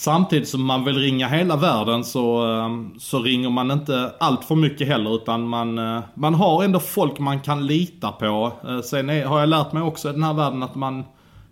Samtidigt 0.01 0.49
som 0.49 0.65
man 0.65 0.85
vill 0.85 0.99
ringa 0.99 1.29
hela 1.29 1.57
världen 1.57 2.05
så, 2.05 2.43
ehm, 2.43 2.95
så 2.99 3.23
ringer 3.23 3.51
man 3.51 3.71
inte 3.71 4.13
allt 4.21 4.45
för 4.45 4.55
mycket 4.55 4.89
heller 4.89 5.15
utan 5.15 5.49
man, 5.49 5.79
eh, 5.79 6.01
man 6.15 6.35
har 6.35 6.65
ändå 6.65 6.81
folk 6.81 7.19
man 7.19 7.41
kan 7.41 7.67
lita 7.67 8.13
på. 8.13 8.53
Eh, 8.69 8.81
sen 8.81 9.11
är, 9.11 9.27
har 9.27 9.41
jag 9.41 9.49
lärt 9.49 9.73
mig 9.73 9.83
också 9.83 10.09
i 10.09 10.13
den 10.13 10.23
här 10.23 10.35
världen 10.35 10.63
att 10.63 10.75
man 10.75 11.05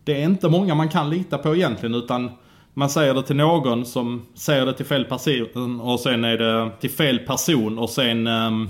Det 0.05 0.23
är 0.23 0.25
inte 0.25 0.49
många 0.49 0.75
man 0.75 0.89
kan 0.89 1.11
lita 1.11 1.39
på 1.39 1.57
egentligen 1.57 1.95
utan 1.95 2.31
man 2.75 2.91
säger 2.91 3.15
det 3.15 3.23
till 3.23 3.37
någon 3.37 3.85
som 3.85 4.27
säger 4.35 4.67
det 4.67 4.73
till 4.73 4.87
fel 4.87 5.05
person 5.05 5.81
och 5.81 6.01
sen 6.01 6.25
är 6.25 6.39
det 6.39 6.71
till 6.81 6.91
fel 6.91 7.19
person 7.19 7.79
och 7.79 7.91
sen 7.91 8.27
ehm, 8.27 8.69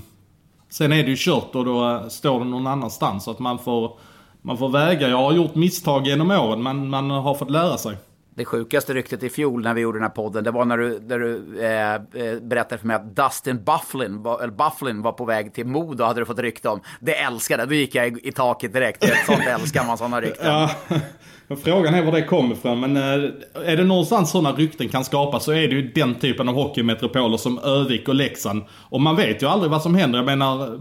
Sen 0.68 0.92
är 0.92 1.02
det 1.02 1.10
ju 1.10 1.16
kört 1.18 1.54
och 1.54 1.64
då 1.64 1.88
eh, 1.88 2.08
står 2.08 2.38
det 2.38 2.44
någon 2.44 2.66
annanstans 2.66 3.24
så 3.24 3.30
att 3.30 3.38
man 3.38 3.58
får 3.58 3.98
Man 4.42 4.58
får 4.58 4.68
väga. 4.68 5.08
Jag 5.08 5.22
har 5.22 5.32
gjort 5.32 5.54
misstag 5.54 6.06
genom 6.06 6.30
åren 6.30 6.62
men 6.62 6.88
man 6.90 7.10
har 7.10 7.34
fått 7.34 7.50
lära 7.50 7.76
sig. 7.78 7.96
Det 8.37 8.45
sjukaste 8.45 8.95
ryktet 8.95 9.22
i 9.22 9.28
fjol 9.28 9.62
när 9.62 9.74
vi 9.74 9.80
gjorde 9.80 9.99
den 9.99 10.03
här 10.03 10.11
podden, 10.11 10.45
det 10.45 10.51
var 10.51 10.64
när 10.64 10.78
du, 10.78 11.01
när 11.07 11.18
du 11.18 11.61
eh, 11.61 11.95
eh, 11.95 12.41
berättade 12.41 12.78
för 12.78 12.87
mig 12.87 12.97
att 12.97 13.16
Dustin 13.16 13.64
Bufflin 13.64 14.22
var, 14.22 14.43
eller 14.43 14.53
Bufflin 14.53 15.03
var 15.03 15.12
på 15.12 15.24
väg 15.24 15.55
till 15.55 15.66
Modo, 15.66 16.05
hade 16.05 16.20
du 16.20 16.26
fått 16.26 16.39
rykte 16.39 16.68
om. 16.68 16.80
Det 17.01 17.14
älskade 17.14 17.62
jag, 17.62 17.68
då 17.68 17.74
gick 17.74 17.95
jag 17.95 18.09
i, 18.09 18.28
i 18.28 18.32
taket 18.32 18.72
direkt. 18.72 19.01
Det 19.01 19.26
Sånt 19.26 19.47
älskar 19.47 19.87
man, 19.87 19.99
sådana 19.99 20.20
rykten. 20.20 20.47
Ja, 20.47 20.70
frågan 21.64 21.95
är 21.95 22.03
var 22.03 22.12
det 22.12 22.22
kommer 22.22 22.55
ifrån. 22.55 22.80
Men 22.80 22.97
eh, 22.97 23.30
är 23.72 23.76
det 23.76 23.84
någonstans 23.84 24.30
sådana 24.30 24.53
rykten 24.57 24.89
kan 24.89 25.05
skapas 25.05 25.45
så 25.45 25.53
är 25.53 25.68
det 25.68 25.74
ju 25.74 25.93
den 25.93 26.14
typen 26.14 26.49
av 26.49 26.55
hockeymetropoler 26.55 27.37
som 27.37 27.59
Övik 27.59 28.09
och 28.09 28.14
Leksand. 28.14 28.64
Och 28.70 29.01
man 29.01 29.16
vet 29.16 29.43
ju 29.43 29.47
aldrig 29.47 29.70
vad 29.70 29.82
som 29.82 29.95
händer. 29.95 30.18
Jag 30.18 30.26
menar, 30.26 30.74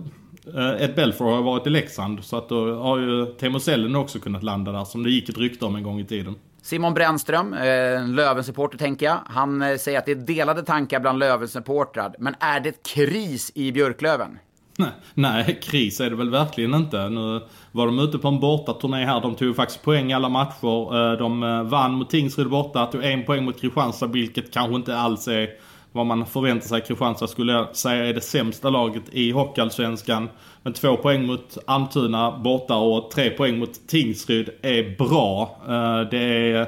eh, 0.55 0.83
Ed 0.83 0.95
Belfour 0.95 1.31
har 1.31 1.41
varit 1.41 1.67
i 1.67 1.69
Leksand. 1.69 2.23
Så 2.23 2.37
att 2.37 2.49
då 2.49 2.75
har 2.75 2.99
ju 2.99 3.25
Teemu 3.25 3.59
Selänne 3.59 3.97
också 3.97 4.19
kunnat 4.19 4.43
landa 4.43 4.71
där. 4.71 4.83
Som 4.83 5.03
det 5.03 5.09
gick 5.09 5.29
ett 5.29 5.37
rykte 5.37 5.65
om 5.65 5.75
en 5.75 5.83
gång 5.83 5.99
i 5.99 6.05
tiden. 6.05 6.35
Simon 6.65 6.93
Brännström, 6.93 7.53
eh, 7.53 8.07
Löven-supporter 8.07 8.77
tänker 8.77 9.05
jag, 9.05 9.19
han 9.25 9.61
eh, 9.61 9.77
säger 9.77 9.99
att 9.99 10.05
det 10.05 10.11
är 10.11 10.15
delade 10.15 10.63
tankar 10.63 10.99
bland 10.99 11.19
Löven-supportrar. 11.19 12.15
Men 12.19 12.35
är 12.39 12.59
det 12.59 12.83
kris 12.83 13.51
i 13.55 13.71
Björklöven? 13.71 14.39
Nej, 14.77 14.89
Nej, 15.13 15.59
kris 15.63 15.99
är 15.99 16.09
det 16.09 16.15
väl 16.15 16.29
verkligen 16.29 16.73
inte. 16.73 17.09
Nu 17.09 17.41
var 17.71 17.85
de 17.85 17.99
ute 17.99 18.17
på 18.17 18.27
en 18.27 18.39
bortaturné 18.39 19.05
här. 19.05 19.21
De 19.21 19.35
tog 19.35 19.55
faktiskt 19.55 19.83
poäng 19.83 20.11
i 20.11 20.13
alla 20.13 20.29
matcher. 20.29 21.11
Eh, 21.11 21.17
de 21.17 21.43
eh, 21.43 21.63
vann 21.63 21.93
mot 21.93 22.09
Tingsryd 22.09 22.49
borta, 22.49 22.85
tog 22.85 23.03
en 23.03 23.25
poäng 23.25 23.45
mot 23.45 23.61
Kristianstad, 23.61 24.07
vilket 24.07 24.53
kanske 24.53 24.75
inte 24.75 24.97
alls 24.97 25.27
är 25.27 25.49
vad 25.95 26.05
man 26.05 26.25
förväntar 26.25 26.67
sig. 26.67 26.81
Kristianstad 26.81 27.27
skulle 27.27 27.53
jag 27.53 27.75
säga 27.75 28.05
är 28.05 28.13
det 28.13 28.21
sämsta 28.21 28.69
laget 28.69 29.03
i 29.11 29.31
Hockeyallsvenskan. 29.31 30.29
Men 30.63 30.73
två 30.73 30.97
poäng 30.97 31.25
mot 31.25 31.57
Almtuna 31.65 32.37
borta 32.37 32.75
och 32.75 33.11
tre 33.11 33.29
poäng 33.29 33.59
mot 33.59 33.87
Tingsryd 33.87 34.49
är 34.61 34.97
bra. 34.97 35.57
Eh, 35.67 36.09
det 36.11 36.51
är 36.51 36.67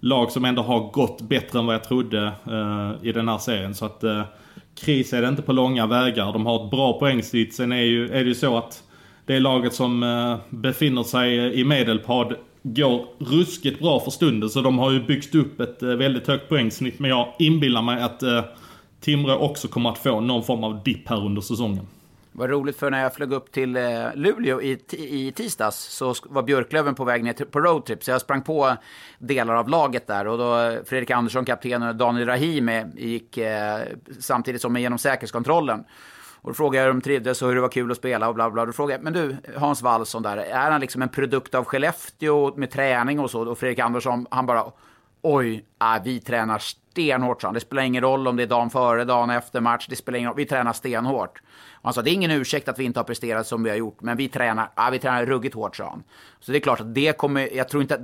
lag 0.00 0.30
som 0.30 0.44
ändå 0.44 0.62
har 0.62 0.92
gått 0.92 1.20
bättre 1.20 1.58
än 1.58 1.66
vad 1.66 1.74
jag 1.74 1.84
trodde 1.84 2.26
eh, 2.26 3.08
i 3.08 3.12
den 3.12 3.28
här 3.28 3.38
serien. 3.38 3.74
Så 3.74 3.84
att 3.84 4.04
eh, 4.04 4.22
kris 4.80 5.12
är 5.12 5.22
det 5.22 5.28
inte 5.28 5.42
på 5.42 5.52
långa 5.52 5.86
vägar. 5.86 6.32
De 6.32 6.46
har 6.46 6.64
ett 6.64 6.70
bra 6.70 6.98
poängsnitt. 6.98 7.54
Sen 7.54 7.72
är, 7.72 7.82
ju, 7.82 8.04
är 8.04 8.24
det 8.24 8.28
ju 8.28 8.34
så 8.34 8.56
att 8.56 8.82
det 9.26 9.40
laget 9.40 9.74
som 9.74 10.00
befinner 10.48 11.02
sig 11.02 11.60
i 11.60 11.64
medelpad 11.64 12.34
går 12.62 13.06
ruskigt 13.18 13.80
bra 13.80 14.00
för 14.00 14.10
stunden. 14.10 14.48
Så 14.50 14.60
de 14.60 14.78
har 14.78 14.90
ju 14.90 15.00
byggt 15.00 15.34
upp 15.34 15.60
ett 15.60 15.82
väldigt 15.82 16.26
högt 16.26 16.48
poängsnitt. 16.48 16.98
Men 16.98 17.10
jag 17.10 17.34
inbillar 17.38 17.82
mig 17.82 18.02
att 18.02 18.22
Timrå 19.00 19.38
också 19.38 19.68
kommer 19.68 19.90
att 19.90 19.98
få 19.98 20.20
någon 20.20 20.42
form 20.42 20.64
av 20.64 20.82
dipp 20.82 21.08
här 21.08 21.26
under 21.26 21.42
säsongen. 21.42 21.86
Vad 22.32 22.50
roligt 22.50 22.78
för 22.78 22.90
när 22.90 23.02
jag 23.02 23.14
flög 23.14 23.32
upp 23.32 23.52
till 23.52 23.76
eh, 23.76 23.82
Luleå 24.14 24.62
i, 24.62 24.80
i 24.92 25.32
tisdags 25.32 25.76
så 25.76 26.14
var 26.24 26.42
Björklöven 26.42 26.94
på 26.94 27.04
väg 27.04 27.24
ner 27.24 27.32
på 27.32 27.60
roadtrip. 27.60 28.04
Så 28.04 28.10
jag 28.10 28.20
sprang 28.20 28.42
på 28.42 28.76
delar 29.18 29.54
av 29.54 29.68
laget 29.68 30.06
där 30.06 30.26
och 30.26 30.38
då 30.38 30.58
eh, 30.58 30.84
Fredrik 30.86 31.10
Andersson, 31.10 31.44
kapten 31.44 31.82
och 31.82 31.96
Daniel 31.96 32.26
Rahimi 32.28 32.84
gick 32.96 33.38
eh, 33.38 33.80
samtidigt 34.20 34.62
som 34.62 34.76
genom 34.76 34.98
säkerhetskontrollen. 34.98 35.84
Och 36.40 36.50
då 36.50 36.54
frågade 36.54 36.76
jag 36.76 36.84
hur 36.84 37.00
de 37.00 37.00
trivdes 37.00 37.42
och 37.42 37.48
hur 37.48 37.54
det 37.54 37.60
var 37.60 37.68
kul 37.68 37.90
att 37.90 37.96
spela 37.96 38.28
och 38.28 38.34
bla 38.34 38.50
bla. 38.50 38.66
Då 38.66 38.72
frågade 38.72 38.94
jag, 38.94 39.04
men 39.04 39.12
du 39.12 39.36
Hans 39.56 39.82
Wallson 39.82 40.22
där, 40.22 40.36
är 40.36 40.70
han 40.70 40.80
liksom 40.80 41.02
en 41.02 41.08
produkt 41.08 41.54
av 41.54 41.64
Skellefteå 41.64 42.56
med 42.56 42.70
träning 42.70 43.20
och 43.20 43.30
så? 43.30 43.48
Och 43.48 43.58
Fredrik 43.58 43.78
Andersson, 43.78 44.26
han 44.30 44.46
bara, 44.46 44.72
oj, 45.34 45.64
äh, 45.80 46.02
vi 46.04 46.20
tränar 46.20 46.58
stenhårt, 46.58 47.40
sa 47.40 47.48
han. 47.48 47.54
Det 47.54 47.60
spelar 47.60 47.82
ingen 47.82 48.02
roll 48.02 48.28
om 48.28 48.36
det 48.36 48.42
är 48.42 48.46
dagen 48.46 48.70
före, 48.70 49.04
dagen 49.04 49.30
efter 49.30 49.60
match, 49.60 49.86
det 49.88 49.96
spelar 49.96 50.18
ingen 50.18 50.28
roll, 50.28 50.36
vi 50.36 50.46
tränar 50.46 50.72
stenhårt. 50.72 51.42
Och 51.72 51.84
han 51.84 51.94
sa, 51.94 52.02
det 52.02 52.10
är 52.10 52.14
ingen 52.14 52.30
ursäkt 52.30 52.68
att 52.68 52.78
vi 52.78 52.84
inte 52.84 52.98
har 52.98 53.04
presterat 53.04 53.46
som 53.46 53.62
vi 53.62 53.70
har 53.70 53.76
gjort, 53.76 54.00
men 54.00 54.16
vi 54.16 54.28
tränar, 54.28 54.70
ja, 54.76 54.88
vi 54.92 54.98
tränar 54.98 55.26
ruggigt 55.26 55.54
hårt, 55.54 55.76
sa 55.76 55.90
han. 55.90 56.02
Så 56.40 56.52
det 56.52 56.58
är 56.58 56.60
klart 56.60 56.80
att 56.80 56.94
det 56.94 57.18
kommer, 57.18 57.56
jag 57.56 57.68
tror 57.68 57.82
inte 57.82 57.94
att, 57.94 58.00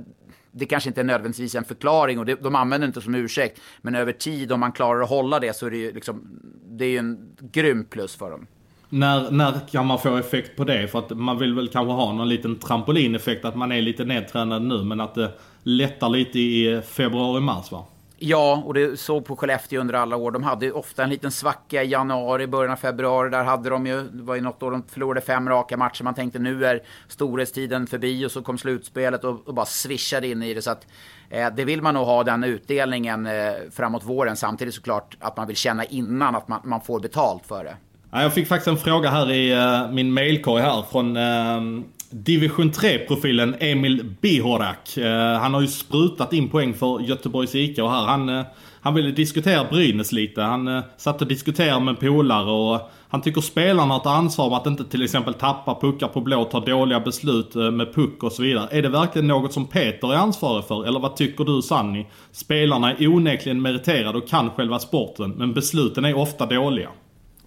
det 0.57 0.65
kanske 0.65 0.89
inte 0.89 1.01
är 1.01 1.05
nödvändigtvis 1.05 1.55
en 1.55 1.63
förklaring 1.63 2.19
och 2.19 2.25
det, 2.25 2.35
de 2.35 2.55
använder 2.55 2.87
det 2.87 2.89
inte 2.89 3.01
som 3.01 3.15
ursäkt, 3.15 3.61
men 3.81 3.95
över 3.95 4.11
tid 4.11 4.51
om 4.51 4.59
man 4.59 4.71
klarar 4.71 5.01
att 5.01 5.09
hålla 5.09 5.39
det 5.39 5.55
så 5.55 5.65
är 5.65 5.71
det 5.71 5.77
ju 5.77 5.93
liksom, 5.93 6.39
det 6.65 6.85
är 6.85 6.89
ju 6.89 6.97
en 6.97 7.35
grym 7.39 7.85
plus 7.85 8.15
för 8.15 8.31
dem. 8.31 8.47
När, 8.89 9.31
när 9.31 9.67
kan 9.71 9.85
man 9.85 9.99
få 9.99 10.17
effekt 10.17 10.57
på 10.57 10.63
det? 10.63 10.87
För 10.87 10.99
att 10.99 11.09
man 11.09 11.39
vill 11.39 11.53
väl 11.53 11.67
kanske 11.67 11.91
ha 11.91 12.13
någon 12.13 12.29
liten 12.29 12.59
trampolineffekt, 12.59 13.45
att 13.45 13.55
man 13.55 13.71
är 13.71 13.81
lite 13.81 14.05
nedtränad 14.05 14.61
nu, 14.61 14.83
men 14.83 15.01
att 15.01 15.15
det 15.15 15.31
lättar 15.65 16.09
lite 16.09 16.39
i 16.39 16.81
februari-mars 16.87 17.71
va? 17.71 17.85
Ja, 18.17 18.63
och 18.65 18.73
det 18.73 18.99
såg 18.99 19.25
på 19.25 19.35
Skellefteå 19.35 19.81
under 19.81 19.93
alla 19.93 20.15
år. 20.15 20.31
De 20.31 20.43
hade 20.43 20.65
ju 20.65 20.71
ofta 20.71 21.03
en 21.03 21.09
liten 21.09 21.31
svacka 21.31 21.83
i 21.83 21.87
januari, 21.87 22.47
början 22.47 22.71
av 22.71 22.75
februari. 22.75 23.29
Där 23.29 23.43
hade 23.43 23.69
de 23.69 23.87
ju, 23.87 24.03
det 24.03 24.23
var 24.23 24.35
ju 24.35 24.41
något 24.41 24.63
år 24.63 24.71
de 24.71 24.83
förlorade 24.83 25.21
fem 25.21 25.49
raka 25.49 25.77
matcher. 25.77 26.03
Man 26.03 26.13
tänkte 26.13 26.39
nu 26.39 26.65
är 26.65 26.81
storhetstiden 27.07 27.87
förbi 27.87 28.25
och 28.25 28.31
så 28.31 28.41
kom 28.41 28.57
slutspelet 28.57 29.23
och, 29.23 29.47
och 29.47 29.53
bara 29.53 29.65
swishade 29.65 30.27
in 30.27 30.43
i 30.43 30.53
det. 30.53 30.61
Så 30.61 30.71
att 30.71 30.87
eh, 31.29 31.47
det 31.55 31.65
vill 31.65 31.81
man 31.81 31.93
nog 31.93 32.05
ha 32.05 32.23
den 32.23 32.43
utdelningen 32.43 33.25
eh, 33.25 33.53
framåt 33.71 34.03
våren. 34.03 34.35
Samtidigt 34.35 34.73
såklart 34.73 35.17
att 35.19 35.37
man 35.37 35.47
vill 35.47 35.55
känna 35.55 35.85
innan 35.85 36.35
att 36.35 36.47
man, 36.47 36.61
man 36.63 36.81
får 36.81 36.99
betalt 36.99 37.45
för 37.45 37.63
det. 37.63 37.75
Ja, 38.11 38.21
jag 38.21 38.33
fick 38.33 38.47
faktiskt 38.47 38.67
en 38.67 38.77
fråga 38.77 39.09
här 39.09 39.31
i 39.31 39.55
uh, 39.55 39.91
min 39.91 40.13
mailkorg 40.13 40.61
här 40.61 40.83
från 40.91 41.17
uh, 41.17 41.83
Division 42.09 42.71
3-profilen 42.71 43.55
Emil 43.59 44.15
Bihorak. 44.21 44.97
Uh, 44.97 45.05
han 45.39 45.53
har 45.53 45.61
ju 45.61 45.67
sprutat 45.67 46.33
in 46.33 46.49
poäng 46.49 46.73
för 46.73 46.99
Göteborgs 46.99 47.55
IK 47.55 47.79
och 47.79 47.91
här 47.91 48.05
han, 48.05 48.29
eh, 48.29 48.45
han 48.81 48.93
ville 48.93 49.11
diskutera 49.11 49.63
Brynäs 49.69 50.11
lite. 50.11 50.41
Han 50.41 50.67
eh, 50.67 50.83
satt 50.97 51.21
och 51.21 51.27
diskuterade 51.27 51.79
med 51.79 51.99
polare 51.99 52.51
och 52.51 52.91
han 53.09 53.21
tycker 53.21 53.41
spelarna 53.41 53.93
har 53.93 54.01
ett 54.01 54.05
ansvar 54.05 54.49
med 54.49 54.57
att 54.57 54.67
inte 54.67 54.83
till 54.83 55.03
exempel 55.03 55.33
tappa 55.33 55.79
puckar 55.81 56.07
på 56.07 56.21
blå, 56.21 56.43
ta 56.43 56.59
dåliga 56.59 56.99
beslut 56.99 57.55
med 57.55 57.93
puck 57.93 58.23
och 58.23 58.31
så 58.31 58.43
vidare. 58.43 58.67
Är 58.71 58.81
det 58.81 58.89
verkligen 58.89 59.27
något 59.27 59.53
som 59.53 59.67
Peter 59.67 60.13
är 60.13 60.17
ansvarig 60.17 60.65
för? 60.65 60.85
Eller 60.87 60.99
vad 60.99 61.15
tycker 61.15 61.43
du 61.43 61.61
Sanni? 61.61 62.07
Spelarna 62.31 62.93
är 62.93 63.07
onekligen 63.07 63.61
meriterade 63.61 64.17
och 64.17 64.27
kan 64.27 64.49
själva 64.49 64.79
sporten, 64.79 65.29
men 65.29 65.53
besluten 65.53 66.05
är 66.05 66.17
ofta 66.17 66.45
dåliga. 66.45 66.89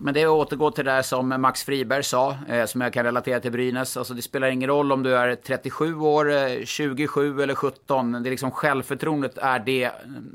Men 0.01 0.15
det 0.15 0.27
återgår 0.27 0.71
till 0.71 0.85
det 0.85 0.91
där 0.91 1.03
som 1.03 1.29
Max 1.29 1.65
Friberg 1.65 2.03
sa, 2.03 2.37
eh, 2.49 2.67
som 2.67 2.81
jag 2.81 2.93
kan 2.93 3.05
relatera 3.05 3.41
till 3.41 3.53
Brynäs. 3.53 3.97
Alltså 3.97 4.15
det 4.15 4.23
spelar 4.23 4.49
ingen 4.49 4.69
roll 4.69 4.93
om 4.93 5.03
du 5.03 5.17
är 5.17 5.35
37 5.35 5.95
år, 5.95 6.33
eh, 6.33 6.65
27 6.65 7.43
eller 7.43 7.55
17. 7.55 8.13
Det 8.13 8.29
är 8.29 8.31
liksom 8.31 8.51
självförtroendet 8.51 9.39
är 9.39 9.59
det 9.59 9.91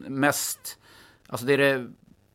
mest... 0.07 0.79
Alltså 1.27 1.45
det 1.45 1.53
är 1.53 1.57
det, 1.57 1.87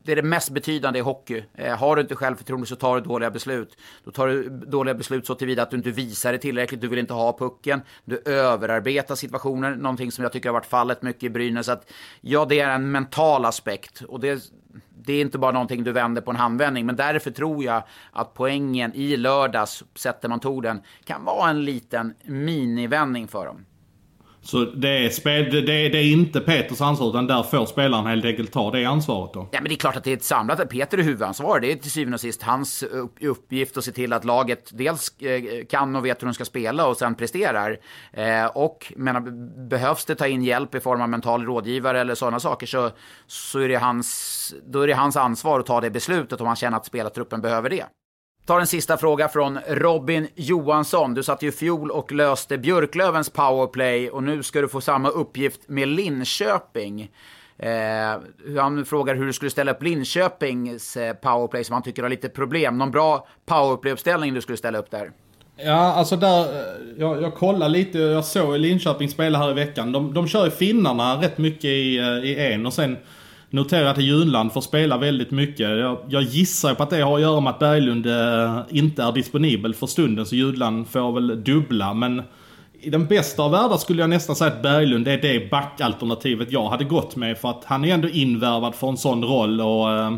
det 0.02 0.12
är 0.12 0.16
det 0.16 0.22
mest 0.22 0.50
betydande 0.50 0.98
i 0.98 1.02
hockey. 1.02 1.44
Eh, 1.54 1.76
har 1.76 1.96
du 1.96 2.02
inte 2.02 2.16
självförtroende 2.16 2.66
så 2.66 2.76
tar 2.76 2.94
du 2.94 3.00
dåliga 3.00 3.30
beslut. 3.30 3.76
Då 4.04 4.10
tar 4.10 4.28
du 4.28 4.48
dåliga 4.48 4.94
beslut 4.94 5.26
så 5.26 5.34
tillvida 5.34 5.62
att 5.62 5.70
du 5.70 5.76
inte 5.76 5.90
visar 5.90 6.32
det 6.32 6.38
tillräckligt. 6.38 6.80
Du 6.80 6.88
vill 6.88 6.98
inte 6.98 7.12
ha 7.12 7.38
pucken. 7.38 7.80
Du 8.04 8.22
överarbetar 8.24 9.14
situationer. 9.14 9.76
Någonting 9.76 10.12
som 10.12 10.22
jag 10.22 10.32
tycker 10.32 10.48
har 10.48 10.54
varit 10.54 10.66
fallet 10.66 11.02
mycket 11.02 11.22
i 11.22 11.30
Brynäs. 11.30 11.68
Att, 11.68 11.92
ja, 12.20 12.44
det 12.44 12.60
är 12.60 12.74
en 12.74 12.90
mental 12.90 13.44
aspekt. 13.44 14.02
Och 14.02 14.20
det 14.20 14.50
det 15.04 15.12
är 15.12 15.20
inte 15.20 15.38
bara 15.38 15.52
någonting 15.52 15.84
du 15.84 15.92
vänder 15.92 16.22
på 16.22 16.30
en 16.30 16.36
handvändning. 16.36 16.86
Men 16.86 16.96
därför 16.96 17.30
tror 17.30 17.64
jag 17.64 17.82
att 18.12 18.34
poängen 18.34 18.94
i 18.94 19.16
lördags, 19.16 19.84
sättet 19.94 20.30
man 20.30 20.40
tog 20.40 20.62
den, 20.62 20.82
kan 21.04 21.24
vara 21.24 21.50
en 21.50 21.64
liten 21.64 22.14
minivändning 22.24 23.28
för 23.28 23.46
dem. 23.46 23.64
Så 24.50 24.64
det 24.64 24.88
är, 24.88 25.10
spel, 25.10 25.50
det, 25.50 25.60
det, 25.60 25.98
är 25.98 26.12
inte 26.12 26.40
Peters 26.40 26.80
ansvar 26.80 27.10
utan 27.10 27.26
där 27.26 27.42
får 27.42 27.66
spelaren 27.66 28.06
helt 28.06 28.24
enkelt 28.24 28.52
ta 28.52 28.70
det 28.70 28.84
ansvaret 28.84 29.34
då? 29.34 29.48
Ja 29.52 29.60
men 29.60 29.68
det 29.68 29.74
är 29.74 29.76
klart 29.76 29.96
att 29.96 30.04
det 30.04 30.10
är 30.10 30.16
ett 30.16 30.24
samlat, 30.24 30.68
Peter 30.68 30.98
är 30.98 31.02
huvudansvarig. 31.02 31.62
Det 31.62 31.72
är 31.72 31.82
till 31.82 31.90
syvende 31.90 32.14
och 32.14 32.20
sist 32.20 32.42
hans 32.42 32.84
uppgift 33.20 33.76
att 33.76 33.84
se 33.84 33.92
till 33.92 34.12
att 34.12 34.24
laget 34.24 34.70
dels 34.72 35.20
eh, 35.20 35.64
kan 35.64 35.96
och 35.96 36.04
vet 36.04 36.22
hur 36.22 36.26
de 36.26 36.34
ska 36.34 36.44
spela 36.44 36.86
och 36.86 36.96
sen 36.96 37.14
presterar. 37.14 37.78
Eh, 38.12 38.46
och 38.46 38.92
menar, 38.96 39.20
behövs 39.68 40.04
det 40.04 40.14
ta 40.14 40.26
in 40.26 40.42
hjälp 40.42 40.74
i 40.74 40.80
form 40.80 41.00
av 41.00 41.08
mental 41.08 41.44
rådgivare 41.44 42.00
eller 42.00 42.14
sådana 42.14 42.40
saker 42.40 42.66
så, 42.66 42.90
så 43.26 43.58
är 43.58 43.68
det 43.68 43.76
hans, 43.76 44.54
då 44.66 44.80
är 44.80 44.86
det 44.86 44.94
hans 44.94 45.16
ansvar 45.16 45.60
att 45.60 45.66
ta 45.66 45.80
det 45.80 45.90
beslutet 45.90 46.40
om 46.40 46.46
han 46.46 46.56
känner 46.56 46.76
att 46.76 46.86
spelartruppen 46.86 47.40
behöver 47.40 47.70
det 47.70 47.84
tar 48.48 48.60
en 48.60 48.66
sista 48.66 48.96
fråga 48.96 49.28
från 49.28 49.58
Robin 49.68 50.28
Johansson. 50.34 51.14
Du 51.14 51.22
satt 51.22 51.42
ju 51.42 51.48
i 51.48 51.52
fjol 51.52 51.90
och 51.90 52.12
löste 52.12 52.58
Björklövens 52.58 53.30
powerplay 53.30 54.10
och 54.10 54.22
nu 54.22 54.42
ska 54.42 54.60
du 54.60 54.68
få 54.68 54.80
samma 54.80 55.08
uppgift 55.08 55.60
med 55.66 55.88
Linköping. 55.88 57.10
Eh, 57.58 58.58
han 58.60 58.84
frågar 58.84 59.14
hur 59.14 59.26
du 59.26 59.32
skulle 59.32 59.50
ställa 59.50 59.72
upp 59.72 59.82
Linköpings 59.82 60.96
eh, 60.96 61.14
powerplay 61.14 61.64
som 61.64 61.72
han 61.72 61.82
tycker 61.82 62.02
har 62.02 62.10
lite 62.10 62.28
problem. 62.28 62.78
Någon 62.78 62.90
bra 62.90 63.26
powerplay-uppställning 63.46 64.34
du 64.34 64.40
skulle 64.40 64.58
ställa 64.58 64.78
upp 64.78 64.90
där? 64.90 65.10
Ja, 65.56 65.92
alltså 65.92 66.16
där, 66.16 66.40
eh, 66.40 66.74
jag, 66.98 67.22
jag 67.22 67.34
kollade 67.34 67.72
lite, 67.72 67.98
jag 67.98 68.24
såg 68.24 68.58
Linköping 68.58 69.08
spela 69.08 69.38
här 69.38 69.50
i 69.50 69.54
veckan. 69.54 69.92
De, 69.92 70.14
de 70.14 70.28
kör 70.28 70.44
ju 70.44 70.50
finnarna 70.50 71.22
rätt 71.22 71.38
mycket 71.38 71.64
i, 71.64 71.98
eh, 71.98 72.04
i 72.04 72.52
en 72.52 72.66
och 72.66 72.74
sen 72.74 72.96
Notera 73.50 73.90
att 73.90 73.98
Junland 73.98 74.52
får 74.52 74.60
spela 74.60 74.98
väldigt 74.98 75.30
mycket. 75.30 75.60
Jag, 75.78 75.98
jag 76.08 76.22
gissar 76.22 76.74
på 76.74 76.82
att 76.82 76.90
det 76.90 77.00
har 77.00 77.14
att 77.14 77.20
göra 77.20 77.40
med 77.40 77.50
att 77.50 77.58
Berglund 77.58 78.06
eh, 78.06 78.60
inte 78.70 79.02
är 79.02 79.12
disponibel 79.12 79.74
för 79.74 79.86
stunden 79.86 80.26
så 80.26 80.36
Junland 80.36 80.88
får 80.88 81.12
väl 81.12 81.44
dubbla. 81.44 81.94
Men 81.94 82.22
i 82.80 82.90
den 82.90 83.06
bästa 83.06 83.42
av 83.42 83.50
världar 83.50 83.76
skulle 83.76 84.02
jag 84.02 84.10
nästan 84.10 84.36
säga 84.36 84.52
att 84.52 84.62
Berglund 84.62 85.08
är 85.08 85.18
det 85.18 85.50
backalternativet 85.50 86.52
jag 86.52 86.68
hade 86.68 86.84
gått 86.84 87.16
med. 87.16 87.38
För 87.38 87.50
att 87.50 87.64
han 87.64 87.84
är 87.84 87.94
ändå 87.94 88.08
invärvad 88.08 88.74
för 88.74 88.88
en 88.88 88.96
sån 88.96 89.24
roll 89.24 89.60
och, 89.60 89.92
eh, 89.92 90.14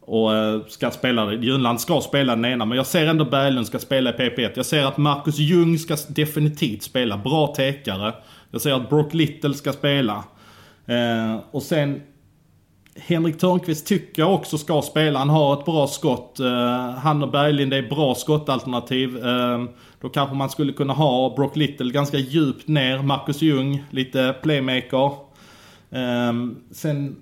och 0.00 0.36
eh, 0.36 0.60
ska 0.68 0.90
spela 0.90 1.32
Junland 1.32 1.80
ska 1.80 2.00
spela 2.00 2.36
den 2.36 2.44
ena 2.44 2.64
men 2.64 2.76
jag 2.76 2.86
ser 2.86 3.06
ändå 3.06 3.24
Berglund 3.24 3.66
ska 3.66 3.78
spela 3.78 4.10
i 4.10 4.12
PP1. 4.12 4.52
Jag 4.54 4.66
ser 4.66 4.84
att 4.84 4.96
Marcus 4.96 5.38
Ljung 5.38 5.78
ska 5.78 5.96
definitivt 6.08 6.82
spela. 6.82 7.16
Bra 7.16 7.54
tekare. 7.56 8.14
Jag 8.50 8.60
ser 8.60 8.72
att 8.72 8.90
Brock 8.90 9.14
Little 9.14 9.54
ska 9.54 9.72
spela. 9.72 10.24
Eh, 10.86 11.36
och 11.50 11.62
sen 11.62 12.00
Henrik 12.96 13.38
Törnqvist 13.38 13.86
tycker 13.86 14.22
jag 14.22 14.34
också 14.34 14.58
ska 14.58 14.82
spela. 14.82 15.18
Han 15.18 15.30
har 15.30 15.58
ett 15.58 15.64
bra 15.64 15.86
skott. 15.86 16.40
Eh, 16.40 16.90
han 16.90 17.22
och 17.22 17.30
Berglind 17.30 17.74
är 17.74 17.82
bra 17.82 18.14
skottalternativ. 18.14 19.26
Eh, 19.26 19.64
då 20.00 20.08
kanske 20.08 20.36
man 20.36 20.50
skulle 20.50 20.72
kunna 20.72 20.92
ha 20.92 21.34
Brock 21.36 21.56
Little 21.56 21.92
ganska 21.92 22.18
djupt 22.18 22.68
ner. 22.68 23.02
Marcus 23.02 23.42
Ljung, 23.42 23.84
lite 23.90 24.34
playmaker. 24.42 25.06
Eh, 25.90 26.32
sen 26.70 27.16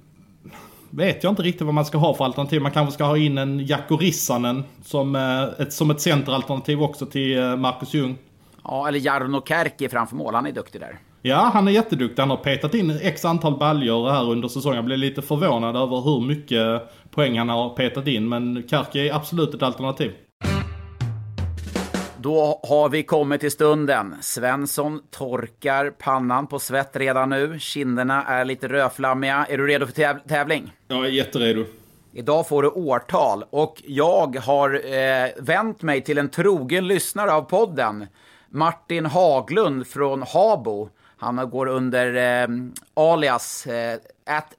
vet 0.91 1.25
jag 1.25 1.33
inte 1.33 1.43
riktigt 1.43 1.63
vad 1.63 1.75
man 1.75 1.85
ska 1.85 1.99
ha 1.99 2.15
för 2.15 2.25
alternativ. 2.25 2.63
Man 2.63 2.73
kanske 2.73 2.95
ska 2.95 3.05
ha 3.05 3.17
in 3.17 3.39
en 3.39 3.67
Jacko 3.67 3.97
Rissanen 3.97 4.65
som, 4.85 5.17
ett, 5.59 5.73
som 5.73 5.91
ett 5.91 6.01
centeralternativ 6.01 6.83
också 6.83 7.07
till 7.07 7.57
Marcus 7.57 7.95
Ljung. 7.95 8.19
Ja, 8.65 8.89
eller 8.89 8.99
Jarno 8.99 9.43
Kärki 9.47 9.89
framför 9.89 10.17
mål. 10.17 10.35
Han 10.35 10.47
är 10.47 10.53
duktig 10.53 10.81
där. 10.81 10.99
Ja, 11.23 11.51
han 11.55 11.69
är 11.69 11.73
jätteduktig. 11.73 12.23
Han 12.23 12.31
har 12.31 12.37
petat 12.37 12.75
in 12.75 12.99
x 13.03 13.25
antal 13.25 13.59
baljor 13.59 14.11
här 14.11 14.31
under 14.31 14.49
säsongen. 14.49 14.77
Jag 14.77 14.85
blev 14.85 14.99
lite 14.99 15.23
förvånad 15.23 15.77
över 15.77 16.01
hur 16.01 16.21
mycket 16.21 16.83
poäng 17.11 17.39
han 17.39 17.49
har 17.49 17.71
petat 17.71 18.07
in. 18.07 18.29
Men 18.29 18.63
Karki 18.63 19.09
är 19.09 19.15
absolut 19.15 19.55
ett 19.55 19.63
alternativ. 19.63 20.13
Då 22.21 22.61
har 22.69 22.89
vi 22.89 23.03
kommit 23.03 23.41
till 23.41 23.51
stunden. 23.51 24.15
Svensson 24.21 25.01
torkar 25.11 25.91
pannan 25.91 26.47
på 26.47 26.59
svett 26.59 26.97
redan 26.97 27.31
nu. 27.31 27.59
Kinderna 27.59 28.25
är 28.25 28.45
lite 28.45 28.69
rödflammiga. 28.69 29.47
Är 29.49 29.59
du 29.59 29.67
redo 29.67 29.87
för 29.87 29.93
täv 29.93 30.19
tävling? 30.29 30.73
Jag 30.89 31.05
är 31.05 31.11
jätteredo. 31.11 31.65
Idag 32.13 32.49
får 32.49 32.63
du 32.63 32.69
årtal 32.69 33.45
och 33.51 33.83
jag 33.87 34.37
har 34.37 34.75
eh, 34.75 35.31
vänt 35.39 35.83
mig 35.83 36.01
till 36.01 36.19
en 36.19 36.29
trogen 36.29 36.89
lyssnare 36.89 37.33
av 37.33 37.43
podden. 37.43 38.07
Martin 38.51 39.07
Haglund 39.07 39.87
från 39.87 40.23
Habo. 40.23 40.89
Han 41.19 41.51
går 41.51 41.67
under 41.67 42.43
eh, 42.43 42.49
alias 42.95 43.67
eh, 43.67 43.99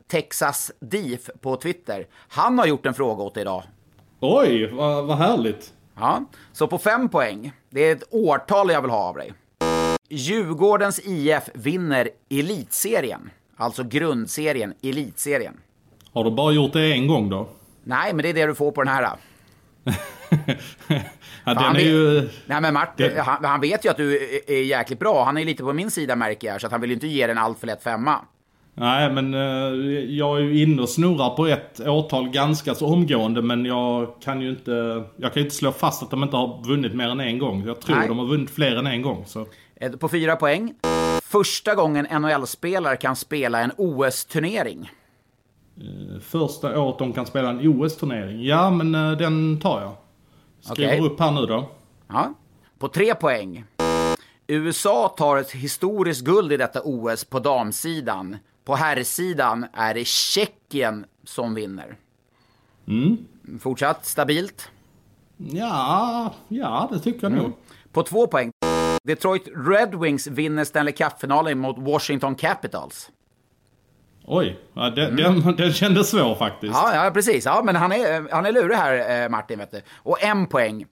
Texas 0.07 0.71
Diff 0.79 1.29
på 1.41 1.55
Twitter. 1.55 2.07
Han 2.27 2.59
har 2.59 2.65
gjort 2.65 2.85
en 2.85 2.93
fråga 2.93 3.23
åt 3.23 3.33
dig 3.33 3.41
idag. 3.41 3.63
Oj, 4.19 4.71
vad, 4.71 5.05
vad 5.05 5.17
härligt. 5.17 5.73
Ja, 5.95 6.23
så 6.53 6.67
på 6.67 6.77
fem 6.77 7.09
poäng. 7.09 7.51
Det 7.69 7.81
är 7.81 7.95
ett 7.95 8.03
årtal 8.11 8.71
jag 8.71 8.81
vill 8.81 8.91
ha 8.91 8.97
av 9.09 9.15
dig. 9.15 9.33
Djurgårdens 10.09 10.99
IF 10.99 11.43
vinner 11.53 12.09
Elitserien. 12.29 13.29
Alltså 13.55 13.83
grundserien, 13.83 14.73
Elitserien. 14.83 15.57
Har 16.13 16.23
du 16.23 16.31
bara 16.31 16.51
gjort 16.51 16.73
det 16.73 16.91
en 16.91 17.07
gång 17.07 17.29
då? 17.29 17.47
Nej, 17.83 18.13
men 18.13 18.23
det 18.23 18.29
är 18.29 18.33
det 18.33 18.45
du 18.45 18.55
får 18.55 18.71
på 18.71 18.83
den 18.83 18.93
här. 18.93 19.09
ja, 21.57 21.63
den 21.63 21.75
är 21.75 21.79
ju... 21.79 22.29
Nej, 22.45 22.61
men 22.61 22.73
Martin, 22.73 23.11
det... 23.15 23.21
han, 23.21 23.45
han, 23.45 23.61
vet 23.61 23.85
ju 23.85 23.89
att 23.89 23.97
du 23.97 24.29
är 24.47 24.63
jäkligt 24.63 24.99
bra. 24.99 25.23
Han 25.23 25.37
är 25.37 25.45
lite 25.45 25.63
på 25.63 25.73
min 25.73 25.91
sida 25.91 26.15
märker 26.15 26.47
jag, 26.47 26.61
så 26.61 26.67
att 26.67 26.71
han 26.71 26.81
vill 26.81 26.89
ju 26.89 26.93
inte 26.93 27.07
ge 27.07 27.27
den 27.27 27.37
allt 27.37 27.59
för 27.59 27.67
lätt 27.67 27.83
femma. 27.83 28.21
Nej, 28.79 29.11
men 29.11 29.33
uh, 29.33 30.05
jag 30.05 30.37
är 30.37 30.41
ju 30.41 30.63
inne 30.63 30.81
och 30.81 30.89
snurrar 30.89 31.29
på 31.29 31.47
ett 31.47 31.79
årtal 31.79 32.29
ganska 32.29 32.75
så 32.75 32.87
omgående, 32.87 33.41
men 33.41 33.65
jag 33.65 34.13
kan 34.23 34.41
ju 34.41 34.49
inte... 34.49 35.03
Jag 35.17 35.33
kan 35.33 35.41
ju 35.41 35.41
inte 35.41 35.55
slå 35.55 35.71
fast 35.71 36.03
att 36.03 36.11
de 36.11 36.23
inte 36.23 36.37
har 36.37 36.67
vunnit 36.67 36.93
mer 36.93 37.07
än 37.07 37.19
en 37.19 37.39
gång. 37.39 37.63
Jag 37.65 37.81
tror 37.81 37.95
Nej. 37.95 38.07
de 38.07 38.19
har 38.19 38.25
vunnit 38.25 38.49
fler 38.49 38.75
än 38.75 38.87
en 38.87 39.01
gång. 39.01 39.23
Så. 39.27 39.47
Eh, 39.75 39.91
på 39.91 40.09
fyra 40.09 40.35
poäng. 40.35 40.73
Första 41.23 41.75
gången 41.75 42.07
NHL-spelare 42.21 42.97
kan 42.97 43.15
spela 43.15 43.59
en 43.59 43.71
OS-turnering. 43.77 44.91
Uh, 45.81 46.19
första 46.19 46.81
året 46.81 46.99
de 46.99 47.13
kan 47.13 47.25
spela 47.25 47.49
en 47.49 47.59
OS-turnering? 47.67 48.43
Ja, 48.43 48.69
men 48.71 48.95
uh, 48.95 49.17
den 49.17 49.59
tar 49.59 49.81
jag. 49.81 49.95
Skriver 50.61 50.93
okay. 50.93 51.07
upp 51.07 51.19
här 51.19 51.31
nu 51.31 51.45
då. 51.45 51.69
Ja. 52.07 52.33
På 52.79 52.87
tre 52.87 53.15
poäng. 53.15 53.65
USA 54.47 55.13
tar 55.17 55.37
ett 55.37 55.51
historiskt 55.51 56.21
guld 56.21 56.51
i 56.51 56.57
detta 56.57 56.81
OS 56.83 57.25
på 57.25 57.39
damsidan. 57.39 58.37
På 58.63 58.75
herrsidan 58.75 59.65
är 59.73 59.93
det 59.93 60.07
Tjeckien 60.07 61.05
som 61.23 61.53
vinner. 61.53 61.97
Mm. 62.87 63.17
Fortsatt 63.59 64.05
stabilt? 64.05 64.69
Ja, 65.37 66.33
ja 66.47 66.89
det 66.91 66.99
tycker 66.99 67.23
jag 67.23 67.31
mm. 67.31 67.43
nog. 67.43 67.53
På 67.91 68.03
två 68.03 68.27
poäng. 68.27 68.51
Detroit 69.03 69.47
Red 69.55 69.95
Wings 69.95 70.27
vinner 70.27 70.63
Stanley 70.63 70.93
Cup-finalen 70.93 71.59
mot 71.59 71.77
Washington 71.77 72.35
Capitals. 72.35 73.09
Oj, 74.25 74.59
ja, 74.73 74.89
den, 74.89 75.15
den, 75.15 75.55
den 75.55 75.73
kändes 75.73 76.09
svår 76.09 76.35
faktiskt. 76.35 76.73
Ja, 76.73 77.05
ja 77.05 77.11
precis. 77.11 77.45
Ja, 77.45 77.61
men 77.65 77.75
han 77.75 77.91
är, 77.91 78.31
han 78.31 78.45
är 78.45 78.51
lurig 78.51 78.75
här, 78.75 79.23
eh, 79.23 79.29
Martin. 79.29 79.59
Vet 79.59 79.71
du. 79.71 79.81
Och 79.95 80.23
en 80.23 80.47
poäng. 80.47 80.85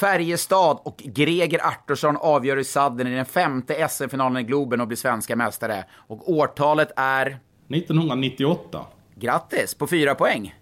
Färjestad 0.00 0.78
och 0.82 0.96
Greger 0.96 1.66
Artursson 1.66 2.16
avgör 2.16 2.56
i 2.56 2.64
sadden 2.64 3.06
i 3.06 3.14
den 3.14 3.24
femte 3.24 3.88
SM-finalen 3.88 4.36
i 4.36 4.42
Globen 4.42 4.80
och 4.80 4.86
blir 4.86 4.96
svenska 4.96 5.36
mästare. 5.36 5.84
Och 5.94 6.32
årtalet 6.32 6.92
är... 6.96 7.38
1998. 7.68 8.80
Grattis, 9.14 9.74
på 9.74 9.86
fyra 9.86 10.14
poäng. 10.14 10.54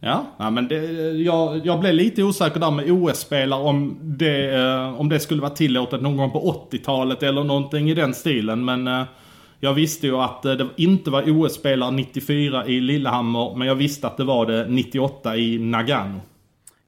Ja, 0.00 0.26
ja 0.36 0.50
men 0.50 0.68
det, 0.68 0.76
jag, 1.12 1.66
jag 1.66 1.80
blev 1.80 1.94
lite 1.94 2.22
osäker 2.22 2.60
där 2.60 2.70
med 2.70 2.90
OS-spelare 2.90 3.60
om 3.60 3.98
det, 4.00 4.54
eh, 4.54 5.00
om 5.00 5.08
det 5.08 5.20
skulle 5.20 5.40
vara 5.40 5.50
tillåtet 5.50 6.02
någon 6.02 6.16
gång 6.16 6.30
på 6.30 6.66
80-talet 6.70 7.22
eller 7.22 7.44
någonting 7.44 7.90
i 7.90 7.94
den 7.94 8.14
stilen. 8.14 8.64
Men 8.64 8.86
eh, 8.88 9.02
jag 9.66 9.74
visste 9.74 10.06
ju 10.06 10.16
att 10.16 10.44
eh, 10.44 10.52
det 10.52 10.68
inte 10.76 11.10
var 11.10 11.30
OS-spelare 11.30 11.90
94 11.90 12.66
i 12.66 12.80
Lillehammer, 12.80 13.54
men 13.56 13.68
jag 13.68 13.74
visste 13.74 14.06
att 14.06 14.16
det 14.16 14.24
var 14.24 14.46
det 14.46 14.66
98 14.68 15.36
i 15.36 15.58
Nagano. 15.58 16.20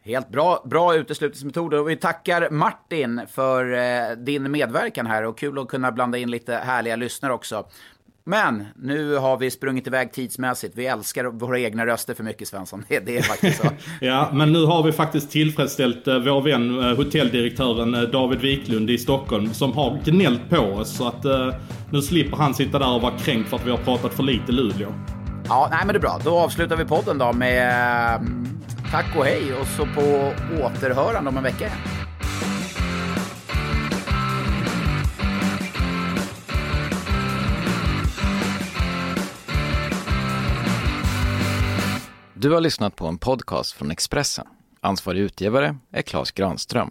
Helt 0.04 0.28
bra, 0.28 0.62
bra 0.64 0.94
uteslutningsmetoder 0.94 1.80
och 1.80 1.88
vi 1.88 1.96
tackar 1.96 2.50
Martin 2.50 3.20
för 3.28 3.72
eh, 3.72 4.16
din 4.16 4.50
medverkan 4.50 5.06
här 5.06 5.22
och 5.22 5.38
kul 5.38 5.58
att 5.58 5.68
kunna 5.68 5.92
blanda 5.92 6.18
in 6.18 6.30
lite 6.30 6.54
härliga 6.54 6.96
lyssnare 6.96 7.32
också. 7.32 7.66
Men 8.28 8.64
nu 8.76 9.16
har 9.16 9.36
vi 9.36 9.50
sprungit 9.50 9.86
iväg 9.86 10.12
tidsmässigt. 10.12 10.76
Vi 10.76 10.86
älskar 10.86 11.24
våra 11.24 11.58
egna 11.58 11.86
röster 11.86 12.14
för 12.14 12.24
mycket 12.24 12.48
Svensson. 12.48 12.84
Det, 12.88 12.98
det 12.98 13.18
är 13.18 13.22
faktiskt 13.22 13.62
så. 13.62 13.68
ja, 14.00 14.30
men 14.32 14.52
nu 14.52 14.64
har 14.64 14.82
vi 14.82 14.92
faktiskt 14.92 15.30
tillfredsställt 15.30 16.08
eh, 16.08 16.18
vår 16.18 16.40
vän 16.40 16.78
eh, 16.78 16.96
hotelldirektören 16.96 17.94
eh, 17.94 18.00
David 18.00 18.40
Wiklund 18.40 18.90
i 18.90 18.98
Stockholm 18.98 19.54
som 19.54 19.72
har 19.72 19.98
gnällt 20.04 20.50
på 20.50 20.58
oss. 20.58 20.96
Så 20.96 21.08
att 21.08 21.24
eh, 21.24 21.54
nu 21.90 22.02
slipper 22.02 22.36
han 22.36 22.54
sitta 22.54 22.78
där 22.78 22.94
och 22.94 23.02
vara 23.02 23.18
kränkt 23.18 23.50
för 23.50 23.56
att 23.56 23.66
vi 23.66 23.70
har 23.70 23.78
pratat 23.78 24.14
för 24.14 24.22
lite 24.22 24.52
Luleå. 24.52 24.94
Ja, 25.48 25.68
nej 25.70 25.80
men 25.86 25.92
det 25.92 25.98
är 25.98 26.00
bra. 26.00 26.20
Då 26.24 26.38
avslutar 26.38 26.76
vi 26.76 26.84
podden 26.84 27.18
då 27.18 27.32
med 27.32 27.68
eh, 28.14 28.20
tack 28.90 29.16
och 29.16 29.24
hej 29.24 29.54
och 29.60 29.66
så 29.66 29.86
på 29.86 30.32
återhörande 30.62 31.30
om 31.30 31.36
en 31.36 31.42
vecka 31.42 31.70
Du 42.40 42.50
har 42.50 42.60
lyssnat 42.60 42.96
på 42.96 43.06
en 43.06 43.18
podcast 43.18 43.72
från 43.72 43.90
Expressen. 43.90 44.46
Ansvarig 44.80 45.20
utgivare 45.20 45.76
är 45.92 46.02
Klas 46.02 46.30
Granström. 46.30 46.90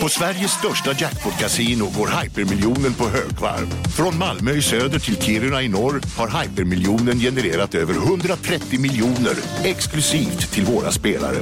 På 0.00 0.08
Sveriges 0.08 0.50
största 0.50 0.92
jackpot-kasino 0.92 1.84
går 1.98 2.22
hypermiljonen 2.22 2.94
på 2.94 3.04
högvarv. 3.04 3.66
Från 3.96 4.18
Malmö 4.18 4.50
i 4.50 4.62
söder 4.62 4.98
till 4.98 5.22
Kiruna 5.22 5.62
i 5.62 5.68
norr 5.68 6.00
har 6.16 6.42
hypermiljonen 6.42 7.18
genererat 7.18 7.74
över 7.74 7.94
130 7.94 8.80
miljoner 8.80 9.34
exklusivt 9.64 10.52
till 10.52 10.64
våra 10.64 10.90
spelare. 10.90 11.38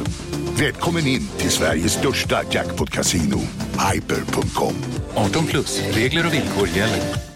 Välkommen 0.59 1.07
in 1.07 1.29
till 1.39 1.51
Sveriges 1.51 1.93
största 1.93 2.43
jackpot-kasino, 2.51 3.41
hyper.com. 3.93 4.75
18 5.15 5.47
plus, 5.47 5.83
regler 5.95 6.27
och 6.27 6.35
villkor 6.35 6.69
gäller. 6.69 7.36